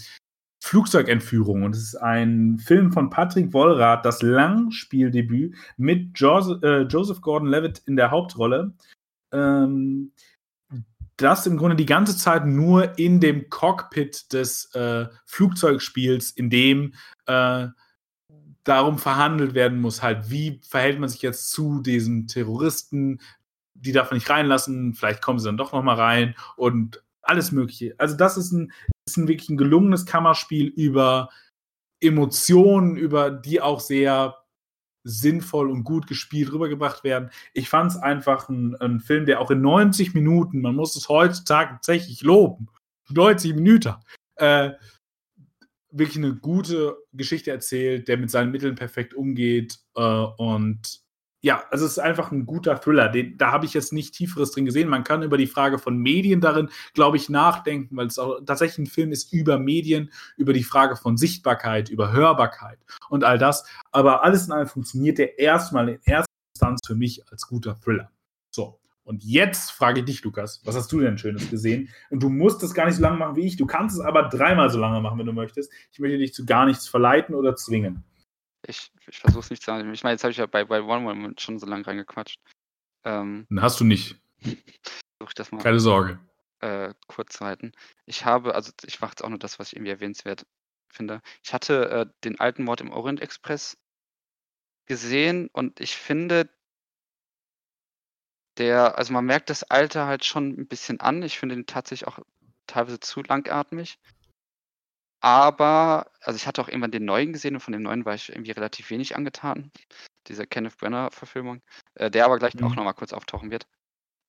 Flugzeugentführung. 0.61 1.63
Und 1.63 1.75
es 1.75 1.81
ist 1.81 1.95
ein 1.95 2.59
Film 2.59 2.91
von 2.91 3.09
Patrick 3.09 3.51
Wollrath, 3.51 4.05
das 4.05 4.21
Langspieldebüt 4.21 5.55
mit 5.77 6.21
äh, 6.21 6.81
Joseph 6.83 7.21
Gordon-Levitt 7.21 7.81
in 7.87 7.95
der 7.95 8.11
Hauptrolle. 8.11 8.73
Ähm, 9.31 10.11
das 11.17 11.45
im 11.45 11.57
Grunde 11.57 11.75
die 11.75 11.85
ganze 11.85 12.15
Zeit 12.15 12.45
nur 12.45 12.97
in 12.97 13.19
dem 13.19 13.49
Cockpit 13.49 14.31
des 14.33 14.73
äh, 14.75 15.07
Flugzeugspiels, 15.25 16.31
in 16.31 16.49
dem 16.49 16.93
äh, 17.25 17.67
darum 18.63 18.97
verhandelt 18.99 19.53
werden 19.55 19.81
muss, 19.81 20.03
halt, 20.03 20.29
wie 20.29 20.61
verhält 20.63 20.99
man 20.99 21.09
sich 21.09 21.21
jetzt 21.21 21.51
zu 21.51 21.81
diesen 21.81 22.27
Terroristen, 22.27 23.19
die 23.73 23.91
darf 23.91 24.11
man 24.11 24.17
nicht 24.17 24.29
reinlassen, 24.29 24.93
vielleicht 24.93 25.21
kommen 25.21 25.39
sie 25.39 25.45
dann 25.45 25.57
doch 25.57 25.73
noch 25.73 25.83
mal 25.83 25.95
rein 25.95 26.35
und 26.55 27.03
alles 27.23 27.51
Mögliche. 27.51 27.95
Also 27.97 28.15
das 28.15 28.37
ist 28.37 28.51
ein, 28.51 28.71
ist 29.11 29.17
ein 29.17 29.27
wirklich 29.27 29.49
ein 29.49 29.57
gelungenes 29.57 30.05
Kammerspiel 30.05 30.67
über 30.67 31.29
Emotionen, 31.99 32.97
über 32.97 33.29
die 33.29 33.61
auch 33.61 33.79
sehr 33.79 34.37
sinnvoll 35.03 35.69
und 35.69 35.83
gut 35.83 36.07
gespielt 36.07 36.51
rübergebracht 36.51 37.03
werden. 37.03 37.31
Ich 37.53 37.69
fand 37.69 37.91
es 37.91 37.97
einfach 37.97 38.49
ein, 38.49 38.75
ein, 38.75 38.99
Film, 38.99 39.25
der 39.25 39.39
auch 39.39 39.51
in 39.51 39.61
90 39.61 40.13
Minuten, 40.13 40.61
man 40.61 40.75
muss 40.75 40.95
es 40.95 41.09
heutzutage 41.09 41.73
tatsächlich 41.73 42.21
loben, 42.21 42.67
90 43.09 43.55
Minuten, 43.55 43.95
äh, 44.35 44.71
wirklich 45.91 46.17
eine 46.17 46.35
gute 46.35 46.97
Geschichte 47.13 47.51
erzählt, 47.51 48.07
der 48.07 48.17
mit 48.17 48.29
seinen 48.29 48.51
Mitteln 48.51 48.75
perfekt 48.75 49.13
umgeht 49.13 49.79
äh, 49.95 50.01
und 50.37 51.00
ja, 51.41 51.63
also 51.71 51.85
es 51.85 51.93
ist 51.93 51.99
einfach 51.99 52.31
ein 52.31 52.45
guter 52.45 52.79
Thriller. 52.79 53.09
Den, 53.09 53.37
da 53.37 53.51
habe 53.51 53.65
ich 53.65 53.73
jetzt 53.73 53.93
nicht 53.93 54.13
Tieferes 54.13 54.51
drin 54.51 54.65
gesehen. 54.65 54.87
Man 54.87 55.03
kann 55.03 55.23
über 55.23 55.37
die 55.37 55.47
Frage 55.47 55.79
von 55.79 55.97
Medien 55.97 56.39
darin, 56.39 56.69
glaube 56.93 57.17
ich, 57.17 57.29
nachdenken, 57.29 57.97
weil 57.97 58.07
es 58.07 58.19
auch 58.19 58.39
tatsächlich 58.45 58.87
ein 58.87 58.91
Film 58.91 59.11
ist 59.11 59.33
über 59.33 59.57
Medien, 59.57 60.11
über 60.37 60.53
die 60.53 60.63
Frage 60.63 60.95
von 60.95 61.17
Sichtbarkeit, 61.17 61.89
über 61.89 62.11
Hörbarkeit 62.11 62.77
und 63.09 63.23
all 63.23 63.39
das. 63.39 63.65
Aber 63.91 64.23
alles 64.23 64.45
in 64.45 64.51
allem 64.51 64.67
funktioniert 64.67 65.17
der 65.17 65.39
erstmal 65.39 65.89
in 65.89 65.99
erster 66.05 66.31
Instanz 66.53 66.79
für 66.85 66.95
mich 66.95 67.23
als 67.31 67.47
guter 67.47 67.75
Thriller. 67.79 68.11
So. 68.51 68.77
Und 69.03 69.23
jetzt 69.23 69.71
frage 69.71 70.01
ich 70.01 70.05
dich, 70.05 70.23
Lukas, 70.23 70.61
was 70.63 70.75
hast 70.75 70.91
du 70.91 70.99
denn 70.99 71.17
Schönes 71.17 71.49
gesehen? 71.49 71.89
Und 72.11 72.21
du 72.21 72.29
musst 72.29 72.61
das 72.61 72.75
gar 72.75 72.85
nicht 72.85 72.95
so 72.95 73.01
lange 73.01 73.17
machen 73.17 73.35
wie 73.35 73.47
ich. 73.47 73.57
Du 73.57 73.65
kannst 73.65 73.97
es 73.97 74.01
aber 74.01 74.29
dreimal 74.29 74.69
so 74.69 74.79
lange 74.79 75.01
machen, 75.01 75.17
wenn 75.17 75.25
du 75.25 75.33
möchtest. 75.33 75.71
Ich 75.91 75.99
möchte 75.99 76.19
dich 76.19 76.35
zu 76.35 76.45
gar 76.45 76.67
nichts 76.67 76.87
verleiten 76.87 77.33
oder 77.33 77.55
zwingen. 77.55 78.03
Ich, 78.71 78.91
ich 79.07 79.19
versuche 79.19 79.41
es 79.41 79.49
nicht 79.49 79.61
zu 79.61 79.67
sagen. 79.67 79.93
Ich 79.93 80.03
meine, 80.03 80.13
jetzt 80.13 80.23
habe 80.23 80.31
ich 80.31 80.37
ja 80.37 80.45
bei, 80.47 80.65
bei 80.65 80.81
One 80.81 81.05
Woman 81.05 81.37
schon 81.37 81.59
so 81.59 81.67
lange 81.67 81.85
reingequatscht. 81.85 82.39
Ähm, 83.03 83.47
hast 83.57 83.79
du 83.79 83.83
nicht. 83.83 84.15
Such 85.19 85.29
ich 85.29 85.33
das 85.35 85.51
mal. 85.51 85.61
Keine 85.61 85.79
Sorge. 85.79 86.19
äh, 86.61 86.93
kurz 87.07 87.41
halten. 87.41 87.73
Ich 88.05 88.25
habe, 88.25 88.55
also 88.55 88.71
ich 88.85 89.01
mache 89.01 89.11
jetzt 89.11 89.23
auch 89.23 89.29
nur 89.29 89.39
das, 89.39 89.59
was 89.59 89.67
ich 89.67 89.75
irgendwie 89.75 89.91
erwähnenswert 89.91 90.45
finde. 90.89 91.21
Ich 91.43 91.53
hatte 91.53 91.89
äh, 91.89 92.05
den 92.23 92.39
alten 92.39 92.63
Mord 92.63 92.81
im 92.81 92.91
Orient 92.91 93.21
Express 93.21 93.77
gesehen 94.85 95.49
und 95.53 95.79
ich 95.79 95.95
finde, 95.95 96.49
der, 98.57 98.97
also 98.97 99.13
man 99.13 99.25
merkt 99.25 99.49
das 99.49 99.63
Alter 99.63 100.05
halt 100.05 100.25
schon 100.25 100.49
ein 100.49 100.67
bisschen 100.67 100.99
an. 100.99 101.23
Ich 101.23 101.39
finde 101.39 101.55
ihn 101.55 101.65
tatsächlich 101.65 102.07
auch 102.07 102.19
teilweise 102.67 102.99
zu 102.99 103.21
langatmig. 103.21 103.99
Aber, 105.21 106.11
also 106.19 106.35
ich 106.35 106.47
hatte 106.47 106.61
auch 106.61 106.67
irgendwann 106.67 106.91
den 106.91 107.05
neuen 107.05 107.31
gesehen 107.31 107.53
und 107.53 107.61
von 107.61 107.73
dem 107.73 107.83
neuen 107.83 108.05
war 108.05 108.15
ich 108.15 108.29
irgendwie 108.29 108.51
relativ 108.51 108.89
wenig 108.89 109.15
angetan. 109.15 109.71
Diese 110.27 110.47
Kenneth 110.47 110.77
Brenner-Verfilmung, 110.77 111.61
äh, 111.93 112.09
der 112.09 112.25
aber 112.25 112.39
gleich 112.39 112.55
mhm. 112.55 112.65
auch 112.65 112.75
nochmal 112.75 112.95
kurz 112.95 113.13
auftauchen 113.13 113.51
wird, 113.51 113.67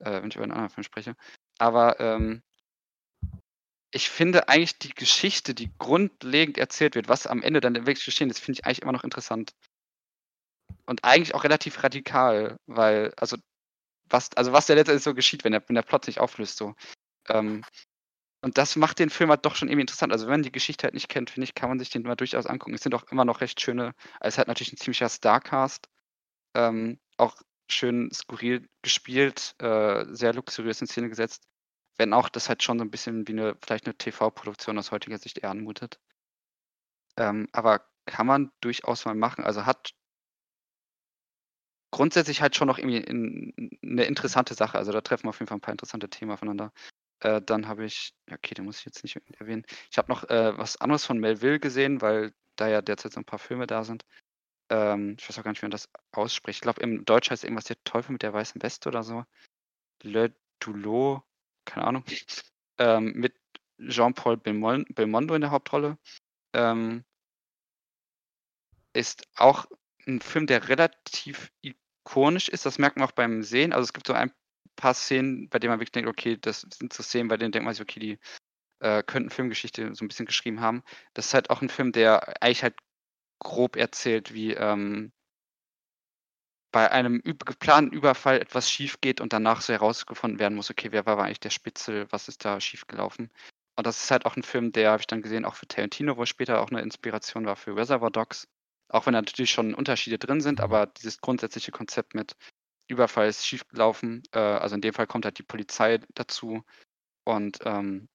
äh, 0.01 0.23
wenn 0.23 0.28
ich 0.28 0.36
über 0.36 0.44
einen 0.44 0.52
anderen 0.52 0.70
Film 0.70 0.85
spreche. 0.85 1.16
Aber 1.59 1.98
ähm, 1.98 2.43
ich 3.90 4.10
finde 4.10 4.48
eigentlich 4.48 4.78
die 4.78 4.94
Geschichte, 4.94 5.55
die 5.55 5.70
grundlegend 5.78 6.59
erzählt 6.59 6.94
wird, 6.94 7.09
was 7.09 7.27
am 7.27 7.43
Ende 7.43 7.60
dann 7.60 7.74
wirklich 7.74 8.05
geschehen 8.05 8.31
ist, 8.31 8.40
finde 8.40 8.59
ich 8.59 8.66
eigentlich 8.66 8.82
immer 8.82 8.93
noch 8.93 9.05
interessant. 9.05 9.55
Und 10.86 11.05
eigentlich 11.05 11.35
auch 11.35 11.44
relativ 11.44 11.82
radikal, 11.82 12.56
weil, 12.66 13.14
also 13.16 13.36
was, 14.10 14.35
also 14.36 14.52
was 14.52 14.66
da 14.66 14.74
letztendlich 14.74 15.05
so 15.05 15.14
geschieht, 15.14 15.44
wenn 15.44 15.52
der, 15.52 15.66
wenn 15.69 15.74
der 15.74 15.82
Plot 15.82 16.05
sich 16.05 16.20
auflöst, 16.20 16.59
so. 16.59 16.74
Ähm, 17.28 17.62
und 18.43 18.59
das 18.59 18.77
macht 18.77 18.98
den 18.98 19.10
Film 19.10 19.31
halt 19.31 19.47
doch 19.47 19.56
schon 19.56 19.69
irgendwie 19.69 19.82
interessant. 19.82 20.12
Also 20.12 20.27
wenn 20.27 20.32
man 20.35 20.43
die 20.43 20.52
Geschichte 20.52 20.85
halt 20.85 20.94
nicht 20.94 21.09
kennt, 21.09 21.31
finde 21.31 21.44
ich, 21.44 21.55
kann 21.55 21.69
man 21.69 21.78
sich 21.78 21.90
den 21.90 22.02
mal 22.02 22.16
durchaus 22.16 22.47
angucken. 22.47 22.74
Es 22.74 22.82
sind 22.82 22.94
auch 22.94 23.05
immer 23.05 23.24
noch 23.24 23.40
recht 23.40 23.60
schöne, 23.60 23.94
also 24.20 24.35
es 24.35 24.39
halt 24.39 24.48
natürlich 24.48 24.73
ein 24.73 24.78
ziemlicher 24.78 25.09
Starcast. 25.09 25.89
Ähm, 26.55 27.01
auch 27.19 27.36
schön 27.69 28.10
skurril 28.12 28.69
gespielt, 28.82 29.55
äh, 29.60 30.05
sehr 30.14 30.35
luxuriös 30.35 30.81
in 30.81 30.86
Szene 30.89 31.09
gesetzt. 31.09 31.44
Wenn 31.98 32.12
auch 32.14 32.28
das 32.28 32.48
halt 32.48 32.62
schon 32.62 32.78
so 32.78 32.85
ein 32.85 32.90
bisschen 32.90 33.28
wie 33.28 33.32
eine, 33.32 33.56
vielleicht 33.62 33.86
eine 33.86 33.97
TV-Produktion 33.97 34.78
aus 34.78 34.93
heutiger 34.93 35.19
Sicht 35.19 35.39
eher 35.39 35.51
anmutet. 35.51 36.01
Ähm, 37.16 37.48
aber 37.52 37.86
kann 38.06 38.27
man 38.27 38.52
durchaus 38.60 39.05
mal 39.05 39.14
machen. 39.14 39.44
Also 39.44 39.66
hat 39.66 39.94
grundsätzlich 41.93 42.40
halt 42.43 42.56
schon 42.56 42.69
noch 42.69 42.78
irgendwie 42.78 42.98
in, 42.98 43.78
eine 43.82 44.05
interessante 44.05 44.55
Sache. 44.55 44.78
Also 44.78 44.93
da 44.93 45.01
treffen 45.01 45.24
wir 45.24 45.31
auf 45.31 45.39
jeden 45.39 45.48
Fall 45.48 45.59
ein 45.59 45.60
paar 45.60 45.73
interessante 45.73 46.09
Themen 46.10 46.32
aufeinander. 46.32 46.73
Äh, 47.23 47.40
dann 47.40 47.69
habe 47.69 47.85
ich, 47.85 48.15
ja, 48.28 48.36
okay, 48.36 48.55
den 48.55 48.65
muss 48.65 48.81
ich 48.81 48.85
jetzt 48.85 49.03
nicht 49.05 49.16
erwähnen. 49.39 49.65
Ich 49.90 49.99
habe 49.99 50.11
noch 50.11 50.28
äh, 50.28 50.59
was 50.59 50.77
anderes 50.81 51.07
von 51.07 51.19
Melville 51.19 51.61
gesehen, 51.61 52.01
weil 52.01 52.32
da 52.57 52.69
ja 52.69 52.82
derzeit 52.82 53.12
so 53.12 53.20
ein 53.20 53.24
paar 53.24 53.39
Filme 53.39 53.66
da 53.66 53.85
sind. 53.85 54.05
Ähm, 54.70 55.16
ich 55.19 55.28
weiß 55.28 55.39
auch 55.39 55.44
gar 55.44 55.53
nicht, 55.53 55.62
wie 55.62 55.66
man 55.66 55.70
das 55.70 55.89
ausspricht. 56.12 56.59
Ich 56.59 56.62
glaube, 56.62 56.82
im 56.82 57.05
Deutsch 57.05 57.31
heißt 57.31 57.44
irgendwas 57.44 57.66
der 57.66 57.82
Teufel 57.85 58.12
mit 58.12 58.23
der 58.23 58.32
weißen 58.32 58.61
Weste 58.62 58.89
oder 58.89 59.05
so. 59.05 59.24
Le 60.03 60.35
Doulot, 60.61 61.23
keine 61.65 61.86
Ahnung. 61.86 62.05
Ähm, 62.78 63.12
mit 63.12 63.39
Jean-Paul 63.78 64.39
Belmondo 64.39 65.35
in 65.35 65.43
der 65.43 65.51
Hauptrolle. 65.51 65.99
Ähm, 66.55 67.05
ist 68.94 69.28
auch 69.36 69.66
ein 70.07 70.20
Film, 70.23 70.47
der 70.47 70.69
relativ 70.69 71.53
ikonisch 71.61 72.49
ist. 72.49 72.65
Das 72.65 72.78
merkt 72.78 72.97
man 72.97 73.07
auch 73.07 73.12
beim 73.12 73.43
Sehen. 73.43 73.74
Also 73.74 73.85
es 73.85 73.93
gibt 73.93 74.07
so 74.07 74.15
ein 74.15 74.32
paar 74.83 74.95
Szenen, 74.95 75.49
bei 75.49 75.61
denen 75.61 75.71
man 75.71 75.79
wirklich 75.79 75.93
denkt, 75.93 76.11
okay, 76.11 76.37
das 76.37 76.63
sind 76.63 76.93
so 76.93 77.05
Szenen, 77.05 77.29
bei 77.29 77.37
denen 77.37 77.53
denkt 77.53 77.65
man 77.65 77.73
sich, 77.73 77.83
okay, 77.83 78.01
die 78.01 78.19
äh, 78.81 79.05
könnten 79.05 79.31
Filmgeschichte 79.31 79.95
so 79.95 80.05
ein 80.05 80.09
bisschen 80.09 80.27
geschrieben 80.27 80.61
haben. 80.61 80.83
Das 81.15 81.27
ist 81.27 81.35
halt 81.35 81.51
auch 81.51 81.63
ein 81.63 81.69
Film, 81.69 81.93
der 81.93 82.43
eigentlich 82.43 82.65
halt 82.65 82.75
grob 83.39 83.77
erzählt, 83.77 84.35
wie 84.35 84.55
ähm, 84.55 85.13
bei 86.73 86.91
einem 86.91 87.23
geplanten 87.23 87.95
Überfall 87.95 88.41
etwas 88.41 88.71
schief 88.71 89.01
geht 89.01 89.21
und 89.21 89.33
danach 89.33 89.61
so 89.61 89.73
herausgefunden 89.73 90.41
werden 90.41 90.57
muss, 90.57 90.71
okay, 90.71 90.91
wer 90.91 91.07
war 91.07 91.19
eigentlich 91.23 91.39
der 91.41 91.51
Spitzel, 91.51 92.07
was 92.11 92.29
ist 92.29 92.45
da 92.45 92.61
schiefgelaufen. 92.61 93.31
Und 93.77 93.87
das 93.87 94.03
ist 94.03 94.11
halt 94.11 94.27
auch 94.27 94.37
ein 94.37 94.43
Film, 94.43 94.73
der 94.73 94.91
habe 94.91 95.01
ich 95.01 95.07
dann 95.07 95.23
gesehen, 95.23 95.45
auch 95.45 95.55
für 95.55 95.69
Tarantino, 95.69 96.17
wo 96.17 96.27
später 96.27 96.61
auch 96.61 96.71
eine 96.71 96.83
Inspiration 96.83 97.47
war 97.47 97.57
für 97.57 97.77
Reservoir 97.77 98.11
Dogs. 98.11 98.49
Auch 98.89 99.07
wenn 99.07 99.15
natürlich 99.15 99.53
schon 99.53 99.75
Unterschiede 99.75 100.19
drin 100.19 100.41
sind, 100.41 100.61
aber 100.61 100.87
dieses 100.87 101.21
grundsätzliche 101.21 101.71
Konzept 101.71 102.15
mit 102.15 102.35
Überfall 102.89 103.29
ist 103.29 103.47
schiefgelaufen. 103.47 104.23
Äh, 104.33 104.39
also 104.39 104.75
in 104.75 104.81
dem 104.81 104.95
Fall 104.95 105.07
kommt 105.07 105.25
halt 105.25 105.39
die 105.39 105.43
Polizei 105.45 106.01
dazu 106.15 106.63
und 107.25 107.59
ähm, 107.65 108.09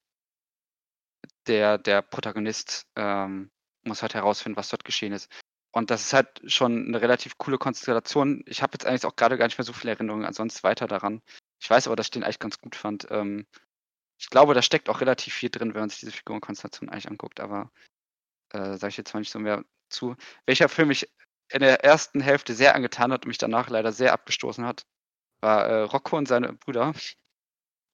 der, 1.47 1.77
der 1.77 2.01
Protagonist 2.01 2.85
ähm, 2.95 3.51
muss 3.83 4.01
halt 4.01 4.13
herausfinden, 4.13 4.57
was 4.57 4.69
dort 4.69 4.83
geschehen 4.83 5.13
ist. 5.13 5.31
Und 5.71 5.91
das 5.91 6.01
ist 6.01 6.13
halt 6.13 6.41
schon 6.45 6.87
eine 6.87 7.01
relativ 7.01 7.37
coole 7.37 7.57
Konstellation. 7.57 8.43
Ich 8.47 8.61
habe 8.61 8.73
jetzt 8.73 8.85
eigentlich 8.85 9.05
auch 9.05 9.15
gerade 9.15 9.37
gar 9.37 9.45
nicht 9.45 9.57
mehr 9.57 9.65
so 9.65 9.73
viele 9.73 9.93
Erinnerungen 9.93 10.25
ansonsten 10.25 10.63
weiter 10.63 10.87
daran. 10.87 11.21
Ich 11.61 11.69
weiß 11.69 11.87
aber, 11.87 11.95
dass 11.95 12.07
ich 12.07 12.11
den 12.11 12.23
eigentlich 12.23 12.39
ganz 12.39 12.59
gut 12.59 12.75
fand. 12.75 13.07
Ähm, 13.11 13.45
ich 14.19 14.29
glaube, 14.29 14.53
da 14.53 14.61
steckt 14.61 14.89
auch 14.89 15.01
relativ 15.01 15.33
viel 15.33 15.49
drin, 15.49 15.73
wenn 15.73 15.81
man 15.81 15.89
sich 15.89 15.99
diese 15.99 16.11
Figurenkonstellation 16.11 16.89
eigentlich 16.89 17.07
anguckt, 17.07 17.39
aber 17.39 17.71
äh, 18.53 18.77
sage 18.77 18.89
ich 18.89 18.97
jetzt 18.97 19.13
mal 19.13 19.19
nicht 19.19 19.31
so 19.31 19.39
mehr 19.39 19.63
zu. 19.89 20.15
Welcher 20.45 20.69
Film 20.69 20.89
mich 20.89 21.07
in 21.51 21.61
der 21.61 21.83
ersten 21.83 22.21
Hälfte 22.21 22.53
sehr 22.53 22.75
angetan 22.75 23.11
hat 23.11 23.25
und 23.25 23.29
mich 23.29 23.37
danach 23.37 23.69
leider 23.69 23.91
sehr 23.91 24.13
abgestoßen 24.13 24.65
hat, 24.65 24.85
war 25.41 25.65
äh, 25.65 25.81
Rocco 25.83 26.17
und 26.17 26.27
seine 26.27 26.53
Brüder. 26.53 26.93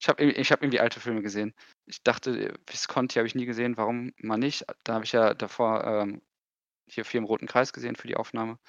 Ich 0.01 0.09
habe 0.09 0.23
ich 0.23 0.51
hab 0.51 0.61
irgendwie 0.61 0.80
alte 0.80 0.99
Filme 0.99 1.21
gesehen. 1.21 1.53
Ich 1.85 2.03
dachte, 2.03 2.53
Visconti 2.67 3.15
habe 3.15 3.27
ich 3.27 3.35
nie 3.35 3.45
gesehen, 3.45 3.77
warum 3.77 4.13
mal 4.17 4.38
nicht? 4.38 4.65
Da 4.84 4.95
habe 4.95 5.05
ich 5.05 5.13
ja 5.13 5.34
davor 5.34 5.84
ähm, 5.85 6.21
hier 6.89 7.05
vier 7.05 7.19
im 7.19 7.25
Roten 7.25 7.47
Kreis 7.47 7.73
gesehen 7.73 7.95
für 7.95 8.07
die 8.07 8.17
Aufnahme. 8.17 8.59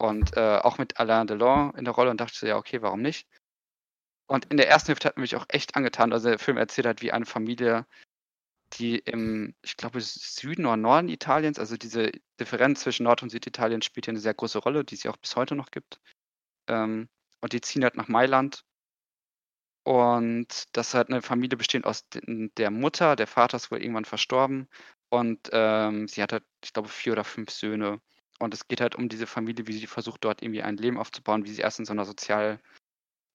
Und 0.00 0.36
äh, 0.36 0.58
auch 0.58 0.78
mit 0.78 1.00
Alain 1.00 1.26
Delon 1.26 1.74
in 1.74 1.84
der 1.84 1.94
Rolle 1.94 2.10
und 2.10 2.20
dachte 2.20 2.46
ja, 2.46 2.56
okay, 2.56 2.82
warum 2.82 3.02
nicht? 3.02 3.26
Und 4.28 4.44
in 4.46 4.58
der 4.58 4.68
ersten 4.68 4.88
Hälfte 4.88 5.08
hat 5.08 5.16
mich 5.16 5.34
auch 5.34 5.46
echt 5.48 5.74
angetan. 5.74 6.12
Also 6.12 6.28
der 6.28 6.38
Film 6.38 6.56
erzählt 6.56 6.86
halt, 6.86 7.02
wie 7.02 7.10
eine 7.10 7.26
Familie 7.26 7.86
die 8.74 8.98
im, 8.98 9.54
ich 9.62 9.76
glaube, 9.76 10.00
Süden 10.00 10.66
oder 10.66 10.76
Norden 10.76 11.08
Italiens, 11.08 11.58
also 11.58 11.76
diese 11.76 12.12
Differenz 12.40 12.80
zwischen 12.80 13.04
Nord- 13.04 13.22
und 13.22 13.30
Süditalien 13.30 13.82
spielt 13.82 14.06
hier 14.06 14.12
eine 14.12 14.20
sehr 14.20 14.34
große 14.34 14.58
Rolle, 14.58 14.84
die 14.84 14.94
es 14.94 15.02
ja 15.02 15.10
auch 15.10 15.16
bis 15.16 15.36
heute 15.36 15.54
noch 15.54 15.70
gibt. 15.70 16.00
Ähm, 16.68 17.08
und 17.40 17.52
die 17.52 17.60
ziehen 17.60 17.84
halt 17.84 17.96
nach 17.96 18.08
Mailand. 18.08 18.64
Und 19.84 20.66
das 20.76 20.88
ist 20.88 20.94
halt 20.94 21.08
eine 21.08 21.22
Familie 21.22 21.56
bestehend 21.56 21.86
aus 21.86 22.06
der 22.12 22.70
Mutter, 22.70 23.16
der 23.16 23.26
Vater 23.26 23.56
ist 23.56 23.70
wohl 23.70 23.80
irgendwann 23.80 24.04
verstorben. 24.04 24.68
Und 25.08 25.48
ähm, 25.52 26.08
sie 26.08 26.22
hat 26.22 26.32
halt, 26.32 26.44
ich 26.62 26.74
glaube, 26.74 26.88
vier 26.88 27.12
oder 27.12 27.24
fünf 27.24 27.50
Söhne. 27.50 28.00
Und 28.38 28.52
es 28.52 28.68
geht 28.68 28.80
halt 28.82 28.96
um 28.96 29.08
diese 29.08 29.26
Familie, 29.26 29.66
wie 29.66 29.72
sie 29.72 29.86
versucht, 29.86 30.24
dort 30.24 30.42
irgendwie 30.42 30.62
ein 30.62 30.76
Leben 30.76 30.98
aufzubauen, 30.98 31.44
wie 31.44 31.52
sie 31.52 31.62
erst 31.62 31.78
in 31.78 31.86
so 31.86 31.92
einer 31.92 32.04
sozial 32.04 32.60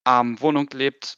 armen 0.04 0.40
Wohnung 0.42 0.70
lebt 0.74 1.18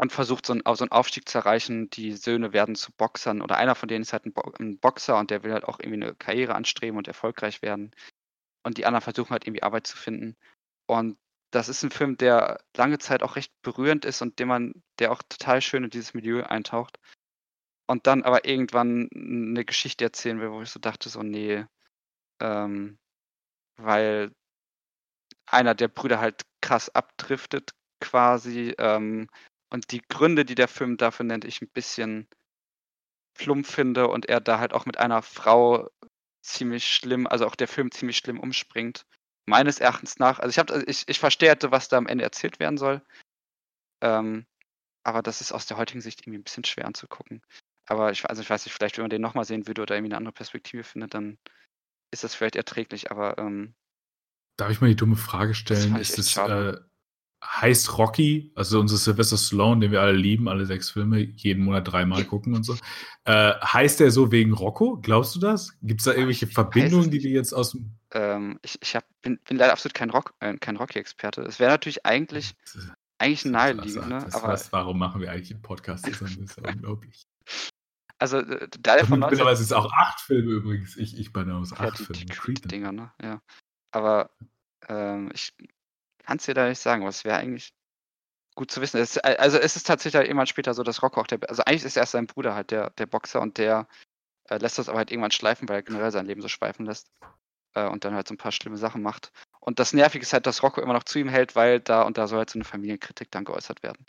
und 0.00 0.12
versucht 0.12 0.46
so 0.46 0.54
einen, 0.54 0.62
so 0.64 0.82
einen 0.82 0.92
Aufstieg 0.92 1.28
zu 1.28 1.36
erreichen. 1.36 1.90
Die 1.90 2.12
Söhne 2.12 2.54
werden 2.54 2.74
zu 2.74 2.90
Boxern 2.90 3.42
oder 3.42 3.58
einer 3.58 3.74
von 3.74 3.86
denen 3.86 4.00
ist 4.00 4.14
halt 4.14 4.24
ein, 4.24 4.32
Bo 4.32 4.50
ein, 4.58 4.78
Boxer 4.78 5.18
und 5.18 5.30
der 5.30 5.42
will 5.42 5.52
halt 5.52 5.64
auch 5.64 5.78
irgendwie 5.78 6.02
eine 6.02 6.14
Karriere 6.14 6.54
anstreben 6.54 6.96
und 6.96 7.06
erfolgreich 7.06 7.60
werden. 7.60 7.90
Und 8.62 8.78
die 8.78 8.86
anderen 8.86 9.02
versuchen 9.02 9.30
halt 9.30 9.46
irgendwie 9.46 9.62
Arbeit 9.62 9.86
zu 9.86 9.98
finden. 9.98 10.36
Und 10.86 11.18
das 11.50 11.68
ist 11.68 11.82
ein 11.82 11.90
Film, 11.90 12.16
der 12.16 12.62
lange 12.74 12.98
Zeit 12.98 13.22
auch 13.22 13.36
recht 13.36 13.52
berührend 13.60 14.06
ist 14.06 14.22
und 14.22 14.38
dem 14.38 14.48
man, 14.48 14.82
der 14.98 15.12
auch 15.12 15.22
total 15.28 15.60
schön 15.60 15.84
in 15.84 15.90
dieses 15.90 16.14
Milieu 16.14 16.44
eintaucht. 16.44 16.98
Und 17.86 18.06
dann 18.06 18.22
aber 18.22 18.46
irgendwann 18.46 19.10
eine 19.12 19.66
Geschichte 19.66 20.04
erzählen 20.04 20.40
will, 20.40 20.50
wo 20.50 20.62
ich 20.62 20.70
so 20.70 20.80
dachte, 20.80 21.10
so, 21.10 21.22
nee, 21.22 21.66
ähm, 22.40 22.98
weil 23.76 24.32
einer 25.44 25.74
der 25.74 25.88
Brüder 25.88 26.20
halt 26.20 26.46
krass 26.62 26.88
abdriftet 26.88 27.72
quasi 28.00 28.74
ähm, 28.78 29.28
und 29.70 29.92
die 29.92 30.02
Gründe, 30.02 30.44
die 30.44 30.54
der 30.54 30.68
Film 30.68 30.96
dafür 30.96 31.24
nennt, 31.24 31.44
ich 31.44 31.62
ein 31.62 31.68
bisschen 31.68 32.28
plump 33.34 33.66
finde 33.66 34.08
und 34.08 34.26
er 34.26 34.40
da 34.40 34.58
halt 34.58 34.72
auch 34.72 34.86
mit 34.86 34.98
einer 34.98 35.22
Frau 35.22 35.88
ziemlich 36.42 36.86
schlimm, 36.86 37.26
also 37.26 37.46
auch 37.46 37.56
der 37.56 37.68
Film 37.68 37.90
ziemlich 37.90 38.16
schlimm 38.18 38.40
umspringt. 38.40 39.06
Meines 39.46 39.78
Erachtens 39.80 40.18
nach. 40.18 40.38
Also 40.38 40.50
ich 40.50 40.58
habe, 40.58 40.84
ich, 40.86 41.08
ich 41.08 41.18
verstehe, 41.18 41.56
was 41.62 41.88
da 41.88 41.96
am 41.96 42.06
Ende 42.06 42.24
erzählt 42.24 42.60
werden 42.60 42.78
soll. 42.78 43.02
Ähm, 44.02 44.46
aber 45.02 45.22
das 45.22 45.40
ist 45.40 45.52
aus 45.52 45.66
der 45.66 45.76
heutigen 45.76 46.00
Sicht 46.00 46.20
irgendwie 46.20 46.38
ein 46.38 46.44
bisschen 46.44 46.64
schwer 46.64 46.86
anzugucken. 46.86 47.42
Aber 47.86 48.12
ich, 48.12 48.28
also 48.28 48.42
ich 48.42 48.50
weiß 48.50 48.64
nicht, 48.64 48.74
vielleicht, 48.74 48.96
wenn 48.96 49.04
man 49.04 49.10
den 49.10 49.22
nochmal 49.22 49.44
sehen 49.44 49.66
würde 49.66 49.82
oder 49.82 49.94
irgendwie 49.94 50.12
eine 50.12 50.18
andere 50.18 50.32
Perspektive 50.32 50.84
findet, 50.84 51.14
dann 51.14 51.38
ist 52.12 52.24
das 52.24 52.34
vielleicht 52.34 52.56
erträglich, 52.56 53.10
aber 53.10 53.38
ähm, 53.38 53.74
Darf 54.56 54.70
ich 54.70 54.80
mal 54.80 54.88
die 54.88 54.96
dumme 54.96 55.16
Frage 55.16 55.54
stellen? 55.54 55.96
Ist 55.96 56.18
es, 56.18 56.36
äh, 56.36 56.76
heißt 57.42 57.96
Rocky, 57.96 58.52
also 58.54 58.80
unser 58.80 58.96
Sylvester 58.96 59.38
Stallone, 59.38 59.80
den 59.80 59.92
wir 59.92 60.02
alle 60.02 60.12
lieben, 60.16 60.48
alle 60.48 60.66
sechs 60.66 60.90
Filme, 60.90 61.20
jeden 61.20 61.64
Monat 61.64 61.90
dreimal 61.90 62.24
gucken 62.24 62.54
und 62.54 62.64
so. 62.64 62.76
Äh, 63.24 63.54
heißt 63.54 64.00
der 64.00 64.10
so 64.10 64.30
wegen 64.30 64.52
Rocco? 64.52 64.98
Glaubst 65.00 65.34
du 65.36 65.40
das? 65.40 65.78
Gibt 65.82 66.00
es 66.00 66.04
da 66.04 66.12
irgendwelche 66.12 66.46
Verbindungen, 66.46 67.10
die 67.10 67.22
wir 67.22 67.30
jetzt 67.30 67.52
aus 67.52 67.72
dem. 67.72 67.96
Ähm, 68.12 68.58
ich 68.62 68.78
ich 68.82 68.94
hab, 68.94 69.04
bin, 69.22 69.38
bin, 69.46 69.56
leider 69.56 69.72
absolut 69.72 69.94
kein, 69.94 70.10
Rock, 70.10 70.34
äh, 70.40 70.56
kein 70.58 70.76
Rocky-Experte. 70.76 71.42
Es 71.42 71.58
wäre 71.58 71.70
natürlich 71.70 72.04
eigentlich, 72.04 72.54
eigentlich 73.18 73.44
naheliegend. 73.46 74.08
Ne? 74.08 74.26
Aber, 74.32 74.48
heißt, 74.48 74.72
warum 74.72 74.98
machen 74.98 75.20
wir 75.20 75.30
eigentlich 75.30 75.52
einen 75.52 75.62
Podcast 75.62 76.04
zusammen? 76.04 76.38
Das 76.42 76.56
ist 76.56 76.64
ja 76.64 76.72
unglaublich. 76.72 77.26
Also, 78.22 78.42
da 78.42 78.96
der 78.96 79.06
von 79.06 79.18
Mittlerweile 79.18 79.56
sind 79.56 79.64
es 79.64 79.72
auch 79.72 79.90
acht 79.94 80.20
Filme 80.20 80.50
übrigens. 80.50 80.94
Ich, 80.98 81.18
ich 81.18 81.32
bin 81.32 81.50
aus 81.50 81.72
acht 81.72 81.80
ja, 81.80 81.90
die, 81.90 82.04
Filme. 82.04 82.54
Die 82.60 82.68
Dinger, 82.68 82.92
ne? 82.92 83.10
Ja. 83.22 83.40
Aber 83.92 84.28
ähm, 84.88 85.30
ich 85.32 85.54
Kannst 86.30 86.46
dir 86.46 86.54
da 86.54 86.68
nicht 86.68 86.78
sagen, 86.78 87.04
was 87.04 87.24
wäre 87.24 87.38
eigentlich 87.38 87.74
gut 88.54 88.70
zu 88.70 88.80
wissen. 88.80 89.00
Es, 89.00 89.18
also 89.18 89.58
es 89.58 89.74
ist 89.74 89.88
tatsächlich 89.88 90.16
halt 90.16 90.28
irgendwann 90.28 90.46
später 90.46 90.74
so, 90.74 90.84
dass 90.84 91.02
Rocco 91.02 91.20
auch 91.20 91.26
der, 91.26 91.40
also 91.48 91.64
eigentlich 91.64 91.82
ist 91.82 91.96
erst 91.96 92.12
sein 92.12 92.28
Bruder 92.28 92.54
halt 92.54 92.70
der, 92.70 92.90
der 92.90 93.06
Boxer 93.06 93.40
und 93.40 93.58
der 93.58 93.88
äh, 94.48 94.58
lässt 94.58 94.78
das 94.78 94.88
aber 94.88 94.98
halt 94.98 95.10
irgendwann 95.10 95.32
schleifen, 95.32 95.68
weil 95.68 95.78
er 95.78 95.82
generell 95.82 96.12
sein 96.12 96.26
Leben 96.26 96.40
so 96.40 96.46
schweifen 96.46 96.86
lässt 96.86 97.10
äh, 97.74 97.84
und 97.84 98.04
dann 98.04 98.14
halt 98.14 98.28
so 98.28 98.34
ein 98.34 98.38
paar 98.38 98.52
schlimme 98.52 98.76
Sachen 98.76 99.02
macht. 99.02 99.32
Und 99.58 99.80
das 99.80 99.92
Nervige 99.92 100.22
ist 100.22 100.32
halt, 100.32 100.46
dass 100.46 100.62
Rocco 100.62 100.80
immer 100.80 100.92
noch 100.92 101.02
zu 101.02 101.18
ihm 101.18 101.28
hält, 101.28 101.56
weil 101.56 101.80
da 101.80 102.02
und 102.02 102.16
da 102.16 102.28
soll 102.28 102.38
halt 102.38 102.50
so 102.50 102.58
eine 102.58 102.64
Familienkritik 102.64 103.32
dann 103.32 103.44
geäußert 103.44 103.82
werden. 103.82 104.06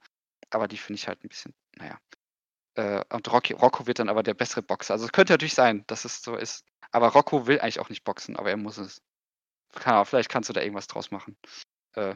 Aber 0.51 0.67
die 0.67 0.77
finde 0.77 0.99
ich 0.99 1.07
halt 1.07 1.23
ein 1.23 1.27
bisschen, 1.27 1.55
naja. 1.77 1.97
Äh, 2.75 3.03
und 3.11 3.31
Rocky, 3.33 3.53
Rocco 3.53 3.87
wird 3.87 3.97
dann 3.97 4.09
aber 4.09 4.21
der 4.21 4.35
bessere 4.35 4.61
Boxer. 4.61 4.93
Also 4.93 5.05
es 5.05 5.11
könnte 5.11 5.33
natürlich 5.33 5.55
sein, 5.55 5.85
dass 5.87 6.05
es 6.05 6.21
so 6.21 6.35
ist. 6.35 6.67
Aber 6.91 7.07
Rocco 7.07 7.47
will 7.47 7.59
eigentlich 7.61 7.79
auch 7.79 7.89
nicht 7.89 8.03
boxen, 8.03 8.35
aber 8.35 8.51
er 8.51 8.57
muss 8.57 8.77
es. 8.77 9.01
Kann, 9.73 10.05
vielleicht 10.05 10.29
kannst 10.29 10.49
du 10.49 10.53
da 10.53 10.61
irgendwas 10.61 10.85
draus 10.85 11.09
machen. 11.09 11.35
Äh, 11.93 12.15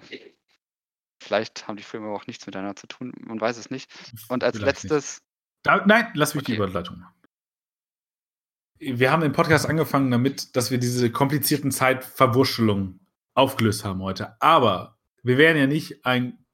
vielleicht 1.22 1.68
haben 1.68 1.78
die 1.78 1.84
Filme 1.84 2.08
auch 2.10 2.28
nichts 2.28 2.46
miteinander 2.46 2.76
zu 2.76 2.88
tun, 2.88 3.14
man 3.20 3.40
weiß 3.40 3.58
es 3.58 3.70
nicht. 3.70 3.92
Und 4.30 4.44
als 4.44 4.58
vielleicht 4.58 4.84
letztes. 4.84 5.22
Da, 5.64 5.86
nein, 5.86 6.12
lass 6.14 6.36
mich 6.36 6.44
okay. 6.44 6.54
die 6.54 6.58
Überleitung 6.58 7.00
machen. 7.00 7.14
Wir 8.78 9.12
haben 9.12 9.22
den 9.22 9.32
Podcast 9.32 9.68
angefangen 9.68 10.12
damit, 10.12 10.56
dass 10.56 10.70
wir 10.70 10.78
diese 10.78 11.10
komplizierten 11.12 11.72
Zeitverwurschelungen 11.72 13.08
aufgelöst 13.34 13.86
haben 13.86 14.02
heute. 14.02 14.40
Aber 14.42 14.98
wir 15.24 15.38
wären 15.38 15.58
ja 15.58 15.66
nicht 15.66 16.06
ein 16.06 16.45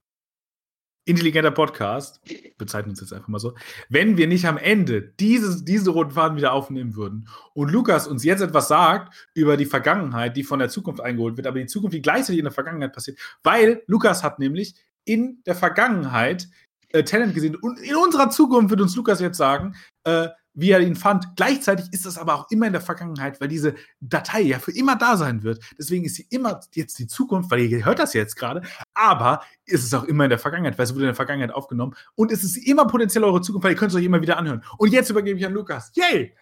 intelligenter 1.06 1.52
Podcast, 1.52 2.22
bezeichnen 2.58 2.92
uns 2.92 3.02
jetzt 3.02 3.14
einfach 3.14 3.28
mal 3.28 3.40
so, 3.40 3.56
wenn 3.90 4.18
wir 4.18 4.28
nicht 4.28 4.46
am 4.46 4.58
Ende 4.58 5.02
dieses, 5.02 5.66
diese 5.66 5.90
roten 5.90 6.12
Faden 6.12 6.38
wieder 6.38 6.54
aufnehmen 6.54 6.96
würden 6.96 7.28
und 7.54 7.72
Lukas 7.72 8.08
uns 8.08 8.24
jetzt 8.24 8.42
etwas 8.42 8.68
sagt 8.68 9.30
über 9.34 9.58
die 9.58 9.66
Vergangenheit, 9.66 10.38
die 10.38 10.44
von 10.44 10.60
der 10.60 10.70
Zukunft 10.70 11.02
eingeholt 11.02 11.38
wird, 11.38 11.48
aber 11.48 11.60
die 11.60 11.66
Zukunft, 11.66 11.96
die 11.96 12.02
gleichzeitig 12.02 12.40
in 12.40 12.46
der 12.46 12.54
Vergangenheit 12.54 12.94
passiert, 12.94 13.18
weil 13.44 13.84
Lukas 13.88 14.24
hat 14.24 14.40
nämlich 14.40 14.76
in 15.04 15.42
der 15.46 15.56
Vergangenheit 15.56 16.48
äh, 16.90 17.04
Talent 17.04 17.34
gesehen 17.34 17.56
und 17.56 17.80
in 17.80 17.96
unserer 17.96 18.30
Zukunft 18.30 18.70
wird 18.70 18.82
uns 18.82 18.96
Lukas 18.96 19.20
jetzt 19.20 19.38
sagen, 19.38 19.76
äh, 20.04 20.28
wie 20.54 20.72
er 20.72 20.82
ihn 20.82 20.96
fand. 20.96 21.36
Gleichzeitig 21.36 21.86
ist 21.92 22.06
das 22.06 22.18
aber 22.18 22.36
auch 22.36 22.52
immer 22.52 22.68
in 22.68 22.74
der 22.74 22.82
Vergangenheit, 22.82 23.40
weil 23.40 23.48
diese 23.48 23.76
Datei 24.00 24.42
ja 24.42 24.60
für 24.60 24.72
immer 24.72 24.96
da 24.96 25.18
sein 25.18 25.44
wird. 25.44 25.64
Deswegen 25.78 26.06
ist 26.06 26.16
sie 26.16 26.28
immer 26.30 26.60
jetzt 26.74 27.00
die 27.00 27.08
Zukunft, 27.08 27.52
weil 27.52 27.62
ihr 27.62 27.86
hört 27.86 28.00
das 28.00 28.14
jetzt 28.14 28.36
gerade, 28.36 28.62
aber 28.94 29.44
ist 29.66 29.84
es 29.84 29.94
auch 29.94 30.04
immer 30.04 30.26
in 30.26 30.30
der 30.30 30.40
Vergangenheit, 30.40 30.78
weil 30.78 30.86
es 30.86 30.94
wurde 30.94 31.04
in 31.04 31.08
der 31.08 31.16
Vergangenheit 31.16 31.52
aufgenommen 31.52 31.96
und 32.16 32.32
es 32.32 32.44
ist 32.44 32.58
immer 32.58 32.86
potenziell 32.86 33.24
eure 33.24 33.42
Zukunft, 33.42 33.64
weil 33.66 33.72
ihr 33.72 33.78
könnt 33.78 33.92
es 33.92 33.98
euch 33.98 34.06
immer 34.06 34.22
wieder 34.22 34.38
anhören. 34.38 34.64
Und 34.78 34.92
jetzt 34.92 35.10
übergebe 35.10 35.40
ich 35.40 35.46
an 35.46 35.54
Lukas. 35.54 35.92
Yay! 35.96 36.36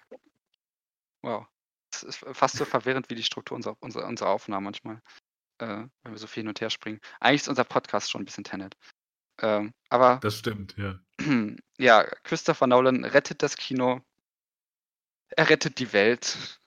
Wow. 1.21 1.45
Das 1.91 2.03
ist 2.03 2.25
fast 2.33 2.55
so 2.55 2.65
verwirrend 2.65 3.09
wie 3.09 3.15
die 3.15 3.23
Struktur 3.23 3.55
unserer, 3.55 3.75
unserer, 3.79 4.07
unserer 4.07 4.29
Aufnahmen 4.29 4.65
manchmal, 4.65 5.01
äh, 5.59 5.85
wenn 6.03 6.11
wir 6.11 6.17
so 6.17 6.27
viel 6.27 6.41
hin 6.41 6.47
und 6.47 6.61
her 6.61 6.69
springen. 6.69 6.99
Eigentlich 7.19 7.41
ist 7.41 7.49
unser 7.49 7.63
Podcast 7.63 8.11
schon 8.11 8.21
ein 8.21 8.25
bisschen 8.25 8.43
Tenet. 8.43 8.75
Ähm, 9.41 9.73
aber. 9.89 10.19
Das 10.21 10.37
stimmt, 10.37 10.75
ja. 10.77 10.99
Ja, 11.81 12.03
Christopher 12.23 12.67
Nolan 12.67 13.05
rettet 13.05 13.41
das 13.41 13.55
Kino. 13.55 14.01
Er 15.29 15.49
rettet 15.49 15.79
die 15.79 15.93
Welt. 15.93 16.59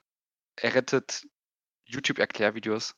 Er 0.56 0.74
rettet 0.74 1.26
YouTube-Erklärvideos. 1.84 2.94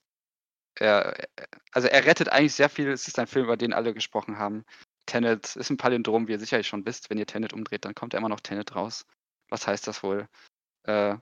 Er, 0.77 1.27
also 1.73 1.89
er 1.89 2.05
rettet 2.05 2.29
eigentlich 2.29 2.55
sehr 2.55 2.69
viel. 2.69 2.89
Es 2.91 3.09
ist 3.09 3.19
ein 3.19 3.27
Film, 3.27 3.47
über 3.47 3.57
den 3.57 3.73
alle 3.73 3.93
gesprochen 3.95 4.39
haben. 4.39 4.65
Tenet 5.07 5.57
ist 5.57 5.71
ein 5.71 5.77
Palindrom, 5.77 6.29
wie 6.29 6.33
ihr 6.33 6.39
sicherlich 6.39 6.69
schon 6.69 6.87
wisst. 6.87 7.11
Wenn 7.11 7.19
ihr 7.19 7.27
Tenet 7.27 7.53
umdreht, 7.53 7.85
dann 7.85 7.97
kommt 7.97 8.15
er 8.15 8.19
immer 8.19 8.29
noch 8.29 8.41
Tenet 8.41 8.77
raus. 8.77 9.05
Was 9.49 9.67
heißt 9.67 9.87
das 9.87 10.05
wohl? 10.05 10.29
Äh, 10.85 11.17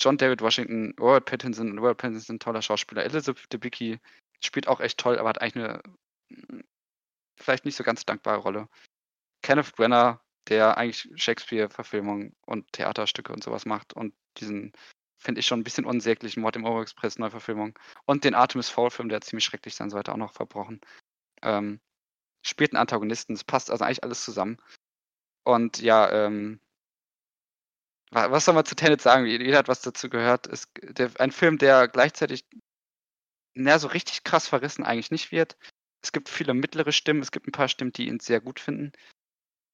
John 0.00 0.16
David 0.16 0.40
Washington, 0.40 0.94
Robert 1.00 1.24
Pattinson, 1.26 1.78
Robert 1.78 1.98
Pattinson 1.98 2.20
ist 2.20 2.30
ein 2.30 2.38
toller 2.38 2.62
Schauspieler. 2.62 3.04
Elizabeth 3.04 3.52
Debicki 3.52 3.98
spielt 4.40 4.68
auch 4.68 4.80
echt 4.80 4.98
toll, 4.98 5.18
aber 5.18 5.28
hat 5.30 5.40
eigentlich 5.40 5.64
eine 5.64 5.82
vielleicht 7.36 7.64
nicht 7.64 7.76
so 7.76 7.84
ganz 7.84 8.04
dankbare 8.04 8.38
Rolle. 8.38 8.68
Kenneth 9.42 9.74
Brenner, 9.76 10.20
der 10.48 10.76
eigentlich 10.76 11.08
Shakespeare-Verfilmungen 11.16 12.34
und 12.46 12.72
Theaterstücke 12.72 13.32
und 13.32 13.42
sowas 13.42 13.66
macht 13.66 13.92
und 13.92 14.14
diesen, 14.38 14.72
finde 15.18 15.40
ich 15.40 15.46
schon 15.46 15.60
ein 15.60 15.64
bisschen 15.64 15.86
unsäglichen 15.86 16.42
Mord 16.42 16.56
im 16.56 16.64
Express 16.64 17.18
Neuverfilmung 17.18 17.78
und 18.04 18.24
den 18.24 18.34
Artemis 18.34 18.68
Fowl-Film, 18.68 19.08
der 19.08 19.20
ziemlich 19.20 19.44
schrecklich 19.44 19.74
sein 19.74 19.90
sollte, 19.90 20.12
auch 20.12 20.18
noch 20.18 20.32
verbrochen. 20.32 20.80
Ähm, 21.42 21.80
spielt 22.42 22.72
einen 22.72 22.80
Antagonisten, 22.80 23.34
es 23.34 23.44
passt 23.44 23.70
also 23.70 23.84
eigentlich 23.84 24.04
alles 24.04 24.24
zusammen. 24.24 24.58
Und 25.44 25.80
ja, 25.80 26.10
ähm, 26.10 26.60
was 28.10 28.44
soll 28.44 28.54
man 28.54 28.64
zu 28.64 28.76
Tenet 28.76 29.00
sagen? 29.00 29.26
Jeder 29.26 29.58
hat 29.58 29.68
was 29.68 29.82
dazu 29.82 30.08
gehört. 30.08 30.46
Es, 30.46 30.68
der, 30.82 31.10
ein 31.18 31.32
Film, 31.32 31.58
der 31.58 31.88
gleichzeitig 31.88 32.44
na, 33.54 33.78
so 33.78 33.88
richtig 33.88 34.24
krass 34.24 34.48
verrissen 34.48 34.84
eigentlich 34.84 35.10
nicht 35.10 35.32
wird, 35.32 35.56
es 36.04 36.12
gibt 36.12 36.28
viele 36.28 36.52
mittlere 36.52 36.92
Stimmen, 36.92 37.22
es 37.22 37.32
gibt 37.32 37.48
ein 37.48 37.52
paar 37.52 37.68
Stimmen, 37.68 37.92
die 37.92 38.08
ihn 38.08 38.20
sehr 38.20 38.40
gut 38.40 38.60
finden. 38.60 38.92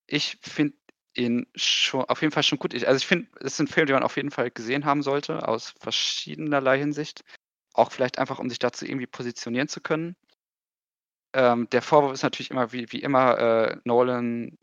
Ich 0.06 0.38
finde 0.42 0.76
ihn 1.14 1.46
schon 1.56 2.04
auf 2.04 2.22
jeden 2.22 2.32
Fall 2.32 2.44
schon 2.44 2.58
gut. 2.58 2.72
Ich, 2.72 2.86
also 2.86 2.98
ich 2.98 3.06
finde, 3.06 3.28
es 3.40 3.54
ist 3.54 3.60
ein 3.60 3.66
Film, 3.66 3.86
den 3.86 3.94
man 3.94 4.04
auf 4.04 4.16
jeden 4.16 4.30
Fall 4.30 4.50
gesehen 4.50 4.84
haben 4.84 5.02
sollte, 5.02 5.48
aus 5.48 5.74
verschiedenerlei 5.80 6.78
Hinsicht. 6.78 7.24
Auch 7.74 7.90
vielleicht 7.90 8.18
einfach, 8.18 8.38
um 8.38 8.48
sich 8.48 8.60
dazu 8.60 8.84
irgendwie 8.86 9.08
positionieren 9.08 9.68
zu 9.68 9.80
können. 9.80 10.16
Ähm, 11.32 11.68
der 11.70 11.82
Vorwurf 11.82 12.12
ist 12.12 12.22
natürlich 12.22 12.50
immer, 12.50 12.72
wie, 12.72 12.90
wie 12.92 13.02
immer, 13.02 13.38
äh, 13.38 13.76
Nolan 13.84 14.56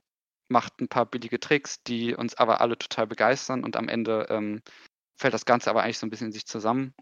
macht 0.49 0.79
ein 0.79 0.87
paar 0.87 1.05
billige 1.05 1.39
Tricks, 1.39 1.83
die 1.83 2.15
uns 2.15 2.35
aber 2.35 2.61
alle 2.61 2.77
total 2.77 3.07
begeistern 3.07 3.65
und 3.65 3.75
am 3.75 3.89
Ende 3.89 4.27
ähm, 4.29 4.61
fällt 5.17 5.33
das 5.33 5.45
Ganze 5.45 5.69
aber 5.69 5.83
eigentlich 5.83 5.99
so 5.99 6.07
ein 6.07 6.09
bisschen 6.09 6.27
in 6.27 6.33
sich 6.33 6.45
zusammen. 6.45 6.93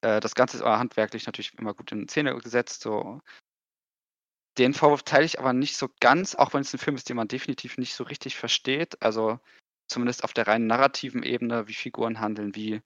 Äh, 0.00 0.18
das 0.20 0.34
Ganze 0.34 0.56
ist 0.56 0.62
aber 0.62 0.78
handwerklich 0.78 1.26
natürlich 1.26 1.54
immer 1.58 1.74
gut 1.74 1.92
in 1.92 2.08
Szene 2.08 2.36
gesetzt. 2.36 2.82
So 2.82 3.20
den 4.60 4.74
Vorwurf 4.74 5.02
teile 5.04 5.24
ich 5.24 5.38
aber 5.38 5.54
nicht 5.54 5.76
so 5.76 5.88
ganz, 6.00 6.34
auch 6.34 6.52
wenn 6.52 6.60
es 6.60 6.74
ein 6.74 6.78
Film 6.78 6.94
ist, 6.94 7.08
den 7.08 7.16
man 7.16 7.28
definitiv 7.28 7.78
nicht 7.78 7.94
so 7.94 8.04
richtig 8.04 8.36
versteht. 8.36 9.00
Also 9.02 9.40
zumindest 9.88 10.22
auf 10.22 10.34
der 10.34 10.46
rein 10.46 10.66
narrativen 10.66 11.22
Ebene, 11.22 11.66
wie 11.66 11.72
Figuren 11.72 12.20
handeln, 12.20 12.54
wie, 12.54 12.82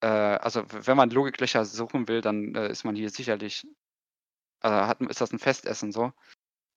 äh, 0.00 0.06
also 0.06 0.64
wenn 0.70 0.96
man 0.96 1.10
Logiklöcher 1.10 1.64
suchen 1.64 2.06
will, 2.06 2.20
dann 2.20 2.54
äh, 2.54 2.70
ist 2.70 2.84
man 2.84 2.94
hier 2.94 3.10
sicherlich, 3.10 3.66
äh, 4.62 4.68
hat, 4.68 5.00
ist 5.00 5.20
das 5.20 5.32
ein 5.32 5.40
Festessen 5.40 5.90
so. 5.90 6.12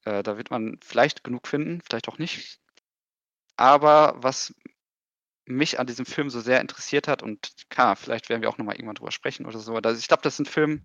Äh, 0.06 0.24
da 0.24 0.38
wird 0.38 0.50
man 0.50 0.80
vielleicht 0.82 1.24
genug 1.24 1.48
finden, 1.48 1.82
vielleicht 1.88 2.10
auch 2.10 2.18
nicht. 2.18 2.60
Aber 3.58 4.16
was 4.18 4.56
mich 5.46 5.80
an 5.80 5.86
diesem 5.86 6.08
Film 6.08 6.32
so 6.32 6.40
sehr 6.40 6.62
interessiert 6.62 7.08
hat, 7.08 7.22
und 7.22 7.54
klar, 7.70 7.96
vielleicht 7.96 8.30
werden 8.30 8.42
wir 8.42 8.50
auch 8.50 8.58
nochmal 8.58 8.76
irgendwann 8.76 8.96
drüber 8.96 9.12
sprechen 9.12 9.46
oder 9.46 9.60
so, 9.60 9.76
also 9.76 10.00
ich 10.00 10.08
glaube, 10.08 10.24
das 10.24 10.34
ist 10.34 10.40
ein 10.40 10.46
Film, 10.46 10.84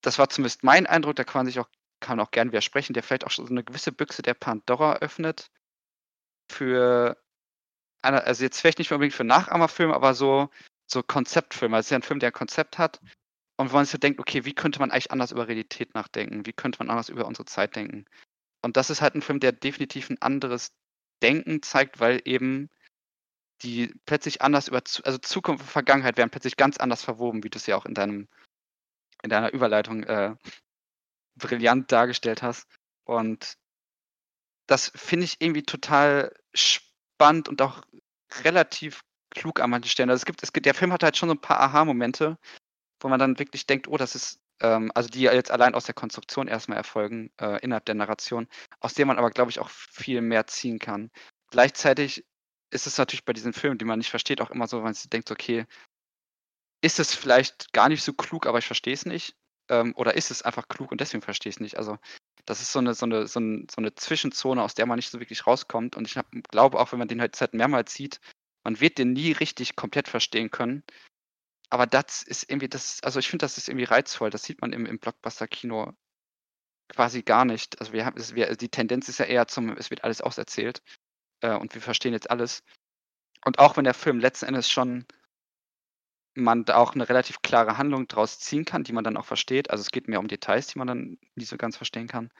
das 0.00 0.18
war 0.18 0.28
zumindest 0.28 0.64
mein 0.64 0.86
Eindruck, 0.86 1.14
da 1.14 1.22
kann 1.22 1.40
man 1.40 1.46
sich 1.46 1.60
auch 1.60 1.68
kann 2.00 2.20
auch 2.20 2.30
gern 2.30 2.48
widersprechen, 2.48 2.94
der 2.94 3.02
vielleicht 3.02 3.26
auch 3.26 3.30
so 3.30 3.44
eine 3.44 3.64
gewisse 3.64 3.92
Büchse 3.92 4.22
der 4.22 4.34
Pandora 4.34 4.96
öffnet 4.96 5.50
für 6.50 7.16
also 8.02 8.44
jetzt 8.44 8.60
vielleicht 8.60 8.78
nicht 8.78 8.92
unbedingt 8.92 9.14
für 9.14 9.24
Nachahmerfilme, 9.24 9.94
aber 9.94 10.14
so, 10.14 10.50
so 10.86 11.02
Konzeptfilme. 11.02 11.76
Also 11.76 11.80
es 11.80 11.86
ist 11.86 11.90
ja 11.90 11.98
ein 11.98 12.02
Film, 12.02 12.20
der 12.20 12.30
ein 12.30 12.34
Konzept 12.34 12.78
hat 12.78 13.00
und 13.56 13.70
wo 13.70 13.76
man 13.76 13.84
sich 13.84 13.92
so 13.92 13.98
denkt, 13.98 14.20
okay, 14.20 14.44
wie 14.44 14.54
könnte 14.54 14.78
man 14.78 14.90
eigentlich 14.90 15.10
anders 15.10 15.32
über 15.32 15.48
Realität 15.48 15.94
nachdenken? 15.94 16.46
Wie 16.46 16.52
könnte 16.52 16.78
man 16.78 16.90
anders 16.90 17.08
über 17.08 17.26
unsere 17.26 17.46
Zeit 17.46 17.76
denken? 17.76 18.06
Und 18.62 18.76
das 18.76 18.90
ist 18.90 19.02
halt 19.02 19.14
ein 19.14 19.22
Film, 19.22 19.40
der 19.40 19.52
definitiv 19.52 20.10
ein 20.10 20.22
anderes 20.22 20.72
Denken 21.22 21.62
zeigt, 21.62 22.00
weil 22.00 22.22
eben 22.24 22.70
die 23.62 23.92
plötzlich 24.06 24.42
anders 24.42 24.68
über, 24.68 24.82
also 25.02 25.18
Zukunft 25.18 25.64
und 25.64 25.70
Vergangenheit 25.70 26.16
werden 26.16 26.30
plötzlich 26.30 26.56
ganz 26.56 26.76
anders 26.76 27.02
verwoben, 27.02 27.42
wie 27.42 27.50
du 27.50 27.58
es 27.58 27.66
ja 27.66 27.76
auch 27.76 27.86
in 27.86 27.94
deinem, 27.94 28.28
in 29.22 29.30
deiner 29.30 29.52
Überleitung 29.52 30.04
äh, 30.04 30.36
brillant 31.38 31.90
dargestellt 31.92 32.42
hast. 32.42 32.66
Und 33.04 33.56
das 34.66 34.92
finde 34.94 35.24
ich 35.24 35.40
irgendwie 35.40 35.62
total 35.62 36.34
spannend 36.54 37.48
und 37.48 37.62
auch 37.62 37.82
relativ 38.44 39.02
klug 39.30 39.60
an 39.60 39.70
manchen 39.70 39.88
Stellen. 39.88 40.10
Also 40.10 40.20
es 40.20 40.26
gibt, 40.26 40.42
es 40.42 40.52
gibt, 40.52 40.66
der 40.66 40.74
Film 40.74 40.92
hat 40.92 41.02
halt 41.02 41.16
schon 41.16 41.28
so 41.28 41.34
ein 41.34 41.40
paar 41.40 41.60
Aha-Momente, 41.60 42.38
wo 43.00 43.08
man 43.08 43.18
dann 43.18 43.38
wirklich 43.38 43.66
denkt, 43.66 43.88
oh, 43.88 43.96
das 43.96 44.14
ist, 44.14 44.40
ähm, 44.60 44.92
also 44.94 45.08
die 45.08 45.22
jetzt 45.22 45.50
allein 45.50 45.74
aus 45.74 45.84
der 45.84 45.94
Konstruktion 45.94 46.48
erstmal 46.48 46.78
erfolgen, 46.78 47.30
äh, 47.40 47.60
innerhalb 47.62 47.84
der 47.86 47.94
Narration, 47.94 48.48
aus 48.80 48.94
dem 48.94 49.08
man 49.08 49.18
aber, 49.18 49.30
glaube 49.30 49.50
ich, 49.50 49.58
auch 49.58 49.70
viel 49.70 50.20
mehr 50.20 50.46
ziehen 50.46 50.78
kann. 50.78 51.10
Gleichzeitig 51.50 52.26
ist 52.70 52.86
es 52.86 52.98
natürlich 52.98 53.24
bei 53.24 53.32
diesen 53.32 53.52
Filmen, 53.52 53.78
die 53.78 53.84
man 53.84 53.98
nicht 53.98 54.10
versteht, 54.10 54.40
auch 54.40 54.50
immer 54.50 54.66
so, 54.66 54.78
wenn 54.78 54.84
man 54.84 54.94
sich 54.94 55.08
denkt, 55.08 55.30
okay, 55.30 55.66
ist 56.80 56.98
es 56.98 57.14
vielleicht 57.14 57.72
gar 57.72 57.88
nicht 57.88 58.02
so 58.02 58.12
klug, 58.12 58.46
aber 58.46 58.58
ich 58.58 58.66
verstehe 58.66 58.94
es 58.94 59.06
nicht. 59.06 59.36
Ähm, 59.68 59.94
oder 59.96 60.14
ist 60.14 60.30
es 60.30 60.42
einfach 60.42 60.68
klug 60.68 60.90
und 60.92 61.00
deswegen 61.00 61.22
verstehe 61.22 61.50
ich 61.50 61.56
es 61.56 61.60
nicht? 61.60 61.76
Also, 61.78 61.98
das 62.46 62.62
ist 62.62 62.72
so 62.72 62.78
eine, 62.78 62.94
so, 62.94 63.06
eine, 63.06 63.26
so, 63.26 63.40
ein, 63.40 63.66
so 63.70 63.76
eine 63.78 63.94
Zwischenzone, 63.94 64.62
aus 64.62 64.74
der 64.74 64.86
man 64.86 64.96
nicht 64.96 65.10
so 65.10 65.20
wirklich 65.20 65.46
rauskommt. 65.46 65.96
Und 65.96 66.06
ich 66.06 66.16
hab, 66.16 66.26
glaube 66.50 66.80
auch, 66.80 66.92
wenn 66.92 66.98
man 66.98 67.08
den 67.08 67.20
halt 67.20 67.36
mehrmals 67.52 67.92
sieht, 67.94 68.20
man 68.64 68.80
wird 68.80 68.98
den 68.98 69.12
nie 69.12 69.32
richtig 69.32 69.76
komplett 69.76 70.08
verstehen 70.08 70.50
können. 70.50 70.82
Aber 71.70 71.86
das 71.86 72.22
ist 72.22 72.50
irgendwie, 72.50 72.68
das, 72.68 73.02
also 73.02 73.18
ich 73.18 73.28
finde, 73.28 73.44
das 73.44 73.58
ist 73.58 73.68
irgendwie 73.68 73.84
reizvoll. 73.84 74.30
Das 74.30 74.42
sieht 74.42 74.60
man 74.62 74.72
im, 74.72 74.86
im 74.86 74.98
Blockbuster-Kino 74.98 75.92
quasi 76.88 77.22
gar 77.22 77.44
nicht. 77.44 77.78
Also 77.80 77.92
wir 77.92 78.06
haben, 78.06 78.16
es, 78.18 78.34
wir, 78.34 78.56
die 78.56 78.70
Tendenz 78.70 79.08
ist 79.08 79.18
ja 79.18 79.26
eher 79.26 79.46
zum, 79.46 79.76
es 79.76 79.90
wird 79.90 80.04
alles 80.04 80.20
auserzählt 80.22 80.82
äh, 81.42 81.54
und 81.54 81.74
wir 81.74 81.82
verstehen 81.82 82.14
jetzt 82.14 82.30
alles. 82.30 82.62
Und 83.44 83.58
auch 83.58 83.76
wenn 83.76 83.84
der 83.84 83.94
Film 83.94 84.18
letzten 84.18 84.46
Endes 84.46 84.70
schon 84.70 85.06
man 86.38 86.64
da 86.64 86.76
auch 86.76 86.94
eine 86.94 87.08
relativ 87.08 87.42
klare 87.42 87.78
Handlung 87.78 88.08
draus 88.08 88.38
ziehen 88.38 88.64
kann, 88.64 88.84
die 88.84 88.92
man 88.92 89.04
dann 89.04 89.16
auch 89.16 89.24
versteht. 89.24 89.70
Also 89.70 89.82
es 89.82 89.90
geht 89.90 90.08
mehr 90.08 90.20
um 90.20 90.28
Details, 90.28 90.68
die 90.68 90.78
man 90.78 90.88
dann 90.88 91.18
nicht 91.34 91.48
so 91.48 91.56
ganz 91.56 91.76
verstehen 91.76 92.08
kann. 92.08 92.30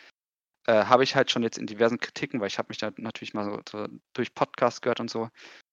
Äh, 0.67 0.85
habe 0.85 1.05
ich 1.05 1.17
halt 1.17 1.31
schon 1.31 1.43
jetzt 1.43 1.59
in 1.59 1.67
diversen 1.67 1.99
Kritiken, 1.99 2.41
weil 2.41 2.49
ich 2.49 2.59
habe 2.59 2.69
mich 2.69 2.79
da 2.79 2.91
natürlich 2.97 3.35
mal 3.35 3.45
so, 3.45 3.61
so 3.69 3.89
durch 4.13 4.35
Podcasts 4.35 4.81
gehört 4.81 5.01
und 5.01 5.11
so, 5.11 5.31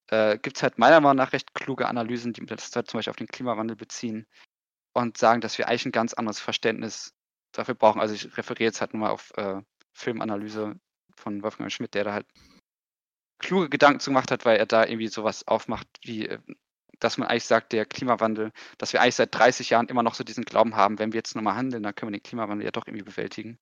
äh, 0.10 0.38
gibt 0.38 0.58
es 0.58 0.64
halt 0.64 0.78
meiner 0.78 1.02
Meinung 1.02 1.18
nach 1.18 1.34
recht 1.34 1.54
kluge 1.54 1.88
Analysen, 1.88 2.34
die 2.34 2.46
das 2.46 2.76
halt 2.76 2.90
zum 2.90 2.98
Beispiel 2.98 3.12
auf 3.12 3.18
den 3.18 3.28
Klimawandel 3.28 3.76
beziehen 3.76 4.26
und 4.94 5.18
sagen, 5.18 5.42
dass 5.42 5.58
wir 5.58 5.68
eigentlich 5.68 5.86
ein 5.86 5.92
ganz 5.92 6.14
anderes 6.14 6.40
Verständnis 6.40 7.14
dafür 7.52 7.76
brauchen. 7.76 8.02
Also 8.02 8.14
ich 8.14 8.38
referiere 8.38 8.70
jetzt 8.70 8.82
halt 8.82 8.94
nur 8.94 9.02
mal 9.02 9.12
auf 9.12 9.32
äh, 9.38 9.62
Filmanalyse 9.94 10.80
von 11.16 11.44
Wolfgang 11.44 11.72
Schmidt, 11.72 11.94
der 11.94 12.06
da 12.06 12.14
halt 12.14 12.28
kluge 13.40 13.70
Gedanken 13.70 14.00
zu 14.00 14.12
gemacht 14.12 14.32
hat, 14.32 14.46
weil 14.46 14.58
er 14.58 14.66
da 14.66 14.86
irgendwie 14.86 15.08
sowas 15.08 15.48
aufmacht, 15.48 15.88
wie 16.04 16.28
äh, 16.28 16.40
dass 17.00 17.18
man 17.18 17.28
eigentlich 17.28 17.46
sagt, 17.46 17.74
der 17.74 17.86
Klimawandel, 17.86 18.52
dass 18.78 18.94
wir 18.94 19.02
eigentlich 19.02 19.16
seit 19.16 19.34
30 19.34 19.70
Jahren 19.70 19.88
immer 19.88 20.04
noch 20.04 20.16
so 20.16 20.24
diesen 20.24 20.46
Glauben 20.46 20.76
haben, 20.76 21.00
wenn 21.00 21.14
wir 21.14 21.20
jetzt 21.20 21.36
nochmal 21.36 21.56
handeln, 21.56 21.84
dann 21.84 21.96
können 21.96 22.12
wir 22.12 22.20
den 22.20 22.24
Klimawandel 22.24 22.66
ja 22.66 22.72
doch 22.72 22.88
irgendwie 22.88 23.04
bewältigen. 23.04 23.60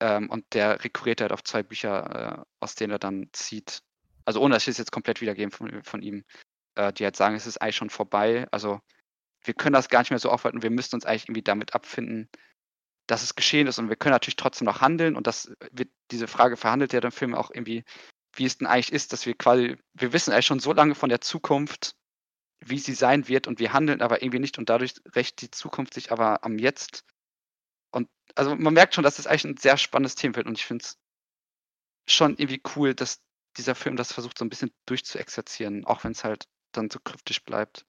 Ähm, 0.00 0.30
und 0.30 0.44
der 0.54 0.82
rekurriert 0.84 1.20
halt 1.20 1.32
auf 1.32 1.44
zwei 1.44 1.62
Bücher, 1.62 2.40
äh, 2.40 2.44
aus 2.60 2.74
denen 2.74 2.92
er 2.92 2.98
dann 2.98 3.28
zieht. 3.32 3.82
Also 4.24 4.40
ohne 4.40 4.54
dass 4.54 4.64
ich 4.64 4.68
es 4.68 4.78
jetzt 4.78 4.92
komplett 4.92 5.20
wiedergeben 5.20 5.50
von, 5.50 5.82
von 5.82 6.02
ihm, 6.02 6.24
äh, 6.76 6.92
die 6.92 7.04
halt 7.04 7.16
sagen, 7.16 7.34
es 7.34 7.46
ist 7.46 7.58
eigentlich 7.60 7.76
schon 7.76 7.90
vorbei. 7.90 8.46
Also 8.50 8.80
wir 9.44 9.54
können 9.54 9.74
das 9.74 9.88
gar 9.88 10.00
nicht 10.00 10.10
mehr 10.10 10.18
so 10.18 10.30
aufhalten. 10.30 10.62
Wir 10.62 10.70
müssen 10.70 10.94
uns 10.94 11.04
eigentlich 11.04 11.24
irgendwie 11.24 11.42
damit 11.42 11.74
abfinden, 11.74 12.28
dass 13.06 13.22
es 13.22 13.34
geschehen 13.34 13.66
ist. 13.66 13.78
Und 13.78 13.88
wir 13.88 13.96
können 13.96 14.12
natürlich 14.12 14.36
trotzdem 14.36 14.66
noch 14.66 14.80
handeln. 14.80 15.16
Und 15.16 15.26
das 15.26 15.52
wird, 15.72 15.90
diese 16.10 16.28
Frage 16.28 16.56
verhandelt 16.56 16.92
ja 16.92 17.00
der 17.00 17.10
Film 17.10 17.34
auch 17.34 17.50
irgendwie, 17.52 17.84
wie 18.34 18.44
es 18.44 18.58
denn 18.58 18.66
eigentlich 18.66 18.92
ist, 18.92 19.12
dass 19.12 19.26
wir 19.26 19.34
quasi, 19.34 19.76
wir 19.94 20.12
wissen 20.12 20.32
eigentlich 20.32 20.46
schon 20.46 20.60
so 20.60 20.72
lange 20.72 20.94
von 20.94 21.08
der 21.08 21.20
Zukunft, 21.20 21.96
wie 22.60 22.78
sie 22.78 22.94
sein 22.94 23.28
wird 23.28 23.46
und 23.46 23.58
wir 23.58 23.72
handeln 23.72 24.02
aber 24.02 24.22
irgendwie 24.22 24.38
nicht 24.38 24.58
und 24.58 24.68
dadurch 24.68 24.94
rächt 25.14 25.40
die 25.40 25.50
Zukunft 25.50 25.94
sich 25.94 26.12
aber 26.12 26.44
am 26.44 26.58
Jetzt. 26.58 27.04
Und 27.90 28.08
also 28.34 28.54
man 28.54 28.74
merkt 28.74 28.94
schon, 28.94 29.04
dass 29.04 29.16
das 29.16 29.26
eigentlich 29.26 29.44
ein 29.44 29.56
sehr 29.56 29.76
spannendes 29.76 30.14
Themenfeld 30.14 30.46
und 30.46 30.58
ich 30.58 30.66
finde 30.66 30.84
es 30.84 30.98
schon 32.08 32.36
irgendwie 32.36 32.62
cool, 32.76 32.94
dass 32.94 33.22
dieser 33.56 33.74
Film 33.74 33.96
das 33.96 34.12
versucht 34.12 34.38
so 34.38 34.44
ein 34.44 34.50
bisschen 34.50 34.72
durchzuexerzieren, 34.86 35.84
auch 35.86 36.04
wenn 36.04 36.12
es 36.12 36.24
halt 36.24 36.48
dann 36.72 36.90
so 36.90 37.00
kryptisch 37.00 37.42
bleibt. 37.44 37.86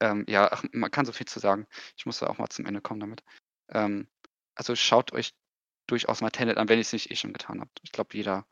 Ähm, 0.00 0.24
ja, 0.28 0.50
ach, 0.50 0.64
man 0.72 0.90
kann 0.90 1.06
so 1.06 1.12
viel 1.12 1.26
zu 1.26 1.38
sagen. 1.38 1.66
Ich 1.96 2.06
muss 2.06 2.18
da 2.18 2.26
auch 2.26 2.38
mal 2.38 2.48
zum 2.48 2.66
Ende 2.66 2.80
kommen 2.80 3.00
damit. 3.00 3.22
Ähm, 3.68 4.08
also 4.54 4.74
schaut 4.74 5.12
euch 5.12 5.34
durchaus 5.86 6.20
mal 6.20 6.30
Tenet 6.30 6.58
an, 6.58 6.68
wenn 6.68 6.78
ihr 6.78 6.82
es 6.82 6.92
nicht 6.92 7.10
eh 7.10 7.16
schon 7.16 7.32
getan 7.32 7.60
habt. 7.60 7.80
Ich 7.82 7.92
glaube, 7.92 8.16
jeder 8.16 8.46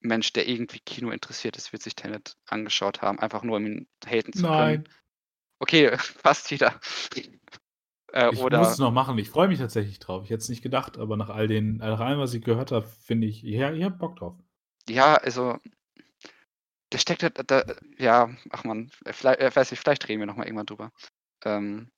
Mensch, 0.00 0.32
der 0.32 0.48
irgendwie 0.48 0.80
Kino 0.80 1.10
interessiert 1.10 1.56
ist, 1.56 1.72
wird 1.72 1.82
sich 1.82 1.96
Tenet 1.96 2.36
angeschaut 2.46 3.02
haben, 3.02 3.18
einfach 3.18 3.42
nur 3.42 3.56
um 3.56 3.66
ihn 3.66 3.88
haten 4.06 4.32
zu 4.32 4.42
Nein. 4.42 4.84
können. 4.84 4.88
Okay, 5.58 5.96
fast 5.98 6.50
jeder. 6.50 6.78
Äh, 8.12 8.32
ich 8.32 8.40
oder, 8.40 8.58
muss 8.58 8.72
es 8.72 8.78
noch 8.78 8.92
machen. 8.92 9.18
Ich 9.18 9.30
freue 9.30 9.48
mich 9.48 9.58
tatsächlich 9.58 9.98
drauf. 9.98 10.24
Ich 10.24 10.30
hätte 10.30 10.42
es 10.42 10.48
nicht 10.48 10.62
gedacht, 10.62 10.98
aber 10.98 11.16
nach 11.16 11.30
all 11.30 11.48
den, 11.48 11.78
nach 11.78 12.00
allem, 12.00 12.18
was 12.18 12.34
ich 12.34 12.42
gehört 12.42 12.72
habe, 12.72 12.86
finde 12.86 13.26
ich, 13.26 13.42
ja, 13.42 13.72
ich 13.72 13.82
habe 13.82 13.96
Bock 13.96 14.16
drauf. 14.16 14.34
Ja, 14.88 15.14
also 15.16 15.58
der 16.92 16.98
steckt 16.98 17.22
da, 17.22 17.28
da 17.30 17.64
ja, 17.98 18.30
ach 18.50 18.64
man, 18.64 18.90
vielleicht, 19.10 19.40
äh, 19.40 19.54
weiß 19.54 19.72
ich, 19.72 19.80
vielleicht 19.80 20.08
reden 20.08 20.20
wir 20.20 20.26
noch 20.26 20.36
mal 20.36 20.46
irgendwann 20.46 20.66
drüber. 20.66 20.92
Ähm, 21.44 21.90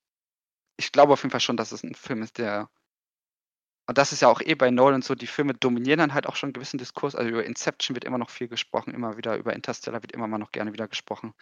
ich 0.76 0.92
glaube 0.92 1.12
auf 1.12 1.22
jeden 1.22 1.30
Fall 1.30 1.40
schon, 1.40 1.56
dass 1.56 1.72
es 1.72 1.82
ein 1.82 1.94
Film 1.94 2.22
ist, 2.22 2.38
der 2.38 2.70
und 3.88 3.96
das 3.96 4.12
ist 4.12 4.20
ja 4.20 4.28
auch 4.28 4.42
eh 4.42 4.54
bei 4.54 4.70
Nolan 4.70 5.00
so, 5.00 5.14
die 5.14 5.26
Filme 5.26 5.54
dominieren 5.54 5.98
dann 5.98 6.12
halt 6.12 6.26
auch 6.26 6.36
schon 6.36 6.48
einen 6.48 6.52
gewissen 6.52 6.76
Diskurs. 6.76 7.14
Also 7.14 7.30
über 7.30 7.44
Inception 7.46 7.94
wird 7.94 8.04
immer 8.04 8.18
noch 8.18 8.28
viel 8.28 8.46
gesprochen, 8.46 8.92
immer 8.92 9.16
wieder 9.16 9.36
über 9.38 9.54
Interstellar 9.54 10.02
wird 10.02 10.12
immer 10.12 10.28
mal 10.28 10.36
noch 10.36 10.52
gerne 10.52 10.74
wieder 10.74 10.88
gesprochen. 10.88 11.32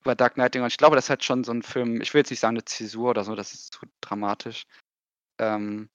Über 0.00 0.14
Dark 0.14 0.34
Knight 0.34 0.56
und 0.56 0.66
ich 0.66 0.78
glaube, 0.78 0.96
das 0.96 1.06
ist 1.06 1.10
halt 1.10 1.24
schon 1.24 1.44
so 1.44 1.52
ein 1.52 1.62
Film, 1.62 2.00
ich 2.00 2.14
will 2.14 2.20
jetzt 2.20 2.30
nicht 2.30 2.40
sagen 2.40 2.56
eine 2.56 2.64
Zäsur 2.64 3.10
oder 3.10 3.24
so, 3.24 3.34
das 3.34 3.52
ist 3.52 3.74
zu 3.74 3.86
dramatisch. 4.00 4.64
Ähm, 5.38 5.90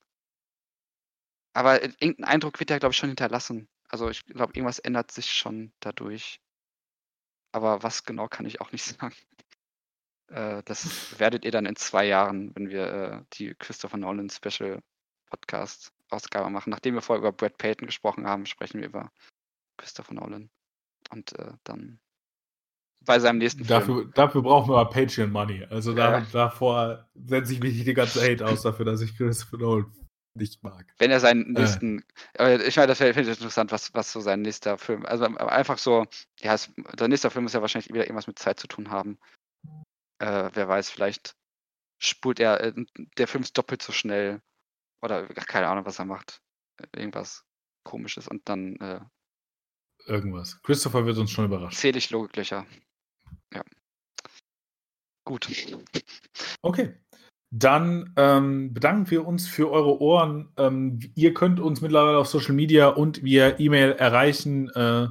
aber 1.53 1.83
irgendein 1.83 2.25
Eindruck 2.25 2.59
wird 2.59 2.69
ja, 2.69 2.77
glaube 2.77 2.93
ich, 2.93 2.97
schon 2.97 3.09
hinterlassen. 3.09 3.67
Also 3.89 4.09
ich 4.11 4.23
glaube, 4.25 4.53
irgendwas 4.53 4.79
ändert 4.79 5.11
sich 5.11 5.31
schon 5.33 5.73
dadurch. 5.79 6.39
Aber 7.53 7.81
was 7.81 8.03
genau 8.03 8.27
kann 8.27 8.45
ich 8.45 8.61
auch 8.61 8.71
nicht 8.71 8.83
sagen. 8.99 9.15
Äh, 10.27 10.61
das 10.65 11.19
werdet 11.19 11.43
ihr 11.43 11.51
dann 11.51 11.65
in 11.65 11.75
zwei 11.75 12.05
Jahren, 12.05 12.55
wenn 12.55 12.69
wir 12.69 12.85
äh, 12.93 13.23
die 13.33 13.55
Christopher 13.55 13.97
Nolan 13.97 14.29
Special 14.29 14.83
Podcast-Ausgabe 15.29 16.49
machen. 16.49 16.69
Nachdem 16.69 16.95
wir 16.95 17.01
vorher 17.01 17.21
über 17.21 17.31
Brad 17.31 17.57
Payton 17.57 17.87
gesprochen 17.87 18.27
haben, 18.27 18.45
sprechen 18.45 18.79
wir 18.79 18.87
über 18.87 19.11
Christopher 19.77 20.13
Nolan. 20.13 20.49
Und 21.11 21.37
äh, 21.39 21.53
dann 21.63 21.99
bei 23.05 23.19
seinem 23.19 23.37
nächsten 23.37 23.65
dafür, 23.65 23.95
Film. 23.95 24.11
Dafür 24.15 24.41
brauchen 24.41 24.73
wir 24.73 24.85
Patreon 24.85 25.31
Money. 25.31 25.65
Also 25.69 25.93
da, 25.93 26.19
ja. 26.19 26.25
davor 26.31 27.07
setze 27.15 27.53
ich 27.53 27.59
mich 27.59 27.83
die 27.83 27.93
ganze 27.93 28.21
Hate 28.21 28.45
aus 28.45 28.63
dafür, 28.63 28.85
dass 28.85 29.01
ich 29.01 29.15
Christopher 29.15 29.57
Nolan 29.57 29.93
nicht 30.33 30.63
mag. 30.63 30.85
Wenn 30.99 31.11
er 31.11 31.19
seinen 31.19 31.55
äh. 31.55 31.61
nächsten, 31.61 32.03
äh. 32.37 32.61
ich 32.67 32.75
meine, 32.75 32.87
das 32.87 32.99
finde 32.99 33.21
ich 33.21 33.27
interessant, 33.27 33.71
was, 33.71 33.93
was 33.93 34.11
so 34.11 34.19
sein 34.19 34.41
nächster 34.41 34.77
Film, 34.77 35.05
also 35.05 35.25
einfach 35.25 35.77
so, 35.77 36.05
ja, 36.39 36.53
es, 36.53 36.71
der 36.99 37.07
nächste 37.07 37.29
Film 37.29 37.43
muss 37.43 37.53
ja 37.53 37.61
wahrscheinlich 37.61 37.91
wieder 37.91 38.03
irgendwas 38.03 38.27
mit 38.27 38.39
Zeit 38.39 38.59
zu 38.59 38.67
tun 38.67 38.89
haben. 38.89 39.17
Äh, 40.19 40.49
wer 40.53 40.67
weiß, 40.67 40.89
vielleicht 40.89 41.35
spult 41.99 42.39
er, 42.39 42.61
äh, 42.61 42.73
der 43.17 43.27
Film 43.27 43.43
ist 43.43 43.57
doppelt 43.57 43.81
so 43.81 43.91
schnell 43.91 44.41
oder 45.01 45.27
keine 45.27 45.67
Ahnung, 45.67 45.85
was 45.85 45.99
er 45.99 46.05
macht. 46.05 46.41
Irgendwas 46.95 47.43
komisches 47.83 48.27
und 48.27 48.47
dann. 48.47 48.75
Äh, 48.77 48.99
Irgendwas. 50.05 50.61
Christopher 50.61 51.05
wird 51.05 51.17
uns 51.17 51.31
schon 51.31 51.45
überraschen. 51.45 51.77
Zähle 51.77 51.97
ich 51.97 52.09
Logiklöcher. 52.11 52.65
Ja. 53.53 53.63
Gut. 55.25 55.49
Okay. 56.61 56.95
Dann 57.49 58.13
ähm, 58.17 58.73
bedanken 58.73 59.09
wir 59.09 59.25
uns 59.25 59.47
für 59.47 59.71
eure 59.71 60.01
Ohren. 60.01 60.51
Ähm, 60.57 60.99
ihr 61.15 61.33
könnt 61.33 61.59
uns 61.59 61.81
mittlerweile 61.81 62.17
auf 62.17 62.27
Social 62.27 62.53
Media 62.53 62.87
und 62.87 63.23
via 63.23 63.57
E-Mail 63.57 63.93
erreichen. 63.93 64.69
Äh, 64.71 65.07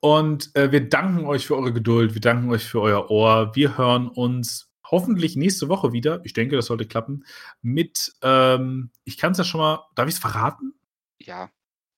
Und 0.00 0.54
äh, 0.54 0.70
wir 0.70 0.88
danken 0.88 1.26
euch 1.26 1.46
für 1.46 1.56
eure 1.56 1.72
Geduld, 1.72 2.14
wir 2.14 2.20
danken 2.20 2.50
euch 2.50 2.64
für 2.64 2.80
euer 2.80 3.10
Ohr. 3.10 3.54
Wir 3.54 3.76
hören 3.76 4.08
uns 4.08 4.70
hoffentlich 4.90 5.36
nächste 5.36 5.68
Woche 5.68 5.92
wieder. 5.92 6.20
Ich 6.24 6.32
denke, 6.32 6.56
das 6.56 6.66
sollte 6.66 6.86
klappen. 6.86 7.24
Mit, 7.62 8.14
ähm, 8.22 8.90
ich 9.04 9.18
kann 9.18 9.32
es 9.32 9.38
ja 9.38 9.44
schon 9.44 9.60
mal, 9.60 9.84
darf 9.94 10.08
ich 10.08 10.14
es 10.14 10.20
verraten? 10.20 10.74
Ja. 11.20 11.50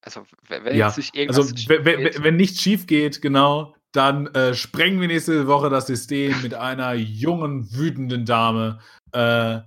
Also, 0.03 0.25
wenn 0.49 0.75
ja. 0.75 0.93
nicht 0.97 1.15
irgendwas 1.15 1.53
also, 1.53 1.69
wenn, 1.69 2.25
wenn 2.25 2.37
nichts 2.37 2.63
schief 2.63 2.87
geht, 2.87 3.21
genau, 3.21 3.75
dann 3.93 4.29
äh, 4.29 4.55
sprengen 4.55 5.01
wir 5.01 5.09
nächste 5.09 5.47
Woche 5.47 5.69
das 5.69 5.87
System 5.87 6.41
mit 6.43 6.55
einer 6.55 6.95
jungen, 6.95 7.71
wütenden 7.75 8.25
Dame. 8.25 8.81
Äh, 9.13 9.61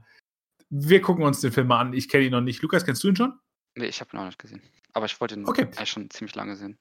wir 0.70 1.02
gucken 1.02 1.24
uns 1.24 1.42
den 1.42 1.52
Film 1.52 1.68
mal 1.68 1.80
an. 1.80 1.94
Ich 1.94 2.10
kenne 2.10 2.26
ihn 2.26 2.32
noch 2.32 2.42
nicht. 2.42 2.62
Lukas, 2.64 2.84
kennst 2.84 3.04
du 3.04 3.10
ihn 3.10 3.16
schon? 3.16 3.38
Nee, 3.76 3.86
ich 3.86 4.02
habe 4.02 4.10
ihn 4.14 4.20
auch 4.20 4.26
nicht 4.26 4.40
gesehen. 4.40 4.62
Aber 4.94 5.06
ich 5.06 5.20
wollte 5.22 5.36
ihn 5.36 5.46
okay. 5.48 5.64
eigentlich 5.64 5.90
schon 5.90 6.10
ziemlich 6.10 6.36
lange 6.36 6.56
sehen. 6.56 6.80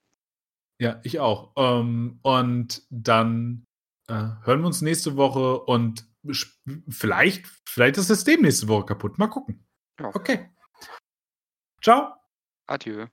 Ja, 0.82 0.98
ich 1.04 1.20
auch. 1.20 1.52
Ähm, 1.54 2.18
und 2.22 2.82
dann 2.90 3.64
äh, 4.09 4.14
hören 4.14 4.62
wir 4.62 4.66
uns 4.66 4.82
nächste 4.82 5.16
Woche 5.16 5.60
und 5.60 6.04
vielleicht, 6.88 7.46
vielleicht 7.64 7.98
ist 7.98 8.10
das 8.10 8.18
System 8.18 8.42
nächste 8.42 8.66
Woche 8.66 8.86
kaputt. 8.86 9.16
Mal 9.16 9.28
gucken. 9.28 9.64
Okay. 10.02 10.50
Ciao. 11.80 12.14
Adieu. 12.66 13.06